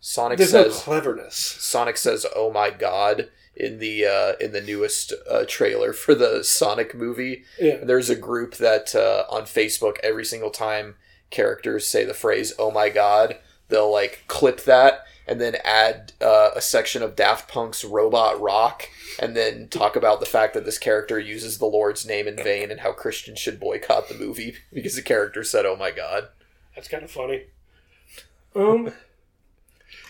Sonic 0.00 0.38
there's 0.38 0.52
no 0.52 0.64
says 0.64 0.82
cleverness. 0.82 1.36
Sonic 1.36 1.96
says, 1.96 2.26
"Oh 2.34 2.50
my 2.50 2.70
god." 2.70 3.30
In 3.56 3.78
the 3.78 4.06
uh, 4.06 4.32
in 4.40 4.52
the 4.52 4.60
newest 4.60 5.12
uh, 5.30 5.44
trailer 5.46 5.92
for 5.92 6.14
the 6.14 6.42
Sonic 6.44 6.94
movie, 6.94 7.44
Yeah, 7.58 7.78
there's 7.82 8.08
a 8.08 8.16
group 8.16 8.56
that 8.56 8.94
uh, 8.94 9.24
on 9.28 9.42
Facebook 9.42 9.96
every 10.02 10.24
single 10.24 10.50
time 10.50 10.94
characters 11.30 11.86
say 11.86 12.04
the 12.04 12.14
phrase 12.14 12.52
"Oh 12.58 12.70
my 12.70 12.88
god," 12.88 13.36
they'll 13.68 13.90
like 13.92 14.24
clip 14.28 14.62
that 14.64 15.04
and 15.26 15.40
then 15.40 15.56
add 15.64 16.12
uh, 16.20 16.50
a 16.56 16.60
section 16.60 17.02
of 17.02 17.16
Daft 17.16 17.50
Punk's 17.50 17.84
"Robot 17.84 18.40
Rock" 18.40 18.88
and 19.18 19.36
then 19.36 19.68
talk 19.68 19.94
about 19.94 20.20
the 20.20 20.26
fact 20.26 20.54
that 20.54 20.64
this 20.64 20.78
character 20.78 21.18
uses 21.18 21.58
the 21.58 21.66
Lord's 21.66 22.06
name 22.06 22.26
in 22.26 22.36
vain 22.36 22.70
and 22.70 22.80
how 22.80 22.92
Christians 22.92 23.38
should 23.38 23.60
boycott 23.60 24.08
the 24.08 24.14
movie 24.14 24.54
because 24.72 24.94
the 24.94 25.02
character 25.02 25.44
said 25.44 25.66
"Oh 25.66 25.76
my 25.76 25.90
god." 25.90 26.28
That's 26.74 26.88
kind 26.88 27.02
of 27.02 27.10
funny. 27.10 27.44
Um, 28.54 28.92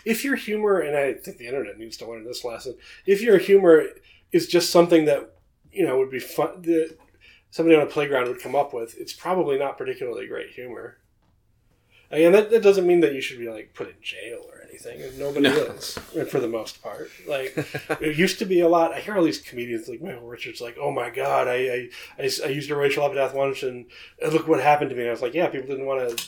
if 0.05 0.23
your 0.23 0.35
humor, 0.35 0.79
and 0.79 0.95
I 0.97 1.13
think 1.13 1.37
the 1.37 1.47
internet 1.47 1.77
needs 1.77 1.97
to 1.97 2.07
learn 2.09 2.23
this 2.23 2.43
lesson, 2.43 2.75
if 3.05 3.21
your 3.21 3.37
humor 3.37 3.85
is 4.31 4.47
just 4.47 4.69
something 4.71 5.05
that 5.05 5.33
you 5.71 5.85
know 5.85 5.97
would 5.97 6.11
be 6.11 6.19
fun, 6.19 6.61
that 6.63 6.97
somebody 7.51 7.75
on 7.75 7.83
a 7.83 7.85
playground 7.89 8.27
would 8.27 8.41
come 8.41 8.55
up 8.55 8.73
with, 8.73 8.97
it's 8.97 9.13
probably 9.13 9.57
not 9.59 9.77
particularly 9.77 10.27
great 10.27 10.51
humor. 10.51 10.97
Again, 12.09 12.33
that, 12.33 12.51
that 12.51 12.61
doesn't 12.61 12.85
mean 12.85 12.99
that 13.01 13.13
you 13.13 13.21
should 13.21 13.39
be 13.39 13.47
like 13.49 13.73
put 13.73 13.87
in 13.87 13.95
jail 14.01 14.41
or 14.49 14.61
anything. 14.69 14.99
Nobody 15.17 15.47
No. 15.47 15.55
is, 15.55 15.97
and 16.13 16.27
for 16.27 16.41
the 16.41 16.47
most 16.47 16.83
part. 16.83 17.09
Like 17.25 17.53
it 18.01 18.17
used 18.17 18.37
to 18.39 18.45
be 18.45 18.59
a 18.59 18.67
lot. 18.67 18.93
I 18.93 18.99
hear 18.99 19.15
all 19.15 19.23
these 19.23 19.39
comedians 19.39 19.87
like 19.87 20.01
Michael 20.01 20.27
Richards, 20.27 20.59
like, 20.59 20.75
"Oh 20.77 20.91
my 20.91 21.09
god, 21.09 21.47
I 21.47 21.53
I, 21.53 21.89
I, 22.23 22.29
I 22.43 22.47
used 22.49 22.69
a 22.69 22.75
racial 22.75 23.05
epithet 23.05 23.33
once, 23.33 23.63
and 23.63 23.85
look 24.29 24.45
what 24.47 24.59
happened 24.61 24.89
to 24.89 24.95
me." 24.95 25.03
And 25.03 25.09
I 25.09 25.13
was 25.13 25.21
like, 25.21 25.33
"Yeah, 25.33 25.47
people 25.47 25.67
didn't 25.69 25.85
want 25.85 26.17
to 26.17 26.25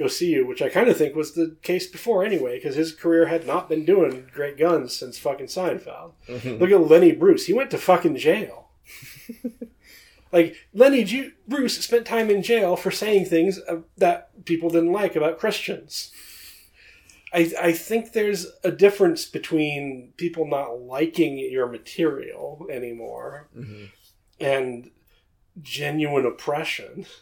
go 0.00 0.08
see 0.08 0.30
you," 0.30 0.44
which 0.46 0.60
I 0.62 0.68
kind 0.68 0.88
of 0.88 0.96
think 0.96 1.14
was 1.14 1.32
the 1.34 1.56
case 1.62 1.86
before 1.86 2.24
anyway, 2.24 2.56
because 2.58 2.74
his 2.74 2.92
career 2.92 3.26
had 3.26 3.46
not 3.46 3.68
been 3.68 3.84
doing 3.84 4.26
great 4.34 4.58
guns 4.58 4.96
since 4.96 5.18
fucking 5.18 5.46
Seinfeld. 5.46 6.12
Look 6.28 6.70
at 6.72 6.90
Lenny 6.90 7.12
Bruce; 7.12 7.46
he 7.46 7.52
went 7.52 7.70
to 7.70 7.78
fucking 7.78 8.16
jail. 8.16 8.68
like 10.32 10.56
Lenny 10.72 11.04
Ju- 11.04 11.32
Bruce 11.48 11.78
spent 11.78 12.06
time 12.06 12.30
in 12.30 12.42
jail 12.42 12.76
for 12.76 12.90
saying 12.90 13.26
things 13.26 13.58
uh, 13.68 13.78
that 13.98 14.44
people 14.44 14.70
didn't 14.70 14.92
like 14.92 15.16
about 15.16 15.38
Christians. 15.38 16.12
I, 17.32 17.52
I 17.60 17.72
think 17.72 18.12
there's 18.12 18.46
a 18.64 18.72
difference 18.72 19.24
between 19.24 20.12
people 20.16 20.46
not 20.48 20.80
liking 20.80 21.38
your 21.38 21.68
material 21.68 22.66
anymore 22.70 23.48
Mhm. 23.56 23.90
and 24.40 24.90
genuine 25.62 26.26
oppression. 26.26 27.06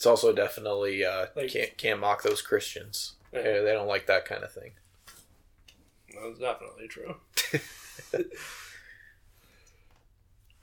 It's 0.00 0.06
also 0.06 0.32
definitely 0.32 1.04
uh, 1.04 1.26
Like- 1.36 1.50
can't 1.52 1.76
can't 1.76 2.00
mock 2.00 2.22
those 2.22 2.40
Christians. 2.40 3.16
Yeah. 3.34 3.40
Yeah, 3.40 3.60
they 3.60 3.72
don't 3.74 3.86
like 3.86 4.06
that 4.06 4.24
kind 4.24 4.42
of 4.42 4.50
thing. 4.50 4.70
That's 6.14 6.38
definitely 6.38 6.88
true. 6.88 7.16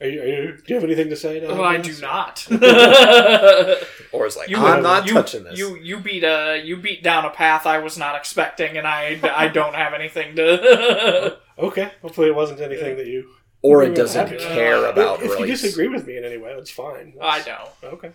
are 0.01 0.07
you, 0.07 0.21
are 0.21 0.25
you, 0.25 0.57
do 0.57 0.63
you 0.67 0.75
have 0.75 0.83
anything 0.83 1.09
to 1.11 1.15
say? 1.15 1.39
Now, 1.39 1.49
Well, 1.49 1.63
I 1.65 1.77
do 1.77 1.93
not. 2.01 2.47
or 4.11 4.25
is 4.25 4.35
like, 4.35 4.49
You, 4.49 4.57
I'm 4.57 4.81
not 4.81 5.05
you, 5.05 5.13
touching 5.13 5.43
this. 5.43 5.59
You 5.59 5.75
you 5.77 5.99
beat 5.99 6.23
uh 6.23 6.57
you 6.63 6.75
beat 6.75 7.03
down 7.03 7.23
a 7.23 7.29
path 7.29 7.67
I 7.67 7.77
was 7.77 7.95
not 7.95 8.15
expecting, 8.15 8.75
and 8.75 8.87
I 8.87 9.19
I 9.35 9.49
don't 9.49 9.75
have 9.75 9.93
anything 9.93 10.35
to. 10.37 11.37
Okay, 11.59 11.91
hopefully 12.01 12.27
it 12.27 12.35
wasn't 12.35 12.61
anything 12.61 12.97
that 12.97 13.05
you. 13.05 13.29
or 13.61 13.83
it 13.83 13.93
doesn't 13.95 14.39
care 14.39 14.85
about 14.85 15.21
if 15.21 15.39
you 15.39 15.45
disagree 15.45 15.87
with 15.87 16.07
me 16.07 16.17
in 16.17 16.23
any 16.23 16.37
way, 16.37 16.55
that's 16.55 16.71
fine. 16.71 17.13
I 17.21 17.37
That's- 17.39 17.47
know. 17.83 17.89
Okay. 17.89 18.11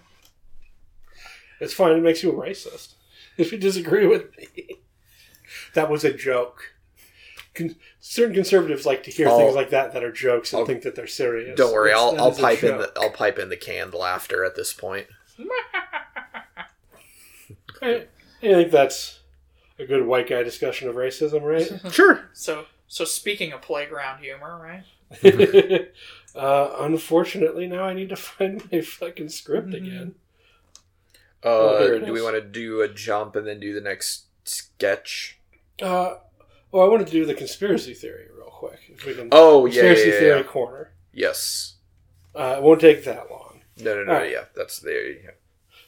It's 1.62 1.72
fine. 1.74 1.96
It 1.96 2.02
makes 2.02 2.22
you 2.22 2.30
a 2.30 2.34
racist. 2.34 2.94
If 3.38 3.52
you 3.52 3.58
disagree 3.58 4.06
with 4.06 4.36
me, 4.36 4.80
that 5.74 5.88
was 5.88 6.04
a 6.04 6.12
joke. 6.12 6.74
Con- 7.54 7.76
certain 8.00 8.34
conservatives 8.34 8.84
like 8.86 9.02
to 9.04 9.10
hear 9.10 9.28
I'll- 9.28 9.38
things 9.38 9.54
like 9.54 9.70
that 9.70 9.92
that 9.92 10.02
are 10.02 10.12
jokes 10.12 10.52
and 10.52 10.60
I'll- 10.60 10.66
think 10.66 10.82
that 10.82 10.94
they're 10.94 11.06
serious. 11.06 11.56
Don't 11.56 11.72
worry, 11.72 11.92
I'll 11.92 12.18
I'll 12.20 12.32
pipe 12.34 12.62
in 12.64 12.78
the 12.78 12.92
I'll 12.96 13.10
pipe 13.10 13.38
in 13.38 13.48
the 13.48 13.56
canned 13.56 13.94
laughter 13.94 14.44
at 14.44 14.54
this 14.56 14.72
point. 14.72 15.06
I, 17.80 18.06
I 18.42 18.46
think 18.46 18.70
that's 18.70 19.20
a 19.78 19.84
good 19.84 20.06
white 20.06 20.28
guy 20.28 20.42
discussion 20.42 20.88
of 20.88 20.94
racism, 20.96 21.42
right? 21.42 21.70
Sure. 21.92 22.28
So 22.32 22.66
so 22.86 23.04
speaking 23.04 23.52
of 23.52 23.62
playground 23.62 24.20
humor, 24.22 24.58
right? 24.60 24.84
uh, 26.34 26.76
unfortunately, 26.80 27.66
now 27.66 27.84
I 27.84 27.92
need 27.94 28.08
to 28.10 28.16
find 28.16 28.62
my 28.72 28.80
fucking 28.80 29.28
script 29.30 29.70
Mhm. 29.70 29.76
again. 29.76 30.14
Uh, 31.44 31.48
Oh, 31.48 31.78
here 31.82 31.94
it 31.94 32.06
do 32.06 32.12
we 32.12 32.22
want 32.22 32.36
to 32.36 32.40
do 32.40 32.80
a 32.82 32.88
jump 32.88 33.36
and 33.36 33.46
then 33.46 33.60
do 33.60 33.74
the 33.74 33.80
next 33.80 34.26
sketch? 34.44 35.38
Uh, 35.80 36.14
well, 36.70 36.84
I 36.84 36.88
wanted 36.88 37.06
to 37.08 37.12
do 37.12 37.26
the 37.26 37.34
conspiracy 37.34 37.94
theory 37.94 38.26
real 38.36 38.46
quick. 38.50 38.78
If 38.88 39.04
we 39.04 39.14
can, 39.14 39.28
Oh 39.32 39.66
yeah, 39.66 39.74
yeah, 39.74 39.80
conspiracy 39.88 40.10
yeah, 40.10 40.18
theory 40.18 40.40
yeah. 40.40 40.46
corner. 40.46 40.92
Yes. 41.12 41.74
Uh, 42.34 42.54
it 42.58 42.62
won't 42.62 42.80
take 42.80 43.04
that 43.04 43.30
long. 43.30 43.60
No, 43.78 43.94
no, 43.96 44.04
no. 44.04 44.12
Alright. 44.12 44.30
Yeah, 44.30 44.44
that's 44.54 44.78
there. 44.78 45.10
Yeah. 45.10 45.30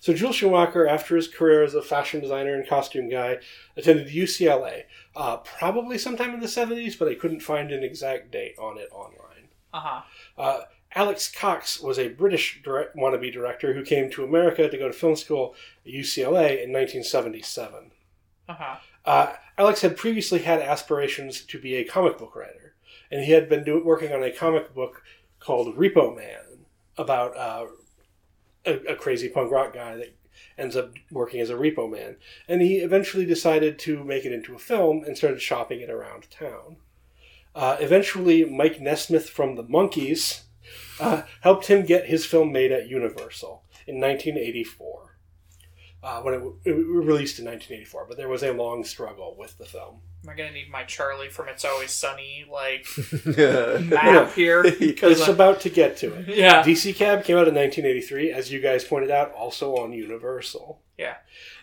So 0.01 0.13
Joel 0.13 0.33
Schumacher, 0.33 0.87
after 0.87 1.17
his 1.17 1.29
career 1.29 1.63
as 1.63 1.75
a 1.75 1.81
fashion 1.81 2.21
designer 2.21 2.55
and 2.55 2.69
costume 2.69 3.09
guy, 3.09 3.39
attended 3.77 4.09
UCLA, 4.09 4.83
uh, 5.17 5.39
probably 5.39 5.97
sometime 5.97 6.35
in 6.35 6.41
the 6.41 6.47
70s, 6.47 6.99
but 6.99 7.09
I 7.09 7.15
couldn't 7.15 7.41
find 7.41 7.73
an 7.73 7.83
exact 7.83 8.31
date 8.31 8.55
on 8.59 8.77
it 8.77 8.89
online. 8.93 9.49
Uh 9.73 9.81
huh. 9.81 10.03
Uh, 10.37 10.61
Alex 10.95 11.31
Cox 11.31 11.81
was 11.81 11.99
a 11.99 12.09
British 12.09 12.63
direct, 12.63 12.97
wannabe 12.97 13.33
director 13.33 13.75
who 13.75 13.85
came 13.85 14.11
to 14.11 14.25
America 14.25 14.69
to 14.69 14.79
go 14.79 14.87
to 14.87 14.95
film 14.95 15.17
school 15.17 15.55
at 15.85 15.93
UCLA 15.93 16.63
in 16.63 16.73
1977. 16.73 17.91
Uh 18.49 18.55
huh. 18.55 18.77
Uh, 19.05 19.33
Alex 19.59 19.83
had 19.83 19.97
previously 19.97 20.41
had 20.41 20.61
aspirations 20.61 21.43
to 21.43 21.59
be 21.59 21.75
a 21.75 21.85
comic 21.85 22.17
book 22.19 22.35
writer, 22.37 22.75
and 23.11 23.25
he 23.25 23.33
had 23.33 23.49
been 23.49 23.65
do- 23.65 23.85
working 23.85 24.13
on 24.13 24.23
a 24.23 24.31
comic 24.31 24.75
book 24.75 25.03
called 25.41 25.77
Repo 25.77 26.17
Man 26.17 26.67
about 26.97 27.37
uh, 27.37 27.67
a, 28.65 28.73
a 28.93 28.97
crazy 28.97 29.29
punk 29.29 29.51
rock 29.51 29.75
guy 29.75 29.97
that 29.97 30.17
ends 30.57 30.77
up 30.77 30.93
working 31.11 31.41
as 31.41 31.51
a 31.51 31.55
repo 31.55 31.91
man. 31.91 32.17
And 32.49 32.63
he 32.63 32.77
eventually 32.77 33.27
decided 33.27 33.79
to 33.81 34.05
make 34.05 34.25
it 34.25 34.33
into 34.33 34.55
a 34.55 34.59
film 34.59 35.05
and 35.05 35.17
started 35.17 35.43
shopping 35.43 35.81
it 35.81 35.91
around 35.91 36.31
town. 36.31 36.77
Uh, 37.55 37.77
eventually, 37.81 38.45
Mike 38.45 38.81
Nesmith 38.81 39.29
from 39.29 39.55
the 39.55 39.65
Monkees 39.65 40.44
uh, 41.01 41.23
helped 41.41 41.67
him 41.67 41.85
get 41.85 42.07
his 42.07 42.25
film 42.27 42.53
made 42.53 42.73
at 42.73 42.89
Universal 42.89 43.63
in 43.87 44.01
1984 44.01 45.17
uh, 46.03 46.21
when 46.21 46.35
it, 46.35 46.39
w- 46.39 46.59
it 46.65 46.73
was 46.73 46.85
released 47.07 47.39
in 47.39 47.47
1984. 47.47 48.07
But 48.07 48.17
there 48.19 48.29
was 48.29 48.43
a 48.43 48.53
long 48.53 48.85
struggle 48.85 49.35
with 49.39 49.57
the 49.59 49.65
film. 49.65 50.01
Am 50.23 50.31
I 50.31 50.35
gonna 50.35 50.53
need 50.53 50.71
my 50.71 50.85
Charlie 50.85 51.29
from 51.29 51.49
It's 51.49 51.65
Always 51.65 51.91
Sunny 51.91 52.47
like 52.51 52.87
map 53.37 54.33
here? 54.35 54.63
Because 54.63 55.19
It's 55.19 55.29
about 55.29 55.61
to 55.63 55.71
get 55.71 55.97
to 55.99 56.15
it. 56.15 56.29
yeah, 56.37 56.63
DC 56.63 56.95
Cab 56.95 57.25
came 57.25 57.37
out 57.37 57.49
in 57.49 57.55
1983, 57.55 58.31
as 58.31 58.51
you 58.53 58.61
guys 58.61 58.85
pointed 58.85 59.11
out, 59.11 59.33
also 59.33 59.77
on 59.77 59.93
Universal. 59.93 60.81
Yeah. 60.99 61.17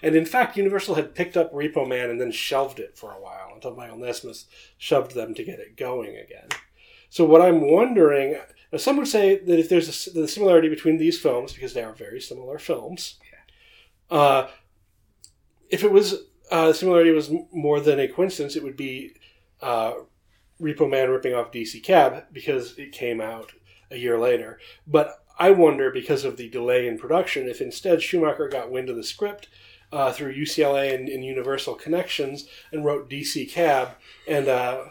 And 0.04 0.16
in 0.16 0.26
fact, 0.26 0.58
Universal 0.58 0.96
had 0.96 1.16
picked 1.16 1.38
up 1.38 1.54
Repo 1.54 1.88
Man 1.88 2.10
and 2.10 2.20
then 2.20 2.32
shelved 2.32 2.80
it 2.80 2.98
for 2.98 3.12
a 3.14 3.22
while 3.22 3.52
until 3.56 3.76
Michael 3.76 3.98
Nesmith 3.98 4.46
shoved 4.78 5.16
them 5.16 5.34
to 5.36 5.44
get 5.44 5.60
it 5.60 5.78
going 5.78 6.18
again. 6.18 6.50
So 7.10 7.26
what 7.26 7.42
I'm 7.42 7.62
wondering, 7.62 8.40
now 8.72 8.78
some 8.78 8.98
would 8.98 9.08
say 9.08 9.38
that 9.38 9.60
if 9.60 9.70
there's 9.70 10.08
a, 10.08 10.12
the 10.12 10.28
similarity 10.28 10.70
between 10.70 10.98
these 10.98 11.20
films, 11.20 11.54
because 11.54 11.74
they 11.74 11.84
are 11.84 11.94
very 11.94 12.22
similar 12.22 12.58
films, 12.58 13.20
uh, 14.10 14.48
if 15.70 15.84
it 15.84 15.92
was 15.92 16.24
uh, 16.52 16.68
the 16.68 16.74
similarity 16.74 17.12
was 17.12 17.32
more 17.52 17.80
than 17.80 18.00
a 18.00 18.08
coincidence, 18.08 18.56
it 18.56 18.64
would 18.64 18.78
be 18.78 19.14
uh, 19.62 19.94
Repo 20.62 20.90
Man 20.90 21.10
ripping 21.10 21.34
off 21.34 21.52
DC 21.52 21.82
Cab 21.84 22.26
because 22.32 22.78
it 22.78 22.92
came 22.92 23.22
out 23.22 23.52
a 23.90 23.98
year 23.98 24.20
later. 24.20 24.60
But 24.86 25.24
I 25.40 25.52
wonder, 25.52 25.90
because 25.90 26.24
of 26.24 26.38
the 26.38 26.50
delay 26.50 26.88
in 26.88 26.98
production, 26.98 27.48
if 27.48 27.62
instead 27.62 28.02
Schumacher 28.02 28.48
got 28.48 28.70
wind 28.70 28.90
of 28.90 28.96
the 28.96 29.04
script 29.04 29.48
uh, 29.92 30.12
through 30.12 30.36
UCLA 30.36 30.94
and, 30.94 31.10
and 31.10 31.26
Universal 31.26 31.76
connections 31.76 32.48
and 32.72 32.86
wrote 32.86 33.10
DC 33.10 33.50
Cab, 33.50 33.90
and 34.28 34.48
uh, 34.48 34.86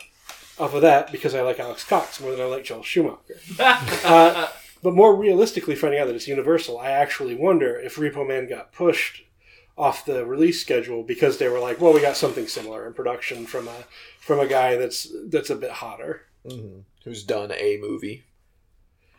off 0.61 0.75
of 0.75 0.83
that, 0.83 1.11
because 1.11 1.35
I 1.35 1.43
like 1.43 1.59
Alex 1.59 1.85
Cox 1.85 2.21
more 2.21 2.31
than 2.33 2.41
I 2.41 2.45
like 2.45 2.65
Joel 2.65 2.83
Schumacher. 2.83 3.41
Uh, 3.59 4.49
but 4.83 4.95
more 4.95 5.15
realistically, 5.17 5.75
finding 5.75 6.01
out 6.01 6.07
that 6.07 6.15
it's 6.15 6.29
Universal, 6.29 6.79
I 6.79 6.91
actually 6.91 7.35
wonder 7.35 7.79
if 7.79 7.97
Repo 7.97 8.27
Man 8.27 8.49
got 8.49 8.73
pushed 8.73 9.23
off 9.77 10.05
the 10.05 10.25
release 10.27 10.61
schedule 10.61 11.03
because 11.03 11.39
they 11.39 11.49
were 11.49 11.59
like, 11.61 11.81
"Well, 11.81 11.93
we 11.93 12.01
got 12.01 12.17
something 12.17 12.47
similar 12.47 12.87
in 12.87 12.93
production 12.95 13.47
from 13.47 13.69
a 13.69 13.85
from 14.21 14.39
a 14.41 14.47
guy 14.47 14.77
that's 14.77 15.09
that's 15.27 15.51
a 15.51 15.57
bit 15.57 15.71
hotter." 15.71 16.23
Mhm. 16.47 16.83
Who's 17.05 17.23
done 17.23 17.53
a 17.53 17.79
movie? 17.81 18.25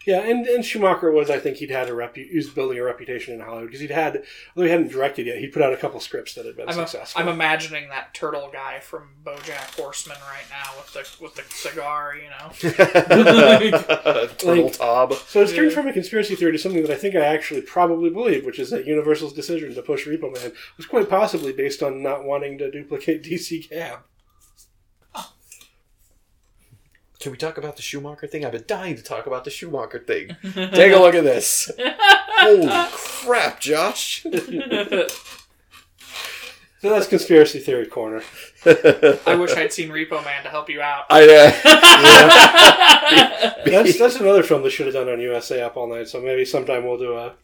Yeah, 0.06 0.22
and, 0.22 0.48
and 0.48 0.66
Schumacher 0.66 1.12
was, 1.12 1.30
I 1.30 1.38
think, 1.40 1.58
he'd 1.58 1.70
had 1.70 1.88
a 1.88 1.92
repu- 1.92 2.28
he 2.30 2.36
was 2.36 2.50
building 2.50 2.80
a 2.80 2.84
reputation 2.84 3.34
in 3.36 3.40
Hollywood 3.40 3.68
because 3.68 3.82
he'd 3.82 3.92
had, 3.92 4.24
although 4.56 4.66
he 4.66 4.72
hadn't 4.72 4.92
directed 4.92 5.28
yet, 5.28 5.38
he'd 5.38 5.54
put 5.54 5.62
out 5.62 5.74
a 5.74 5.78
couple 5.78 6.00
scripts 6.00 6.34
that 6.36 6.46
had 6.46 6.56
been 6.58 6.68
I'm, 6.68 6.74
successful. 6.74 7.22
I'm 7.22 7.28
imagining 7.28 7.90
that 7.90 8.14
turtle 8.14 8.50
guy 8.52 8.80
from 8.80 9.10
BoJack 9.24 9.76
Horseman 9.80 10.18
right 10.28 10.46
now 10.50 10.72
with 10.78 10.94
the 10.94 11.24
with 11.24 11.36
the 11.36 11.44
cigar, 11.54 12.16
you 12.16 12.30
know. 12.30 12.52
Turtle 14.38 14.64
Like- 14.66 14.74
Tob. 14.74 15.14
so 15.14 15.42
it's 15.42 15.54
turned 15.54 15.70
Yeah. 15.72 15.76
from 15.76 15.88
a 15.88 15.94
conspiracy 15.94 16.36
theory 16.36 16.52
to 16.54 16.58
something 16.58 16.82
that 16.82 16.92
I 16.92 16.96
think 16.96 17.16
I 17.16 17.20
actually 17.26 17.62
probably 17.62 18.10
believe, 18.10 18.46
which 18.46 18.60
is 18.60 18.70
that 18.72 18.86
Universal's 18.88 19.34
decision 19.34 19.74
to 19.76 19.82
push 19.82 20.08
Repo 20.08 20.34
Man 20.34 20.52
was 20.78 20.86
quite 20.86 21.10
possibly 21.10 21.54
based 21.54 21.84
on 21.84 22.02
not 22.02 22.24
wanting 22.24 22.58
to 22.58 22.72
duplicate 22.72 23.24
DC 23.24 23.70
Cab. 23.70 24.00
Can 27.22 27.32
we 27.32 27.38
talk 27.38 27.58
about 27.58 27.76
the 27.76 27.82
Schumacher 27.84 28.28
thing? 28.28 28.44
I've 28.44 28.52
been 28.52 28.64
dying 28.68 28.96
to 28.96 29.04
talk 29.04 29.28
about 29.28 29.44
the 29.46 29.52
Schumacher 29.52 30.00
thing. 30.00 30.36
Take 30.54 30.94
a 30.94 31.00
look 31.00 31.14
at 31.16 31.24
this. 31.24 31.70
Holy 31.80 32.68
crap, 32.92 33.60
Josh. 33.60 34.24
So 36.82 36.90
that's 36.90 37.06
conspiracy 37.08 37.60
theory 37.60 37.86
corner. 37.86 38.24
I 38.66 39.36
wish 39.40 39.56
I'd 39.56 39.72
seen 39.72 39.90
Repo 39.90 40.26
Man 40.26 40.42
to 40.44 40.50
help 40.50 40.68
you 40.68 40.82
out. 40.82 41.06
I, 41.12 41.24
uh, 41.30 41.52
That's 43.66 44.00
that's 44.00 44.16
another 44.16 44.42
film 44.42 44.64
that 44.64 44.72
should 44.72 44.88
have 44.88 44.96
done 44.96 45.08
on 45.08 45.20
USA 45.20 45.62
Up 45.62 45.78
All 45.78 45.88
Night. 45.88 46.08
So 46.08 46.20
maybe 46.20 46.44
sometime 46.44 46.84
we'll 46.84 46.98
do 46.98 47.14
a 47.14 47.26
we'll 47.26 47.30
do 47.30 47.36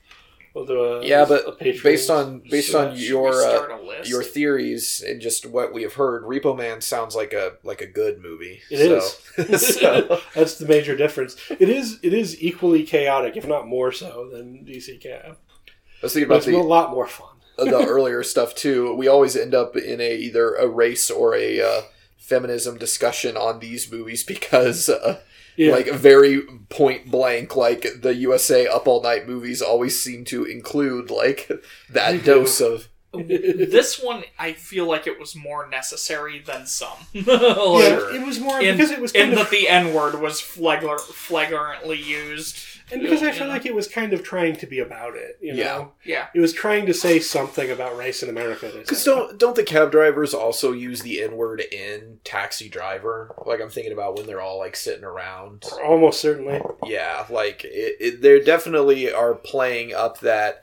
a 0.65 1.05
yeah, 1.05 1.25
but 1.25 1.61
a 1.61 1.79
based 1.81 2.09
on 2.09 2.41
based 2.49 2.73
on 2.73 2.95
your 2.95 3.29
uh, 3.29 3.49
start 3.49 3.71
a 3.71 3.81
list? 3.81 4.09
your 4.09 4.23
theories 4.23 5.03
and 5.05 5.21
just 5.21 5.45
what 5.45 5.73
we 5.73 5.83
have 5.83 5.93
heard, 5.93 6.23
Repo 6.23 6.57
Man 6.57 6.81
sounds 6.81 7.15
like 7.15 7.33
a 7.33 7.53
like 7.63 7.81
a 7.81 7.87
good 7.87 8.19
movie. 8.21 8.61
It 8.69 9.01
so, 9.01 9.43
is. 9.43 9.79
so, 9.79 10.21
That's 10.33 10.57
the 10.57 10.67
major 10.67 10.95
difference. 10.95 11.35
It 11.59 11.69
is 11.69 11.99
it 12.03 12.13
is 12.13 12.41
equally 12.41 12.83
chaotic, 12.83 13.37
if 13.37 13.47
not 13.47 13.67
more 13.67 13.91
so, 13.91 14.29
than 14.31 14.65
DC 14.65 15.01
Cab. 15.01 15.37
I 15.37 16.05
was 16.05 16.13
thinking 16.13 16.29
about 16.29 16.37
it's 16.39 16.47
a 16.47 16.51
the 16.51 16.57
lot 16.57 16.91
more 16.91 17.07
fun. 17.07 17.37
the 17.57 17.85
earlier 17.87 18.21
stuff 18.21 18.53
too. 18.53 18.93
We 18.93 19.07
always 19.07 19.35
end 19.35 19.55
up 19.55 19.75
in 19.75 19.99
a 19.99 20.15
either 20.15 20.53
a 20.53 20.67
race 20.67 21.09
or 21.09 21.35
a 21.35 21.59
uh, 21.59 21.81
feminism 22.17 22.77
discussion 22.77 23.35
on 23.35 23.59
these 23.59 23.91
movies 23.91 24.23
because 24.23 24.89
uh, 24.89 25.19
Yeah. 25.57 25.71
like 25.71 25.91
very 25.91 26.41
point 26.69 27.09
blank 27.09 27.55
like 27.55 27.85
the 28.01 28.13
USA 28.13 28.67
Up 28.67 28.87
All 28.87 29.01
Night 29.01 29.27
movies 29.27 29.61
always 29.61 29.99
seem 29.99 30.23
to 30.25 30.45
include 30.45 31.09
like 31.09 31.49
that 31.89 32.23
dose 32.23 32.61
of 32.61 32.87
this 33.27 33.99
one, 34.01 34.23
I 34.37 34.53
feel 34.53 34.85
like 34.87 35.07
it 35.07 35.19
was 35.19 35.35
more 35.35 35.67
necessary 35.67 36.39
than 36.39 36.65
some. 36.65 36.97
yeah, 37.13 37.23
it 37.25 38.25
was 38.25 38.39
more 38.39 38.59
in, 38.61 38.75
because 38.75 38.91
it 38.91 38.99
was 39.01 39.11
in 39.13 39.29
kind 39.29 39.33
of 39.33 39.39
that 39.39 39.49
the 39.51 39.67
N 39.69 39.93
word 39.93 40.19
was 40.21 40.39
flagler, 40.41 40.97
flagrantly 40.99 42.01
used. 42.01 42.57
and 42.91 43.01
because 43.01 43.21
I 43.23 43.31
feel 43.31 43.47
know? 43.47 43.53
like 43.53 43.65
it 43.65 43.75
was 43.75 43.87
kind 43.87 44.13
of 44.13 44.23
trying 44.23 44.55
to 44.57 44.65
be 44.67 44.79
about 44.79 45.15
it. 45.15 45.37
You 45.41 45.53
know, 45.53 45.57
Yeah. 45.57 45.85
Yeah. 46.03 46.27
it 46.33 46.39
was 46.39 46.53
trying 46.53 46.85
to 46.85 46.93
say 46.93 47.19
something 47.19 47.69
about 47.69 47.97
race 47.97 48.23
in 48.23 48.29
America. 48.29 48.71
Because 48.73 49.03
don't 49.03 49.37
don't 49.37 49.55
the 49.55 49.63
cab 49.63 49.91
drivers 49.91 50.33
also 50.33 50.71
use 50.71 51.01
the 51.01 51.21
N 51.21 51.35
word 51.37 51.61
in 51.71 52.19
Taxi 52.23 52.69
Driver? 52.69 53.33
Like 53.45 53.61
I'm 53.61 53.69
thinking 53.69 53.93
about 53.93 54.15
when 54.17 54.25
they're 54.25 54.41
all 54.41 54.57
like 54.59 54.75
sitting 54.75 55.03
around. 55.03 55.65
almost 55.83 56.21
certainly. 56.21 56.61
Yeah, 56.85 57.25
like 57.29 57.63
it, 57.65 57.95
it, 57.99 58.21
they 58.21 58.39
definitely 58.39 59.11
are 59.11 59.35
playing 59.35 59.93
up 59.93 60.19
that 60.21 60.61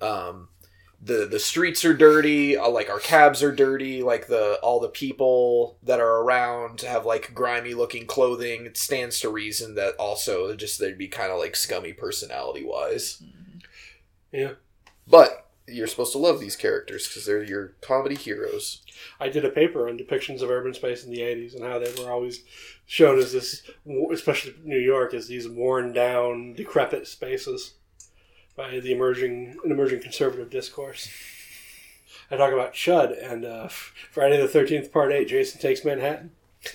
um, 0.00 0.48
the 1.00 1.26
the 1.26 1.38
streets 1.38 1.84
are 1.84 1.94
dirty. 1.94 2.56
uh, 2.56 2.68
Like 2.68 2.90
our 2.90 2.98
cabs 2.98 3.42
are 3.42 3.54
dirty. 3.54 4.02
Like 4.02 4.26
the 4.26 4.58
all 4.62 4.80
the 4.80 4.88
people 4.88 5.78
that 5.82 6.00
are 6.00 6.22
around 6.22 6.80
have 6.82 7.06
like 7.06 7.34
grimy 7.34 7.74
looking 7.74 8.06
clothing. 8.06 8.66
It 8.66 8.76
stands 8.76 9.20
to 9.20 9.28
reason 9.30 9.74
that 9.76 9.94
also 9.96 10.54
just 10.56 10.80
they'd 10.80 10.98
be 10.98 11.08
kind 11.08 11.30
of 11.30 11.38
like 11.38 11.56
scummy 11.56 11.92
personality 11.92 12.64
wise. 12.64 13.22
Yeah. 14.32 14.52
But 15.06 15.46
you're 15.66 15.86
supposed 15.86 16.12
to 16.12 16.18
love 16.18 16.40
these 16.40 16.56
characters 16.56 17.06
because 17.06 17.26
they're 17.26 17.42
your 17.42 17.74
comedy 17.80 18.14
heroes. 18.14 18.82
I 19.20 19.28
did 19.28 19.44
a 19.44 19.50
paper 19.50 19.88
on 19.88 19.98
depictions 19.98 20.40
of 20.42 20.50
urban 20.50 20.74
space 20.74 21.04
in 21.04 21.10
the 21.10 21.20
80s 21.20 21.54
and 21.54 21.62
how 21.64 21.78
they 21.78 21.92
were 22.02 22.10
always 22.10 22.42
shown 22.86 23.18
as 23.18 23.32
this, 23.32 23.62
especially 24.12 24.54
New 24.64 24.78
York, 24.78 25.12
as 25.14 25.28
these 25.28 25.48
worn 25.48 25.92
down, 25.92 26.54
decrepit 26.54 27.06
spaces 27.06 27.74
by 28.58 28.80
the 28.80 28.92
emerging 28.92 29.56
an 29.64 29.70
emerging 29.70 30.02
conservative 30.02 30.50
discourse. 30.50 31.08
I 32.30 32.36
talk 32.36 32.52
about 32.52 32.74
Chud 32.74 33.16
and 33.22 33.44
uh, 33.46 33.68
Friday 33.68 34.36
the 34.36 34.48
13th, 34.48 34.92
Part 34.92 35.12
8, 35.12 35.26
Jason 35.28 35.60
Takes 35.60 35.84
Manhattan. 35.84 36.32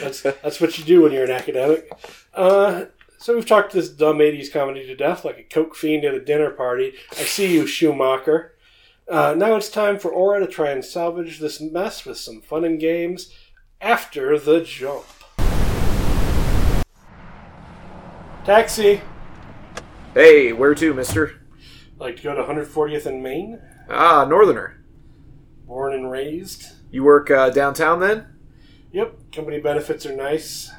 That's, 0.00 0.22
that's 0.22 0.60
what 0.60 0.78
you 0.78 0.84
do 0.84 1.02
when 1.02 1.12
you're 1.12 1.24
an 1.24 1.30
academic. 1.30 1.90
Uh, 2.34 2.86
so 3.18 3.34
we've 3.34 3.46
talked 3.46 3.72
this 3.72 3.90
dumb 3.90 4.18
80s 4.18 4.50
comedy 4.50 4.86
to 4.86 4.96
death 4.96 5.26
like 5.26 5.38
a 5.38 5.42
coke 5.42 5.76
fiend 5.76 6.04
at 6.04 6.14
a 6.14 6.24
dinner 6.24 6.50
party. 6.50 6.94
I 7.12 7.24
see 7.24 7.52
you, 7.52 7.66
Schumacher. 7.66 8.54
Uh, 9.06 9.34
now 9.36 9.56
it's 9.56 9.68
time 9.68 9.98
for 9.98 10.10
Aura 10.10 10.40
to 10.40 10.46
try 10.46 10.70
and 10.70 10.82
salvage 10.82 11.38
this 11.38 11.60
mess 11.60 12.06
with 12.06 12.16
some 12.16 12.40
fun 12.40 12.64
and 12.64 12.80
games 12.80 13.32
after 13.80 14.38
the 14.38 14.62
jump. 14.62 15.04
Taxi! 18.44 19.02
Hey, 20.14 20.52
where 20.52 20.74
to, 20.74 20.94
mister? 20.94 21.40
Like 21.98 22.16
to 22.16 22.22
go 22.22 22.34
to 22.34 22.42
140th 22.42 23.06
and 23.06 23.22
Main? 23.22 23.60
Ah, 23.88 24.24
Northerner. 24.24 24.82
Born 25.66 25.92
and 25.92 26.10
raised? 26.10 26.72
You 26.90 27.04
work 27.04 27.30
uh, 27.30 27.50
downtown 27.50 28.00
then? 28.00 28.26
Yep, 28.92 29.32
company 29.32 29.60
benefits 29.60 30.04
are 30.06 30.16
nice. 30.16 30.70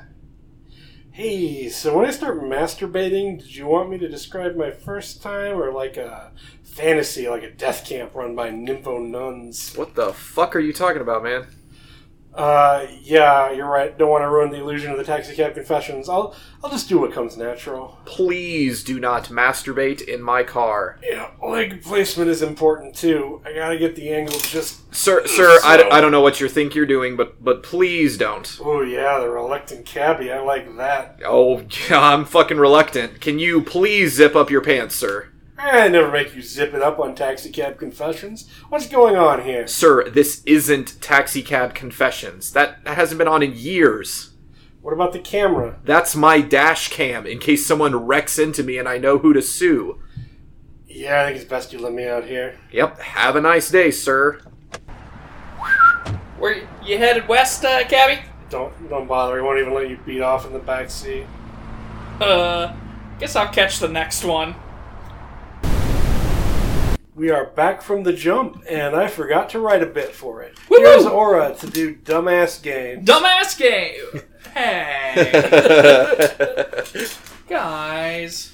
Hey, 1.12 1.70
so 1.70 1.98
when 1.98 2.06
I 2.06 2.12
start 2.12 2.42
masturbating, 2.42 3.40
did 3.40 3.56
you 3.56 3.68
want 3.68 3.90
me 3.90 3.98
to 3.98 4.08
describe 4.08 4.56
my 4.56 4.72
first 4.72 5.22
time 5.22 5.62
or 5.62 5.72
like 5.72 5.98
a 5.98 6.32
fantasy, 6.64 7.28
like 7.28 7.44
a 7.44 7.52
death 7.52 7.86
camp 7.86 8.16
run 8.16 8.36
by 8.36 8.50
nympho 8.50 9.06
nuns? 9.06 9.76
What 9.76 9.96
the 9.96 10.14
fuck 10.14 10.56
are 10.56 10.60
you 10.60 10.74
talking 10.74 11.02
about, 11.02 11.24
man? 11.24 11.48
Uh, 12.34 12.88
yeah, 13.02 13.52
you're 13.52 13.70
right. 13.70 13.98
Don't 13.98 14.10
want 14.10 14.24
to 14.24 14.30
ruin 14.30 14.52
the 14.52 14.60
illusion 14.60 14.92
of 14.92 14.98
the 14.98 15.04
taxi 15.04 15.36
cab 15.36 15.54
confessions. 15.54 16.08
I'll, 16.08 16.34
I'll 16.64 16.70
just 16.70 16.88
do 16.88 16.98
what 16.98 17.12
comes 17.12 17.36
natural. 17.36 18.00
Please 18.06 18.84
do 18.84 19.00
not 19.00 19.26
masturbate 19.26 20.02
in 20.02 20.22
my 20.22 20.44
car. 20.44 20.98
Yeah, 21.04 21.32
leg 21.46 21.82
placement 21.84 22.30
is 22.30 22.42
important 22.42 22.96
too. 22.96 23.42
I 23.46 23.54
gotta 23.54 23.78
get 23.78 23.96
the 23.96 24.14
angle 24.14 24.40
just. 24.40 24.94
Sir, 24.94 25.26
sir, 25.28 25.60
I, 25.64 25.88
I 25.92 26.02
don't 26.02 26.12
know 26.12 26.22
what 26.22 26.40
you 26.40 26.48
think 26.48 26.74
you're 26.74 26.86
doing, 26.86 27.18
but 27.18 27.44
but 27.44 27.64
please 27.64 28.18
don't. 28.18 28.60
Oh 28.64 28.82
yeah, 28.82 29.20
the 29.20 29.30
reluctant 29.30 29.86
cabbie. 29.86 30.32
I 30.32 30.40
like 30.40 30.78
that. 30.78 31.20
Oh, 31.26 31.64
yeah, 31.90 32.00
I'm 32.00 32.24
fucking 32.24 32.58
reluctant. 32.58 33.20
Can 33.20 33.40
you 33.40 33.62
please 33.62 34.14
zip 34.14 34.36
up 34.36 34.50
your 34.50 34.62
pants, 34.62 34.96
sir? 34.96 35.28
I 35.64 35.88
never 35.90 36.12
make 36.12 36.36
you 36.36 36.42
zip 36.42 36.74
it 36.74 36.82
up 36.82 37.00
on 37.00 37.14
taxi 37.14 37.52
cab 37.52 37.78
confessions. 37.78 38.50
What's 38.70 38.88
going 38.88 39.16
on 39.16 39.44
here? 39.44 39.68
Sir, 39.68 40.10
this 40.10 40.42
isn't 40.46 41.00
Taxi 41.02 41.44
Cab 41.44 41.76
Confessions. 41.76 42.52
That, 42.54 42.84
that 42.84 42.96
hasn't 42.96 43.20
been 43.20 43.28
on 43.28 43.44
in 43.44 43.54
years. 43.54 44.32
What 44.82 44.94
about 44.94 45.14
the 45.14 45.20
camera? 45.20 45.80
That's 45.84 46.16
my 46.16 46.42
dash 46.42 46.90
cam 46.90 47.28
in 47.28 47.38
case 47.38 47.66
someone 47.66 47.96
wrecks 47.96 48.40
into 48.40 48.64
me 48.64 48.80
and 48.80 48.90
I 48.90 48.98
know 48.98 49.20
who 49.20 49.34
to 49.34 49.42
sue. 49.42 50.02
Yeah, 50.88 51.22
I 51.22 51.26
think 51.28 51.38
it's 51.38 51.50
best 51.50 51.72
you 51.72 51.80
let 51.80 51.94
me 51.94 52.08
out 52.08 52.26
here. 52.26 52.58
Yep, 52.72 53.00
have 53.00 53.36
a 53.36 53.42
nice 53.42 53.70
day, 53.70 53.92
sir. 53.92 54.42
Where 56.40 56.64
you 56.84 56.98
headed 56.98 57.28
west, 57.28 57.64
uh, 57.64 57.88
Cabby? 57.88 58.22
Don't 58.50 58.90
don't 58.90 59.08
bother. 59.08 59.36
He 59.38 59.42
won't 59.44 59.60
even 59.60 59.74
let 59.74 59.90
you 59.90 59.98
beat 60.06 60.22
off 60.22 60.48
in 60.48 60.54
the 60.54 60.60
back 60.60 60.90
seat. 60.90 61.26
Uh, 62.20 62.76
guess 63.20 63.36
I'll 63.36 63.54
catch 63.54 63.80
the 63.80 63.88
next 63.88 64.24
one. 64.24 64.56
We 67.22 67.30
are 67.30 67.46
back 67.46 67.84
from 67.84 68.02
the 68.02 68.14
jump, 68.14 68.64
and 68.68 68.96
I 68.96 69.06
forgot 69.08 69.52
to 69.52 69.60
write 69.60 69.84
a 69.84 69.86
bit 69.86 70.12
for 70.16 70.42
it. 70.42 70.58
Woo-hoo! 70.72 70.84
Here's 70.84 71.06
Aura 71.06 71.54
to 71.60 71.68
do 71.70 71.94
dumbass 71.94 72.60
game. 72.64 73.06
Dumbass 73.06 73.56
game. 73.60 74.24
Hey, 74.56 75.14
guys. 77.48 78.52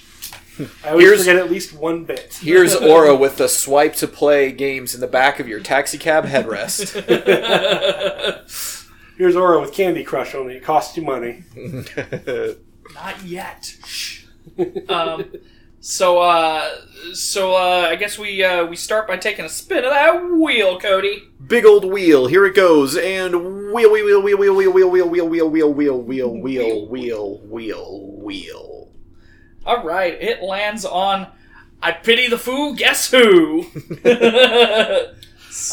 I 0.83 0.89
always 0.89 1.05
Here's- 1.05 1.19
forget 1.21 1.37
at 1.37 1.49
least 1.49 1.73
one 1.73 2.03
bit. 2.03 2.37
Here's 2.41 2.75
Aura 2.81 3.15
with 3.15 3.37
the 3.37 3.47
swipe 3.47 3.95
to 3.95 4.07
play 4.07 4.51
games 4.51 4.93
in 4.93 4.99
the 5.01 5.07
back 5.07 5.39
of 5.39 5.47
your 5.47 5.61
taxi 5.61 5.97
cab 5.97 6.25
headrest. 6.25 6.93
Here's 9.17 9.35
Aura 9.37 9.61
with 9.61 9.71
Candy 9.73 10.03
Crush, 10.03 10.35
only 10.35 10.57
it 10.57 10.63
costs 10.63 10.95
you 10.97 11.03
money. 11.03 11.43
Not 12.93 13.23
yet. 13.23 13.73
Shh. 13.85 14.25
um, 14.89 15.31
so, 15.87 16.19
uh, 16.19 16.69
so 17.13 17.55
uh, 17.55 17.87
I 17.89 17.95
guess 17.95 18.19
we 18.19 18.43
uh, 18.43 18.65
we 18.65 18.75
start 18.75 19.07
by 19.07 19.15
taking 19.15 19.45
a 19.45 19.49
spin 19.49 19.85
of 19.85 19.91
that 19.91 20.29
wheel, 20.31 20.77
Cody. 20.79 21.23
Big 21.47 21.65
old 21.65 21.85
wheel, 21.85 22.27
here 22.27 22.45
it 22.45 22.55
goes, 22.55 22.97
and 22.97 23.71
wheel, 23.71 23.91
wheel, 23.91 24.05
wheel, 24.05 24.21
wheel, 24.21 24.37
wheel, 24.37 24.53
wheel, 24.53 24.71
wheel, 24.73 25.09
wheel, 25.09 25.29
wheel, 25.29 25.49
wheel, 25.49 25.69
wheel, 25.69 26.03
wheel, 26.03 26.37
wheel, 26.37 26.85
wheel, 26.87 27.37
wheel, 27.39 28.11
wheel. 28.17 28.89
All 29.65 29.83
right, 29.85 30.13
it 30.21 30.43
lands 30.43 30.83
on. 30.83 31.27
I 31.81 31.93
pity 31.93 32.27
the 32.27 32.37
fool. 32.37 32.73
Guess 32.73 33.11
who? 33.11 33.67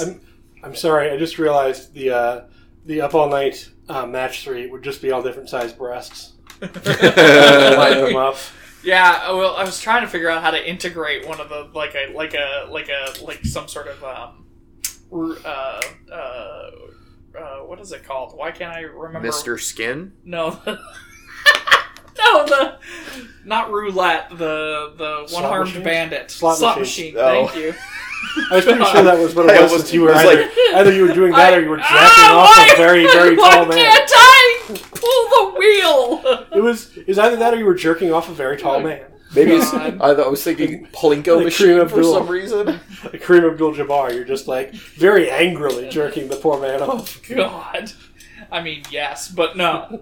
I'm 0.00 0.20
I'm 0.62 0.76
sorry. 0.76 1.10
I 1.10 1.16
just 1.16 1.38
realized 1.38 1.92
the 1.92 2.10
uh, 2.10 2.40
the 2.86 3.00
up 3.00 3.14
all 3.14 3.28
night 3.28 3.68
uh, 3.88 4.06
match 4.06 4.44
three 4.44 4.68
would 4.68 4.84
just 4.84 5.02
be 5.02 5.10
all 5.10 5.22
different 5.22 5.48
sized 5.48 5.76
breasts. 5.76 6.34
Line 6.60 6.70
them 6.80 8.16
up. 8.16 8.36
Yeah, 8.84 9.32
well, 9.32 9.56
I 9.56 9.64
was 9.64 9.80
trying 9.80 10.02
to 10.02 10.08
figure 10.08 10.28
out 10.28 10.42
how 10.42 10.50
to 10.50 10.68
integrate 10.68 11.26
one 11.26 11.40
of 11.40 11.48
the 11.48 11.70
like 11.74 11.94
a 11.94 12.12
like 12.14 12.34
a 12.34 12.68
like 12.70 12.88
a 12.88 13.24
like 13.24 13.44
some 13.44 13.68
sort 13.68 13.88
of 13.88 14.04
um, 14.04 14.46
uh, 15.44 15.82
uh, 16.12 16.70
uh, 17.38 17.58
what 17.60 17.80
is 17.80 17.92
it 17.92 18.04
called? 18.04 18.36
Why 18.36 18.50
can't 18.50 18.74
I 18.74 18.80
remember? 18.80 19.28
Mr. 19.28 19.60
Skin? 19.60 20.12
No. 20.24 20.60
the- 22.24 22.46
no, 22.46 22.46
the 22.46 22.78
not 23.44 23.70
roulette. 23.70 24.30
The 24.30 24.92
the 24.96 25.28
one 25.34 25.44
armed 25.44 25.66
machines? 25.68 25.84
bandit 25.84 26.30
Slot 26.30 26.60
machine. 26.60 27.14
machines. 27.14 27.16
Oh. 27.18 27.46
Thank 27.48 27.56
you. 27.56 27.74
I 28.50 28.56
was 28.56 28.64
pretty 28.64 28.84
sure 28.86 29.02
that 29.02 29.18
was 29.18 29.34
what 29.34 29.46
it 29.50 29.56
I 29.60 29.62
was. 29.62 29.92
you 29.92 30.00
were 30.02 30.14
either, 30.14 30.40
like- 30.42 30.50
either 30.74 30.92
you 30.92 31.02
were 31.06 31.12
doing 31.14 31.32
that 31.32 31.52
or 31.52 31.60
you 31.62 31.68
were 31.68 31.76
jacking 31.76 31.92
Ah, 31.98 32.42
off 32.42 32.56
why- 32.56 32.72
a 32.74 32.76
very 32.76 33.02
very 33.06 33.36
why 33.36 33.50
tall 33.50 33.66
man. 33.66 33.76
can't 33.76 34.10
I 34.14 34.64
pull 34.94 35.52
the 35.52 35.58
wheel? 35.58 36.46
It 36.56 36.62
was 36.62 36.96
it 36.96 37.06
was 37.06 37.18
either 37.18 37.36
that 37.36 37.52
or 37.54 37.58
you 37.58 37.66
were 37.66 37.74
jerking 37.74 38.12
off 38.12 38.28
a 38.30 38.32
very 38.32 38.56
tall 38.56 38.80
man. 38.80 39.02
Maybe 39.34 39.50
it's, 39.52 39.74
I, 39.74 39.88
I 39.88 40.28
was 40.28 40.44
thinking 40.44 40.86
Plinko 40.92 41.36
Like 41.36 41.46
machine 41.46 41.66
Kareem 41.70 41.90
for 41.90 41.96
Abdul. 41.96 42.14
some 42.14 42.28
reason. 42.28 42.66
Like 43.04 43.20
Kareem 43.20 43.50
Abdul-Jabbar, 43.50 44.14
you're 44.14 44.24
just 44.24 44.46
like 44.48 44.72
very 44.74 45.28
angrily 45.28 45.88
jerking 45.90 46.28
the 46.28 46.36
poor 46.36 46.58
man 46.60 46.80
off. 46.82 47.20
Oh, 47.30 47.34
God. 47.34 47.92
I 48.50 48.62
mean, 48.62 48.84
yes, 48.90 49.28
but 49.28 49.56
no. 49.56 49.98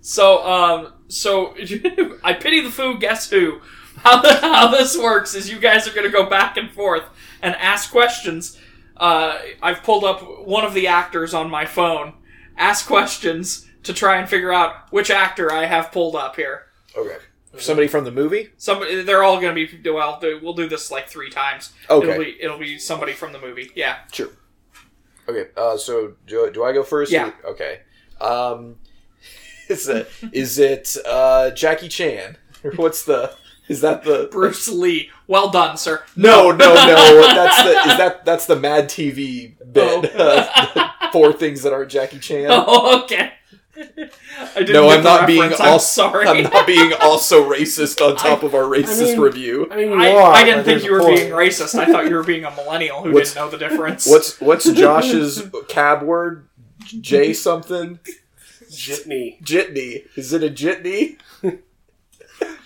So, 0.00 0.46
um, 0.46 0.92
so 1.08 1.54
I 2.24 2.34
pity 2.34 2.60
the 2.60 2.70
fool. 2.70 2.96
Guess 2.96 3.30
who? 3.30 3.60
How 3.96 4.22
how 4.40 4.70
this 4.70 4.96
works 4.96 5.34
is 5.34 5.50
you 5.50 5.58
guys 5.58 5.86
are 5.86 5.92
going 5.92 6.06
to 6.06 6.12
go 6.12 6.28
back 6.28 6.56
and 6.56 6.70
forth 6.70 7.04
and 7.42 7.54
ask 7.56 7.90
questions. 7.90 8.58
Uh, 8.96 9.38
I've 9.62 9.82
pulled 9.82 10.04
up 10.04 10.46
one 10.46 10.64
of 10.64 10.74
the 10.74 10.86
actors 10.86 11.32
on 11.34 11.50
my 11.50 11.64
phone. 11.64 12.14
Ask 12.56 12.86
questions 12.86 13.66
to 13.84 13.94
try 13.94 14.18
and 14.18 14.28
figure 14.28 14.52
out 14.52 14.92
which 14.92 15.10
actor 15.10 15.50
I 15.50 15.64
have 15.64 15.90
pulled 15.90 16.14
up 16.14 16.36
here. 16.36 16.66
Okay. 16.96 17.16
Somebody 17.58 17.88
from 17.88 18.04
the 18.04 18.12
movie? 18.12 18.50
Somebody, 18.58 19.02
they're 19.02 19.24
all 19.24 19.40
going 19.40 19.54
to 19.54 19.78
be 19.78 19.90
well. 19.90 20.20
We'll 20.22 20.54
do 20.54 20.68
this 20.68 20.90
like 20.90 21.08
three 21.08 21.30
times. 21.30 21.72
Okay. 21.88 22.08
It'll 22.08 22.24
be 22.24 22.42
it'll 22.42 22.58
be 22.58 22.78
somebody 22.78 23.12
from 23.12 23.32
the 23.32 23.40
movie. 23.40 23.70
Yeah. 23.74 23.98
Sure. 24.12 24.28
Okay, 25.28 25.50
uh, 25.56 25.76
so 25.76 26.14
do, 26.26 26.50
do 26.52 26.64
I 26.64 26.72
go 26.72 26.82
first? 26.82 27.12
Yeah. 27.12 27.32
Okay. 27.44 27.80
Um, 28.20 28.76
is 29.70 29.88
it 29.88 30.08
is 30.32 30.58
it 30.58 30.96
uh, 31.06 31.50
Jackie 31.50 31.88
Chan? 31.88 32.36
Or 32.64 32.72
What's 32.72 33.04
the 33.04 33.34
is 33.68 33.80
that 33.82 34.02
the 34.04 34.28
Bruce 34.32 34.68
Lee. 34.68 35.10
Well 35.26 35.50
done, 35.50 35.76
sir. 35.76 36.02
No, 36.16 36.50
no, 36.50 36.74
no. 36.74 37.22
That's 37.22 37.62
the 37.62 37.70
is 37.92 37.96
that 37.98 38.24
that's 38.24 38.46
the 38.46 38.56
Mad 38.56 38.88
TV 38.88 39.54
bit. 39.72 40.10
Oh. 40.14 40.50
Uh, 40.76 41.10
four 41.12 41.32
things 41.32 41.62
that 41.62 41.72
aren't 41.72 41.90
Jackie 41.90 42.18
Chan. 42.18 42.46
Oh, 42.50 43.02
okay. 43.04 43.32
I 43.78 44.58
didn't 44.58 44.74
no, 44.74 44.90
I'm 44.90 45.02
not 45.02 45.26
being 45.26 45.40
reference. 45.40 45.60
I'm 45.60 45.68
also 45.72 46.02
sorry. 46.02 46.26
I'm 46.26 46.42
not 46.42 46.66
being 46.66 46.92
also 47.00 47.48
racist 47.48 48.04
on 48.06 48.14
top 48.16 48.42
of 48.42 48.54
our 48.54 48.64
racist 48.64 49.04
mean- 49.12 49.20
review. 49.20 49.68
I 49.70 49.76
mean, 49.76 49.88
you 49.92 49.94
I, 50.00 50.12
are, 50.12 50.32
I 50.34 50.44
didn't 50.44 50.64
think 50.64 50.84
you 50.84 50.92
were 50.92 51.00
point. 51.00 51.16
being 51.16 51.30
racist. 51.32 51.78
I 51.78 51.86
thought 51.86 52.06
you 52.06 52.14
were 52.14 52.22
being 52.22 52.44
a 52.44 52.50
millennial 52.50 53.02
who 53.02 53.12
What's- 53.12 53.32
didn't 53.32 53.46
know 53.46 53.50
the 53.50 53.56
difference. 53.58 54.06
What's 54.06 54.38
what's 54.40 54.70
Josh's 54.72 55.48
cab 55.68 56.02
word? 56.02 56.46
J 57.00 57.32
something? 57.32 58.00
Jitney. 58.80 59.38
Jitney. 59.42 60.04
Is 60.16 60.32
it 60.32 60.42
a 60.42 60.48
jitney? 60.50 61.18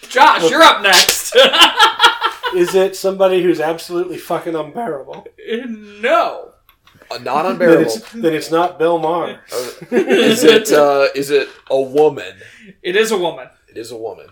Josh? 0.09 0.49
You're 0.51 0.62
up 0.62 0.83
next. 0.83 1.35
Is 2.55 2.75
it 2.75 2.95
somebody 2.95 3.43
who's 3.43 3.59
absolutely 3.61 4.17
fucking 4.19 4.55
unbearable? 4.55 5.27
no. 5.59 6.51
Uh, 7.11 7.19
not 7.19 7.43
Then 7.43 7.53
unbearable. 7.53 7.83
it's, 7.83 8.12
then 8.12 8.33
it's 8.33 8.51
not 8.51 8.79
Bill 8.79 8.99
Maher. 8.99 9.41
Is 9.91 10.45
it 10.45 10.71
uh, 10.73 11.09
is 11.15 11.31
it 11.31 11.49
a 11.71 11.81
woman? 11.81 12.35
It 12.83 12.97
is 12.97 13.11
a 13.11 13.19
woman. 13.19 13.49
It 13.69 13.77
is 13.77 13.91
a 13.91 13.97
woman. 13.97 14.29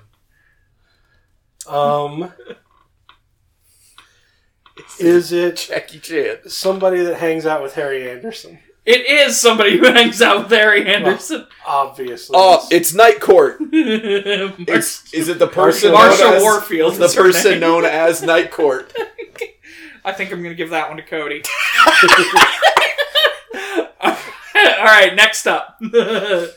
Um, 1.66 2.32
Is 4.98 5.32
it 5.32 5.56
Jackie 5.56 5.98
Chan. 5.98 6.48
somebody 6.48 7.02
that 7.04 7.16
hangs 7.18 7.44
out 7.46 7.62
with 7.62 7.74
Harry 7.74 8.08
Anderson? 8.10 8.58
It 8.84 9.06
is 9.06 9.38
somebody 9.40 9.78
who 9.78 9.84
hangs 9.92 10.20
out 10.20 10.42
with 10.44 10.50
Harry 10.50 10.86
Anderson. 10.92 11.46
Obviously. 11.64 12.34
Oh, 12.36 12.66
it's 12.70 12.92
Night 12.94 13.20
Court. 13.20 13.58
It's, 13.70 15.12
is 15.14 15.28
it 15.28 15.38
the 15.38 15.46
person 15.46 15.92
Marsha 15.92 16.20
known 16.20 16.34
as, 16.34 16.42
Warfield 16.42 16.94
The 16.96 17.08
person 17.08 17.52
name. 17.52 17.60
known 17.60 17.84
as 17.84 18.22
Night 18.22 18.50
Court. 18.56 18.92
I 20.04 20.12
think 20.12 20.32
I'm 20.32 20.42
going 20.42 20.50
to 20.50 20.56
give 20.56 20.70
that 20.70 20.88
one 20.88 20.96
to 20.96 21.02
Cody. 21.04 21.42
All 24.04 24.88
right, 24.88 25.14
next 25.14 25.46
up. 25.46 25.78
this, 25.80 26.56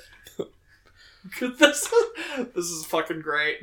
this 1.39 2.65
is 2.65 2.85
fucking 2.85 3.21
great. 3.21 3.59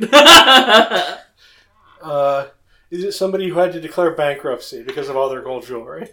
Uh, 2.01 2.47
is 2.91 3.05
it 3.05 3.13
somebody 3.13 3.49
who 3.49 3.59
had 3.59 3.73
to 3.73 3.81
declare 3.81 4.11
bankruptcy 4.13 4.83
because 4.83 5.09
of 5.09 5.17
all 5.17 5.29
their 5.29 5.43
gold 5.43 5.65
jewelry? 5.67 6.11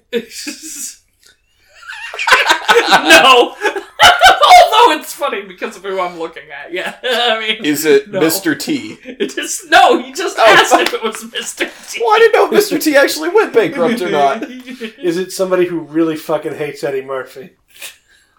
No. 2.89 3.55
Although 4.01 4.99
it's 5.01 5.13
funny 5.13 5.41
because 5.43 5.75
of 5.75 5.83
who 5.83 5.99
I'm 5.99 6.17
looking 6.19 6.43
at. 6.51 6.71
Yeah. 6.71 6.97
I 7.03 7.39
mean, 7.39 7.65
Is 7.65 7.85
it 7.85 8.09
No. 8.11 8.19
Mr. 8.21 8.57
T? 8.59 8.97
it 9.03 9.37
is 9.37 9.65
no. 9.69 10.01
He 10.01 10.11
just 10.13 10.37
Oh, 10.39 10.45
asked 10.47 10.71
fuck. 10.71 10.81
if 10.81 10.93
it 10.93 11.03
was 11.03 11.17
Mr. 11.23 11.91
T. 11.91 12.01
Well, 12.01 12.15
I 12.15 12.19
didn't 12.19 12.33
know 12.33 12.57
if 12.57 12.63
Mr. 12.63 12.81
T 12.81 12.95
actually 12.95 13.29
went 13.29 13.53
bankrupt 13.53 14.01
or 14.01 14.09
not. 14.09 14.43
Is 14.49 15.17
it 15.17 15.31
somebody 15.31 15.65
who 15.65 15.79
really 15.79 16.15
fucking 16.15 16.55
hates 16.55 16.83
Eddie 16.83 17.01
Murphy? 17.03 17.51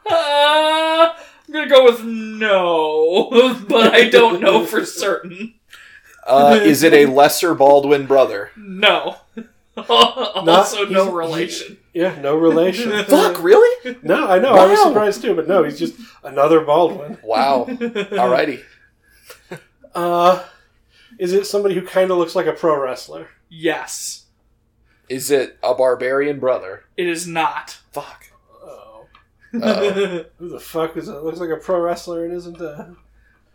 Uh, 0.08 1.12
I'm 1.14 1.52
gonna 1.52 1.68
go 1.68 1.84
with 1.84 2.02
no, 2.04 3.58
but 3.68 3.94
I 3.94 4.08
don't 4.08 4.40
know 4.40 4.64
for 4.64 4.84
certain. 4.84 5.54
Uh, 6.26 6.58
is 6.62 6.82
it 6.82 6.92
a 6.92 7.06
lesser 7.06 7.54
Baldwin 7.54 8.06
brother? 8.06 8.50
No. 8.56 9.16
also, 9.88 10.84
no 10.86 11.04
he's- 11.04 11.12
relation. 11.14 11.76
Yeah, 11.92 12.20
no 12.20 12.36
relation. 12.36 12.90
Fuck, 13.04 13.42
really? 13.42 13.96
no, 14.02 14.28
I 14.28 14.38
know. 14.38 14.54
I 14.54 14.66
was 14.66 14.80
surprised 14.82 15.22
too, 15.22 15.34
but 15.34 15.48
no, 15.48 15.64
he's 15.64 15.78
just 15.78 15.94
another 16.22 16.60
Baldwin. 16.60 17.18
Wow. 17.22 17.66
Alrighty. 17.68 18.62
Uh, 19.92 20.44
is 21.18 21.32
it 21.32 21.46
somebody 21.46 21.74
who 21.74 21.82
kind 21.82 22.12
of 22.12 22.18
looks 22.18 22.36
like 22.36 22.46
a 22.46 22.52
pro 22.52 22.80
wrestler? 22.80 23.28
Yes, 23.48 24.26
Is 25.08 25.32
it 25.32 25.58
a 25.64 25.74
barbarian 25.74 26.38
brother? 26.38 26.84
it 26.96 27.08
is 27.08 27.26
not. 27.26 27.78
Fuck. 27.92 28.26
Oh, 28.62 29.06
Uh-oh. 29.52 30.24
who 30.38 30.48
the 30.48 30.60
fuck 30.60 30.96
is 30.96 31.08
it? 31.08 31.12
Looks 31.24 31.40
like 31.40 31.50
a 31.50 31.56
pro 31.56 31.80
wrestler 31.80 32.24
and 32.24 32.32
isn't 32.32 32.60
uh 32.60 32.84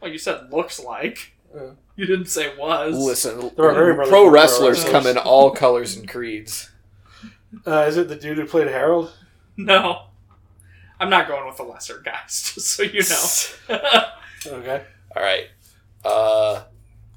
well, 0.01 0.11
you 0.11 0.17
said 0.17 0.51
looks 0.51 0.78
like. 0.78 1.32
Yeah. 1.55 1.69
You 1.98 2.06
didn't 2.06 2.26
say 2.28 2.54
was. 2.58 2.93
Listen, 2.98 3.38
The 3.39 3.50
Barbarian 3.52 3.96
Brothers 3.96 4.12
pro 4.12 4.24
pro 4.26 4.30
wrestlers 4.32 4.78
wrestlers. 4.84 4.91
come 4.91 5.08
in 5.08 5.18
all 5.18 5.52
colors 5.52 5.96
and 5.98 6.08
creeds. 6.08 6.72
Uh, 7.66 7.86
is 7.88 7.96
it 7.96 8.10
the 8.10 8.18
dude 8.18 8.38
who 8.38 8.46
played 8.46 8.68
Harold? 8.68 9.14
No. 9.58 10.08
I'm 11.00 11.10
not 11.10 11.28
going 11.30 11.48
with 11.48 11.56
the 11.56 11.64
lesser 11.64 12.02
guys, 12.04 12.52
just 12.54 12.76
so 12.76 12.84
you 12.84 13.02
know. 13.02 14.04
Okay. 14.60 14.84
All 15.16 15.24
right. 15.24 15.48
Uh, 16.04 16.64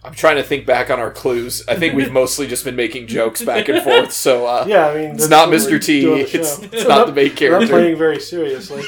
I'm 0.04 0.14
trying 0.14 0.36
to 0.36 0.44
think 0.44 0.64
back 0.64 0.90
on 0.90 1.00
our 1.00 1.10
clues. 1.10 1.66
I 1.68 1.74
think 1.74 1.94
we've 1.94 2.12
mostly 2.12 2.46
just 2.46 2.64
been 2.64 2.76
making 2.76 3.08
jokes 3.08 3.42
back 3.44 3.68
and 3.68 3.82
forth. 3.82 4.12
So 4.12 4.46
uh, 4.46 4.64
Yeah, 4.68 4.86
I 4.86 4.94
mean, 4.94 5.10
it's 5.10 5.26
that's 5.26 5.30
not 5.30 5.48
what 5.50 5.58
we're 5.60 5.78
Mr. 5.78 5.84
T. 5.84 6.00
doing 6.02 6.18
the 6.24 6.38
It's, 6.38 6.58
show. 6.60 6.68
it's 6.72 6.88
not 6.88 7.06
the 7.08 7.12
main 7.12 7.24
We're 7.24 7.30
not 7.30 7.36
character. 7.36 7.66
playing 7.68 7.96
very 7.96 8.20
seriously. 8.20 8.84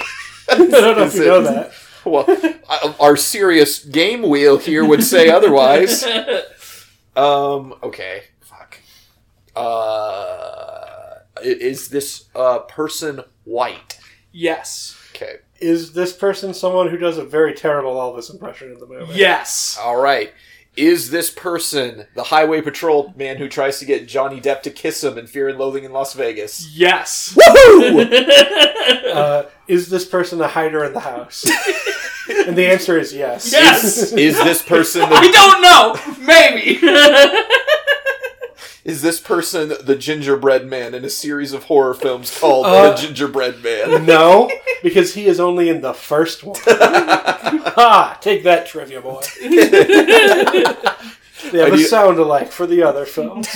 I 0.49 0.55
don't 0.57 0.71
know 0.71 1.03
if 1.03 1.15
you 1.17 1.25
know 1.25 1.43
that. 1.43 1.73
Well, 2.07 2.97
our 2.99 3.17
serious 3.17 3.85
game 3.85 4.23
wheel 4.23 4.57
here 4.59 4.85
would 4.85 5.03
say 5.05 5.29
otherwise. 5.29 6.05
Um. 7.17 7.75
Okay. 7.83 8.23
Fuck. 8.41 8.79
Uh. 9.57 11.17
Is 11.43 11.89
this 11.89 12.29
uh 12.35 12.61
person 12.61 13.21
white? 13.45 13.99
yes. 14.33 14.97
Okay. 15.15 15.37
Is 15.61 15.93
this 15.93 16.13
person 16.15 16.55
someone 16.55 16.89
who 16.89 16.97
does 16.97 17.19
a 17.19 17.25
very 17.25 17.53
terrible 17.53 17.95
Elvis 17.97 18.31
impression 18.31 18.73
in 18.73 18.79
the 18.79 18.87
movie? 18.87 19.13
Yes. 19.15 19.79
All 19.83 20.01
right. 20.01 20.33
Is 20.77 21.11
this 21.11 21.31
person 21.31 22.07
the 22.15 22.23
highway 22.25 22.61
patrol 22.61 23.13
man 23.17 23.39
who 23.39 23.49
tries 23.49 23.81
to 23.81 23.85
get 23.85 24.07
Johnny 24.07 24.41
Depp 24.41 24.63
to 24.63 24.71
kiss 24.71 25.03
him 25.03 25.19
in 25.19 25.27
Fear 25.27 25.49
and 25.51 25.59
Loathing 25.59 25.85
in 25.85 25.93
Las 25.93 26.15
Vegas? 26.15 26.71
Yes. 26.75 27.37
Woohoo! 27.37 28.67
Uh, 29.11 29.45
is 29.67 29.89
this 29.89 30.05
person 30.05 30.41
a 30.41 30.47
hider 30.49 30.85
in 30.85 30.93
the 30.93 31.01
house? 31.01 31.45
and 32.47 32.57
the 32.57 32.67
answer 32.67 32.99
is 32.99 33.13
yes. 33.13 33.51
Yes. 33.53 34.13
Is 34.13 34.37
this 34.39 34.63
person 34.63 35.03
I 35.05 35.31
don't 35.31 35.63
know. 35.63 36.25
Maybe. 36.25 36.79
is 38.91 39.03
this 39.03 39.21
person 39.21 39.73
the 39.83 39.97
gingerbread 39.97 40.67
man 40.67 40.95
in 40.95 41.05
a 41.05 41.11
series 41.11 41.53
of 41.53 41.65
horror 41.65 41.95
films 41.95 42.37
called 42.39 42.67
Uh, 42.67 42.91
The 42.91 42.97
Gingerbread 43.07 43.63
Man? 43.63 44.05
no, 44.07 44.51
because 44.83 45.15
he 45.15 45.27
is 45.27 45.39
only 45.41 45.69
in 45.69 45.81
the 45.81 45.95
first 45.95 46.43
one. 46.45 46.59
ha! 46.67 48.19
Take 48.21 48.43
that, 48.45 48.67
trivia 48.67 49.01
boy. 49.01 49.23
They 51.53 51.59
have 51.61 51.73
I 51.73 51.77
a 51.77 51.79
sound 51.79 52.19
alike 52.19 52.53
for 52.53 52.67
the 52.67 52.83
other 52.83 53.07
films 53.07 53.49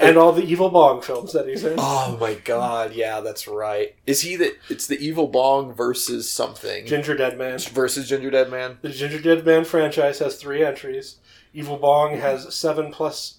and 0.00 0.18
all 0.18 0.32
the 0.32 0.42
Evil 0.42 0.68
Bong 0.68 1.00
films 1.00 1.32
that 1.32 1.46
he's 1.46 1.62
in. 1.62 1.76
oh 1.78 2.18
my 2.20 2.34
god, 2.34 2.92
yeah, 2.92 3.20
that's 3.20 3.46
right. 3.46 3.94
Is 4.04 4.22
he 4.22 4.34
the 4.34 4.56
it's 4.68 4.88
the 4.88 4.98
evil 4.98 5.28
bong 5.28 5.72
versus 5.72 6.28
something? 6.28 6.86
Ginger 6.86 7.16
Dead 7.16 7.38
Man. 7.38 7.60
versus 7.72 8.08
Ginger 8.08 8.30
Dead 8.30 8.50
Man? 8.50 8.78
The 8.82 8.88
Ginger 8.88 9.20
Dead 9.20 9.46
Man 9.46 9.64
franchise 9.64 10.18
has 10.18 10.36
three 10.36 10.64
entries. 10.64 11.18
Evil 11.54 11.76
Bong 11.76 12.16
has 12.18 12.52
seven 12.52 12.90
plus 12.92 13.37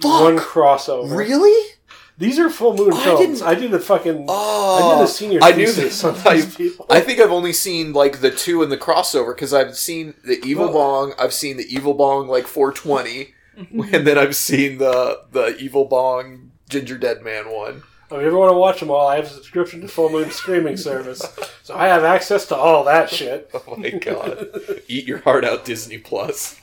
Fuck! 0.00 0.22
one 0.22 0.38
crossover. 0.38 1.16
Really? 1.16 1.72
These 2.18 2.40
are 2.40 2.50
full 2.50 2.74
moon 2.76 2.92
I 2.94 3.04
films. 3.04 3.20
didn't- 3.20 3.42
I 3.48 3.54
did 3.54 3.72
a 3.72 3.78
fucking. 3.78 4.26
Oh, 4.28 4.94
I 4.94 4.98
did 4.98 5.04
a 5.04 5.08
senior 5.08 5.38
I 5.40 5.52
knew 5.52 5.66
thesis 5.68 6.02
that- 6.02 6.26
on 6.26 6.34
these 6.34 6.54
people. 6.56 6.86
I 6.90 7.00
think 7.00 7.20
I've 7.20 7.30
only 7.30 7.52
seen 7.52 7.92
like 7.92 8.20
the 8.20 8.30
two 8.32 8.62
in 8.62 8.70
the 8.70 8.76
crossover 8.76 9.34
because 9.34 9.54
I've 9.54 9.76
seen 9.76 10.14
the 10.24 10.40
Evil 10.44 10.64
Well- 10.64 10.72
Bong, 11.08 11.14
I've 11.18 11.32
seen 11.32 11.56
the 11.58 11.72
Evil 11.72 11.94
Bong 11.94 12.26
like 12.26 12.46
420, 12.48 13.34
and 13.94 14.04
then 14.06 14.18
I've 14.18 14.34
seen 14.34 14.78
the 14.78 15.20
the 15.30 15.56
Evil 15.58 15.84
Bong 15.84 16.50
Ginger 16.68 16.98
Dead 16.98 17.22
Man 17.22 17.50
one. 17.50 17.82
If 18.10 18.20
you 18.22 18.26
ever 18.26 18.38
want 18.38 18.50
to 18.52 18.56
watch 18.58 18.80
them 18.80 18.90
all, 18.90 19.06
I 19.06 19.16
have 19.16 19.26
a 19.26 19.28
subscription 19.28 19.82
to 19.82 19.88
Full 19.88 20.08
Moon 20.08 20.30
streaming 20.30 20.76
service, 20.88 21.22
so 21.62 21.76
I 21.76 21.88
have 21.88 22.04
access 22.04 22.46
to 22.46 22.56
all 22.56 22.82
that 22.84 23.10
shit. 23.10 23.48
Oh 23.54 23.76
my 23.76 23.90
god! 23.90 24.48
Eat 24.88 25.06
your 25.06 25.18
heart 25.18 25.44
out, 25.44 25.64
Disney 25.64 25.98
Plus. 25.98 26.56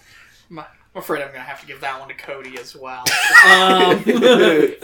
I'm 0.95 1.01
afraid 1.01 1.21
I'm 1.23 1.27
gonna 1.27 1.41
have 1.41 1.59
to 1.59 1.67
give 1.67 1.81
that 1.81 1.99
one 1.99 2.07
to 2.07 2.15
Cody 2.15 2.57
as 2.57 2.73
well. 2.73 3.03
Um, 3.45 4.01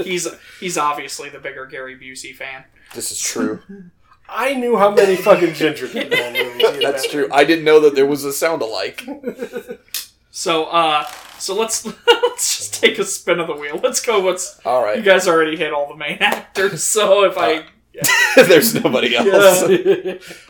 he's 0.03 0.27
he's 0.59 0.77
obviously 0.77 1.29
the 1.29 1.39
bigger 1.39 1.65
Gary 1.65 1.97
Busey 1.97 2.35
fan. 2.35 2.65
This 2.93 3.13
is 3.13 3.19
true. 3.21 3.61
I 4.27 4.53
knew 4.53 4.77
how 4.77 4.91
many 4.91 5.15
fucking 5.15 5.53
Ginger 5.53 5.87
Dead 5.87 6.09
Man 6.09 6.33
movies. 6.33 6.55
he 6.57 6.83
had 6.83 6.93
That's 6.93 7.07
been 7.07 7.11
true. 7.11 7.29
I 7.31 7.45
didn't 7.45 7.63
know 7.63 7.79
that 7.79 7.95
there 7.95 8.05
was 8.05 8.25
a 8.25 8.33
sound 8.33 8.61
alike. 8.61 9.07
So 10.31 10.65
uh, 10.65 11.05
so 11.39 11.55
let's 11.55 11.85
let's 11.85 12.57
just 12.57 12.73
take 12.81 12.99
a 12.99 13.05
spin 13.05 13.39
of 13.39 13.47
the 13.47 13.55
wheel. 13.55 13.79
Let's 13.81 14.01
go. 14.01 14.19
What's 14.19 14.59
All 14.65 14.93
you 14.95 15.01
guys 15.01 15.27
already 15.27 15.55
hit 15.55 15.71
all 15.73 15.87
the 15.87 15.97
main 15.97 16.17
actors. 16.19 16.83
So 16.83 17.23
if 17.23 17.37
I 17.37 17.65
There's 18.35 18.73
nobody 18.73 19.15
else. 19.15 19.63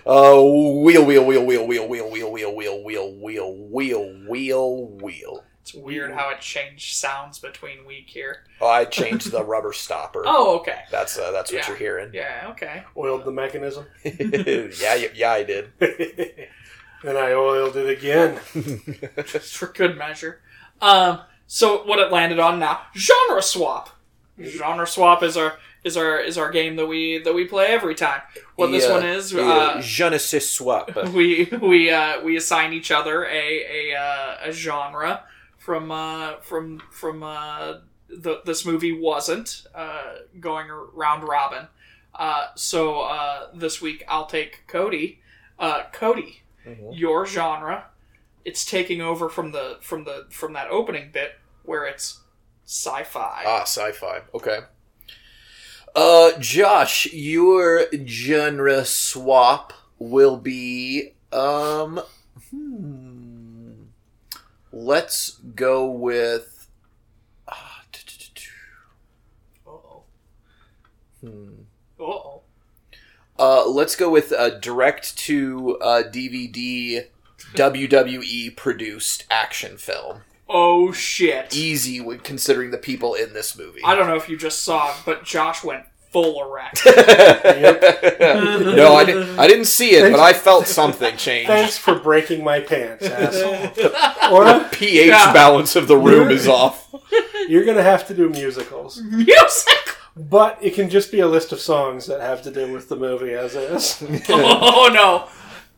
Uh, 0.05 0.41
wheel, 0.41 1.05
wheel, 1.05 1.25
wheel, 1.25 1.45
wheel, 1.45 1.67
wheel, 1.67 1.87
wheel, 1.87 1.87
wheel, 1.87 2.31
wheel, 2.31 2.55
wheel, 2.55 2.83
wheel, 2.83 3.15
wheel, 3.17 3.55
wheel, 3.69 4.25
wheel, 4.27 4.87
wheel. 5.01 5.43
It's 5.71 5.83
weird 5.83 6.11
how 6.13 6.29
it 6.29 6.39
changed 6.41 6.95
sounds 6.95 7.39
between 7.39 7.85
week 7.85 8.07
here. 8.09 8.43
Oh, 8.59 8.67
I 8.67 8.85
changed 8.85 9.31
the 9.31 9.43
rubber 9.53 9.73
stopper. 9.73 10.23
Oh, 10.25 10.57
okay. 10.59 10.79
That's 10.91 11.17
uh, 11.17 11.31
that's 11.31 11.51
what 11.51 11.61
Yeah. 11.61 11.67
you're 11.69 11.77
hearing. 11.77 12.11
Yeah. 12.13 12.47
Okay. 12.51 12.83
Oiled 12.97 13.25
the 13.25 13.31
mechanism, 13.31 13.85
yeah, 14.03 14.95
yeah, 14.95 15.07
yeah, 15.13 15.31
I 15.31 15.43
did. 15.43 15.69
and 17.03 17.17
I 17.17 17.33
oiled 17.33 17.75
it 17.77 17.89
again. 17.89 18.39
Just 19.25 19.57
for 19.57 19.67
good 19.67 19.97
measure. 19.97 20.41
Um. 20.81 21.21
So 21.47 21.83
what 21.83 21.99
it 21.99 22.11
landed 22.11 22.39
on 22.39 22.59
now? 22.59 22.81
Genre 22.95 23.41
swap. 23.41 23.89
Genre 24.41 24.87
swap 24.87 25.21
is 25.23 25.35
our 25.37 25.57
is 25.83 25.97
our 25.97 26.19
is 26.19 26.37
our 26.37 26.49
game 26.51 26.75
that 26.77 26.85
we 26.87 27.19
that 27.23 27.33
we 27.33 27.45
play 27.45 27.67
every 27.67 27.95
time. 27.95 28.21
What 28.55 28.71
this 28.71 28.85
Yeah, 28.85 28.93
one 28.93 29.05
is, 29.05 29.33
yeah, 29.33 29.41
uh, 29.43 29.81
je 29.81 30.09
ne 30.09 30.17
sais 30.17 30.49
swap. 30.49 30.95
we 31.13 31.45
we 31.61 31.89
uh, 31.91 32.21
we 32.21 32.37
assign 32.37 32.73
each 32.73 32.91
other 32.91 33.25
a 33.25 33.91
a, 33.91 33.95
uh, 33.97 34.37
a 34.49 34.51
genre 34.51 35.23
from 35.61 35.91
uh, 35.91 36.37
from 36.41 36.81
from 36.91 37.21
uh, 37.23 37.73
the, 38.09 38.41
this 38.45 38.65
movie 38.65 38.91
wasn't 38.99 39.63
uh, 39.75 40.15
going 40.39 40.67
round 40.93 41.23
robin. 41.23 41.67
Uh, 42.15 42.47
so 42.55 43.01
uh, 43.01 43.47
this 43.53 43.79
week 43.81 44.03
I'll 44.07 44.25
take 44.25 44.63
Cody. 44.67 45.19
Uh, 45.59 45.83
Cody, 45.93 46.41
Mhm. 46.65 46.97
your 46.97 47.25
genre. 47.25 47.85
It's 48.43 48.65
taking 48.65 49.01
over 49.01 49.29
from 49.29 49.51
the 49.51 49.77
from 49.81 50.03
the 50.03 50.25
from 50.31 50.53
that 50.53 50.67
opening 50.69 51.11
bit 51.13 51.33
where 51.63 51.85
it's 51.85 52.21
sci-fi. 52.65 53.43
Ah, 53.45 53.61
sci-fi. 53.63 54.21
Okay. 54.33 54.59
Uh, 55.95 56.31
Josh, 56.39 57.05
your 57.13 57.85
genre 58.07 58.83
swap 58.85 59.73
will 59.99 60.37
be 60.37 61.13
um. 61.31 62.01
Hmm, 62.49 63.10
let's 64.71 65.31
go 65.55 65.85
with. 65.85 66.67
oh. 71.99 72.41
Uh, 73.37 73.67
let's 73.67 73.95
go 73.95 74.09
with 74.09 74.31
a 74.31 74.59
direct 74.59 75.17
to 75.17 75.77
uh, 75.81 76.03
DVD 76.03 77.07
WWE 77.55 78.55
produced 78.55 79.25
action 79.29 79.77
film. 79.77 80.21
Oh 80.47 80.91
shit. 80.91 81.55
Easy 81.55 82.01
when 82.01 82.19
considering 82.19 82.71
the 82.71 82.77
people 82.77 83.13
in 83.13 83.33
this 83.33 83.57
movie. 83.57 83.81
I 83.83 83.95
don't 83.95 84.07
know 84.07 84.15
if 84.15 84.29
you 84.29 84.37
just 84.37 84.63
saw 84.63 84.91
it, 84.91 84.97
but 85.05 85.23
Josh 85.23 85.63
went 85.63 85.85
full 86.11 86.43
erect. 86.45 86.81
no, 86.85 86.93
I 88.95 89.03
didn't. 89.05 89.39
I 89.39 89.47
didn't 89.47 89.65
see 89.65 89.91
it, 89.91 90.11
but 90.11 90.19
I 90.19 90.33
felt 90.33 90.67
something 90.67 91.15
change. 91.17 91.47
Thanks 91.47 91.77
for 91.77 91.95
breaking 91.95 92.43
my 92.43 92.59
pants, 92.59 93.05
asshole. 93.05 93.69
Or 94.31 94.45
the 94.45 94.67
pH 94.71 95.07
Yeah. 95.07 95.33
balance 95.33 95.75
of 95.75 95.87
the 95.87 95.97
room 95.97 96.29
is 96.29 96.47
off. 96.47 96.93
you're 97.49 97.65
gonna 97.65 97.83
have 97.83 98.07
to 98.07 98.13
do 98.13 98.29
musicals, 98.29 99.01
Music. 99.01 99.97
but 100.15 100.57
it 100.61 100.73
can 100.73 100.89
just 100.89 101.11
be 101.11 101.19
a 101.19 101.27
list 101.27 101.51
of 101.51 101.59
songs 101.59 102.05
that 102.05 102.21
have 102.21 102.41
to 102.43 102.51
do 102.51 102.71
with 102.71 102.87
the 102.87 102.95
movie 102.95 103.33
as 103.33 103.55
is. 103.55 104.01
Oh 104.29 104.89
no. 104.93 105.27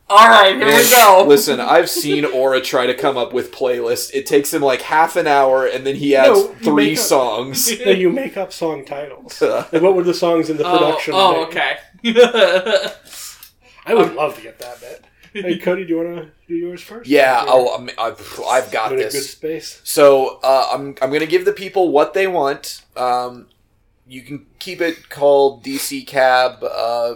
All 0.08 0.28
right, 0.28 0.54
here 0.54 0.66
we 0.66 0.90
go. 0.90 1.24
Listen, 1.28 1.60
I've 1.60 1.88
seen 1.88 2.24
Aura 2.26 2.60
try 2.60 2.86
to 2.86 2.94
come 2.94 3.16
up 3.16 3.32
with 3.32 3.50
playlists. 3.52 4.10
It 4.12 4.26
takes 4.26 4.52
him 4.52 4.60
like 4.60 4.82
half 4.82 5.16
an 5.16 5.26
hour, 5.26 5.66
and 5.66 5.86
then 5.86 5.96
he 5.96 6.14
adds 6.14 6.28
No, 6.40 6.48
you 6.50 6.54
three 6.56 6.88
make 6.90 6.98
up- 6.98 7.04
songs. 7.04 7.80
no, 7.84 7.90
you 7.90 8.10
make 8.10 8.36
up 8.36 8.52
song 8.52 8.84
titles. 8.84 9.40
Like, 9.72 9.72
what 9.82 9.94
were 9.94 10.02
the 10.02 10.12
songs 10.14 10.50
in 10.50 10.58
the 10.58 10.64
Oh, 10.66 10.78
production? 10.78 11.14
oh, 11.16 11.46
bit? 11.46 11.56
okay. 11.56 12.92
I 13.86 13.94
would 13.94 14.14
love 14.14 14.36
to 14.36 14.42
get 14.42 14.58
that 14.58 14.80
bit. 14.80 15.04
Hey, 15.32 15.58
Cody, 15.58 15.84
do 15.84 15.90
you 15.90 15.96
want 15.96 16.16
to 16.16 16.30
do 16.46 16.54
yours 16.54 16.80
first? 16.82 17.08
Yeah, 17.08 17.42
Or- 17.42 17.48
oh, 17.48 17.74
I'm, 17.76 17.90
I've, 17.98 18.40
I've 18.46 18.70
got 18.70 18.88
I'm 18.88 18.92
in 18.94 18.98
a 19.00 19.02
good 19.04 19.12
this. 19.12 19.30
space. 19.30 19.80
So 19.84 20.38
uh, 20.44 20.68
I'm 20.72 20.94
I'm 21.02 21.10
gonna 21.12 21.26
give 21.26 21.44
the 21.44 21.52
people 21.52 21.90
what 21.90 22.14
they 22.14 22.26
want. 22.28 22.82
Um, 22.96 23.48
you 24.06 24.22
can 24.22 24.46
keep 24.60 24.80
it 24.80 25.08
called 25.08 25.64
DC 25.64 26.06
Cab. 26.06 26.62
Uh, 26.62 27.14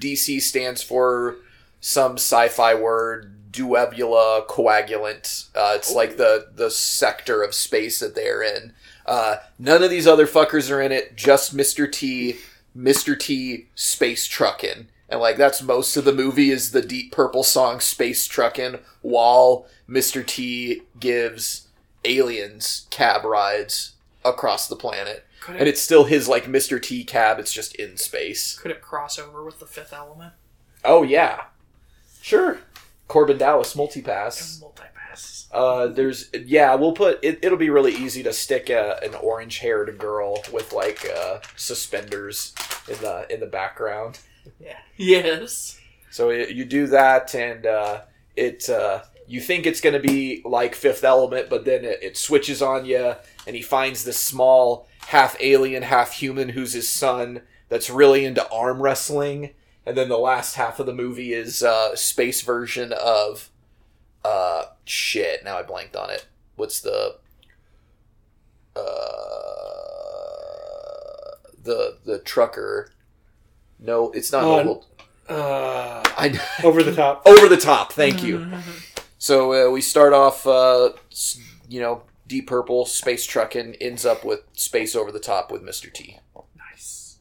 DC 0.00 0.42
stands 0.42 0.82
for 0.82 1.36
some 1.84 2.14
sci-fi 2.14 2.74
word, 2.74 3.30
duebula 3.50 4.46
coagulant. 4.46 5.48
Uh, 5.54 5.74
it's 5.76 5.94
like 5.94 6.16
the 6.16 6.46
the 6.54 6.70
sector 6.70 7.42
of 7.42 7.54
space 7.54 7.98
that 7.98 8.14
they're 8.14 8.42
in. 8.42 8.72
Uh, 9.04 9.36
none 9.58 9.82
of 9.82 9.90
these 9.90 10.06
other 10.06 10.26
fuckers 10.26 10.70
are 10.70 10.80
in 10.80 10.92
it. 10.92 11.14
Just 11.14 11.54
Mr. 11.54 11.90
T, 11.90 12.36
Mr. 12.74 13.18
T, 13.18 13.66
space 13.74 14.26
truckin'. 14.26 14.86
And 15.10 15.20
like 15.20 15.36
that's 15.36 15.60
most 15.60 15.98
of 15.98 16.06
the 16.06 16.14
movie 16.14 16.50
is 16.50 16.70
the 16.70 16.80
Deep 16.80 17.12
Purple 17.12 17.42
song 17.42 17.80
"Space 17.80 18.26
Truckin'," 18.26 18.80
while 19.02 19.66
Mr. 19.86 20.26
T 20.26 20.84
gives 20.98 21.68
aliens 22.06 22.86
cab 22.88 23.26
rides 23.26 23.92
across 24.24 24.68
the 24.68 24.74
planet. 24.76 25.26
Could 25.42 25.56
And 25.56 25.68
it's 25.68 25.82
still 25.82 26.04
his 26.04 26.28
like 26.28 26.46
Mr. 26.46 26.80
T 26.80 27.04
cab, 27.04 27.38
it's 27.38 27.52
just 27.52 27.74
in 27.74 27.98
space. 27.98 28.58
could 28.58 28.70
it 28.70 28.80
cross 28.80 29.18
over 29.18 29.44
with 29.44 29.58
the 29.58 29.66
fifth 29.66 29.92
element? 29.92 30.32
Oh 30.82 31.02
yeah. 31.02 31.42
Sure. 32.24 32.58
Korben 33.06 33.36
Dallas 33.38 33.74
multipass. 33.74 34.62
Multipass. 34.62 35.46
Uh 35.52 35.88
there's 35.88 36.30
yeah, 36.32 36.74
we'll 36.74 36.94
put 36.94 37.18
it 37.22 37.38
it'll 37.42 37.58
be 37.58 37.68
really 37.68 37.94
easy 37.94 38.22
to 38.22 38.32
stick 38.32 38.70
a, 38.70 38.98
an 39.02 39.14
orange 39.14 39.58
haired 39.58 39.98
girl 39.98 40.42
with 40.50 40.72
like 40.72 41.06
uh 41.14 41.40
suspenders 41.54 42.54
in 42.88 42.96
the 43.02 43.26
in 43.30 43.40
the 43.40 43.46
background. 43.46 44.20
Yeah. 44.58 44.78
Yes. 44.96 45.78
So 46.10 46.28
y- 46.28 46.46
you 46.50 46.64
do 46.64 46.86
that, 46.86 47.34
and 47.34 47.66
uh, 47.66 48.02
it 48.36 48.70
uh, 48.70 49.02
you 49.26 49.40
think 49.40 49.66
it's 49.66 49.80
going 49.80 50.00
to 50.00 50.08
be 50.08 50.42
like 50.44 50.74
Fifth 50.74 51.02
Element, 51.02 51.50
but 51.50 51.64
then 51.64 51.84
it, 51.84 51.98
it 52.02 52.16
switches 52.16 52.62
on 52.62 52.84
you, 52.84 53.14
and 53.46 53.56
he 53.56 53.62
finds 53.62 54.04
this 54.04 54.18
small 54.18 54.86
half 55.08 55.36
alien, 55.40 55.82
half 55.82 56.12
human 56.12 56.50
who's 56.50 56.72
his 56.72 56.88
son 56.88 57.42
that's 57.68 57.90
really 57.90 58.24
into 58.24 58.48
arm 58.50 58.80
wrestling. 58.80 59.50
And 59.86 59.96
then 59.96 60.08
the 60.08 60.18
last 60.18 60.54
half 60.54 60.80
of 60.80 60.86
the 60.86 60.94
movie 60.94 61.32
is 61.34 61.62
uh, 61.62 61.94
space 61.94 62.40
version 62.42 62.92
of 62.92 63.50
uh, 64.24 64.64
shit. 64.84 65.44
Now 65.44 65.58
I 65.58 65.62
blanked 65.62 65.94
on 65.96 66.10
it. 66.10 66.26
What's 66.56 66.80
the 66.80 67.16
uh, 68.74 68.80
the 71.62 71.98
the 72.04 72.18
trucker? 72.20 72.92
No, 73.78 74.10
it's 74.12 74.32
not. 74.32 74.44
Uh, 74.44 74.56
Noble- 74.62 74.86
Uh, 75.28 76.02
I 76.16 76.38
over 76.62 76.82
the 76.82 76.94
top. 76.94 77.22
over 77.26 77.48
the 77.48 77.56
top. 77.56 77.92
Thank 77.92 78.22
you. 78.22 78.46
So 79.18 79.68
uh, 79.68 79.70
we 79.72 79.80
start 79.80 80.12
off, 80.12 80.46
uh, 80.46 80.90
you 81.68 81.80
know, 81.80 82.02
Deep 82.26 82.46
Purple 82.46 82.84
space 82.84 83.24
trucking 83.24 83.76
ends 83.80 84.04
up 84.04 84.22
with 84.24 84.40
space 84.52 84.94
over 84.94 85.10
the 85.10 85.18
top 85.20 85.50
with 85.50 85.62
Mr. 85.62 85.90
T. 85.92 86.18
Nice. 86.56 87.18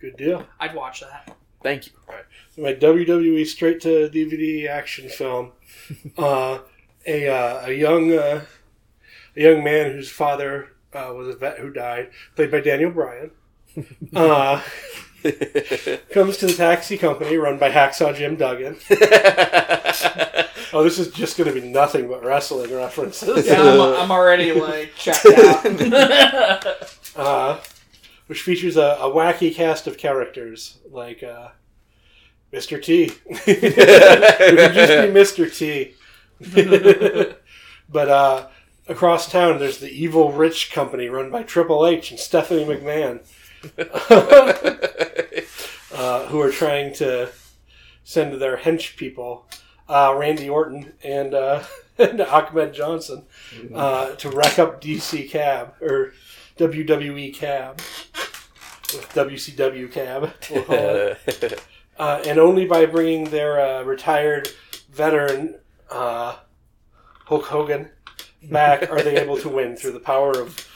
Good 0.00 0.16
deal. 0.16 0.46
I'd 0.58 0.74
watch 0.74 1.00
that. 1.00 1.36
Thank 1.62 1.86
you. 1.86 1.92
my 2.62 2.74
WWE 2.74 3.46
straight 3.46 3.80
to 3.82 4.08
DVD 4.08 4.68
action 4.68 5.08
film. 5.08 5.52
Uh, 6.16 6.60
a 7.06 7.28
uh, 7.28 7.66
a 7.66 7.72
young 7.72 8.12
uh, 8.12 8.44
a 9.36 9.40
young 9.40 9.64
man 9.64 9.92
whose 9.92 10.10
father 10.10 10.72
uh, 10.94 11.12
was 11.14 11.28
a 11.28 11.36
vet 11.36 11.58
who 11.58 11.70
died, 11.70 12.10
played 12.36 12.50
by 12.50 12.60
Daniel 12.60 12.90
Bryan, 12.90 13.30
uh, 14.14 14.62
comes 16.10 16.36
to 16.38 16.46
the 16.46 16.54
taxi 16.56 16.96
company 16.96 17.36
run 17.36 17.58
by 17.58 17.70
Hacksaw 17.70 18.14
Jim 18.14 18.36
Duggan. 18.36 18.76
Oh, 20.74 20.82
this 20.82 20.98
is 20.98 21.08
just 21.08 21.36
going 21.36 21.52
to 21.52 21.60
be 21.60 21.68
nothing 21.68 22.08
but 22.08 22.24
wrestling 22.24 22.74
references. 22.74 23.46
Yeah, 23.46 23.60
I'm, 23.60 23.80
I'm 24.04 24.10
already 24.10 24.52
like 24.52 24.94
checked 24.94 25.26
out. 25.26 25.64
Which 28.32 28.40
features 28.40 28.78
a, 28.78 28.96
a 28.98 29.10
wacky 29.10 29.54
cast 29.54 29.86
of 29.86 29.98
characters 29.98 30.78
like 30.90 31.22
uh, 31.22 31.48
Mr. 32.50 32.82
T. 32.82 33.12
it 33.26 34.48
could 34.48 34.72
just 34.72 35.36
be 35.36 35.44
Mr. 35.44 35.54
T. 35.54 35.92
but 37.90 38.08
uh, 38.08 38.48
across 38.88 39.30
town, 39.30 39.58
there's 39.58 39.80
the 39.80 39.90
evil 39.90 40.32
rich 40.32 40.72
company 40.72 41.08
run 41.08 41.30
by 41.30 41.42
Triple 41.42 41.86
H 41.86 42.10
and 42.10 42.18
Stephanie 42.18 42.64
McMahon, 42.64 43.20
uh, 45.94 46.26
who 46.28 46.40
are 46.40 46.50
trying 46.50 46.94
to 46.94 47.28
send 48.02 48.40
their 48.40 48.56
hench 48.56 48.96
people, 48.96 49.46
uh, 49.90 50.14
Randy 50.16 50.48
Orton 50.48 50.94
and, 51.04 51.34
uh, 51.34 51.64
and 51.98 52.22
Ahmed 52.22 52.72
Johnson, 52.72 53.26
uh, 53.74 54.12
to 54.12 54.30
wreck 54.30 54.58
up 54.58 54.80
DC 54.80 55.28
Cab 55.28 55.74
or 55.82 56.14
WWE 56.58 57.34
Cab 57.34 57.78
with 57.78 59.08
WCW 59.14 59.90
Cab. 59.90 60.32
we'll 60.50 60.64
call 60.64 60.76
it. 60.78 61.64
uh, 61.98 62.22
and 62.26 62.38
only 62.38 62.66
by 62.66 62.86
bringing 62.86 63.24
their 63.24 63.60
uh, 63.60 63.82
retired 63.82 64.48
veteran 64.90 65.56
uh, 65.90 66.36
Hulk 67.26 67.46
Hogan 67.46 67.90
back 68.50 68.90
are 68.90 69.02
they 69.02 69.16
able 69.16 69.36
to 69.38 69.48
win 69.48 69.76
through 69.76 69.92
the 69.92 70.00
power 70.00 70.32
of 70.32 70.68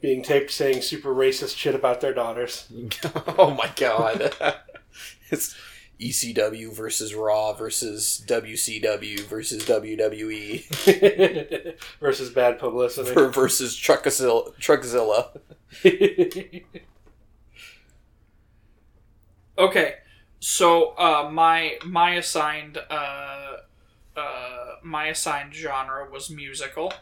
being 0.00 0.22
taped 0.22 0.50
saying 0.50 0.82
super 0.82 1.14
racist 1.14 1.56
shit 1.56 1.74
about 1.74 2.00
their 2.00 2.12
daughters. 2.12 2.70
oh 3.38 3.50
my 3.50 3.70
god. 3.76 4.34
it's 5.30 5.56
ECW 6.00 6.72
versus 6.72 7.14
Raw 7.14 7.52
versus 7.52 8.24
WCW 8.26 9.20
versus 9.20 9.64
WWE 9.64 11.76
versus 12.00 12.30
bad 12.30 12.58
publicity. 12.58 13.12
ver- 13.12 13.28
versus 13.30 13.76
Truckzilla. 13.76 14.54
Truckzilla. 14.58 15.38
Okay, 19.56 19.94
so 20.40 20.94
uh, 20.98 21.30
my 21.32 21.78
my 21.84 22.14
assigned 22.16 22.76
uh, 22.90 23.56
uh, 24.16 24.66
my 24.82 25.06
assigned 25.06 25.54
genre 25.54 26.10
was 26.10 26.28
musical, 26.28 26.92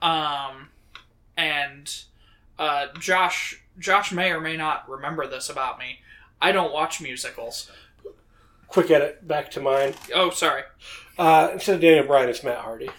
um, 0.00 0.68
and 1.36 2.02
uh, 2.58 2.86
Josh 3.00 3.60
Josh 3.78 4.12
may 4.12 4.30
or 4.30 4.40
may 4.40 4.56
not 4.56 4.88
remember 4.88 5.26
this 5.26 5.48
about 5.48 5.78
me. 5.80 5.98
I 6.40 6.52
don't 6.52 6.72
watch 6.72 7.00
musicals. 7.00 7.70
Quick 8.68 8.90
edit 8.90 9.26
back 9.26 9.50
to 9.52 9.60
mine. 9.60 9.94
Oh, 10.14 10.30
sorry. 10.30 10.62
Uh, 11.18 11.50
instead 11.54 11.76
of 11.76 11.80
Daniel 11.80 12.04
Bryan, 12.06 12.28
it's 12.28 12.42
Matt 12.44 12.58
Hardy. 12.58 12.90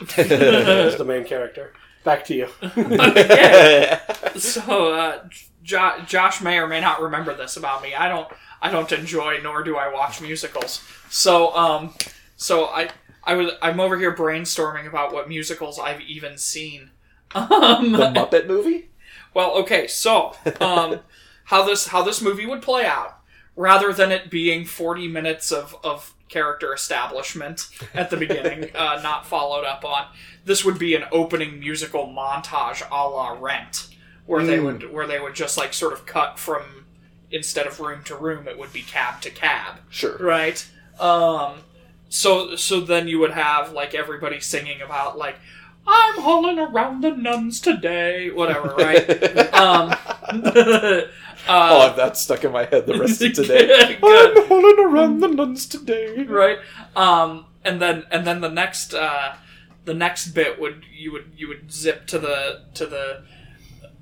That's 0.16 0.96
the 0.96 1.04
main 1.06 1.24
character. 1.24 1.72
Back 2.04 2.24
to 2.26 2.34
you. 2.34 2.48
So 4.38 4.92
uh, 4.92 5.24
jo- 5.62 6.00
Josh 6.06 6.40
may 6.40 6.58
or 6.58 6.66
may 6.66 6.80
not 6.80 7.00
remember 7.02 7.34
this 7.34 7.56
about 7.56 7.82
me. 7.82 7.94
I 7.94 8.08
don't 8.08 8.28
I 8.62 8.70
don't 8.70 8.90
enjoy 8.92 9.38
nor 9.42 9.62
do 9.62 9.76
I 9.76 9.92
watch 9.92 10.20
musicals. 10.22 10.82
So 11.10 11.54
um 11.54 11.94
so 12.36 12.66
I 12.66 12.88
I 13.24 13.34
was 13.34 13.52
I'm 13.60 13.78
over 13.78 13.98
here 13.98 14.14
brainstorming 14.16 14.86
about 14.86 15.12
what 15.12 15.28
musicals 15.28 15.78
I've 15.78 16.00
even 16.02 16.38
seen. 16.38 16.90
Um, 17.34 17.92
the 17.92 18.10
Muppet 18.10 18.46
movie? 18.46 18.90
well, 19.32 19.52
okay, 19.58 19.86
so 19.86 20.34
um, 20.60 21.00
how 21.44 21.62
this 21.64 21.86
how 21.86 22.02
this 22.02 22.20
movie 22.20 22.44
would 22.44 22.60
play 22.60 22.84
out, 22.84 23.20
rather 23.56 23.92
than 23.92 24.10
it 24.12 24.30
being 24.30 24.64
forty 24.64 25.08
minutes 25.08 25.50
of 25.52 25.76
of 25.84 26.14
character 26.28 26.72
establishment 26.72 27.68
at 27.92 28.08
the 28.10 28.16
beginning, 28.16 28.70
uh, 28.74 29.00
not 29.02 29.26
followed 29.26 29.64
up 29.64 29.84
on, 29.84 30.06
this 30.46 30.64
would 30.64 30.78
be 30.78 30.94
an 30.94 31.04
opening 31.12 31.60
musical 31.60 32.06
montage 32.06 32.82
a 32.90 33.08
la 33.08 33.36
Rent, 33.38 33.88
where 34.26 34.44
they 34.44 34.58
would 34.60 34.90
where 34.92 35.06
they 35.06 35.20
would 35.20 35.34
just 35.34 35.58
like 35.58 35.74
sort 35.74 35.92
of 35.92 36.06
cut 36.06 36.38
from 36.38 36.86
instead 37.30 37.66
of 37.66 37.80
room 37.80 38.02
to 38.04 38.14
room, 38.16 38.46
it 38.46 38.58
would 38.58 38.72
be 38.72 38.82
cab 38.82 39.20
to 39.22 39.30
cab 39.30 39.76
Sure. 39.88 40.16
right? 40.18 40.66
Um, 41.00 41.60
so 42.08 42.56
so 42.56 42.80
then 42.80 43.08
you 43.08 43.18
would 43.18 43.30
have 43.32 43.72
like 43.72 43.94
everybody 43.94 44.38
singing 44.40 44.80
about 44.82 45.16
like 45.16 45.36
I'm 45.86 46.20
hauling 46.20 46.58
around 46.58 47.02
the 47.02 47.10
nuns 47.10 47.60
today, 47.60 48.30
whatever, 48.30 48.74
right? 48.76 49.08
um, 49.54 49.94
I'll 51.48 51.80
uh, 51.80 51.86
have 51.88 51.96
that 51.96 52.16
stuck 52.16 52.44
in 52.44 52.52
my 52.52 52.64
head 52.64 52.86
the 52.86 52.98
rest 52.98 53.22
of 53.22 53.32
today. 53.34 53.96
I'm 54.02 54.46
hauling 54.46 54.78
around 54.78 55.20
the 55.20 55.28
nuns 55.28 55.66
today. 55.66 56.24
right? 56.24 56.58
Um, 56.94 57.46
and 57.64 57.80
then 57.80 58.04
and 58.10 58.26
then 58.26 58.40
the 58.40 58.48
next 58.50 58.94
uh, 58.94 59.36
the 59.84 59.94
next 59.94 60.28
bit 60.28 60.60
would 60.60 60.84
you 60.92 61.12
would 61.12 61.32
you 61.36 61.48
would 61.48 61.72
zip 61.72 62.06
to 62.08 62.18
the 62.18 62.62
to 62.74 62.86
the 62.86 63.24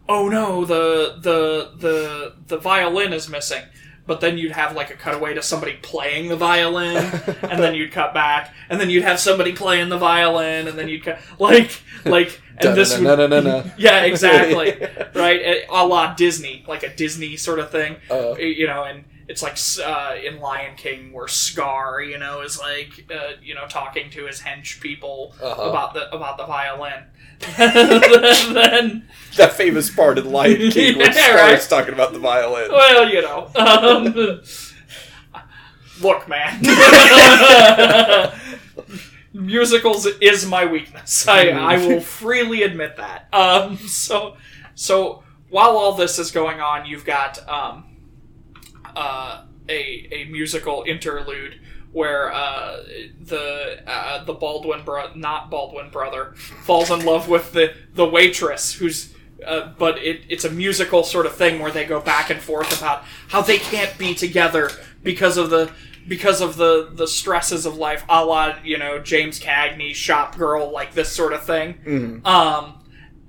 oh 0.08 0.28
no 0.28 0.64
the 0.64 1.16
the 1.20 1.72
the 1.76 2.34
the 2.46 2.58
violin 2.58 3.12
is 3.12 3.28
missing. 3.28 3.62
But 4.10 4.20
then 4.20 4.38
you'd 4.38 4.50
have 4.50 4.74
like 4.74 4.90
a 4.90 4.96
cutaway 4.96 5.34
to 5.34 5.42
somebody 5.42 5.74
playing 5.82 6.30
the 6.30 6.36
violin, 6.36 6.96
and 7.42 7.62
then 7.62 7.76
you'd 7.76 7.92
cut 7.92 8.12
back, 8.12 8.52
and 8.68 8.80
then 8.80 8.90
you'd 8.90 9.04
have 9.04 9.20
somebody 9.20 9.52
playing 9.52 9.88
the 9.88 9.98
violin, 9.98 10.66
and 10.66 10.76
then 10.76 10.88
you'd 10.88 11.04
cut 11.04 11.20
like 11.38 11.80
like 12.04 12.40
and 12.58 12.76
this 12.76 12.98
would, 12.98 13.72
yeah 13.78 14.02
exactly. 14.02 14.74
Right? 15.14 15.40
A 15.40 15.66
a 15.70 15.86
la 15.86 16.14
Disney 16.14 16.64
like 16.66 16.82
a 16.82 16.88
Disney 16.92 17.36
sort 17.36 17.60
of 17.60 17.70
thing 17.70 17.98
Uh, 18.10 18.34
you 18.34 18.66
know, 18.66 18.82
and 18.82 19.04
it's 19.30 19.42
like 19.42 19.56
uh, 19.86 20.16
in 20.22 20.40
Lion 20.40 20.74
King 20.76 21.12
where 21.12 21.28
Scar, 21.28 22.02
you 22.02 22.18
know, 22.18 22.42
is 22.42 22.58
like 22.58 23.06
uh, 23.10 23.34
you 23.42 23.54
know 23.54 23.66
talking 23.68 24.10
to 24.10 24.26
his 24.26 24.40
hench 24.40 24.80
people 24.80 25.34
Uh-huh. 25.40 25.62
about 25.70 25.94
the 25.94 26.12
about 26.14 26.36
the 26.36 26.46
violin. 26.46 27.04
then, 27.56 29.08
that 29.36 29.52
famous 29.54 29.88
part 29.88 30.18
in 30.18 30.30
Lion 30.30 30.70
King 30.76 30.98
where 30.98 31.06
Yeah, 31.06 31.12
Scar 31.26 31.36
right. 31.36 31.58
is 31.58 31.66
talking 31.68 31.94
about 31.94 32.12
the 32.12 32.18
violin. 32.18 32.70
well, 32.70 33.08
you 33.08 33.22
know, 33.22 33.50
um, 33.54 34.42
look, 36.02 36.28
man. 36.28 36.60
Musicals 39.32 40.06
is 40.20 40.44
my 40.44 40.66
weakness. 40.66 41.26
I, 41.28 41.50
I 41.50 41.76
will 41.86 42.00
freely 42.00 42.62
admit 42.64 42.96
that. 42.96 43.32
Um, 43.32 43.76
so 43.78 44.36
so 44.74 45.22
while 45.50 45.76
all 45.76 45.94
this 45.94 46.18
is 46.18 46.30
going 46.32 46.60
on, 46.60 46.84
you've 46.86 47.04
got 47.04 47.48
um, 47.48 47.89
uh, 48.96 49.42
a 49.68 50.08
a 50.12 50.24
musical 50.30 50.84
interlude 50.86 51.60
where 51.92 52.32
uh, 52.32 52.82
the 53.20 53.82
uh, 53.86 54.24
the 54.24 54.32
Baldwin 54.34 54.84
bro- 54.84 55.12
not 55.14 55.50
Baldwin 55.50 55.90
brother 55.90 56.34
falls 56.62 56.90
in 56.90 57.04
love 57.04 57.28
with 57.28 57.52
the 57.52 57.74
the 57.94 58.06
waitress 58.06 58.74
who's 58.74 59.14
uh, 59.46 59.72
but 59.78 59.98
it, 59.98 60.20
it's 60.28 60.44
a 60.44 60.50
musical 60.50 61.02
sort 61.02 61.26
of 61.26 61.34
thing 61.34 61.60
where 61.60 61.70
they 61.70 61.84
go 61.84 62.00
back 62.00 62.30
and 62.30 62.40
forth 62.40 62.76
about 62.78 63.04
how 63.28 63.40
they 63.40 63.58
can't 63.58 63.96
be 63.98 64.14
together 64.14 64.70
because 65.02 65.36
of 65.36 65.50
the 65.50 65.70
because 66.06 66.40
of 66.40 66.56
the 66.56 66.90
the 66.92 67.06
stresses 67.06 67.66
of 67.66 67.76
life, 67.76 68.04
a 68.08 68.24
la 68.24 68.54
you 68.64 68.78
know 68.78 68.98
James 68.98 69.40
Cagney, 69.40 69.94
Shop 69.94 70.36
Girl, 70.36 70.70
like 70.70 70.94
this 70.94 71.10
sort 71.10 71.32
of 71.32 71.44
thing. 71.44 72.22
Um, 72.26 72.76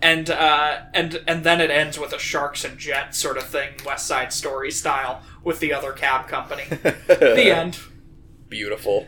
and 0.02 0.30
uh, 0.30 0.82
and 0.94 1.22
and 1.28 1.44
then 1.44 1.62
it 1.62 1.70
ends 1.70 1.98
with 2.00 2.12
a 2.14 2.20
sharks 2.20 2.64
and 2.66 2.78
jets 2.78 3.18
sort 3.18 3.38
of 3.38 3.44
thing, 3.44 3.70
West 3.86 4.08
Side 4.08 4.34
Story 4.34 4.72
style, 4.72 5.22
with 5.44 5.60
the 5.60 5.74
other 5.74 5.92
cab 5.92 6.28
company. 6.28 6.64
the 7.08 7.56
end. 7.56 7.80
Beautiful. 8.50 9.08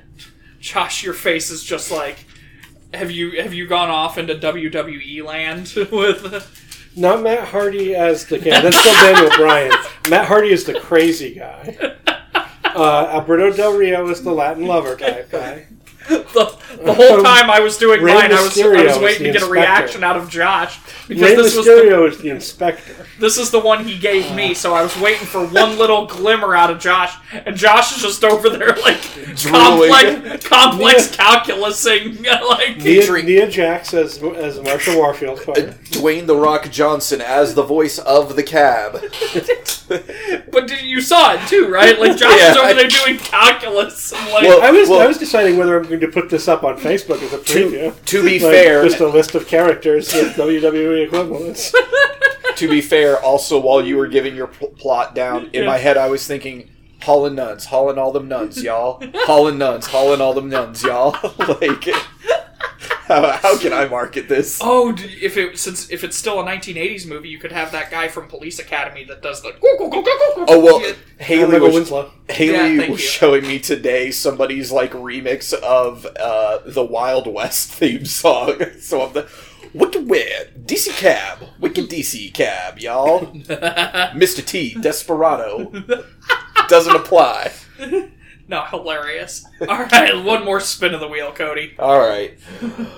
Josh, 0.59 1.03
your 1.03 1.13
face 1.13 1.49
is 1.49 1.63
just 1.63 1.91
like. 1.91 2.25
Have 2.93 3.09
you 3.09 3.41
have 3.41 3.53
you 3.55 3.67
gone 3.67 3.89
off 3.89 4.17
into 4.19 4.35
WWE 4.35 5.25
land 5.25 5.73
with? 5.91 6.91
Not 6.95 7.23
Matt 7.23 7.47
Hardy 7.47 7.95
as 7.95 8.27
the 8.27 8.39
yeah, 8.39 8.61
that's 8.61 8.77
still 8.77 8.93
Daniel 8.93 9.35
Bryan. 9.35 9.71
Matt 10.09 10.27
Hardy 10.27 10.51
is 10.51 10.63
the 10.63 10.79
crazy 10.79 11.33
guy. 11.33 11.75
Uh, 12.63 13.07
Alberto 13.11 13.51
Del 13.51 13.73
Rio 13.73 14.07
is 14.09 14.21
the 14.23 14.31
Latin 14.31 14.67
lover 14.67 14.95
type 14.95 15.31
guy. 15.31 15.67
The, 16.09 16.57
the 16.83 16.93
whole 16.93 17.23
time 17.23 17.49
I 17.49 17.59
was 17.59 17.77
doing 17.77 18.01
Rey 18.01 18.13
mine, 18.13 18.31
I 18.33 18.41
was, 18.41 18.59
I 18.59 18.67
was 18.67 18.97
waiting 18.99 19.23
the 19.27 19.33
to 19.33 19.39
get 19.39 19.41
a 19.41 19.45
inspector. 19.45 19.49
reaction 19.51 20.03
out 20.03 20.17
of 20.17 20.29
Josh 20.29 20.79
because 21.07 21.21
Rey 21.23 21.35
this 21.35 21.55
was 21.55 21.65
the, 21.65 21.71
Mysterio 21.71 22.09
is 22.09 22.17
the 22.17 22.29
inspector. 22.29 23.05
this 23.19 23.37
is 23.37 23.51
the 23.51 23.59
one 23.59 23.85
he 23.85 23.97
gave 23.99 24.33
me, 24.35 24.53
so 24.53 24.73
I 24.73 24.81
was 24.83 24.97
waiting 24.99 25.25
for 25.27 25.45
one 25.45 25.77
little 25.77 26.05
glimmer 26.07 26.55
out 26.55 26.69
of 26.71 26.79
Josh, 26.79 27.15
and 27.31 27.55
Josh 27.55 27.95
is 27.95 28.01
just 28.01 28.23
over 28.23 28.49
there 28.49 28.75
like 28.77 29.01
complex, 29.43 30.45
complex 30.47 31.15
calculusing, 31.15 32.25
like 32.49 32.77
Nia, 32.77 33.01
Featuring- 33.01 33.25
Nia 33.25 33.47
Jax 33.49 33.93
as 33.93 34.17
as 34.21 34.59
Marsha 34.59 34.95
Warfield. 34.95 35.39
player. 35.39 35.69
Uh, 35.69 35.73
Dwayne 35.93 36.25
the 36.25 36.35
Rock 36.35 36.69
Johnson 36.71 37.21
as 37.21 37.53
the 37.55 37.63
voice 37.63 37.97
of 37.99 38.35
the 38.35 38.43
cab. 38.43 38.93
But 40.51 40.67
did, 40.67 40.81
you 40.81 41.01
saw 41.01 41.33
it 41.33 41.47
too, 41.47 41.67
right? 41.67 41.99
Like 41.99 42.17
Josh 42.17 42.37
Yeah, 42.39 42.51
is 42.51 42.57
over 42.57 42.67
I- 42.67 42.73
there 42.73 42.87
doing 42.87 43.17
calculus 43.17 44.11
and 44.13 44.31
like 44.31 44.43
Well, 44.43 44.61
I 44.61 44.71
was 44.71 44.89
well- 44.89 45.01
I 45.01 45.07
was 45.07 45.17
deciding 45.17 45.57
whether 45.57 45.77
I'm 45.79 45.85
to 46.01 46.07
put 46.07 46.29
this 46.29 46.47
up 46.47 46.63
on 46.63 46.77
Facebook 46.77 47.21
as 47.21 47.33
a 47.33 47.37
preview. 47.37 47.93
to 48.05 48.23
be 48.23 48.39
Like, 48.39 48.51
fair, 48.53 48.83
just 48.83 48.99
a 48.99 49.07
list 49.07 49.35
of 49.35 49.47
characters 49.47 50.13
with 50.13 50.33
WWE 50.35 51.05
equivalents. 51.07 51.73
to 52.55 52.69
be 52.69 52.81
fair, 52.81 53.19
also 53.21 53.59
while 53.59 53.85
you 53.85 53.97
were 53.97 54.07
giving 54.07 54.35
your 54.35 54.47
pl- 54.47 54.69
plot 54.69 55.15
down, 55.15 55.49
in 55.53 55.65
my 55.65 55.77
head 55.77 55.97
I 55.97 56.07
was 56.09 56.25
thinking, 56.27 56.69
hauling 57.01 57.35
nuns, 57.35 57.65
hauling 57.65 57.97
all 57.97 58.11
them 58.11 58.27
nuns, 58.27 58.63
y'all. 58.63 59.03
Hauling 59.25 59.57
nuns, 59.57 59.87
hauling 59.87 60.21
all 60.21 60.33
them 60.33 60.49
nuns, 60.49 60.83
y'all. 60.83 61.15
like, 61.61 61.87
how, 63.07 63.31
how 63.31 63.57
can 63.57 63.73
I 63.73 63.87
market 63.87 64.27
this? 64.29 64.59
Oh, 64.61 64.95
if 64.97 65.37
it 65.37 65.57
since 65.57 65.89
if 65.89 66.03
it's 66.03 66.15
still 66.17 66.39
a 66.39 66.43
1980s 66.43 67.07
movie, 67.07 67.29
you 67.29 67.37
could 67.39 67.51
have 67.51 67.71
that 67.71 67.91
guy 67.91 68.07
from 68.07 68.27
Police 68.27 68.59
Academy 68.59 69.03
that 69.05 69.21
does 69.21 69.41
the. 69.41 69.53
Oh 69.61 70.59
well, 70.63 70.93
Haley 71.19 71.59
was 71.59 71.73
Winslow. 71.73 72.11
Haley 72.29 72.75
Yeah, 72.77 72.89
was 72.89 73.01
you. 73.01 73.07
showing 73.07 73.43
me 73.47 73.59
today 73.59 74.11
somebody's 74.11 74.71
like 74.71 74.91
remix 74.91 75.53
of 75.53 76.05
uh, 76.19 76.59
the 76.65 76.83
Wild 76.83 77.27
West 77.27 77.71
theme 77.73 78.05
song. 78.05 78.61
So 78.79 79.03
I'm 79.05 79.13
the 79.13 79.29
Wicked 79.73 80.07
Wed 80.07 80.65
DC 80.67 80.91
Cab, 80.97 81.39
Wicked 81.59 81.89
DC 81.89 82.33
Cab, 82.33 82.79
y'all. 82.79 83.21
Mr. 83.27 84.45
T, 84.45 84.75
Desperado. 84.79 85.71
Doesn't 86.67 86.95
apply. 86.95 87.51
No, 88.47 88.61
hilarious. 88.65 89.45
All 89.61 89.85
right, 89.85 90.23
one 90.23 90.43
more 90.43 90.59
spin 90.59 90.93
of 90.93 90.99
the 90.99 91.07
wheel, 91.07 91.31
Cody. 91.31 91.75
All 91.79 91.99
right. 91.99 92.37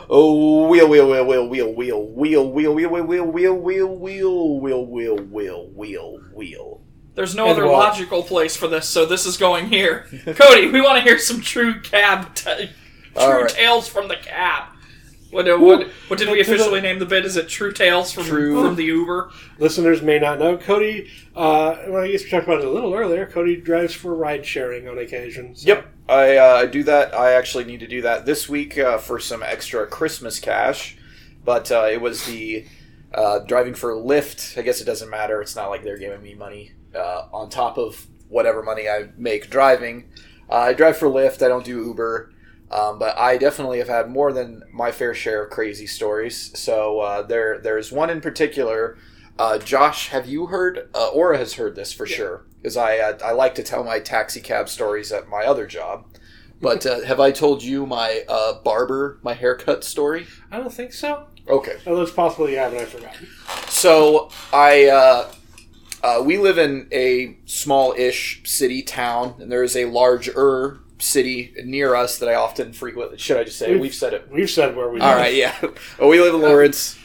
Oh, 0.09 0.67
wheel, 0.67 0.89
wheel, 0.89 1.07
wheel, 1.09 1.25
wheel, 1.25 1.47
wheel, 1.47 1.71
wheel, 1.73 2.03
wheel, 2.11 2.73
wheel, 2.73 2.73
wheel, 2.73 2.73
wheel, 2.73 3.25
wheel, 3.25 3.55
wheel, 3.55 3.55
wheel, 3.55 3.95
wheel, 3.95 4.55
wheel, 4.57 4.85
wheel, 4.85 5.17
wheel, 5.17 5.67
wheel, 5.73 6.19
wheel. 6.33 6.81
There's 7.13 7.35
no 7.35 7.47
other 7.47 7.65
logical 7.65 8.23
place 8.23 8.57
for 8.57 8.67
this, 8.67 8.89
so 8.89 9.05
this 9.05 9.25
is 9.25 9.37
going 9.37 9.67
here. 9.67 10.07
Cody, 10.25 10.67
we 10.67 10.81
want 10.81 10.97
to 10.97 11.01
hear 11.01 11.17
some 11.17 11.39
true 11.39 11.79
cab, 11.79 12.35
true 12.35 13.47
tales 13.47 13.87
from 13.87 14.09
the 14.09 14.17
cab. 14.17 14.69
What, 15.35 15.49
uh, 15.49 15.57
what, 15.57 15.87
what 16.07 16.17
did 16.17 16.29
we 16.29 16.39
officially 16.39 16.79
name 16.79 16.97
the 16.99 17.05
bit? 17.05 17.25
Is 17.25 17.35
it 17.35 17.49
True 17.49 17.73
Tales 17.73 18.09
from 18.13 18.23
True. 18.23 18.63
from 18.63 18.75
the 18.77 18.85
Uber? 18.85 19.31
Listeners 19.59 20.01
may 20.01 20.17
not 20.17 20.39
know 20.39 20.55
Cody. 20.57 21.11
Uh, 21.35 21.75
well, 21.89 22.03
I 22.03 22.11
guess 22.11 22.23
we 22.23 22.29
talked 22.29 22.45
about 22.45 22.59
it 22.61 22.65
a 22.65 22.69
little 22.69 22.93
earlier. 22.93 23.25
Cody 23.25 23.57
drives 23.57 23.93
for 23.93 24.15
ride 24.15 24.45
sharing 24.45 24.87
on 24.87 24.97
occasion. 24.97 25.53
so- 25.53 25.67
Yep, 25.67 25.87
I 26.07 26.37
uh, 26.37 26.65
do 26.67 26.83
that. 26.83 27.13
I 27.13 27.33
actually 27.33 27.65
need 27.65 27.81
to 27.81 27.87
do 27.87 28.01
that 28.03 28.25
this 28.25 28.47
week 28.47 28.77
uh, 28.77 28.97
for 28.97 29.19
some 29.19 29.43
extra 29.43 29.85
Christmas 29.85 30.39
cash. 30.39 30.95
But 31.43 31.69
uh, 31.69 31.89
it 31.91 31.99
was 31.99 32.25
the 32.25 32.65
uh, 33.13 33.39
driving 33.39 33.73
for 33.73 33.91
Lyft. 33.91 34.57
I 34.57 34.61
guess 34.61 34.79
it 34.79 34.85
doesn't 34.85 35.09
matter. 35.09 35.41
It's 35.41 35.55
not 35.57 35.69
like 35.69 35.83
they're 35.83 35.97
giving 35.97 36.23
me 36.23 36.33
money 36.33 36.71
uh, 36.95 37.27
on 37.33 37.49
top 37.49 37.77
of 37.77 38.07
whatever 38.29 38.63
money 38.63 38.87
I 38.87 39.09
make 39.17 39.49
driving. 39.49 40.09
Uh, 40.49 40.55
I 40.55 40.73
drive 40.73 40.95
for 40.97 41.09
Lyft. 41.09 41.43
I 41.43 41.49
don't 41.49 41.65
do 41.65 41.83
Uber. 41.87 42.31
Um, 42.71 42.97
but 42.99 43.17
I 43.17 43.37
definitely 43.37 43.77
have 43.79 43.87
had 43.87 44.09
more 44.09 44.33
than 44.33 44.63
my 44.71 44.91
fair 44.91 45.13
share 45.13 45.43
of 45.43 45.51
crazy 45.51 45.87
stories. 45.87 46.57
So 46.57 46.99
uh, 46.99 47.21
there, 47.21 47.59
there's 47.59 47.91
one 47.91 48.09
in 48.09 48.21
particular. 48.21 48.97
Uh, 49.37 49.57
Josh, 49.57 50.09
have 50.09 50.27
you 50.27 50.47
heard? 50.47 50.89
Uh, 50.93 51.09
Aura 51.09 51.37
has 51.37 51.53
heard 51.53 51.75
this 51.75 51.93
for 51.93 52.05
sure 52.05 52.45
because 52.61 52.77
I 52.77 52.97
uh, 52.97 53.17
I 53.23 53.31
like 53.31 53.53
to 53.55 53.63
tell 53.63 53.83
my 53.83 53.99
taxi 53.99 54.39
cab 54.39 54.69
stories 54.69 55.11
at 55.11 55.27
my 55.27 55.43
other 55.43 55.67
job. 55.67 56.05
But 56.61 56.85
uh, 56.85 57.01
have 57.01 57.19
I 57.19 57.31
told 57.31 57.61
you 57.61 57.85
my 57.85 58.23
uh, 58.29 58.61
barber, 58.63 59.19
my 59.21 59.33
haircut 59.33 59.83
story? 59.83 60.25
I 60.51 60.57
don't 60.57 60.73
think 60.73 60.93
so. 60.93 61.27
Okay. 61.47 61.75
Although 61.85 62.01
it's 62.01 62.11
possible 62.11 62.49
you 62.49 62.57
have, 62.57 62.71
and 62.71 62.81
I 62.81 62.85
forgot. 62.85 63.15
So 63.67 64.29
I 64.53 64.85
uh, 64.85 65.31
uh, 66.01 66.23
we 66.23 66.37
live 66.37 66.57
in 66.57 66.87
a 66.91 67.37
small-ish 67.45 68.41
city 68.45 68.81
town, 68.81 69.35
and 69.39 69.51
there 69.51 69.63
is 69.63 69.75
a 69.75 69.85
larger 69.85 70.79
city 70.99 71.53
near 71.63 71.95
us 71.95 72.17
that 72.19 72.29
I 72.29 72.35
often 72.35 72.73
frequent. 72.73 73.19
Should 73.19 73.37
I 73.37 73.43
just 73.43 73.57
say 73.57 73.69
We've- 73.71 73.81
we've 73.81 73.95
said 73.95 74.13
it? 74.13 74.27
We've 74.31 74.49
said 74.49 74.75
where 74.75 74.89
we 74.89 74.99
All 74.99 75.09
live. 75.09 75.17
right, 75.17 75.33
yeah. 75.33 75.55
Well, 75.99 76.09
we 76.09 76.19
live 76.19 76.33
in 76.35 76.41
um, 76.43 76.47
Lawrence. 76.49 76.97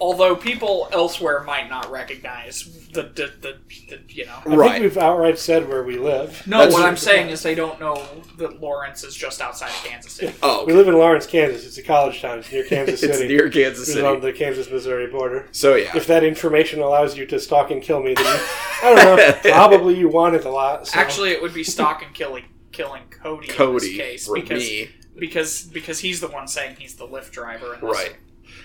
Although 0.00 0.34
people 0.34 0.88
elsewhere 0.90 1.44
might 1.44 1.68
not 1.70 1.88
recognize 1.88 2.88
the 2.92 3.02
the, 3.02 3.32
the, 3.40 3.56
the 3.88 4.00
you 4.08 4.26
know. 4.26 4.34
I 4.44 4.48
Right. 4.56 4.72
think 4.72 4.82
we've 4.82 4.98
outright 4.98 5.38
said 5.38 5.68
where 5.68 5.84
we 5.84 5.96
live. 5.96 6.42
No, 6.46 6.58
That's- 6.58 6.72
what 6.74 6.84
I'm 6.86 6.96
saying 6.96 7.28
is 7.28 7.42
they 7.42 7.54
don't 7.54 7.78
know 7.78 8.04
that 8.38 8.60
Lawrence 8.60 9.04
is 9.04 9.14
just 9.14 9.40
outside 9.40 9.68
of 9.68 9.84
Kansas 9.84 10.12
City. 10.12 10.34
Oh, 10.42 10.64
We 10.64 10.72
live 10.72 10.88
in 10.88 10.94
Lawrence, 10.94 11.26
Kansas. 11.26 11.64
It's 11.64 11.78
a 11.78 11.82
college 11.84 12.20
town. 12.20 12.40
It's 12.40 12.50
near 12.50 12.64
Kansas 12.68 13.00
City. 13.00 13.12
it's 13.12 13.22
near 13.22 13.48
Kansas 13.48 13.86
City. 13.86 14.00
It's 14.00 14.06
on 14.06 14.20
the 14.20 14.32
Kansas-Missouri 14.32 15.06
border. 15.06 15.46
So 15.52 15.76
yeah, 15.76 15.96
If 15.96 16.06
that 16.08 16.24
information 16.24 16.80
allows 16.80 17.16
you 17.16 17.24
to 17.26 17.38
stalk 17.38 17.70
and 17.70 17.80
kill 17.80 18.02
me, 18.02 18.14
then 18.14 18.24
you, 18.24 18.40
I 18.82 18.94
don't 18.94 19.16
know. 19.16 19.32
Probably 19.52 19.94
you 19.96 20.08
want 20.08 20.34
it 20.34 20.44
a 20.44 20.50
lot. 20.50 20.88
So. 20.88 20.98
Actually, 20.98 21.30
it 21.30 21.40
would 21.42 21.54
be 21.54 21.62
Stock 21.62 22.02
and 22.04 22.12
killing 22.12 22.44
killing 22.72 23.02
Cody, 23.10 23.48
in 23.48 23.54
Cody 23.54 23.88
this 23.88 23.96
case 23.96 24.26
for 24.26 24.34
because 24.34 24.62
me, 24.62 24.90
because 25.18 25.62
because 25.64 26.00
he's 26.00 26.20
the 26.20 26.28
one 26.28 26.48
saying 26.48 26.76
he's 26.78 26.96
the 26.96 27.06
Lyft 27.06 27.30
driver. 27.30 27.74
In 27.74 27.80
this. 27.80 27.92
right? 27.92 28.16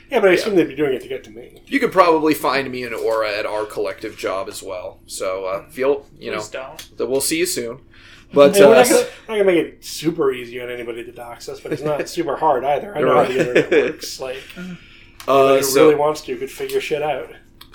yeah, 0.09 0.19
but 0.19 0.29
I 0.29 0.33
assume 0.33 0.55
they'd 0.55 0.67
be 0.67 0.75
doing 0.75 0.93
it 0.93 1.01
to 1.01 1.07
get 1.07 1.23
to 1.25 1.31
me. 1.31 1.61
You 1.67 1.79
could 1.79 1.91
probably 1.91 2.33
find 2.33 2.71
me 2.71 2.83
and 2.83 2.95
Aura 2.95 3.31
at 3.31 3.45
our 3.45 3.65
collective 3.65 4.17
job 4.17 4.47
as 4.47 4.63
well. 4.63 4.99
So 5.05 5.45
uh, 5.45 5.69
feel 5.69 6.05
you 6.17 6.31
know 6.31 6.37
Please 6.37 6.49
don't. 6.49 6.97
that 6.97 7.07
we'll 7.07 7.21
see 7.21 7.39
you 7.39 7.45
soon. 7.45 7.81
But 8.33 8.57
Hey, 8.57 8.65
we're, 8.65 8.73
uh, 8.73 8.79
not 8.79 8.89
gonna, 8.89 9.01
not 9.01 9.27
gonna 9.27 9.43
make 9.45 9.57
it 9.65 9.85
super 9.85 10.33
easy 10.33 10.61
on 10.61 10.69
anybody 10.69 11.01
to 11.05 11.13
dox 11.13 11.47
us, 11.47 11.61
but 11.61 11.71
it's 11.71 11.81
not 11.81 12.09
super 12.17 12.35
hard 12.35 12.65
either. 12.65 12.93
I 12.93 12.99
know 12.99 13.15
how 13.15 13.23
the 13.23 13.39
internet 13.39 13.71
works. 13.71 14.19
Like, 14.19 14.43
uh, 14.57 14.63
anybody 14.67 15.57
who 15.59 15.63
so 15.63 15.83
really 15.85 15.95
wants 15.95 16.19
to 16.23 16.35
could 16.35 16.51
figure 16.51 16.81
shit 16.81 17.01
out. 17.01 17.31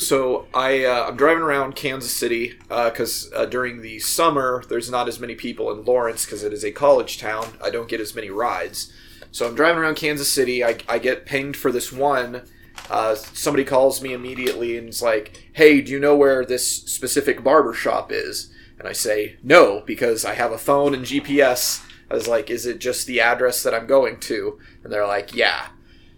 So 0.06 0.46
I 0.52 0.84
uh, 0.84 1.06
I'm 1.08 1.16
driving 1.16 1.42
around 1.42 1.76
Kansas 1.76 2.12
City 2.12 2.54
because 2.68 3.30
uh, 3.34 3.46
during 3.46 3.82
the 3.82 3.98
summer 4.00 4.64
there's 4.68 4.90
not 4.90 5.08
as 5.08 5.20
many 5.20 5.34
people 5.34 5.70
in 5.70 5.84
Lawrence 5.84 6.24
because 6.24 6.42
it 6.42 6.52
is 6.52 6.64
a 6.64 6.72
college 6.72 7.18
town. 7.18 7.56
I 7.62 7.70
don't 7.70 7.88
get 7.88 8.00
as 8.00 8.14
many 8.14 8.28
rides. 8.28 8.92
So 9.30 9.46
I'm 9.46 9.54
driving 9.54 9.80
around 9.82 9.94
Kansas 9.94 10.30
City. 10.30 10.64
I, 10.64 10.76
I 10.88 10.98
get 10.98 11.24
pinged 11.24 11.56
for 11.56 11.72
this 11.72 11.92
one. 11.92 12.42
Uh, 12.90 13.14
somebody 13.14 13.64
calls 13.64 14.02
me 14.02 14.12
immediately 14.12 14.76
and 14.76 14.88
is 14.88 15.02
like, 15.02 15.48
"Hey, 15.52 15.80
do 15.80 15.92
you 15.92 16.00
know 16.00 16.16
where 16.16 16.44
this 16.44 16.66
specific 16.66 17.44
barber 17.44 17.72
shop 17.72 18.10
is?" 18.10 18.52
And 18.78 18.88
I 18.88 18.92
say, 18.92 19.36
"No," 19.42 19.82
because 19.86 20.24
I 20.24 20.34
have 20.34 20.52
a 20.52 20.58
phone 20.58 20.94
and 20.94 21.04
GPS. 21.04 21.84
I 22.10 22.14
was 22.14 22.26
like, 22.26 22.50
"Is 22.50 22.66
it 22.66 22.80
just 22.80 23.06
the 23.06 23.20
address 23.20 23.62
that 23.62 23.74
I'm 23.74 23.86
going 23.86 24.18
to?" 24.20 24.58
And 24.82 24.92
they're 24.92 25.06
like, 25.06 25.34
"Yeah." 25.34 25.68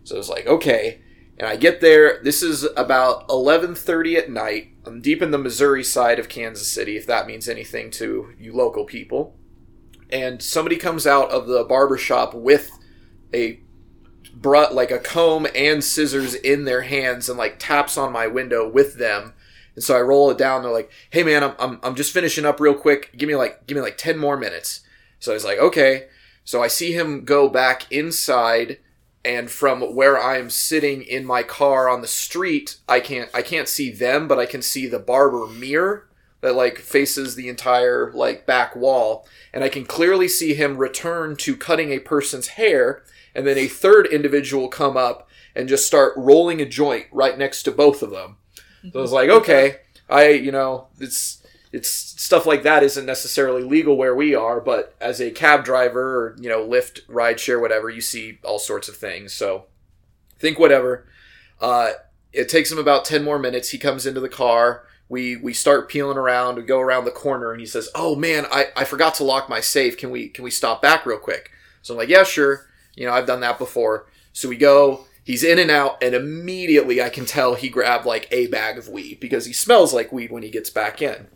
So 0.05 0.17
I 0.17 0.19
was 0.19 0.31
like, 0.31 0.47
"Okay." 0.47 1.03
And 1.39 1.49
I 1.49 1.57
get 1.57 1.81
there. 1.81 2.21
This 2.23 2.43
is 2.43 2.67
about 2.77 3.29
11:30 3.29 4.17
at 4.17 4.31
night. 4.31 4.69
I'm 4.87 5.01
deep 5.01 5.23
in 5.23 5.31
the 5.31 5.39
Missouri 5.39 5.83
side 5.83 6.19
of 6.19 6.29
Kansas 6.29 6.69
City, 6.69 6.97
if 6.97 7.07
that 7.07 7.27
means 7.27 7.49
anything 7.49 7.91
to 7.93 8.33
you 8.39 8.53
local 8.53 8.85
people. 8.85 9.37
And 10.11 10.43
somebody 10.43 10.77
comes 10.77 11.07
out 11.07 11.31
of 11.31 11.47
the 11.47 11.65
barber 11.65 11.97
shop 11.97 12.35
with 12.35 12.71
a 13.33 13.61
br- 14.35 14.71
like 14.71 14.91
a 14.91 14.99
comb 14.99 15.47
and 15.55 15.83
scissors 15.83 16.35
in 16.35 16.65
their 16.65 16.83
hands 16.83 17.29
and 17.29 17.39
like 17.39 17.59
taps 17.59 17.97
on 17.99 18.13
my 18.13 18.27
window 18.27 18.69
with 18.69 18.99
them. 18.99 19.33
And 19.75 19.83
so 19.83 19.97
I 19.97 20.03
roll 20.03 20.31
it 20.31 20.39
down. 20.39 20.63
They're 20.63 20.71
like, 20.71 20.91
"Hey 21.11 21.25
man, 21.25 21.43
I'm, 21.43 21.55
I'm 21.59 21.81
I'm 21.83 21.95
just 21.97 22.13
finishing 22.13 22.45
up 22.45 22.61
real 22.61 22.75
quick. 22.75 23.11
Give 23.17 23.29
me 23.29 23.35
like 23.35 23.67
give 23.67 23.77
me 23.77 23.83
like 23.83 23.99
10 23.99 24.19
more 24.19 24.37
minutes." 24.37 24.81
So 25.19 25.33
I 25.33 25.35
was 25.35 25.45
like, 25.45 25.59
"Okay." 25.59 26.07
So 26.45 26.63
I 26.63 26.69
see 26.69 26.93
him 26.93 27.25
go 27.25 27.49
back 27.49 27.91
inside 27.91 28.79
and 29.25 29.51
from 29.51 29.95
where 29.95 30.21
I'm 30.21 30.51
sitting 30.51 31.03
in 31.03 31.25
my 31.25 31.43
car 31.43 31.89
on 31.89 32.03
the 32.03 32.07
street, 32.07 32.77
I 32.89 33.01
can't 33.01 33.31
I 33.33 33.43
can't 33.43 33.69
see 33.69 33.91
them, 33.91 34.29
but 34.29 34.39
I 34.39 34.47
can 34.47 34.63
see 34.63 34.87
the 34.87 34.99
barber 34.99 35.47
mirror 35.47 36.09
that 36.41 36.55
like 36.55 36.79
faces 36.79 37.35
the 37.35 37.49
entire 37.49 38.13
like 38.13 38.45
back 38.45 38.77
wall, 38.77 39.27
and 39.53 39.65
I 39.65 39.69
can 39.69 39.87
clearly 39.87 40.29
see 40.29 40.55
him 40.55 40.77
return 40.77 41.37
to 41.37 41.57
cutting 41.57 41.91
a 41.91 42.01
person's 42.01 42.49
hair, 42.49 43.03
and 43.35 43.47
then 43.47 43.57
a 43.57 43.67
third 43.67 44.07
individual 44.07 44.69
come 44.69 44.97
up 44.97 45.29
and 45.57 45.69
just 45.69 45.87
start 45.87 46.13
rolling 46.17 46.61
a 46.61 46.67
joint 46.67 47.07
right 47.13 47.39
next 47.39 47.63
to 47.63 47.73
both 47.73 48.03
of 48.03 48.11
them. 48.11 48.37
So 48.93 48.99
I 48.99 49.03
was 49.03 49.13
like, 49.13 49.31
okay, 49.41 49.77
I 50.09 50.29
you 50.29 50.53
know 50.53 50.89
it's 51.01 51.44
it's 51.75 51.89
stuff 51.89 52.47
like 52.47 52.63
that 52.63 52.85
isn't 52.85 53.05
necessarily 53.05 53.65
legal 53.65 53.97
where 53.97 54.15
we 54.15 54.33
are, 54.33 54.61
but 54.61 54.95
as 55.01 55.21
a 55.21 55.33
cab 55.33 55.65
driver 55.65 56.17
or 56.17 56.37
you 56.39 56.49
know 56.49 56.65
Lyft, 56.65 57.05
rideshare, 57.07 57.61
whatever, 57.61 57.91
you 57.91 58.01
see 58.01 58.39
all 58.45 58.61
sorts 58.61 58.89
of 58.89 58.97
things. 58.97 59.33
So 59.33 59.65
think 60.39 60.57
whatever. 60.57 61.05
Uh, 61.61 61.93
it 62.33 62.49
takes 62.49 62.71
him 62.71 62.79
about 62.79 63.05
ten 63.05 63.25
more 63.25 63.41
minutes. 63.41 63.71
He 63.71 63.79
comes 63.79 64.07
into 64.07 64.21
the 64.21 64.29
car. 64.29 64.85
We 65.09 65.37
we 65.37 65.53
start 65.53 65.89
peeling 65.89 66.17
around. 66.17 66.55
We 66.55 66.63
go 66.63 66.79
around 66.79 67.07
the 67.07 67.11
corner, 67.11 67.51
and 67.51 67.59
he 67.59 67.67
says, 67.67 67.89
"Oh 67.93 68.15
man, 68.15 68.47
I, 68.53 68.67
I 68.77 68.85
forgot 68.85 69.17
to 69.17 69.25
lock 69.25 69.49
my 69.49 69.61
safe. 69.61 69.97
Can 69.99 70.11
we 70.11 70.29
can 70.29 70.45
we 70.45 70.53
stop 70.53 70.81
back 70.81 71.05
real 71.05 71.19
quick?" 71.19 71.51
So 71.83 71.95
I'm 71.95 71.99
like, 71.99 72.09
"Yeah, 72.09 72.23
sure. 72.23 72.69
You 72.95 73.07
know, 73.07 73.13
I've 73.13 73.27
done 73.27 73.41
that 73.41 73.59
before." 73.59 74.07
So 74.33 74.49
we 74.49 74.57
go. 74.57 75.07
He's 75.25 75.43
in 75.43 75.59
and 75.59 75.71
out, 75.71 76.03
and 76.03 76.15
immediately 76.15 77.03
I 77.03 77.09
can 77.09 77.25
tell 77.25 77.55
he 77.55 77.71
grabbed 77.71 78.05
like 78.05 78.29
a 78.31 78.47
bag 78.47 78.77
of 78.77 78.91
weed 78.91 79.21
because 79.21 79.47
he 79.47 79.55
smells 79.55 79.95
like 79.95 80.13
weed 80.13 80.31
when 80.31 80.43
he 80.43 80.51
gets 80.51 80.69
back 80.69 81.01
in. 81.01 81.29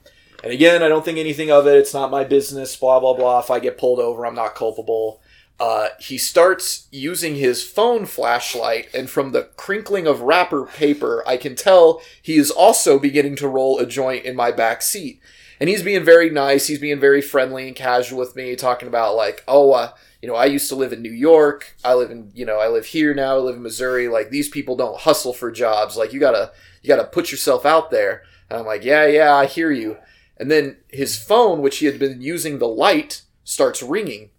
And 0.42 0.52
again, 0.52 0.82
I 0.82 0.88
don't 0.88 1.04
think 1.04 1.18
anything 1.18 1.50
of 1.50 1.66
it. 1.66 1.76
It's 1.76 1.94
not 1.94 2.10
my 2.10 2.24
business. 2.24 2.76
Blah 2.76 3.00
blah 3.00 3.14
blah. 3.14 3.40
If 3.40 3.50
I 3.50 3.58
get 3.58 3.78
pulled 3.78 3.98
over, 3.98 4.26
I'm 4.26 4.34
not 4.34 4.54
culpable. 4.54 5.20
Uh, 5.60 5.88
he 5.98 6.16
starts 6.16 6.86
using 6.92 7.34
his 7.34 7.64
phone 7.64 8.06
flashlight, 8.06 8.88
and 8.94 9.10
from 9.10 9.32
the 9.32 9.48
crinkling 9.56 10.06
of 10.06 10.20
wrapper 10.20 10.64
paper, 10.64 11.24
I 11.26 11.36
can 11.36 11.56
tell 11.56 12.00
he 12.22 12.36
is 12.36 12.50
also 12.52 12.98
beginning 12.98 13.34
to 13.36 13.48
roll 13.48 13.80
a 13.80 13.86
joint 13.86 14.24
in 14.24 14.36
my 14.36 14.52
back 14.52 14.82
seat. 14.82 15.20
And 15.58 15.68
he's 15.68 15.82
being 15.82 16.04
very 16.04 16.30
nice. 16.30 16.68
He's 16.68 16.78
being 16.78 17.00
very 17.00 17.20
friendly 17.20 17.66
and 17.66 17.74
casual 17.74 18.20
with 18.20 18.36
me, 18.36 18.54
talking 18.54 18.86
about 18.86 19.16
like, 19.16 19.42
oh, 19.48 19.72
uh, 19.72 19.90
you 20.22 20.28
know, 20.28 20.36
I 20.36 20.46
used 20.46 20.68
to 20.68 20.76
live 20.76 20.92
in 20.92 21.02
New 21.02 21.10
York. 21.10 21.74
I 21.84 21.94
live 21.94 22.12
in, 22.12 22.30
you 22.34 22.46
know, 22.46 22.60
I 22.60 22.68
live 22.68 22.86
here 22.86 23.12
now. 23.12 23.34
I 23.34 23.40
live 23.40 23.56
in 23.56 23.62
Missouri. 23.62 24.06
Like 24.06 24.30
these 24.30 24.48
people 24.48 24.76
don't 24.76 25.00
hustle 25.00 25.32
for 25.32 25.50
jobs. 25.50 25.96
Like 25.96 26.12
you 26.12 26.20
gotta, 26.20 26.52
you 26.82 26.88
gotta 26.88 27.04
put 27.04 27.32
yourself 27.32 27.66
out 27.66 27.90
there. 27.90 28.22
And 28.48 28.60
I'm 28.60 28.66
like, 28.66 28.84
yeah, 28.84 29.06
yeah, 29.06 29.34
I 29.34 29.46
hear 29.46 29.72
you. 29.72 29.96
And 30.38 30.50
then 30.50 30.76
his 30.88 31.18
phone, 31.18 31.62
which 31.62 31.78
he 31.78 31.86
had 31.86 31.98
been 31.98 32.20
using 32.20 32.58
the 32.58 32.68
light, 32.68 33.22
starts 33.44 33.82
ringing. 33.82 34.30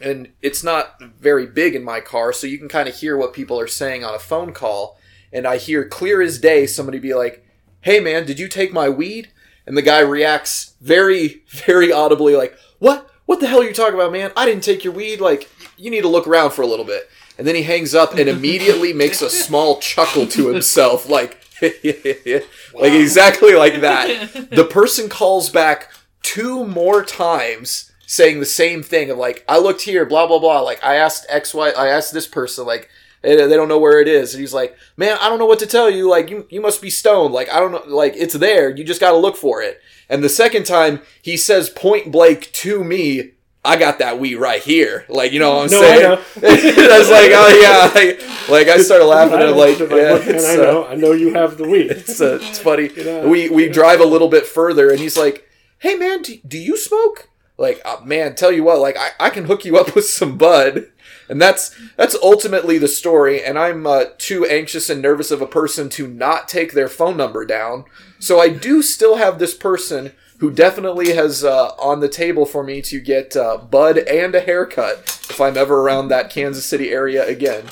And 0.00 0.32
it's 0.42 0.64
not 0.64 1.00
very 1.00 1.46
big 1.46 1.74
in 1.74 1.84
my 1.84 2.00
car, 2.00 2.32
so 2.32 2.46
you 2.46 2.58
can 2.58 2.68
kind 2.68 2.88
of 2.88 2.96
hear 2.96 3.16
what 3.16 3.32
people 3.32 3.58
are 3.58 3.66
saying 3.66 4.04
on 4.04 4.14
a 4.14 4.18
phone 4.18 4.52
call. 4.52 4.98
And 5.32 5.46
I 5.46 5.56
hear 5.56 5.86
clear 5.86 6.20
as 6.22 6.38
day 6.38 6.66
somebody 6.66 6.98
be 6.98 7.14
like, 7.14 7.46
Hey 7.82 8.00
man, 8.00 8.26
did 8.26 8.38
you 8.38 8.48
take 8.48 8.72
my 8.72 8.88
weed? 8.88 9.30
And 9.66 9.76
the 9.76 9.82
guy 9.82 10.00
reacts 10.00 10.74
very, 10.80 11.44
very 11.48 11.92
audibly, 11.92 12.34
like, 12.34 12.56
What? 12.78 13.06
What 13.26 13.38
the 13.38 13.46
hell 13.46 13.60
are 13.60 13.64
you 13.64 13.72
talking 13.72 13.94
about, 13.94 14.10
man? 14.10 14.32
I 14.36 14.44
didn't 14.44 14.64
take 14.64 14.82
your 14.82 14.92
weed. 14.92 15.20
Like, 15.20 15.48
you 15.76 15.88
need 15.88 16.00
to 16.00 16.08
look 16.08 16.26
around 16.26 16.50
for 16.50 16.62
a 16.62 16.66
little 16.66 16.84
bit. 16.84 17.08
And 17.38 17.46
then 17.46 17.54
he 17.54 17.62
hangs 17.62 17.94
up 17.94 18.14
and 18.14 18.28
immediately 18.28 18.92
makes 18.92 19.22
a 19.22 19.30
small 19.30 19.78
chuckle 19.78 20.26
to 20.26 20.48
himself, 20.48 21.08
like, 21.08 21.39
like 22.74 22.92
exactly 22.92 23.54
like 23.54 23.80
that. 23.80 24.50
The 24.50 24.64
person 24.64 25.08
calls 25.08 25.50
back 25.50 25.92
two 26.22 26.64
more 26.66 27.04
times 27.04 27.92
saying 28.06 28.40
the 28.40 28.46
same 28.46 28.82
thing 28.82 29.10
of 29.10 29.18
like, 29.18 29.44
I 29.48 29.58
looked 29.58 29.82
here, 29.82 30.04
blah 30.04 30.26
blah 30.26 30.38
blah. 30.38 30.60
Like 30.60 30.82
I 30.84 30.96
asked 30.96 31.26
X 31.28 31.54
Y, 31.54 31.70
I 31.70 31.88
asked 31.88 32.12
this 32.12 32.26
person 32.26 32.66
like. 32.66 32.88
They 33.22 33.36
they 33.36 33.54
don't 33.54 33.68
know 33.68 33.78
where 33.78 34.00
it 34.00 34.08
is, 34.08 34.32
and 34.32 34.40
he's 34.40 34.54
like, 34.54 34.74
"Man, 34.96 35.18
I 35.20 35.28
don't 35.28 35.38
know 35.38 35.44
what 35.44 35.58
to 35.58 35.66
tell 35.66 35.90
you. 35.90 36.08
Like, 36.08 36.30
you 36.30 36.46
you 36.48 36.62
must 36.62 36.80
be 36.80 36.88
stoned. 36.88 37.34
Like, 37.34 37.52
I 37.52 37.60
don't 37.60 37.70
know. 37.70 37.82
Like, 37.94 38.14
it's 38.16 38.32
there. 38.32 38.74
You 38.74 38.82
just 38.82 38.98
got 38.98 39.10
to 39.10 39.18
look 39.18 39.36
for 39.36 39.60
it." 39.60 39.78
And 40.08 40.24
the 40.24 40.30
second 40.30 40.64
time, 40.64 41.02
he 41.20 41.36
says 41.36 41.68
point 41.68 42.10
blank 42.10 42.50
to 42.52 42.82
me, 42.82 43.32
"I 43.64 43.76
got 43.76 43.98
that 43.98 44.18
weed 44.18 44.36
right 44.36 44.62
here." 44.62 45.04
Like, 45.08 45.32
you 45.32 45.38
know 45.38 45.56
what 45.56 45.64
I'm 45.64 45.70
No, 45.70 45.80
saying? 45.80 46.06
I 46.06 46.98
was 46.98 47.10
like, 47.10 47.30
"Oh 47.32 47.60
yeah." 47.60 48.00
Like, 48.00 48.48
like 48.48 48.68
I 48.68 48.78
started 48.82 49.04
laughing 49.06 49.38
I 49.38 49.44
and 49.44 49.56
like, 49.56 49.78
yeah, 49.78 50.16
and 50.16 50.40
I 50.46 50.54
uh, 50.54 50.56
know, 50.56 50.86
I 50.86 50.94
know 50.94 51.12
you 51.12 51.34
have 51.34 51.56
the 51.58 51.68
weed. 51.68 51.90
it's, 51.90 52.20
uh, 52.20 52.38
it's 52.42 52.58
funny. 52.58 52.88
know, 52.96 53.28
we 53.28 53.48
we 53.48 53.66
know. 53.66 53.72
drive 53.72 54.00
a 54.00 54.04
little 54.06 54.28
bit 54.28 54.46
further, 54.46 54.90
and 54.90 54.98
he's 54.98 55.16
like, 55.16 55.48
"Hey 55.78 55.94
man, 55.96 56.22
do, 56.22 56.38
do 56.46 56.58
you 56.58 56.76
smoke?" 56.76 57.28
Like, 57.58 57.82
uh, 57.84 57.98
man, 58.02 58.34
tell 58.34 58.50
you 58.50 58.64
what, 58.64 58.78
like 58.78 58.96
I, 58.96 59.10
I 59.20 59.30
can 59.30 59.44
hook 59.44 59.64
you 59.64 59.76
up 59.76 59.94
with 59.94 60.06
some 60.06 60.38
bud, 60.38 60.86
and 61.28 61.40
that's 61.40 61.76
that's 61.96 62.16
ultimately 62.22 62.78
the 62.78 62.88
story. 62.88 63.44
And 63.44 63.58
I'm 63.58 63.86
uh, 63.86 64.04
too 64.16 64.46
anxious 64.46 64.88
and 64.88 65.02
nervous 65.02 65.30
of 65.30 65.42
a 65.42 65.46
person 65.46 65.88
to 65.90 66.08
not 66.08 66.48
take 66.48 66.72
their 66.72 66.88
phone 66.88 67.16
number 67.18 67.44
down, 67.44 67.84
so 68.18 68.40
I 68.40 68.48
do 68.48 68.80
still 68.82 69.16
have 69.16 69.38
this 69.38 69.54
person 69.54 70.12
who 70.40 70.50
definitely 70.50 71.12
has 71.14 71.44
uh, 71.44 71.68
on 71.78 72.00
the 72.00 72.08
table 72.08 72.44
for 72.44 72.62
me 72.64 72.82
to 72.82 73.00
get 73.00 73.36
uh, 73.36 73.56
bud 73.56 73.96
and 73.98 74.34
a 74.34 74.40
haircut 74.40 74.98
if 75.30 75.40
I'm 75.40 75.56
ever 75.56 75.80
around 75.80 76.08
that 76.08 76.30
Kansas 76.30 76.64
City 76.66 76.90
area 76.90 77.26
again. 77.26 77.64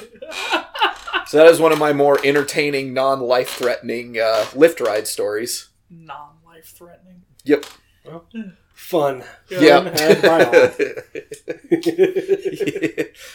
So 1.27 1.37
that 1.39 1.47
is 1.47 1.61
one 1.61 1.73
of 1.73 1.79
my 1.79 1.93
more 1.93 2.19
entertaining, 2.25 2.95
non-life 2.95 3.51
threatening 3.51 4.19
uh, 4.19 4.45
Lyft 4.55 4.81
ride 4.81 5.07
stories. 5.07 5.69
Non 5.91 6.37
life 6.47 6.73
threatening. 6.77 7.23
Yep. 7.45 7.67
Fun. 8.75 9.23
Yeah. 9.51 9.81
Fun 9.83 9.95
had. 10.41 10.75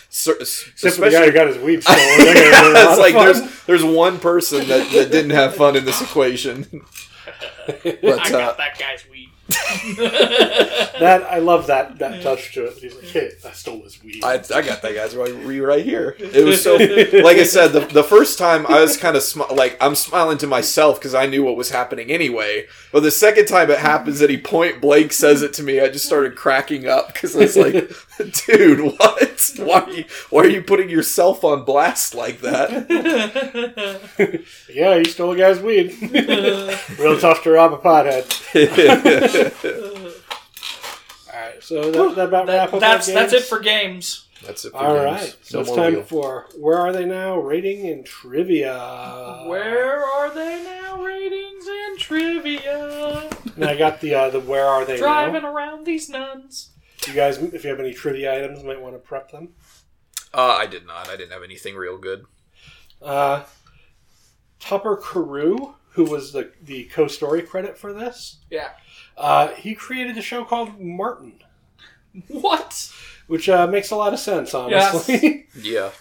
So- 0.10 0.32
Except 0.40 0.96
for 0.96 1.02
the 1.02 1.10
guy 1.12 1.26
who 1.26 1.30
especially, 1.30 1.32
got 1.32 1.48
his 1.48 1.58
weed 1.60 1.84
stolen. 1.84 2.00
That 2.00 2.34
guy 2.36 2.58
had 2.58 2.66
a 2.66 2.74
lot 2.74 2.92
it's 2.92 3.00
like 3.00 3.14
fun. 3.14 3.26
there's 3.26 3.66
there's 3.66 3.84
one 3.84 4.20
person 4.20 4.68
that, 4.68 4.90
that 4.92 5.12
didn't 5.12 5.32
have 5.32 5.56
fun 5.56 5.76
in 5.76 5.86
this 5.86 6.02
equation. 6.02 6.66
I 7.68 7.98
But, 8.02 8.20
uh, 8.20 8.30
got 8.32 8.58
that 8.58 8.78
guy's 8.80 9.08
weed. 9.10 9.12
That 11.00 11.24
I 11.24 11.40
love 11.40 11.68
that 11.68 11.98
that 12.00 12.22
touch 12.22 12.54
to 12.54 12.66
it. 12.66 12.78
He's 12.78 12.96
like, 12.96 13.06
"Hey, 13.06 13.32
I 13.44 13.52
stole 13.52 13.82
his 13.84 14.02
weed." 14.04 14.24
I, 14.24 14.36
I 14.36 14.62
got 14.62 14.82
that 14.84 14.94
guy's 14.96 15.16
right, 15.16 15.34
right 15.34 15.84
here. 15.84 16.16
It 16.20 16.46
was 16.46 16.62
so 16.64 16.76
like 17.24 17.38
I 17.38 17.44
said 17.44 17.70
the, 17.70 17.82
the 17.82 18.04
first 18.04 18.38
time 18.38 18.66
I 18.68 18.80
was 18.80 18.96
kind 18.96 19.18
of 19.18 19.24
smi- 19.24 19.52
like 19.56 19.76
I'm 19.82 19.96
smiling 19.96 20.38
to 20.38 20.48
myself 20.48 21.00
because 21.00 21.16
I 21.16 21.26
knew 21.26 21.44
what 21.44 21.58
was 21.58 21.72
happening 21.72 22.12
anyway. 22.12 22.68
But 22.92 23.02
the 23.02 23.12
second 23.12 23.48
time 23.48 23.72
it 23.72 23.80
happens 23.80 24.20
that 24.20 24.30
he 24.30 24.38
point 24.38 24.82
blank 24.82 25.12
says 25.14 25.42
it 25.42 25.52
to 25.54 25.64
me, 25.64 25.80
I 25.82 25.90
just 25.90 26.06
started 26.06 26.36
cracking 26.36 26.88
up 26.88 27.12
because 27.12 27.36
I 27.36 27.40
was 27.40 27.58
like, 27.58 27.92
"Dude, 28.46 28.80
what? 28.98 29.52
Why 29.58 29.80
are 29.82 29.90
you 29.90 30.06
why 30.30 30.44
are 30.44 30.50
you 30.50 30.62
putting 30.62 30.90
yourself 30.90 31.44
on 31.44 31.66
blast 31.66 32.14
like 32.14 32.40
that?" 32.42 32.70
yeah, 34.70 35.00
he 35.00 35.06
stole 35.06 35.32
a 35.32 35.38
guy's 35.38 35.60
weed. 35.60 35.98
Real 37.00 37.20
tough 37.20 37.44
to 37.44 37.52
rob 37.52 37.74
a 37.74 37.78
pothead. 37.78 38.30
All 41.34 41.40
right, 41.40 41.64
so 41.64 41.90
that, 41.91 42.15
that 42.15 42.28
about 42.28 42.48
wrap 42.48 42.74
up. 42.74 42.80
that's 42.80 43.07
our 43.10 43.15
that's 43.15 43.34
it 43.34 43.44
for 43.44 43.60
games. 43.60 44.28
That's 44.45 44.65
it. 44.65 44.72
For 44.72 44.78
All 44.78 44.94
games. 44.95 45.06
right, 45.06 45.36
so 45.41 45.57
No 45.57 45.61
it's 45.61 45.76
time 45.76 45.94
wheel. 45.94 46.03
for 46.03 46.48
where 46.57 46.78
are 46.78 46.91
they 46.94 47.06
now? 47.06 47.38
Rating 47.40 47.88
and 47.90 48.06
trivia. 48.06 49.44
Where 49.48 50.03
are 50.06 50.34
they 50.34 50.64
now? 50.64 51.02
Ratings 51.02 51.65
and 51.68 51.98
trivia. 51.99 53.30
And 53.56 53.65
I 53.65 53.76
got 53.76 53.99
the 54.02 54.14
uh, 54.14 54.30
the 54.30 54.40
where 54.41 54.65
are 54.68 54.86
they 54.86 54.98
Driving 54.98 55.41
now? 55.44 55.53
around 55.53 55.86
these 55.86 56.10
nuns. 56.10 56.70
You 57.07 57.14
guys, 57.14 57.38
if 57.38 57.64
you 57.64 57.70
have 57.70 57.80
any 57.80 57.94
trivia 57.94 58.36
items, 58.36 58.64
might 58.64 58.80
want 58.82 58.95
to 58.95 58.99
prep 58.99 59.32
them. 59.32 59.49
Uh, 60.34 60.56
I 60.60 60.68
did 60.68 60.86
not. 60.86 61.10
I 61.10 61.15
didn't 61.15 61.32
have 61.32 61.44
anything 61.44 61.76
real 61.76 61.98
good. 61.98 62.26
Uh, 63.02 63.44
Topper 64.60 64.98
Carew, 64.98 65.74
who 65.91 66.06
was 66.06 66.32
the 66.32 66.52
the 66.61 66.86
co-story 66.86 67.41
credit 67.41 67.78
for 67.78 67.91
this, 67.94 68.38
Yeah. 68.49 68.70
Uh, 69.18 69.49
he 69.49 69.76
created 69.76 70.18
a 70.18 70.22
show 70.22 70.44
called 70.44 70.80
Martin, 70.80 71.34
What? 72.27 72.91
which 73.27 73.48
uh, 73.49 73.68
makes 73.68 73.91
a 73.91 73.95
lot 73.95 74.14
of 74.14 74.19
sense, 74.19 74.53
honestly. 74.53 75.48
Yeah. 75.56 75.91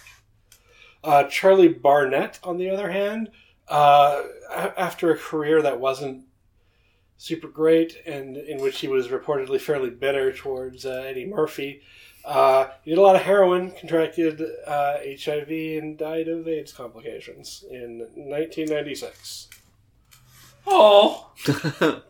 Uh, 1.04 1.24
Charlie 1.24 1.68
Barnett, 1.68 2.38
on 2.44 2.58
the 2.58 2.70
other 2.70 2.90
hand, 2.90 3.30
uh, 3.68 4.22
a- 4.50 4.80
after 4.80 5.10
a 5.12 5.18
career 5.18 5.60
that 5.62 5.80
wasn't 5.80 6.24
super 7.16 7.48
great 7.48 7.96
and 8.06 8.36
in 8.36 8.60
which 8.60 8.80
he 8.80 8.88
was 8.88 9.08
reportedly 9.08 9.60
fairly 9.60 9.90
bitter 9.90 10.32
towards 10.32 10.86
uh, 10.86 11.04
Eddie 11.06 11.26
Murphy, 11.26 11.82
uh, 12.24 12.68
he 12.84 12.90
did 12.92 12.98
a 12.98 13.02
lot 13.02 13.16
of 13.16 13.22
heroin, 13.22 13.72
contracted 13.72 14.40
uh, 14.66 14.98
HIV, 15.24 15.48
and 15.50 15.98
died 15.98 16.28
of 16.28 16.46
AIDS 16.46 16.72
complications 16.72 17.64
in 17.68 17.98
1996. 18.14 19.48
Oh. 20.66 21.30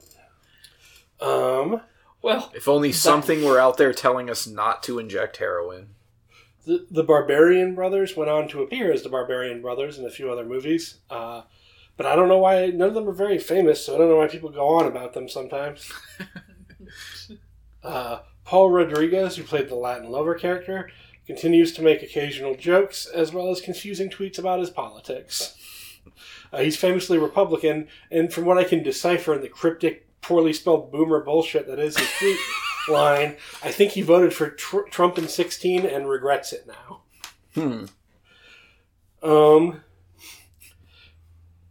Um, 1.23 1.81
Well, 2.21 2.53
If 2.55 2.69
only 2.69 2.93
something 2.93 3.45
were 3.45 3.59
out 3.59 3.77
there 3.77 3.93
telling 3.93 4.29
us 4.31 4.47
not 4.47 4.83
to 4.85 4.99
inject 4.99 5.39
heroin. 5.39 5.89
the, 6.65 6.87
the 6.91 7.03
Barbarian 7.03 7.75
Brothers 7.75 8.17
went 8.17 8.31
on 8.31 8.49
to 8.49 8.63
appear 8.63 8.93
as 8.93 9.03
the 9.03 9.09
Barbarian 9.09 9.61
Brothers 9.63 9.99
in 9.99 10.05
a 10.05 10.11
few 10.11 10.31
other 10.31 10.45
movies. 10.45 10.99
Uh, 11.11 11.43
but 11.97 12.07
I 12.07 12.15
don't 12.17 12.29
know 12.29 12.39
why 12.39 12.67
none 12.67 12.89
of 12.89 12.95
them 12.95 13.09
are 13.09 13.13
very 13.13 13.39
famous, 13.39 13.85
so 13.85 13.95
I 13.95 13.99
don't 13.99 14.09
know 14.09 14.17
why 14.17 14.29
people 14.29 14.51
go 14.51 14.69
on 14.69 14.87
about 14.87 15.13
them 15.15 15.29
sometimes. 15.29 15.93
uh, 17.83 18.21
Paul 18.45 18.71
Rodriguez, 18.71 19.37
who 19.37 19.43
played 19.43 19.69
the 19.69 19.75
Latin 19.75 20.11
lover 20.11 20.35
character, 20.35 20.91
continues 21.27 21.73
to 21.75 21.83
make 21.83 22.03
occasional 22.03 22.55
jokes 22.57 23.07
as 23.07 23.33
well 23.33 23.51
as 23.51 23.61
confusing 23.61 24.11
tweets 24.11 24.39
about 24.39 24.61
his 24.61 24.71
politics. 24.71 25.57
Uh, 26.53 26.59
he's 26.59 26.77
famously 26.77 27.19
Republican, 27.19 27.89
and 28.11 28.33
from 28.33 28.45
what 28.45 28.59
I 28.59 28.65
can 28.65 28.83
decipher 28.83 29.35
in 29.35 29.41
the 29.41 29.49
cryptic, 29.49 30.07
poorly 30.23 30.53
spelled 30.53 30.91
boomer 30.91 31.21
bullshit 31.21 31.67
that 31.67 31.79
is 31.79 31.99
his 31.99 32.09
tweet 32.19 32.39
line, 32.89 33.37
I 33.63 33.71
think 33.71 33.93
he 33.93 34.03
voted 34.03 34.33
for 34.33 34.51
tr- 34.51 34.89
Trump 34.91 35.19
in 35.19 35.29
16 35.29 35.85
and 35.85 36.09
regrets 36.09 36.53
it 36.53 36.67
now. 36.67 37.03
Hmm. 37.55 37.85
Um, 39.23 39.83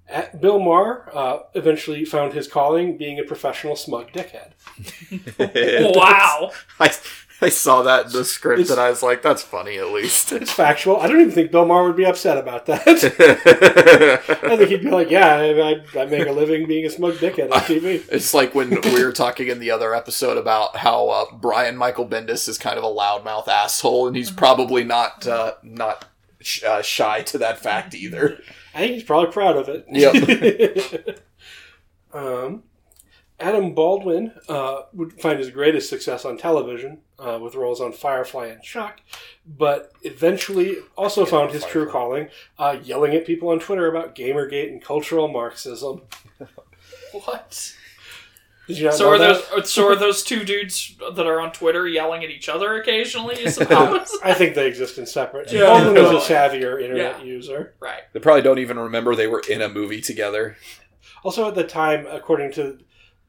at 0.07 0.39
Bill 0.39 0.59
Maher 0.59 1.09
uh, 1.13 1.39
eventually 1.53 2.05
found 2.05 2.33
his 2.33 2.47
calling 2.47 2.97
being 2.97 3.19
a 3.19 3.23
professional 3.23 3.75
smug 3.75 4.11
dickhead. 4.11 4.51
wow. 5.95 6.51
I, 6.79 6.93
I 7.43 7.49
saw 7.49 7.81
that 7.81 8.07
in 8.07 8.11
the 8.11 8.23
script 8.23 8.61
It's- 8.61 8.69
and 8.69 8.79
I 8.79 8.89
was 8.89 9.01
like, 9.01 9.21
that's 9.23 9.41
funny 9.41 9.77
at 9.77 9.89
least. 9.91 10.31
It's 10.31 10.51
factual. 10.51 10.97
I 10.97 11.07
don't 11.07 11.19
even 11.21 11.31
think 11.31 11.51
Bill 11.51 11.65
Maher 11.65 11.85
would 11.87 11.95
be 11.95 12.05
upset 12.05 12.37
about 12.37 12.67
that. 12.67 12.87
I 14.43 14.57
think 14.57 14.69
he'd 14.69 14.83
be 14.83 14.91
like, 14.91 15.09
"Yeah, 15.09 15.35
I, 15.37 15.99
I, 15.99 16.05
make 16.05 16.27
a 16.27 16.31
living 16.31 16.67
being 16.67 16.85
a 16.85 16.89
smug 16.89 17.15
dickhead 17.15 17.51
on 17.51 17.61
TV." 17.61 18.03
It's 18.11 18.33
like 18.33 18.53
when 18.53 18.69
we 18.81 19.03
were 19.03 19.11
talking 19.11 19.47
in 19.47 19.59
the 19.59 19.71
other 19.71 19.95
episode 19.95 20.37
about 20.37 20.77
how 20.77 21.09
uh, 21.09 21.25
Brian 21.33 21.77
Michael 21.77 22.07
Bendis 22.07 22.47
is 22.47 22.57
kind 22.57 22.77
of 22.77 22.83
a 22.83 22.87
loudmouth 22.87 23.47
asshole, 23.47 24.07
and 24.07 24.15
he's 24.15 24.31
probably 24.31 24.83
not 24.83 25.25
uh, 25.25 25.53
not 25.63 26.05
sh- 26.41 26.63
uh, 26.63 26.81
shy 26.81 27.21
to 27.23 27.37
that 27.39 27.59
fact 27.59 27.95
either. 27.95 28.39
I 28.73 28.79
think 28.79 28.93
he's 28.93 29.03
probably 29.03 29.31
proud 29.31 29.57
of 29.57 29.69
it. 29.69 29.85
Yep. 29.89 31.19
um, 32.13 32.63
Adam 33.39 33.73
Baldwin 33.73 34.33
uh, 34.47 34.83
would 34.93 35.19
find 35.19 35.39
his 35.39 35.49
greatest 35.49 35.89
success 35.89 36.25
on 36.25 36.37
television 36.37 36.99
uh, 37.21 37.37
with 37.39 37.55
roles 37.55 37.79
on 37.79 37.91
Firefly 37.93 38.47
and 38.47 38.61
Chuck, 38.63 38.99
but 39.45 39.91
eventually 40.01 40.77
also 40.97 41.23
Yeah, 41.23 41.31
found 41.31 41.51
his 41.51 41.63
true 41.65 41.87
calling 41.89 42.29
uh, 42.57 42.77
yelling 42.83 43.13
at 43.15 43.25
people 43.25 43.49
on 43.49 43.59
Twitter 43.59 43.87
about 43.87 44.15
Gamergate 44.15 44.69
and 44.69 44.81
cultural 44.83 45.27
Marxism. 45.27 46.01
What? 47.13 47.73
Did 48.67 48.77
you 48.77 48.85
not 48.85 48.93
So 48.93 49.03
know 49.05 49.11
are 49.11 49.17
that? 49.17 49.49
those 49.51 49.69
so 49.71 49.87
are 49.89 49.95
those 49.97 50.23
two 50.23 50.45
dudes 50.45 50.95
that 51.15 51.25
are 51.27 51.41
on 51.41 51.51
Twitter 51.51 51.87
yelling 51.87 52.23
at 52.23 52.29
each 52.29 52.47
other 52.47 52.75
occasionally? 52.79 53.35
Is 53.35 53.57
how 53.57 53.95
is- 53.95 54.17
I 54.23 54.33
think 54.33 54.55
they 54.55 54.67
exist 54.67 54.97
in 54.97 55.05
separate. 55.05 55.51
Yeah. 55.51 55.65
Baldwin 55.65 56.01
was 56.01 56.29
a 56.29 56.33
savvier 56.33 56.81
internet 56.81 57.19
Yeah. 57.19 57.23
user. 57.23 57.73
right. 57.81 58.01
They 58.13 58.19
probably 58.21 58.43
don't 58.43 58.59
even 58.59 58.79
remember 58.79 59.13
they 59.15 59.27
were 59.27 59.43
in 59.49 59.61
a 59.61 59.67
movie 59.67 59.99
together. 59.99 60.55
Also, 61.23 61.47
at 61.47 61.55
the 61.55 61.65
time, 61.65 62.07
according 62.09 62.53
to 62.53 62.79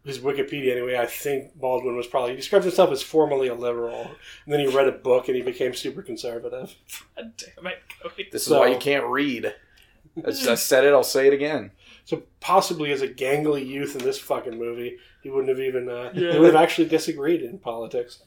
his 0.04 0.18
Wikipedia 0.18 0.72
anyway, 0.72 0.96
I 0.96 1.06
think 1.06 1.54
Baldwin 1.58 1.96
was 1.96 2.06
probably 2.06 2.30
he 2.30 2.36
describes 2.36 2.64
himself 2.64 2.90
as 2.90 3.02
formerly 3.02 3.48
a 3.48 3.54
liberal, 3.54 4.02
and 4.44 4.52
then 4.52 4.60
he 4.60 4.66
read 4.66 4.88
a 4.88 4.92
book 4.92 5.28
and 5.28 5.36
he 5.36 5.42
became 5.42 5.74
super 5.74 6.02
conservative. 6.02 6.74
God 7.16 7.32
damn 7.36 7.66
it, 7.68 7.78
Cody. 8.02 8.28
This 8.32 8.46
is 8.46 8.52
why 8.52 8.68
you 8.68 8.78
can't 8.78 9.06
read. 9.06 9.46
I 10.26 10.28
I 10.30 10.32
said 10.56 10.84
it. 10.84 10.92
I'll 10.92 11.02
say 11.04 11.26
it 11.28 11.32
again. 11.32 11.70
So 12.04 12.24
possibly 12.40 12.90
as 12.92 13.00
a 13.00 13.08
gangly 13.08 13.64
youth 13.66 13.94
in 13.96 14.02
this 14.04 14.18
fucking 14.18 14.58
movie, 14.58 14.98
he 15.22 15.30
wouldn't 15.30 15.48
have 15.48 15.60
even 15.60 15.88
uh, 15.88 16.10
Yeah. 16.14 16.32
they 16.32 16.38
would 16.38 16.52
have 16.52 16.62
actually 16.62 16.88
disagreed 16.88 17.42
in 17.42 17.58
politics. 17.58 18.20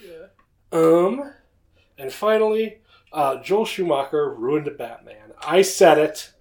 Yeah. 0.00 0.26
Um, 0.70 1.32
and 1.98 2.12
finally, 2.12 2.78
uh, 3.12 3.42
Joel 3.42 3.64
Schumacher 3.64 4.32
ruined 4.32 4.70
Batman. 4.78 5.32
I 5.42 5.62
said 5.62 5.98
it. 5.98 6.32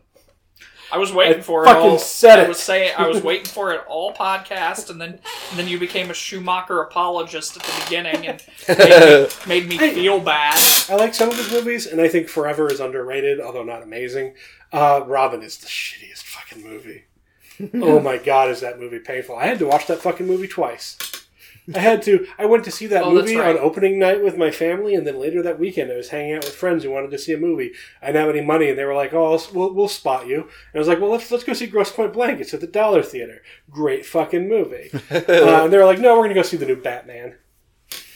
I 0.91 0.97
was 0.97 1.11
waiting 1.11 1.39
I 1.39 1.41
for 1.41 1.63
it 1.63 1.67
fucking 1.67 1.81
all. 1.91 1.97
said 1.99 2.39
I 2.39 2.47
was 2.47 2.59
saying 2.59 2.93
I 2.97 3.07
was 3.07 3.21
waiting 3.23 3.45
for 3.45 3.73
it 3.73 3.81
all 3.87 4.13
podcast, 4.13 4.89
and 4.89 4.99
then 5.01 5.19
and 5.49 5.59
then 5.59 5.67
you 5.67 5.77
became 5.79 6.09
a 6.09 6.13
Schumacher 6.13 6.81
apologist 6.81 7.57
at 7.57 7.63
the 7.63 7.83
beginning 7.83 8.27
and 8.27 8.43
made 8.67 8.87
me, 8.87 9.27
made 9.47 9.67
me 9.69 9.77
Hey. 9.77 9.93
feel 9.95 10.19
bad. 10.19 10.57
I 10.89 10.95
like 10.95 11.13
some 11.13 11.29
of 11.29 11.35
his 11.37 11.51
movies, 11.51 11.85
and 11.87 11.99
I 11.99 12.07
think 12.07 12.29
Forever 12.29 12.71
is 12.71 12.79
underrated, 12.79 13.39
although 13.41 13.63
not 13.63 13.83
amazing. 13.83 14.33
Uh, 14.71 15.01
Robin 15.05 15.41
is 15.43 15.57
the 15.57 15.67
shittiest 15.67 16.23
fucking 16.23 16.63
movie. 16.63 17.03
oh 17.75 17.99
my 17.99 18.17
god, 18.17 18.49
is 18.49 18.61
that 18.61 18.79
movie 18.79 18.99
painful? 18.99 19.35
I 19.35 19.47
had 19.47 19.59
to 19.59 19.65
watch 19.67 19.87
that 19.87 19.99
fucking 19.99 20.27
movie 20.27 20.47
twice. 20.47 20.97
I 21.75 21.79
had 21.79 22.01
to. 22.03 22.25
I 22.37 22.45
went 22.45 22.63
to 22.65 22.71
see 22.71 22.87
that 22.87 23.03
Oh, 23.03 23.13
movie 23.13 23.35
right. 23.35 23.49
on 23.55 23.57
opening 23.61 23.99
night 23.99 24.23
with 24.23 24.37
my 24.37 24.51
family, 24.51 24.95
and 24.95 25.05
then 25.05 25.19
later 25.19 25.43
that 25.43 25.59
weekend, 25.59 25.91
I 25.91 25.97
was 25.97 26.09
hanging 26.09 26.33
out 26.35 26.45
with 26.45 26.55
friends 26.55 26.83
who 26.83 26.91
wanted 26.91 27.11
to 27.11 27.17
see 27.17 27.33
a 27.33 27.37
movie. 27.37 27.73
I 28.01 28.07
didn't 28.07 28.21
have 28.25 28.35
any 28.35 28.45
money, 28.45 28.69
and 28.69 28.77
they 28.79 28.85
were 28.85 28.95
like, 28.95 29.13
"Oh, 29.13 29.33
I'll, 29.33 29.47
we'll, 29.53 29.73
we'll 29.73 29.87
spot 29.89 30.27
you." 30.27 30.41
And 30.43 30.75
I 30.75 30.79
was 30.79 30.87
like, 30.87 31.01
"Well, 31.01 31.11
let's 31.11 31.29
let's 31.29 31.43
go 31.43 31.51
see 31.53 31.67
Grosse 31.67 31.91
Pointe 31.91 32.13
Blank. 32.13 32.39
It's 32.39 32.53
at 32.53 32.61
the 32.61 32.67
Dollar 32.67 33.03
Theater. 33.03 33.41
Great 33.69 34.05
fucking 34.05 34.47
movie." 34.47 34.89
uh, 35.11 35.63
and 35.63 35.73
they 35.73 35.77
were 35.77 35.85
like, 35.85 35.99
"No, 35.99 36.15
we're 36.15 36.23
gonna 36.23 36.33
go 36.35 36.41
see 36.41 36.57
the 36.57 36.65
new 36.65 36.81
Batman." 36.81 37.35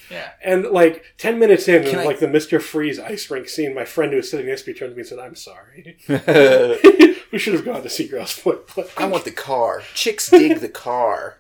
Yeah. 0.09 0.29
And 0.43 0.65
like 0.65 1.03
ten 1.17 1.39
minutes 1.39 1.67
in, 1.67 1.83
Can 1.83 1.99
I- 1.99 2.05
like 2.05 2.19
the 2.19 2.27
Mister 2.27 2.59
Freeze 2.59 2.99
ice 2.99 3.29
rink 3.31 3.49
scene, 3.49 3.73
my 3.73 3.85
friend 3.85 4.11
who 4.11 4.17
was 4.17 4.29
sitting 4.31 4.45
next 4.47 4.63
to 4.63 4.71
me 4.71 4.77
turned 4.77 4.91
to 4.91 4.95
me 4.95 5.01
and 5.01 5.07
said, 5.09 5.19
"I'm 5.19 5.35
sorry. 5.35 5.97
we 7.31 7.37
should 7.39 7.53
have 7.53 7.65
gone 7.65 7.83
to 7.83 7.89
see 7.89 8.07
Grosse 8.07 8.39
Pointe 8.39 8.65
Blank." 8.73 8.91
I 8.97 9.05
want 9.07 9.25
the 9.25 9.31
car. 9.31 9.81
Chicks 9.93 10.29
dig 10.29 10.59
the 10.59 10.69
car. 10.69 11.37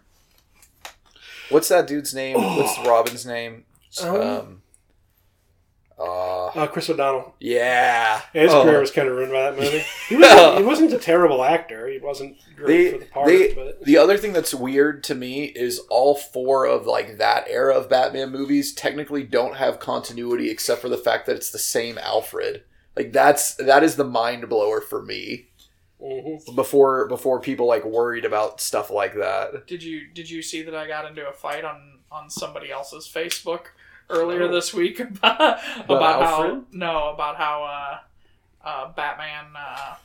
What's 1.51 1.67
that 1.69 1.87
dude's 1.87 2.13
name? 2.13 2.37
What's 2.41 2.77
Robin's 2.87 3.25
name? 3.25 3.65
Um, 4.01 4.15
Um, 4.21 4.61
uh, 5.99 6.45
Uh, 6.47 6.67
Chris 6.67 6.89
O'Donnell. 6.89 7.35
yeah. 7.39 8.21
Yeah, 8.33 8.41
his 8.43 8.51
Oh. 8.53 8.63
career 8.63 8.79
was 8.79 8.91
kind 8.91 9.07
of 9.07 9.15
ruined 9.15 9.31
by 9.31 9.43
that 9.43 9.57
movie. 9.57 9.83
He 10.09 10.15
wasn't, 10.17 10.57
he 10.57 10.63
wasn't 10.63 10.93
a 10.93 10.97
terrible 10.97 11.43
actor. 11.43 11.87
He 11.87 11.99
wasn't 11.99 12.37
great 12.55 12.67
They- 12.67 12.91
for 12.91 12.97
the 12.97 13.05
part, 13.05 13.27
they- 13.27 13.53
but 13.53 13.83
The 13.85 13.97
other 13.97 14.17
thing 14.17 14.33
that's 14.33 14.53
weird 14.53 15.03
to 15.05 15.15
me 15.15 15.45
is 15.55 15.79
all 15.89 16.15
four 16.15 16.65
of 16.65 16.87
like 16.87 17.17
that 17.19 17.45
era 17.49 17.75
of 17.75 17.89
Batman 17.89 18.31
movies 18.31 18.73
technically 18.73 19.23
don't 19.23 19.55
have 19.57 19.79
continuity 19.79 20.49
except 20.49 20.81
for 20.81 20.89
the 20.89 20.97
fact 20.97 21.25
that 21.27 21.35
it's 21.35 21.51
the 21.51 21.59
same 21.59 21.97
Alfred. 21.99 22.63
Like 22.95 23.13
that's 23.13 23.53
that 23.55 23.83
is 23.83 23.95
the 23.95 24.03
mind 24.03 24.49
blower 24.49 24.81
for 24.81 25.01
me. 25.01 25.49
Mhm. 26.01 26.55
before 26.55 27.07
before 27.07 27.39
people 27.39 27.67
like 27.67 27.85
worried 27.85 28.25
about 28.25 28.59
stuff 28.59 28.89
like 28.89 29.13
that. 29.15 29.67
Did 29.67 29.83
you 29.83 30.07
did 30.13 30.29
you 30.29 30.41
see 30.41 30.63
that 30.63 30.73
I 30.75 30.87
got 30.87 31.05
into 31.05 31.27
a 31.27 31.31
fight 31.33 31.63
on 31.63 31.99
on 32.11 32.29
somebody 32.29 32.71
else's 32.71 33.07
Facebook 33.07 33.67
earlier 34.09 34.43
Oh. 34.43 34.51
this 34.51 34.73
week 34.73 34.99
about, 34.99 35.59
about 35.85 36.23
how 36.23 36.63
no 36.71 37.09
about 37.09 37.35
how 37.37 37.63
uh, 37.63 38.67
uh, 38.67 38.91
Batman 38.93 39.45
uh, 39.57 39.95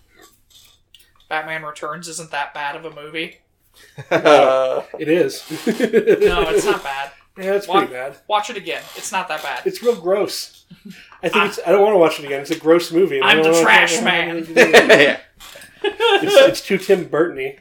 Batman 1.28 1.62
Returns 1.64 2.08
isn't 2.08 2.30
that 2.30 2.52
bad 2.54 2.76
of 2.76 2.84
a 2.84 2.90
movie. 2.90 3.38
It 4.10 5.08
is. 5.08 5.44
No, 5.66 6.42
it's 6.50 6.64
not 6.64 6.82
bad. 6.82 7.10
Yeah, 7.38 7.52
it's 7.52 7.68
Why- 7.68 7.80
pretty 7.80 7.92
bad. 7.92 8.16
Watch 8.28 8.48
it 8.48 8.56
again. 8.56 8.82
It's 8.96 9.12
not 9.12 9.28
that 9.28 9.42
bad. 9.42 9.66
It's 9.66 9.82
real 9.82 9.94
gross. 10.00 10.64
I 11.22 11.28
think 11.28 11.44
it's. 11.44 11.60
I 11.66 11.70
don't 11.70 11.82
want 11.82 11.92
to 11.92 11.98
watch 11.98 12.18
it 12.18 12.24
again. 12.24 12.40
It's 12.40 12.50
a 12.50 12.58
gross 12.58 12.90
movie. 12.90 13.20
I 13.20 13.32
I'm 13.32 13.42
the 13.42 13.60
trash 13.60 14.00
man. 14.00 14.46
yeah. 14.56 15.20
It's, 16.22 16.34
it's 16.34 16.60
too 16.60 16.78
Tim 16.78 17.04
Burton-y. 17.08 17.58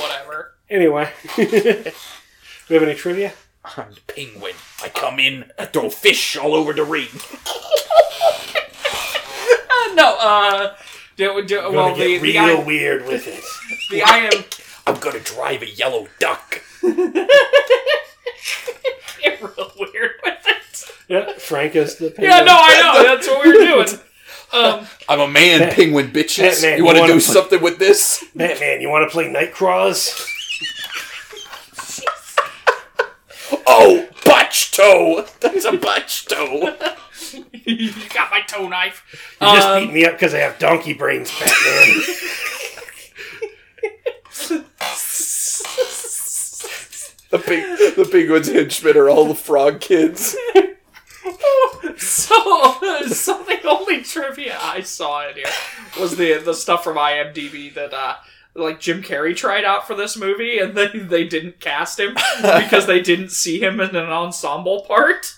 Whatever. 0.00 0.54
Anyway, 0.70 1.10
we 1.38 1.44
have 1.44 2.82
any 2.82 2.94
trivia? 2.94 3.32
I'm 3.64 3.92
the 3.92 4.00
penguin. 4.06 4.54
I 4.82 4.88
come 4.88 5.18
in, 5.18 5.50
I 5.58 5.66
throw 5.66 5.90
fish 5.90 6.36
all 6.36 6.54
over 6.54 6.72
the 6.72 6.84
ring. 6.84 7.08
Uh, 9.70 9.94
no. 9.94 10.16
Uh. 10.18 10.74
Do, 11.16 11.42
do, 11.44 11.56
Gonna 11.56 11.70
well, 11.76 11.96
get 11.96 12.04
the 12.04 12.18
the, 12.18 12.22
real 12.22 12.58
I, 12.58 12.62
weird 12.64 13.06
with 13.06 13.26
it. 13.26 13.42
the 13.90 14.02
I 14.02 14.18
am. 14.18 14.44
I'm 14.86 14.98
gonna 15.00 15.20
drive 15.20 15.62
a 15.62 15.68
yellow 15.68 16.08
duck. 16.18 16.62
Get 16.82 16.96
real 19.42 19.72
weird 19.78 20.12
with 20.24 20.46
it. 20.46 20.84
Yeah, 21.08 21.32
Frank 21.38 21.74
is 21.76 21.96
the. 21.96 22.14
Yeah, 22.18 22.40
no, 22.40 22.54
I 22.56 22.80
know. 22.80 23.02
That's 23.02 23.26
what 23.26 23.44
we 23.44 23.52
were 23.52 23.64
doing. 23.64 23.88
Um, 24.52 24.86
I'm 25.08 25.20
a 25.20 25.28
man, 25.28 25.60
Bat- 25.60 25.72
penguin 25.74 26.10
bitches. 26.10 26.62
Batman, 26.62 26.78
you 26.78 26.84
want 26.84 26.98
to 26.98 27.06
do 27.06 27.12
put- 27.14 27.22
something 27.22 27.60
with 27.62 27.78
this? 27.78 28.24
Batman, 28.34 28.80
you 28.80 28.88
want 28.88 29.08
to 29.08 29.12
play 29.12 29.28
Nightcrawls? 29.32 30.26
Oh, 33.70 34.08
butch 34.24 34.72
toe. 34.72 35.26
That's 35.40 35.64
a 35.66 35.72
butch 35.72 36.24
toe. 36.26 36.74
you 37.52 37.92
got 38.14 38.30
my 38.30 38.40
toe 38.46 38.66
knife. 38.68 39.04
You 39.40 39.46
just 39.46 39.68
Um, 39.68 39.84
beat 39.84 39.92
me 39.92 40.04
up 40.06 40.12
because 40.14 40.32
I 40.34 40.38
have 40.38 40.58
donkey 40.58 40.94
brains, 40.94 41.30
Batman. 41.30 42.02
The 47.30 47.38
pig, 47.38 47.94
the 47.96 48.08
penguins 48.10 48.48
henchmen 48.48 48.96
are 48.96 49.10
all 49.10 49.26
the 49.26 49.34
frog 49.34 49.80
kids. 49.80 50.34
So, 51.98 53.04
so 53.08 53.42
the 53.44 53.60
only 53.68 54.02
trivia 54.02 54.58
I 54.60 54.80
saw 54.82 55.28
in 55.28 55.34
here 55.36 55.44
was 56.00 56.16
the 56.16 56.38
the 56.38 56.54
stuff 56.54 56.84
from 56.84 56.96
IMDb 56.96 57.72
that 57.74 57.92
uh, 57.94 58.14
like 58.54 58.80
Jim 58.80 59.02
Carrey 59.02 59.36
tried 59.36 59.64
out 59.64 59.86
for 59.86 59.94
this 59.94 60.16
movie, 60.16 60.58
and 60.58 60.74
they 60.76 60.88
they 60.88 61.24
didn't 61.24 61.60
cast 61.60 61.98
him 62.00 62.14
because 62.42 62.86
they 62.86 63.00
didn't 63.00 63.30
see 63.30 63.60
him 63.60 63.80
in 63.80 63.94
an 63.96 64.08
ensemble 64.10 64.82
part, 64.82 65.34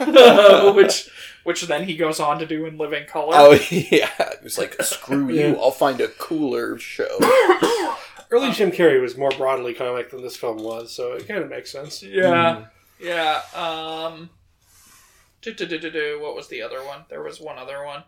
which 0.74 1.10
which 1.44 1.62
then 1.62 1.84
he 1.84 1.96
goes 1.96 2.18
on 2.18 2.38
to 2.40 2.46
do 2.46 2.66
in 2.66 2.76
Living 2.76 3.06
Color. 3.06 3.34
Oh 3.36 3.52
yeah, 3.70 4.10
it 4.18 4.42
was 4.42 4.58
like 4.58 4.74
screw 4.82 5.30
Yeah. 5.30 5.48
you. 5.48 5.56
I'll 5.60 5.70
find 5.70 6.00
a 6.00 6.08
cooler 6.08 6.78
show. 6.78 7.18
Early 8.30 8.50
Jim 8.50 8.72
Carrey 8.72 9.00
was 9.00 9.16
more 9.16 9.30
broadly 9.30 9.72
comic 9.72 10.10
than 10.10 10.20
this 10.22 10.36
film 10.36 10.58
was, 10.60 10.92
so 10.92 11.12
it 11.12 11.28
kind 11.28 11.44
of 11.44 11.48
makes 11.48 11.70
sense. 11.70 12.02
Yeah, 12.02 12.64
yeah. 12.98 13.40
Um, 13.54 14.24
do, 14.24 14.24
do, 14.24 14.24
do, 14.24 14.24
do, 14.24 14.24
do. 14.24 15.28
What 15.46 16.34
was 16.34 16.48
the 16.48 16.62
other 16.62 16.84
one? 16.84 17.04
There 17.08 17.22
was 17.22 17.40
one 17.40 17.58
other 17.58 17.84
one. 17.84 18.02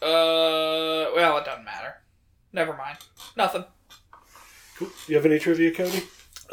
Uh, 0.00 1.10
well, 1.14 1.38
it 1.38 1.44
doesn't 1.44 1.64
matter. 1.64 1.94
Never 2.52 2.76
mind. 2.76 2.98
Nothing. 3.36 3.64
Cool. 4.76 4.88
You 5.08 5.16
have 5.16 5.26
any 5.26 5.38
trivia, 5.38 5.72
Cody? 5.74 6.04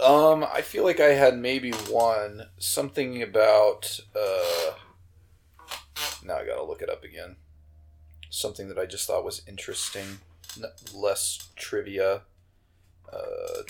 Um, 0.02 0.44
I 0.44 0.62
feel 0.62 0.84
like 0.84 1.00
I 1.00 1.14
had 1.14 1.38
maybe 1.38 1.72
one 1.72 2.48
something 2.58 3.22
about. 3.22 4.00
uh 4.16 4.72
Now 6.24 6.38
I 6.38 6.46
gotta 6.46 6.64
look 6.64 6.82
it 6.82 6.90
up 6.90 7.04
again. 7.04 7.36
Something 8.30 8.68
that 8.70 8.78
I 8.80 8.86
just 8.86 9.08
thought 9.08 9.24
was 9.24 9.42
interesting, 9.48 10.20
N- 10.58 10.66
less 10.94 11.50
trivia. 11.56 12.22
Uh, 13.14 13.62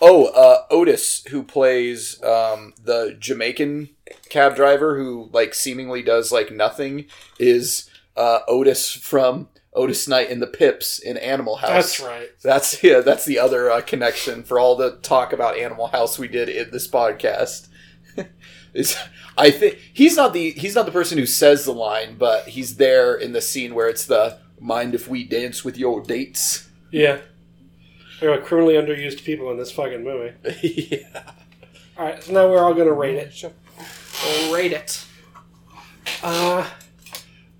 oh, 0.00 0.26
uh, 0.26 0.64
Otis, 0.70 1.24
who 1.26 1.42
plays 1.42 2.22
um, 2.22 2.74
the 2.82 3.16
Jamaican 3.18 3.90
cab 4.28 4.56
driver, 4.56 4.96
who 4.96 5.28
like 5.32 5.54
seemingly 5.54 6.02
does 6.02 6.32
like 6.32 6.50
nothing, 6.50 7.06
is 7.38 7.90
uh, 8.16 8.40
Otis 8.48 8.92
from 8.92 9.48
Otis 9.72 10.08
Knight 10.08 10.30
in 10.30 10.40
the 10.40 10.46
Pips 10.46 10.98
in 10.98 11.16
Animal 11.16 11.56
House. 11.56 11.98
That's 11.98 12.00
right. 12.00 12.28
That's 12.42 12.82
yeah. 12.82 13.00
That's 13.00 13.24
the 13.24 13.38
other 13.38 13.70
uh, 13.70 13.80
connection 13.80 14.42
for 14.42 14.58
all 14.58 14.76
the 14.76 14.96
talk 15.02 15.32
about 15.32 15.56
Animal 15.56 15.88
House 15.88 16.18
we 16.18 16.28
did 16.28 16.48
in 16.48 16.70
this 16.70 16.88
podcast. 16.88 17.68
Is 18.72 18.96
I 19.36 19.50
think 19.50 19.78
he's 19.92 20.16
not 20.16 20.32
the 20.32 20.52
he's 20.52 20.76
not 20.76 20.86
the 20.86 20.92
person 20.92 21.18
who 21.18 21.26
says 21.26 21.64
the 21.64 21.72
line, 21.72 22.16
but 22.16 22.48
he's 22.48 22.76
there 22.76 23.14
in 23.14 23.32
the 23.32 23.40
scene 23.40 23.74
where 23.74 23.88
it's 23.88 24.06
the 24.06 24.38
mind 24.60 24.94
if 24.94 25.08
we 25.08 25.24
dance 25.24 25.64
with 25.64 25.76
your 25.76 26.00
dates. 26.00 26.68
Yeah. 26.92 27.18
There 28.20 28.32
are 28.32 28.38
criminally 28.38 28.74
underused 28.74 29.24
people 29.24 29.50
in 29.50 29.56
this 29.56 29.72
fucking 29.72 30.04
movie. 30.04 30.34
yeah. 30.62 31.32
All 31.96 32.04
right, 32.04 32.22
so 32.22 32.32
now 32.32 32.48
we're 32.48 32.62
all 32.62 32.74
gonna 32.74 32.92
rate 32.92 33.16
it. 33.16 33.52
We'll 34.24 34.54
rate 34.54 34.72
it. 34.72 35.04
Uh, 36.22 36.68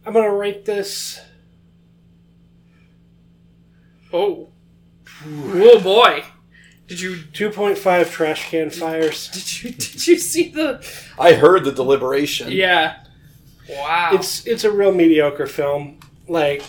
I'm 0.05 0.13
gonna 0.13 0.35
rate 0.35 0.65
this. 0.65 1.21
Oh. 4.13 4.49
Oh 5.27 5.81
boy. 5.81 6.25
Did 6.89 7.01
you 7.01 7.17
2.5 7.17 8.11
trash 8.11 8.51
can 8.51 8.71
fires. 8.71 9.29
did 9.33 9.63
you 9.63 9.71
did 9.71 10.07
you 10.07 10.19
see 10.19 10.51
the? 10.51 10.85
I 11.19 11.35
heard 11.35 11.65
the 11.65 11.73
deliberation. 11.73 12.51
Yeah. 12.51 13.05
Wow. 13.69 14.11
It's 14.13 14.47
it's 14.47 14.65
a 14.65 14.71
real 14.71 14.93
mediocre 14.93 15.47
film. 15.47 16.01
Like 16.29 16.63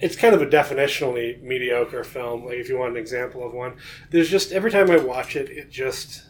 it's 0.00 0.16
kind 0.16 0.34
of 0.34 0.42
a 0.42 0.46
definitionally 0.46 1.40
mediocre 1.42 2.04
film. 2.04 2.44
Like 2.44 2.56
if 2.56 2.68
you 2.68 2.78
want 2.78 2.92
an 2.92 2.98
example 2.98 3.44
of 3.44 3.52
one, 3.52 3.76
there's 4.10 4.30
just 4.30 4.52
every 4.52 4.70
time 4.70 4.90
I 4.90 4.98
watch 4.98 5.36
it, 5.36 5.48
it 5.48 5.70
just 5.70 6.24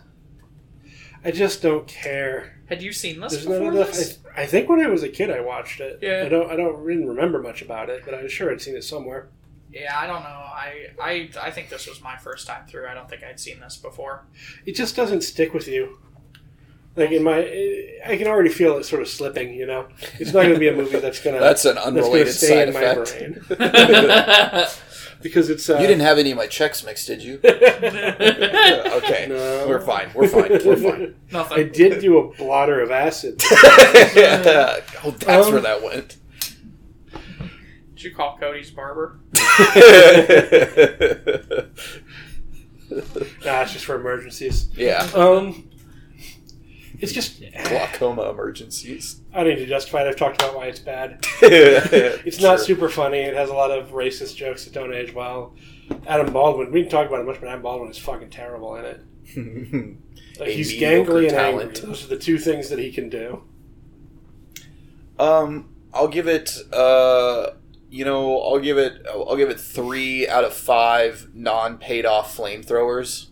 I 1.24 1.30
just 1.30 1.62
don't 1.62 1.86
care. 1.86 2.60
Had 2.66 2.82
you 2.82 2.92
seen 2.92 3.20
this 3.20 3.32
There's 3.32 3.46
before 3.46 3.72
this? 3.72 4.18
I, 4.36 4.42
I 4.42 4.46
think 4.46 4.68
when 4.68 4.80
I 4.80 4.88
was 4.88 5.02
a 5.02 5.08
kid, 5.08 5.30
I 5.30 5.40
watched 5.40 5.80
it. 5.80 5.98
Yeah. 6.00 6.22
I 6.24 6.28
don't. 6.28 6.50
I 6.50 6.56
don't 6.56 6.82
really 6.82 7.04
remember 7.04 7.42
much 7.42 7.62
about 7.62 7.90
it, 7.90 8.02
but 8.04 8.14
I'm 8.14 8.28
sure 8.28 8.50
I'd 8.50 8.60
seen 8.60 8.76
it 8.76 8.84
somewhere. 8.84 9.28
Yeah, 9.72 9.98
I 9.98 10.06
don't 10.06 10.22
know. 10.22 10.28
I, 10.28 10.86
I 11.00 11.30
I 11.40 11.50
think 11.50 11.68
this 11.68 11.86
was 11.86 12.02
my 12.02 12.16
first 12.16 12.46
time 12.46 12.66
through. 12.66 12.86
I 12.86 12.94
don't 12.94 13.08
think 13.08 13.22
I'd 13.22 13.40
seen 13.40 13.60
this 13.60 13.76
before. 13.76 14.26
It 14.64 14.74
just 14.74 14.96
doesn't 14.96 15.22
stick 15.22 15.52
with 15.52 15.68
you. 15.68 15.98
Like 16.98 17.12
in 17.12 17.22
my, 17.22 17.38
I 18.04 18.16
can 18.16 18.26
already 18.26 18.48
feel 18.50 18.76
it 18.78 18.84
sort 18.84 19.00
of 19.02 19.08
slipping. 19.08 19.54
You 19.54 19.66
know, 19.66 19.86
it's 20.18 20.32
not 20.32 20.42
going 20.42 20.54
to 20.54 20.58
be 20.58 20.68
a 20.68 20.74
movie 20.74 20.98
that's 20.98 21.20
gonna 21.22 21.38
That's 21.48 21.64
an 21.64 21.76
that's 21.76 21.86
unrelated 21.86 22.34
stay 22.34 22.48
side 22.48 22.68
in 22.68 22.74
my 22.74 22.82
effect. 22.82 23.48
brain 23.48 24.64
because 25.22 25.48
it's. 25.50 25.68
Uh, 25.70 25.74
You 25.78 25.86
didn't 25.86 26.00
have 26.02 26.18
any 26.18 26.30
of 26.32 26.36
my 26.36 26.46
checks 26.48 26.84
mixed, 26.84 27.06
did 27.06 27.22
you? 27.22 27.38
okay, 27.44 29.26
No. 29.28 29.66
we're 29.68 29.80
fine. 29.80 30.10
We're 30.14 30.28
fine. 30.28 30.50
We're 30.64 30.76
fine. 30.76 31.14
I 31.52 31.62
did 31.62 32.00
do 32.00 32.18
a 32.18 32.34
blotter 32.36 32.80
of 32.80 32.90
acid. 32.90 33.40
oh, 33.44 34.80
that's 35.18 35.46
Um, 35.46 35.52
where 35.52 35.60
that 35.62 35.82
went. 35.82 36.16
Did 37.94 38.02
you 38.04 38.14
call 38.14 38.36
Cody's 38.38 38.70
barber? 38.70 39.18
nah, 43.44 43.62
it's 43.62 43.72
just 43.72 43.84
for 43.84 43.96
emergencies. 43.96 44.68
yeah, 44.76 45.08
Um, 45.14 45.67
it's 46.98 47.12
just. 47.12 47.42
glaucoma 47.64 48.30
emergencies. 48.30 49.20
I 49.32 49.44
don't 49.44 49.50
need 49.54 49.60
to 49.60 49.66
justify 49.66 50.02
it. 50.02 50.08
I've 50.08 50.16
talked 50.16 50.40
about 50.42 50.54
why 50.56 50.66
it's 50.66 50.80
bad. 50.80 51.24
It's 51.42 52.40
not 52.40 52.60
super 52.60 52.88
funny. 52.88 53.18
It 53.18 53.34
has 53.34 53.50
a 53.50 53.54
lot 53.54 53.70
of 53.70 53.90
racist 53.90 54.36
jokes 54.36 54.64
that 54.64 54.74
don't 54.74 54.92
age 54.92 55.14
well. 55.14 55.54
Adam 56.06 56.32
Baldwin. 56.32 56.70
We 56.72 56.80
didn't 56.80 56.90
talk 56.92 57.06
about 57.06 57.20
it 57.20 57.26
much, 57.26 57.40
but 57.40 57.48
Adam 57.48 57.62
Baldwin 57.62 57.90
is 57.90 57.98
fucking 57.98 58.30
terrible 58.30 58.76
in 58.76 58.84
it. 58.84 59.96
Like, 60.38 60.50
he's 60.50 60.72
gangly 60.72 61.22
and 61.22 61.30
talent. 61.30 61.76
angry. 61.78 61.86
Those 61.88 62.04
are 62.04 62.06
the 62.06 62.16
two 62.16 62.38
things 62.38 62.68
that 62.68 62.78
he 62.78 62.92
can 62.92 63.08
do. 63.08 63.42
Um, 65.18 65.70
I'll 65.92 66.06
give 66.06 66.28
it. 66.28 66.56
Uh, 66.72 67.50
you 67.90 68.04
know, 68.04 68.40
I'll 68.40 68.60
give 68.60 68.78
it. 68.78 69.04
I'll 69.10 69.36
give 69.36 69.50
it 69.50 69.58
three 69.58 70.28
out 70.28 70.44
of 70.44 70.52
five 70.52 71.30
non-paid 71.34 72.06
off 72.06 72.36
flamethrowers. 72.36 73.26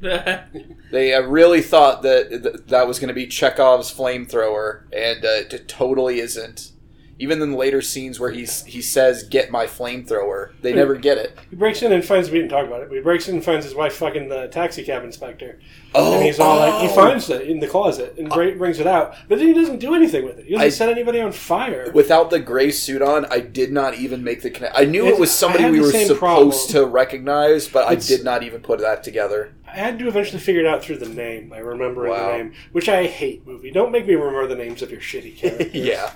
They 0.00 1.14
uh, 1.14 1.22
really 1.22 1.62
thought 1.62 2.02
that 2.02 2.28
th- 2.30 2.66
that 2.66 2.86
was 2.86 2.98
going 2.98 3.08
to 3.08 3.14
be 3.14 3.26
Chekhov's 3.26 3.92
flamethrower, 3.92 4.82
and 4.92 5.24
uh, 5.24 5.42
it 5.54 5.66
totally 5.68 6.20
isn't. 6.20 6.72
even 7.18 7.40
in 7.40 7.52
the 7.52 7.56
later 7.56 7.80
scenes 7.80 8.18
where 8.18 8.30
he's 8.30 8.64
he 8.64 8.82
says, 8.82 9.22
"Get 9.22 9.50
my 9.50 9.66
flamethrower," 9.66 10.50
they 10.62 10.72
never 10.72 10.96
get 10.96 11.18
it. 11.18 11.38
He 11.50 11.56
breaks 11.56 11.82
in 11.82 11.92
and 11.92 12.04
finds. 12.04 12.30
We 12.30 12.38
didn't 12.38 12.50
talk 12.50 12.66
about 12.66 12.82
it. 12.82 12.88
But 12.88 12.96
he 12.96 13.00
breaks 13.02 13.28
in 13.28 13.36
and 13.36 13.44
finds 13.44 13.64
his 13.64 13.74
wife 13.74 13.94
fucking 13.94 14.28
the 14.28 14.48
taxi 14.48 14.82
cab 14.82 15.04
inspector. 15.04 15.60
Oh, 15.94 16.14
and 16.14 16.24
he's 16.24 16.40
all 16.40 16.56
like, 16.58 16.82
he 16.82 16.88
oh. 16.88 16.94
finds 16.94 17.30
it 17.30 17.42
in 17.42 17.60
the 17.60 17.68
closet 17.68 18.16
and 18.18 18.28
bra- 18.28 18.54
brings 18.54 18.80
it 18.80 18.86
out, 18.86 19.14
but 19.28 19.38
then 19.38 19.46
he 19.46 19.54
doesn't 19.54 19.78
do 19.78 19.94
anything 19.94 20.24
with 20.24 20.38
it. 20.38 20.46
He 20.46 20.52
doesn't 20.52 20.66
I- 20.66 20.70
set 20.70 20.88
anybody 20.88 21.20
on 21.20 21.30
fire. 21.30 21.92
Without 21.94 22.30
the 22.30 22.40
gray 22.40 22.72
suit 22.72 23.00
on, 23.00 23.26
I 23.26 23.38
did 23.38 23.72
not 23.72 23.94
even 23.94 24.24
make 24.24 24.42
the 24.42 24.50
connect. 24.50 24.76
I 24.76 24.84
knew 24.84 25.06
it 25.06 25.18
was 25.18 25.30
somebody 25.30 25.70
we 25.70 25.80
were 25.80 25.92
supposed 25.92 26.18
problem. 26.18 26.50
to 26.70 26.84
recognize, 26.86 27.68
but 27.68 27.86
I 27.86 27.94
did 27.94 28.24
not 28.24 28.42
even 28.42 28.60
put 28.60 28.80
that 28.80 29.04
together. 29.04 29.52
I 29.74 29.78
had 29.78 29.98
to 29.98 30.08
eventually 30.08 30.38
figure 30.40 30.60
it 30.60 30.66
out 30.66 30.84
through 30.84 30.98
the 30.98 31.08
name. 31.08 31.52
I 31.52 31.58
remember 31.58 32.08
Wow. 32.08 32.30
the 32.32 32.36
name, 32.38 32.54
which 32.72 32.88
I 32.88 33.06
hate. 33.06 33.46
Movie, 33.46 33.70
don't 33.72 33.90
make 33.92 34.06
me 34.06 34.14
remember 34.14 34.46
the 34.46 34.54
names 34.56 34.82
of 34.82 34.90
your 34.90 35.00
shitty 35.00 35.36
characters. 35.38 35.74
yeah, 35.74 36.12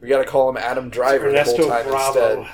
we 0.00 0.08
got 0.08 0.18
to 0.18 0.24
call 0.24 0.48
him 0.48 0.56
Adam 0.56 0.88
Driver 0.88 1.28
Ernesto 1.28 1.56
the 1.58 1.62
whole 1.62 1.70
time 1.82 1.86
Bravo. 1.86 2.40
instead. 2.40 2.52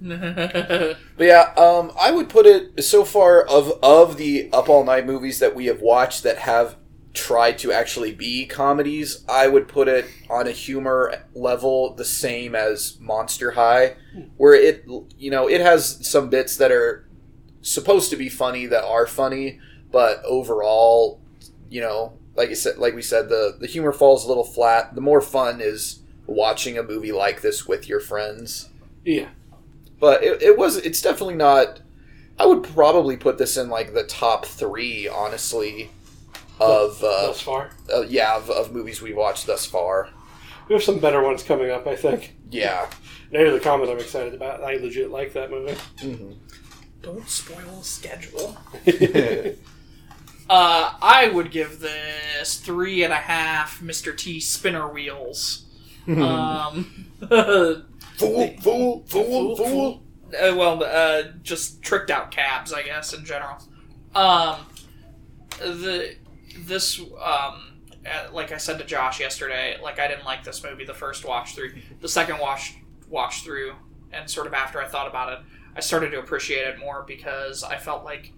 But 0.00 1.24
yeah, 1.24 1.52
um, 1.56 1.90
I 2.00 2.12
would 2.12 2.28
put 2.28 2.46
it 2.46 2.84
so 2.84 3.04
far 3.04 3.42
of 3.42 3.72
of 3.82 4.16
the 4.16 4.48
Up 4.52 4.68
All 4.68 4.84
Night 4.84 5.04
movies 5.06 5.40
that 5.40 5.54
we 5.56 5.66
have 5.66 5.80
watched 5.80 6.22
that 6.22 6.38
have 6.38 6.76
tried 7.14 7.58
to 7.58 7.72
actually 7.72 8.12
be 8.14 8.46
comedies. 8.46 9.24
I 9.28 9.48
would 9.48 9.66
put 9.66 9.88
it 9.88 10.06
on 10.30 10.46
a 10.46 10.52
humor 10.52 11.24
level 11.34 11.94
the 11.94 12.04
same 12.04 12.54
as 12.54 12.96
Monster 13.00 13.50
High, 13.52 13.96
where 14.36 14.54
it 14.54 14.84
you 15.18 15.32
know 15.32 15.48
it 15.48 15.60
has 15.60 16.06
some 16.08 16.30
bits 16.30 16.56
that 16.58 16.70
are 16.70 17.07
supposed 17.62 18.10
to 18.10 18.16
be 18.16 18.28
funny 18.28 18.66
that 18.66 18.84
are 18.84 19.06
funny, 19.06 19.60
but 19.90 20.22
overall, 20.24 21.20
you 21.68 21.80
know, 21.80 22.12
like 22.36 22.50
I 22.50 22.54
said, 22.54 22.78
like 22.78 22.94
we 22.94 23.02
said, 23.02 23.28
the 23.28 23.56
the 23.58 23.66
humor 23.66 23.92
falls 23.92 24.24
a 24.24 24.28
little 24.28 24.44
flat. 24.44 24.94
The 24.94 25.00
more 25.00 25.20
fun 25.20 25.60
is 25.60 26.00
watching 26.26 26.76
a 26.76 26.82
movie 26.82 27.10
like 27.12 27.40
this 27.40 27.66
with 27.66 27.88
your 27.88 28.00
friends 28.00 28.68
Yeah, 29.04 29.28
but 29.98 30.22
it, 30.22 30.42
it 30.42 30.58
was 30.58 30.76
it's 30.76 31.00
definitely 31.00 31.36
not 31.36 31.80
i 32.38 32.44
would 32.44 32.62
probably 32.62 33.16
put 33.16 33.38
this 33.38 33.56
in 33.56 33.70
like 33.70 33.94
the 33.94 34.04
top 34.04 34.44
three 34.44 35.08
honestly 35.08 35.90
of 36.60 37.02
uh, 37.02 37.28
thus 37.28 37.40
far. 37.40 37.70
uh 37.92 38.02
yeah 38.02 38.36
of, 38.36 38.50
of 38.50 38.72
movies 38.72 39.00
we've 39.00 39.16
watched 39.16 39.46
thus 39.46 39.64
far 39.64 40.10
We 40.68 40.74
have 40.74 40.82
some 40.82 40.98
better 40.98 41.22
ones 41.22 41.42
coming 41.42 41.70
up. 41.70 41.86
I 41.86 41.96
think. 41.96 42.36
yeah 42.50 42.88
of 43.32 43.52
the 43.52 43.60
Comet, 43.60 43.88
I'm 43.88 43.98
excited 43.98 44.34
about. 44.34 44.62
I 44.62 44.76
legit 44.76 45.10
like 45.10 45.32
that 45.34 45.50
movie. 45.50 45.72
mm-hmm. 45.98 46.32
Don't 47.02 47.28
spoil 47.28 47.78
the 47.78 47.84
schedule. 47.84 48.56
Uh, 50.50 50.94
I 51.02 51.28
would 51.28 51.50
give 51.50 51.80
this 51.80 52.58
three 52.58 53.02
and 53.02 53.12
a 53.12 53.16
half 53.16 53.80
Mr. 53.80 54.16
T 54.16 54.40
spinner 54.40 54.88
wheels. 54.88 55.66
um, 56.08 57.06
uh, 57.20 57.74
fool 58.16 58.56
fool 58.62 59.04
fool 59.06 59.56
fool 59.56 60.02
well, 60.32 60.82
uh, 60.82 61.22
just 61.42 61.82
tricked 61.82 62.10
out 62.10 62.30
cabs, 62.30 62.72
I 62.72 62.82
guess, 62.82 63.12
in 63.12 63.24
general. 63.24 63.58
Um, 64.14 64.60
the 65.58 66.16
this 66.60 66.98
um, 66.98 67.80
uh, 68.06 68.28
like 68.32 68.52
I 68.52 68.56
said 68.56 68.78
to 68.78 68.84
Josh 68.84 69.20
yesterday, 69.20 69.76
like 69.82 69.98
I 69.98 70.08
didn't 70.08 70.24
like 70.24 70.44
this 70.44 70.62
movie 70.62 70.84
the 70.84 70.94
first 70.94 71.26
watch 71.26 71.54
through. 71.54 71.74
The 72.00 72.08
second 72.08 72.38
watch 72.38 72.76
watch 73.08 73.42
through, 73.42 73.74
and 74.12 74.30
sort 74.30 74.46
of 74.46 74.54
after 74.54 74.80
I 74.80 74.88
thought 74.88 75.08
about 75.08 75.32
it, 75.34 75.38
I 75.78 75.80
started 75.80 76.10
to 76.10 76.18
appreciate 76.18 76.66
it 76.66 76.80
more 76.80 77.04
because 77.06 77.62
I 77.62 77.76
felt 77.76 78.04
like 78.04 78.32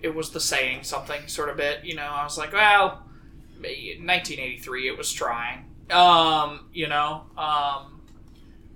it 0.00 0.14
was 0.14 0.30
the 0.30 0.38
saying 0.38 0.84
something 0.84 1.26
sort 1.26 1.48
of 1.48 1.56
bit. 1.56 1.84
You 1.84 1.96
know, 1.96 2.06
I 2.06 2.22
was 2.22 2.38
like, 2.38 2.52
well, 2.52 3.02
1983, 3.58 4.88
it 4.88 4.96
was 4.96 5.12
trying. 5.12 5.64
Um, 5.90 6.68
you 6.72 6.86
know, 6.86 7.24
um, 7.36 8.00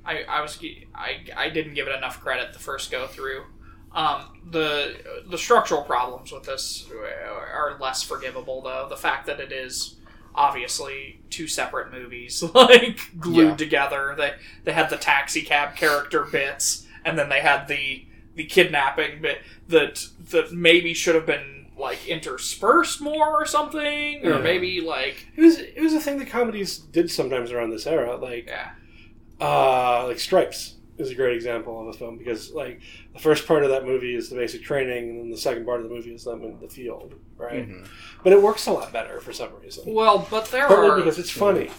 I 0.04 0.24
I 0.28 0.40
was 0.40 0.58
I 0.92 1.18
I 1.36 1.48
didn't 1.50 1.74
give 1.74 1.86
it 1.86 1.96
enough 1.96 2.20
credit 2.20 2.52
the 2.52 2.58
first 2.58 2.90
go 2.90 3.06
through. 3.06 3.44
Um, 3.92 4.42
the 4.50 4.96
the 5.30 5.38
structural 5.38 5.82
problems 5.82 6.32
with 6.32 6.42
this 6.42 6.90
are 7.54 7.76
less 7.80 8.02
forgivable 8.02 8.62
though. 8.62 8.88
The 8.90 8.96
fact 8.96 9.26
that 9.26 9.38
it 9.38 9.52
is 9.52 9.94
obviously 10.34 11.20
two 11.30 11.46
separate 11.48 11.92
movies, 11.92 12.42
like 12.54 13.00
glued 13.18 13.48
Yeah. 13.50 13.56
together. 13.56 14.14
They 14.16 14.32
they 14.64 14.72
had 14.72 14.90
the 14.90 14.96
taxi 14.96 15.42
cab 15.42 15.76
character 15.76 16.24
bits, 16.24 16.86
and 17.04 17.18
then 17.18 17.28
they 17.28 17.40
had 17.40 17.68
the 17.68 18.06
the 18.34 18.44
kidnapping 18.44 19.20
bit 19.22 19.38
that 19.68 20.04
that 20.30 20.52
maybe 20.52 20.94
should 20.94 21.14
have 21.14 21.26
been 21.26 21.66
like 21.76 22.06
interspersed 22.08 23.00
more 23.00 23.28
or 23.40 23.46
something, 23.46 24.24
or 24.26 24.30
Yeah. 24.32 24.38
maybe 24.38 24.80
like 24.80 25.26
It 25.36 25.40
was 25.42 25.58
it 25.58 25.80
was 25.80 25.94
a 25.94 26.00
thing 26.00 26.18
that 26.18 26.28
comedies 26.28 26.78
did 26.78 27.10
sometimes 27.10 27.50
around 27.52 27.70
this 27.70 27.86
era, 27.86 28.16
like 28.16 28.46
yeah. 28.46 28.70
uh, 29.40 30.04
like 30.06 30.18
Stripes 30.20 30.74
is 31.00 31.10
a 31.10 31.14
great 31.14 31.34
example 31.34 31.80
of 31.80 31.88
a 31.88 31.92
film 31.92 32.16
because 32.18 32.52
like 32.52 32.80
the 33.12 33.18
first 33.18 33.46
part 33.46 33.64
of 33.64 33.70
that 33.70 33.84
movie 33.84 34.14
is 34.14 34.28
the 34.28 34.36
basic 34.36 34.62
training, 34.62 35.10
and 35.10 35.18
then 35.18 35.30
the 35.30 35.36
second 35.36 35.64
part 35.64 35.80
of 35.80 35.88
the 35.88 35.94
movie 35.94 36.14
is 36.14 36.24
them 36.24 36.42
in 36.44 36.58
the 36.60 36.68
field, 36.68 37.14
right? 37.36 37.68
Mhm. 37.68 37.86
But 38.22 38.32
it 38.32 38.42
works 38.42 38.66
a 38.66 38.72
lot 38.72 38.92
better 38.92 39.20
for 39.20 39.32
some 39.32 39.50
reason. 39.62 39.92
Well, 39.92 40.26
but 40.30 40.46
there 40.50 40.66
Partly 40.68 40.90
are 40.90 40.96
because 40.96 41.18
it's 41.18 41.30
funny. 41.30 41.70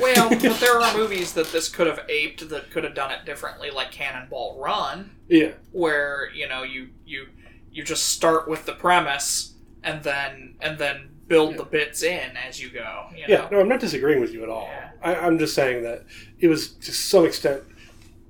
Well, 0.00 0.28
but 0.30 0.40
there 0.60 0.78
are 0.80 0.96
movies 0.96 1.32
that 1.34 1.50
this 1.52 1.68
could 1.68 1.86
have 1.86 2.00
aped 2.08 2.48
that 2.50 2.70
could 2.70 2.84
have 2.84 2.94
done 2.94 3.10
it 3.10 3.24
differently, 3.24 3.70
like 3.70 3.90
Cannonball 3.92 4.58
Run, 4.60 5.10
Yeah, 5.28 5.52
where 5.72 6.30
you 6.34 6.48
know 6.48 6.62
you 6.62 6.88
you 7.06 7.28
you 7.72 7.82
just 7.84 8.06
start 8.10 8.48
with 8.48 8.66
the 8.66 8.72
premise 8.72 9.54
and 9.82 10.02
then 10.02 10.56
and 10.60 10.78
then 10.78 11.10
build 11.28 11.58
the 11.58 11.64
bits 11.64 12.02
in 12.02 12.36
as 12.36 12.60
you 12.60 12.70
go. 12.70 13.06
You 13.14 13.20
know? 13.20 13.26
yeah. 13.28 13.48
No, 13.52 13.60
I'm 13.60 13.68
not 13.68 13.80
disagreeing 13.80 14.20
with 14.20 14.32
you 14.32 14.42
at 14.42 14.48
all. 14.48 14.66
Yeah. 14.66 14.90
I, 15.02 15.14
I'm 15.14 15.38
just 15.38 15.54
saying 15.54 15.82
that 15.82 16.04
it 16.40 16.48
was 16.48 16.70
to 16.70 16.92
some 16.92 17.26
extent 17.26 17.62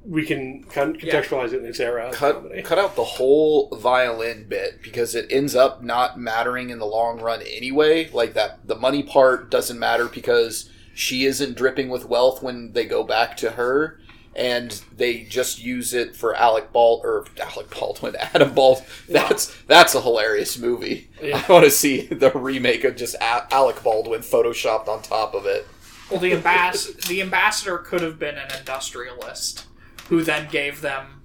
we 0.08 0.24
can 0.24 0.64
con- 0.64 0.96
contextualize 0.96 1.52
it 1.52 1.60
in 1.60 1.66
its 1.66 1.78
era. 1.80 2.10
Cut 2.12 2.64
cut 2.64 2.78
out 2.78 2.96
the 2.96 3.04
whole 3.04 3.68
violin 3.76 4.46
bit 4.48 4.82
because 4.82 5.14
it 5.14 5.26
ends 5.30 5.54
up 5.54 5.82
not 5.82 6.18
mattering 6.18 6.70
in 6.70 6.78
the 6.78 6.86
long 6.86 7.20
run 7.20 7.42
anyway 7.42 8.08
like 8.12 8.32
that 8.34 8.66
the 8.66 8.74
money 8.74 9.02
part 9.02 9.50
doesn't 9.50 9.78
matter 9.78 10.06
because 10.06 10.70
she 10.94 11.24
isn't 11.26 11.56
dripping 11.56 11.88
with 11.90 12.06
wealth 12.06 12.42
when 12.42 12.72
they 12.72 12.84
go 12.86 13.04
back 13.04 13.36
to 13.36 13.50
her 13.52 14.00
and 14.34 14.82
they 14.96 15.24
just 15.24 15.62
use 15.62 15.92
it 15.92 16.14
for 16.16 16.34
Alec 16.34 16.72
Bald 16.72 17.04
or 17.04 17.26
Alec 17.40 17.70
Baldwin, 17.70 18.14
Adam 18.34 18.54
Bald. 18.54 18.82
That's 19.08 19.54
that's 19.66 19.94
a 19.94 20.00
hilarious 20.00 20.56
movie. 20.58 21.10
Yeah. 21.20 21.42
I 21.46 21.52
want 21.52 21.64
to 21.64 21.70
see 21.70 22.06
the 22.06 22.30
remake 22.32 22.84
of 22.84 22.96
just 22.96 23.14
A- 23.16 23.52
Alec 23.52 23.82
Baldwin 23.82 24.20
photoshopped 24.20 24.86
on 24.88 25.02
top 25.02 25.34
of 25.34 25.44
it. 25.44 25.66
Well, 26.10 26.20
the 26.20 26.32
ambas- 26.34 26.94
the 27.08 27.20
ambassador 27.20 27.78
could 27.78 28.00
have 28.00 28.18
been 28.18 28.36
an 28.38 28.48
industrialist 28.56 29.66
who 30.08 30.22
then 30.22 30.48
gave 30.50 30.80
them 30.80 31.22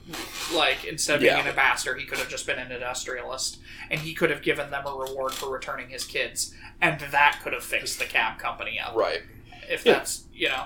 like 0.53 0.83
instead 0.85 1.15
of 1.15 1.21
being 1.21 1.33
Yeah. 1.33 1.41
an 1.41 1.47
ambassador, 1.47 1.95
he 1.95 2.05
could 2.05 2.17
have 2.19 2.29
just 2.29 2.45
been 2.45 2.59
an 2.59 2.71
industrialist, 2.71 3.59
and 3.89 4.01
he 4.01 4.13
could 4.13 4.29
have 4.29 4.41
given 4.41 4.69
them 4.69 4.85
a 4.85 4.93
reward 4.93 5.33
for 5.33 5.49
returning 5.49 5.89
his 5.89 6.03
kids, 6.03 6.53
and 6.81 6.99
that 6.99 7.39
could 7.43 7.53
have 7.53 7.63
fixed 7.63 7.99
the 7.99 8.05
cab 8.05 8.37
company 8.39 8.79
up. 8.79 8.95
Right. 8.95 9.21
if 9.69 9.85
Yeah. 9.85 9.93
that's 9.93 10.25
you 10.33 10.49
know 10.49 10.65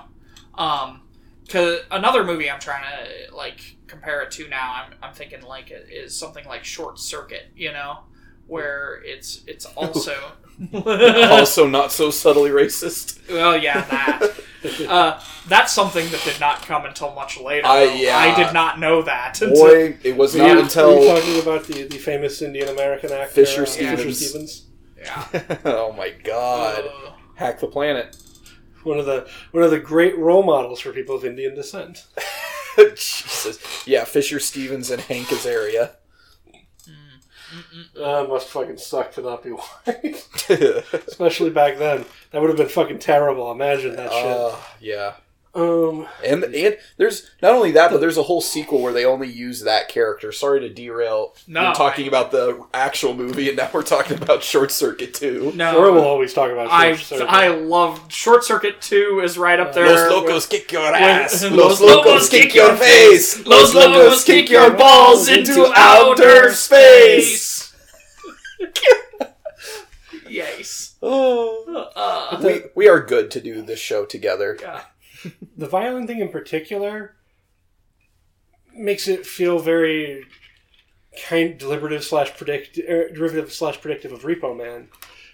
um 0.56 1.02
cause 1.48 1.78
another 1.92 2.24
movie 2.24 2.50
i'm 2.50 2.58
trying 2.58 2.82
to 2.82 3.32
like 3.34 3.76
compare 3.86 4.22
it 4.22 4.30
to 4.32 4.48
now 4.48 4.72
i'm, 4.74 4.94
I'm 5.00 5.14
thinking 5.14 5.40
like 5.42 5.70
is 5.70 6.18
something 6.18 6.44
like 6.46 6.64
short 6.64 6.98
circuit 6.98 7.46
you 7.54 7.70
know 7.72 8.00
where 8.48 9.00
it's 9.04 9.42
it's 9.46 9.64
also 9.76 10.32
also 10.72 11.66
not 11.66 11.92
so 11.92 12.10
subtly 12.10 12.50
racist. 12.50 13.18
well 13.30 13.56
yeah 13.56 13.82
that 13.82 14.88
uh, 14.88 15.20
that's 15.46 15.72
something 15.72 16.08
that 16.10 16.20
did 16.24 16.40
not 16.40 16.62
come 16.62 16.84
until 16.84 17.14
much 17.14 17.38
later 17.38 17.66
I- 17.66 17.86
though. 17.86 17.94
yeah. 17.94 18.18
i 18.18 18.34
did 18.34 18.52
not 18.52 18.80
know 18.80 19.02
that 19.02 19.40
until 19.40 19.54
Boy, 19.66 19.96
it 20.02 20.16
was 20.16 20.34
Were 20.34 20.40
not 20.40 20.48
you, 20.48 20.54
were 20.56 20.62
until 20.62 21.00
you 21.00 21.08
talking 21.14 21.40
about 21.40 21.64
the, 21.66 21.84
the 21.84 21.98
famous 21.98 22.42
Indian 22.42 22.68
American 22.68 23.12
actor 23.12 23.34
Fisher 23.34 23.62
uh, 23.62 23.66
Stevens. 23.66 24.02
Fisher 24.02 24.12
Stevens? 24.12 24.64
yeah 24.98 25.56
oh 25.64 25.92
my 25.92 26.10
god. 26.24 26.84
Uh, 26.86 27.12
Hack 27.36 27.60
the 27.60 27.68
planet. 27.68 28.16
One 28.82 28.98
of 28.98 29.06
the 29.06 29.28
one 29.52 29.62
of 29.62 29.70
the 29.70 29.78
great 29.78 30.18
role 30.18 30.42
models 30.42 30.80
for 30.80 30.90
people 30.92 31.14
of 31.14 31.24
Indian 31.24 31.54
descent. 31.54 32.04
Jesus. 32.96 33.58
Yeah, 33.86 34.04
Fisher 34.04 34.40
Stevens 34.40 34.90
and 34.90 35.00
Hank 35.02 35.28
Azaria. 35.28 35.92
Uh, 38.00 38.24
must 38.28 38.48
fucking 38.48 38.76
suck 38.78 39.12
to 39.12 39.22
not 39.22 39.42
be 39.42 39.50
white, 39.86 40.26
especially 41.08 41.50
back 41.50 41.78
then. 41.78 42.04
That 42.30 42.40
would 42.40 42.48
have 42.50 42.56
been 42.58 42.68
fucking 42.68 42.98
terrible. 42.98 43.50
Imagine 43.50 43.96
that 43.96 44.10
shit. 44.12 44.24
uh, 44.26 44.56
yeah. 44.80 45.14
Um, 45.58 46.06
And 46.24 46.44
and 46.44 46.76
there's 46.98 47.30
not 47.42 47.52
only 47.54 47.72
that, 47.72 47.90
but 47.90 48.00
there's 48.00 48.16
a 48.16 48.22
whole 48.22 48.40
sequel 48.40 48.80
where 48.80 48.92
they 48.92 49.04
only 49.04 49.28
use 49.28 49.62
that 49.62 49.88
character. 49.88 50.30
Sorry 50.30 50.60
to 50.60 50.68
derail. 50.68 51.34
No, 51.46 51.68
we're 51.68 51.74
talking 51.74 52.04
I- 52.04 52.08
about 52.08 52.30
the 52.30 52.64
actual 52.72 53.14
movie, 53.14 53.48
and 53.48 53.56
now 53.56 53.68
we're 53.72 53.82
talking 53.82 54.22
about 54.22 54.42
Short 54.42 54.70
Circuit 54.70 55.14
too. 55.14 55.52
no 55.56 55.76
or 55.78 55.90
we'll 55.92 56.04
always 56.04 56.32
talk 56.32 56.50
about. 56.50 56.70
I 56.70 56.94
Short 56.94 57.20
Circuit. 57.20 57.28
I 57.32 57.48
love 57.48 58.00
Short 58.12 58.44
Circuit 58.44 58.80
Two 58.80 59.20
is 59.24 59.36
right 59.36 59.58
up 59.58 59.72
there. 59.72 59.86
Los 59.86 60.10
locos 60.10 60.46
kick 60.46 60.70
your 60.70 60.82
ass. 60.94 61.42
when- 61.42 61.56
Los 61.56 61.80
Los 61.80 61.80
locos 61.80 62.06
locos 62.06 62.28
kick 62.28 62.42
kick 62.44 62.54
your 62.54 62.66
your 62.68 62.76
face. 62.76 63.46
Los 63.46 63.74
locos 63.74 64.24
kick 64.24 64.48
your 64.50 64.70
balls 64.72 65.28
into 65.28 65.72
outer 65.74 66.52
space. 66.52 67.74
Yes. 70.28 70.96
Oh. 71.02 71.90
Uh, 71.96 72.38
We, 72.42 72.62
we 72.74 72.88
are 72.88 73.00
good 73.00 73.30
to 73.32 73.40
do 73.40 73.62
this 73.62 73.78
show 73.78 74.04
together. 74.04 74.58
yeah. 74.60 74.82
The 75.56 75.66
violin 75.66 76.06
thing 76.06 76.20
in 76.20 76.28
particular 76.28 77.14
makes 78.74 79.08
it 79.08 79.26
feel 79.26 79.58
very 79.58 80.24
kind 81.26 81.58
deliberative 81.58 82.04
slash 82.04 82.36
predict 82.36 82.78
er, 82.78 83.10
derivative 83.10 83.52
slash 83.52 83.80
predictive 83.80 84.12
of 84.12 84.22
Repo 84.22 84.56
Man, 84.56 84.88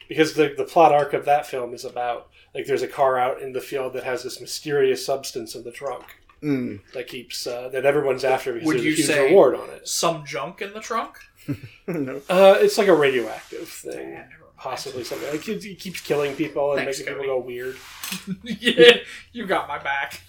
because 0.08 0.34
the 0.34 0.54
the 0.56 0.64
plot 0.64 0.92
arc 0.92 1.12
of 1.12 1.24
that 1.26 1.46
film 1.46 1.74
is 1.74 1.84
about 1.84 2.28
like 2.54 2.66
there's 2.66 2.82
a 2.82 2.88
car 2.88 3.18
out 3.18 3.42
in 3.42 3.52
the 3.52 3.60
field 3.60 3.92
that 3.94 4.04
has 4.04 4.22
this 4.22 4.40
mysterious 4.40 5.04
substance 5.04 5.54
in 5.54 5.64
the 5.64 5.72
trunk 5.72 6.04
Mm. 6.42 6.80
that 6.92 7.06
keeps 7.06 7.46
uh, 7.46 7.70
that 7.70 7.86
everyone's 7.86 8.22
after 8.22 8.52
because 8.52 8.66
Would 8.66 8.76
there's 8.76 8.84
you 8.84 8.92
a 8.92 8.96
huge 8.96 9.06
say- 9.06 9.26
reward 9.28 9.54
on 9.54 9.70
it. 9.70 9.88
Some 9.88 10.26
junk 10.26 10.60
in 10.60 10.74
the 10.74 10.80
trunk? 10.80 11.16
Uh, 11.88 12.56
it's 12.60 12.76
like 12.76 12.88
a 12.88 12.94
radioactive 12.94 13.66
thing, 13.68 14.08
Yeah, 14.10 14.24
never 14.28 14.28
mind. 14.40 14.43
Possibly 14.64 15.04
something. 15.04 15.30
Like 15.30 15.46
it, 15.46 15.64
it 15.64 15.78
keeps 15.78 16.00
killing 16.00 16.34
people 16.34 16.72
and 16.72 16.84
Thanks, 16.84 16.98
making 16.98 17.12
Cody. 17.12 17.26
people 17.26 17.40
go 17.40 17.46
weird. 17.46 17.76
yeah, 18.42 18.96
you 19.32 19.46
got 19.46 19.68
my 19.68 19.78
back. 19.78 20.20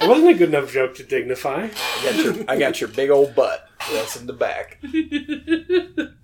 It 0.00 0.08
wasn't 0.08 0.30
a 0.30 0.34
good 0.34 0.48
enough 0.48 0.72
joke 0.72 0.94
to 0.96 1.04
dignify. 1.04 1.68
I 1.68 2.02
got 2.02 2.24
your 2.24 2.34
I 2.48 2.58
got 2.58 2.80
your 2.80 2.88
big 2.88 3.10
old 3.10 3.34
butt. 3.34 3.68
That's 3.92 4.20
in 4.20 4.26
the 4.26 4.32
back. 4.32 4.78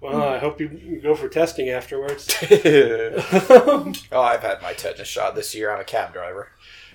Well, 0.00 0.22
I 0.22 0.38
hope 0.38 0.60
you 0.60 0.68
you 0.68 1.00
go 1.00 1.16
for 1.16 1.28
testing 1.28 1.70
afterwards. 1.70 2.32
oh, 2.52 3.92
I've 4.12 4.42
had 4.42 4.62
my 4.62 4.72
tetanus 4.72 5.08
shot 5.08 5.34
this 5.34 5.56
year. 5.56 5.72
I'm 5.72 5.80
a 5.80 5.84
cab 5.84 6.12
driver. 6.12 6.52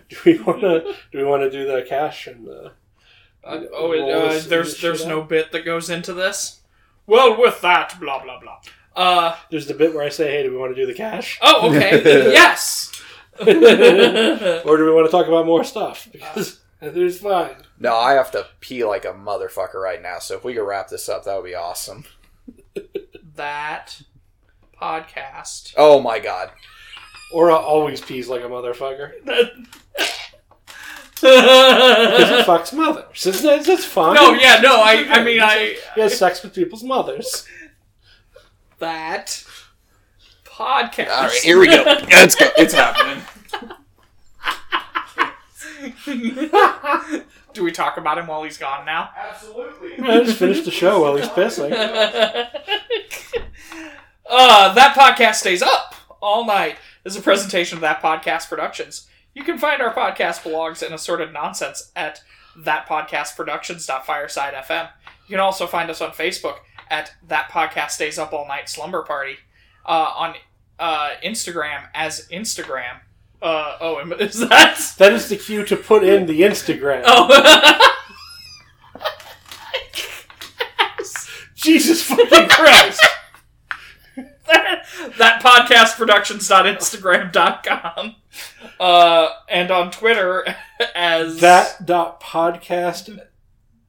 do 0.08 0.16
we 0.26 0.40
want 0.40 0.62
to? 0.62 0.96
Do 1.12 1.18
we 1.18 1.26
want 1.26 1.44
to 1.44 1.52
do 1.52 1.66
the 1.66 1.82
cash 1.82 2.28
and 2.28 2.48
the? 2.48 2.72
Uh, 3.44 3.66
oh, 3.74 3.92
it, 3.92 4.10
uh, 4.10 4.40
there's 4.48 4.80
there's 4.80 5.06
no 5.06 5.22
bit 5.22 5.52
that 5.52 5.66
goes 5.66 5.90
into 5.90 6.14
this. 6.14 6.62
Well, 7.06 7.38
with 7.38 7.60
that, 7.60 8.00
blah 8.00 8.24
blah 8.24 8.40
blah. 8.40 8.60
Uh 8.96 9.36
There's 9.50 9.68
the 9.68 9.74
bit 9.74 9.94
where 9.94 10.04
I 10.04 10.10
say, 10.10 10.32
"Hey, 10.32 10.44
do 10.44 10.52
we 10.52 10.58
want 10.58 10.76
to 10.76 10.82
do 10.82 10.86
the 10.86 10.94
cash?" 10.94 11.40
oh, 11.42 11.70
okay, 11.70 12.04
yes. 12.32 12.92
or 13.40 13.46
do 13.46 14.86
we 14.86 14.94
want 14.94 15.08
to 15.08 15.12
talk 15.12 15.28
about 15.28 15.46
more 15.46 15.64
stuff? 15.64 16.08
Because 16.12 16.60
there's 16.80 17.20
fine. 17.20 17.56
No, 17.80 17.96
I 17.96 18.14
have 18.14 18.30
to 18.32 18.46
pee 18.60 18.84
like 18.86 19.06
a 19.06 19.14
motherfucker 19.14 19.82
right 19.82 20.02
now. 20.02 20.20
So 20.20 20.36
if 20.36 20.44
we 20.44 20.54
could 20.54 20.68
wrap 20.68 20.90
this 20.90 21.10
up, 21.10 21.24
that 21.24 21.36
would 21.36 21.46
be 21.46 21.56
awesome. 21.56 22.06
that 23.36 24.02
podcast. 24.80 25.74
Oh 25.78 26.00
my 26.00 26.20
god. 26.20 26.52
Or 27.34 27.50
always 27.50 28.02
pees 28.02 28.28
like 28.28 28.44
a 28.44 28.48
motherfucker 28.48 29.14
because 31.24 31.24
no, 31.24 32.38
it 32.42 32.46
fucks 32.46 32.74
mothers. 32.74 33.26
It's, 33.26 33.44
it's, 33.44 33.68
it's 33.68 33.86
fine. 33.86 34.16
yeah, 34.40 34.60
no. 34.62 34.82
I 34.82 35.06
I 35.10 35.24
mean 35.24 35.42
I 35.42 35.78
He 35.96 36.02
has 36.02 36.18
sex 36.18 36.44
with 36.44 36.54
people's 36.54 36.84
mothers. 36.84 37.48
That 38.84 39.46
podcast. 40.44 41.10
All 41.10 41.24
right, 41.24 41.42
here 41.42 41.58
we 41.58 41.68
go. 41.68 41.84
Let's 42.10 42.36
go. 42.36 42.50
It's 42.58 42.74
happening. 42.74 43.24
Do 47.54 47.64
we 47.64 47.72
talk 47.72 47.96
about 47.98 48.18
him 48.18 48.28
while 48.28 48.44
he's 48.44 48.58
gone 48.58 48.86
now? 48.86 49.10
Absolutely. 49.18 50.00
I 50.00 50.22
just 50.24 50.38
finished 50.38 50.66
the 50.66 50.72
show 50.72 51.02
while 51.02 51.16
he's 51.16 51.30
pissing. 51.30 51.72
uh, 54.30 54.74
that 54.74 54.96
podcast 54.96 55.36
stays 55.36 55.62
up 55.62 55.96
all 56.22 56.46
night 56.46 56.76
is 57.06 57.16
a 57.16 57.22
presentation 57.22 57.78
of 57.78 57.82
that 57.82 58.02
podcast 58.02 58.50
productions. 58.50 59.08
You 59.34 59.44
can 59.44 59.58
find 59.58 59.82
our 59.82 59.94
podcast 59.94 60.44
blogs 60.44 60.84
and 60.84 60.94
assorted 60.94 61.32
nonsense 61.32 61.90
at 61.96 62.22
thatpodcastproductions.fireside.fm. 62.58 64.90
You 65.28 65.30
can 65.30 65.40
also 65.40 65.68
find 65.68 65.90
us 65.90 66.02
on 66.02 66.12
Facebook 66.12 66.58
at 66.94 67.14
that 67.28 67.50
podcast 67.50 67.92
stays 67.92 68.20
up 68.20 68.32
all 68.34 68.48
night 68.48 68.70
slumber 68.70 69.02
party. 69.02 69.38
Uh, 69.86 70.14
on 70.16 70.36
uh, 70.80 71.10
Instagram 71.26 71.88
as 71.94 72.28
Instagram. 72.30 73.00
Uh, 73.42 73.78
oh, 73.82 74.00
am- 74.00 74.14
is 74.20 74.40
that? 74.40 74.80
That 74.98 75.12
is 75.12 75.28
the 75.28 75.36
cue 75.36 75.66
to 75.66 75.76
put 75.76 76.04
in 76.04 76.26
the 76.28 76.42
Instagram. 76.42 77.04
Oh. 77.06 77.90
Jesus 81.56 82.04
fucking 82.04 82.50
Christ! 82.50 83.02
that, 84.48 84.86
that 85.18 85.42
podcast 85.42 85.96
productions.instagram.com 85.98 88.16
uh 88.80 89.30
and 89.50 89.72
on 89.72 89.90
twitter 89.92 90.46
as 90.96 91.40
that 91.40 91.86
dot 91.86 92.22
podcast, 92.22 93.20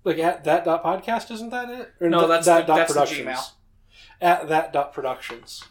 like 0.04 0.18
at 0.18 0.44
that 0.44 0.64
dot 0.64 0.84
podcast, 0.84 1.30
isn't 1.32 1.50
that 1.50 1.68
it? 1.70 1.92
Or 2.00 2.08
No, 2.08 2.20
th- 2.20 2.28
that's 2.28 2.46
that 2.46 2.60
the- 2.62 2.66
dot 2.68 2.76
that's 2.76 2.92
the 2.94 3.00
productions. 3.00 3.28
Gmail. 3.28 3.50
At 4.20 4.48
that 4.48 4.72
dot 4.72 4.92
productions. 4.92 5.64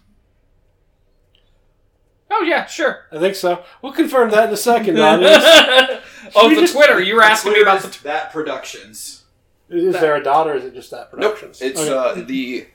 oh 2.31 2.43
yeah 2.43 2.65
sure 2.65 3.05
I 3.11 3.19
think 3.19 3.35
so. 3.35 3.63
We'll 3.81 3.93
confirm 3.93 4.31
that 4.31 4.47
in 4.47 4.53
a 4.53 4.57
second, 4.57 4.99
audience. 4.99 5.43
oh 6.35 6.49
the 6.49 6.61
just- 6.61 6.73
twitter 6.73 6.99
you 7.01 7.15
were 7.15 7.21
asking 7.23 7.53
me 7.53 7.61
about 7.61 7.81
the 7.81 7.89
tw- 7.89 8.03
that 8.03 8.31
productions. 8.31 9.23
Is 9.69 9.93
there 9.93 10.15
a 10.15 10.23
dot 10.23 10.47
or 10.47 10.55
is 10.55 10.65
it 10.65 10.73
just 10.73 10.91
that 10.91 11.09
productions 11.09 11.59
Nope. 11.61 11.73
productions? 11.73 11.81
It's 11.87 11.89
Okay. 11.89 12.21
uh, 12.21 12.25
the 12.25 12.65
the 12.65 12.67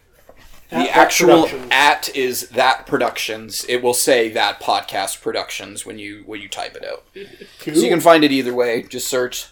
that 0.71 0.97
actual 0.97 1.49
at 1.71 2.15
is 2.17 2.49
that 2.51 2.87
productions. 2.87 3.65
It 3.69 3.83
will 3.83 3.95
say 3.95 4.29
that 4.31 4.61
podcast 4.61 5.23
productions 5.23 5.87
when 5.87 5.99
you 5.99 6.23
when 6.27 6.41
you 6.41 6.49
type 6.49 6.77
it 6.77 6.85
out. 6.85 7.05
Cool. 7.61 7.75
So 7.75 7.81
you 7.81 7.89
can 7.89 8.01
find 8.01 8.23
it 8.25 8.33
either 8.33 8.53
way. 8.55 8.83
Just 8.83 9.09
search 9.09 9.47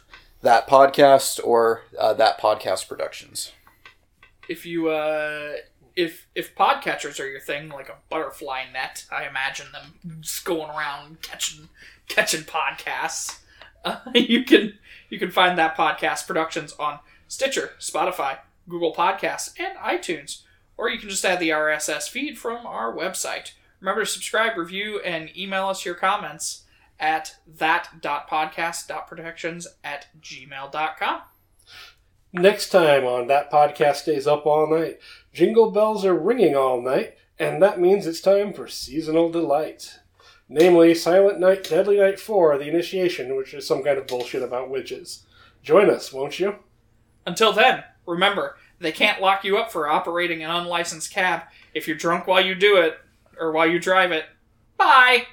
that 0.47 0.69
podcast 0.69 1.41
or 1.45 1.83
uh, 1.99 2.15
that 2.15 2.41
podcast 2.41 2.89
productions. 2.89 3.53
if 4.49 4.65
you 4.65 4.89
uh 4.89 5.55
if 5.97 6.29
if 6.35 6.55
podcatchers 6.55 7.19
are 7.19 7.27
your 7.27 7.41
thing 7.41 7.69
like 7.69 7.89
a 7.89 7.97
butterfly 8.11 8.63
net 8.73 9.05
i 9.11 9.27
imagine 9.27 9.67
them 9.73 10.21
just 10.21 10.45
going 10.45 10.71
around 10.71 11.21
catching 11.23 11.69
catching 12.09 12.43
podcasts. 12.43 13.41
Uh, 13.85 13.99
you 14.15 14.45
can 14.45 14.79
you 15.09 15.19
can 15.19 15.31
find 15.31 15.59
that 15.59 15.77
podcast 15.77 16.27
productions 16.27 16.73
on 16.79 16.99
stitcher 17.29 17.71
spotify 17.81 18.39
google 18.69 18.95
podcasts 18.95 19.53
and 19.59 19.77
itunes. 19.79 20.43
Or 20.79 20.91
you 20.91 20.99
can 20.99 21.09
just 21.09 21.25
add 21.25 21.41
the 21.41 21.49
rss 21.49 22.09
feed 22.09 22.39
from 22.39 22.67
our 22.67 22.95
website. 22.95 23.53
Remember 23.81 24.03
to 24.05 24.11
subscribe 24.11 24.57
review 24.59 25.01
and 25.01 25.35
email 25.37 25.69
us 25.69 25.85
your 25.85 25.95
comments 25.95 26.63
at 26.99 27.37
that.podcast.protections 27.47 29.69
at 29.85 30.07
gmail.com 30.21 31.21
Next 32.33 32.71
time 32.71 33.05
on 33.05 33.29
That 33.29 33.51
Podcast 33.51 33.97
Stays 33.97 34.27
Up 34.27 34.45
All 34.45 34.69
Night, 34.69 34.99
jingle 35.33 35.71
bells 35.71 36.05
are 36.05 36.15
ringing 36.15 36.55
all 36.55 36.83
night, 36.83 37.15
and 37.39 37.63
that 37.63 37.81
means 37.81 38.07
it's 38.07 38.21
time 38.21 38.53
for 38.53 38.69
seasonal 38.69 39.31
delights. 39.31 40.01
Namely, 40.49 40.95
Silent 40.95 41.41
Night, 41.41 41.65
Deadly 41.65 41.99
Night 41.99 42.21
4, 42.21 42.59
The 42.59 42.69
Initiation, 42.69 43.37
which 43.37 43.55
is 43.55 43.67
some 43.67 43.83
kind 43.83 43.99
of 43.99 44.07
bullshit 44.07 44.43
about 44.43 44.71
witches. 44.71 45.25
Join 45.63 45.89
us, 45.89 46.13
won't 46.13 46.39
you? 46.39 46.57
Until 47.27 47.53
then, 47.53 47.83
remember, 48.05 48.57
they 48.79 48.93
can't 48.93 49.23
lock 49.23 49.43
you 49.43 49.57
up 49.57 49.73
for 49.73 49.89
operating 49.89 50.45
an 50.45 50.51
unlicensed 50.51 51.13
cab 51.13 51.43
if 51.75 51.89
you're 51.89 51.97
drunk 51.97 52.27
while 52.27 52.45
you 52.45 52.55
do 52.55 52.77
it, 52.77 52.99
or 53.39 53.51
while 53.51 53.67
you 53.67 53.79
drive 53.79 54.13
it. 54.13 54.27
Bye! 54.77 55.27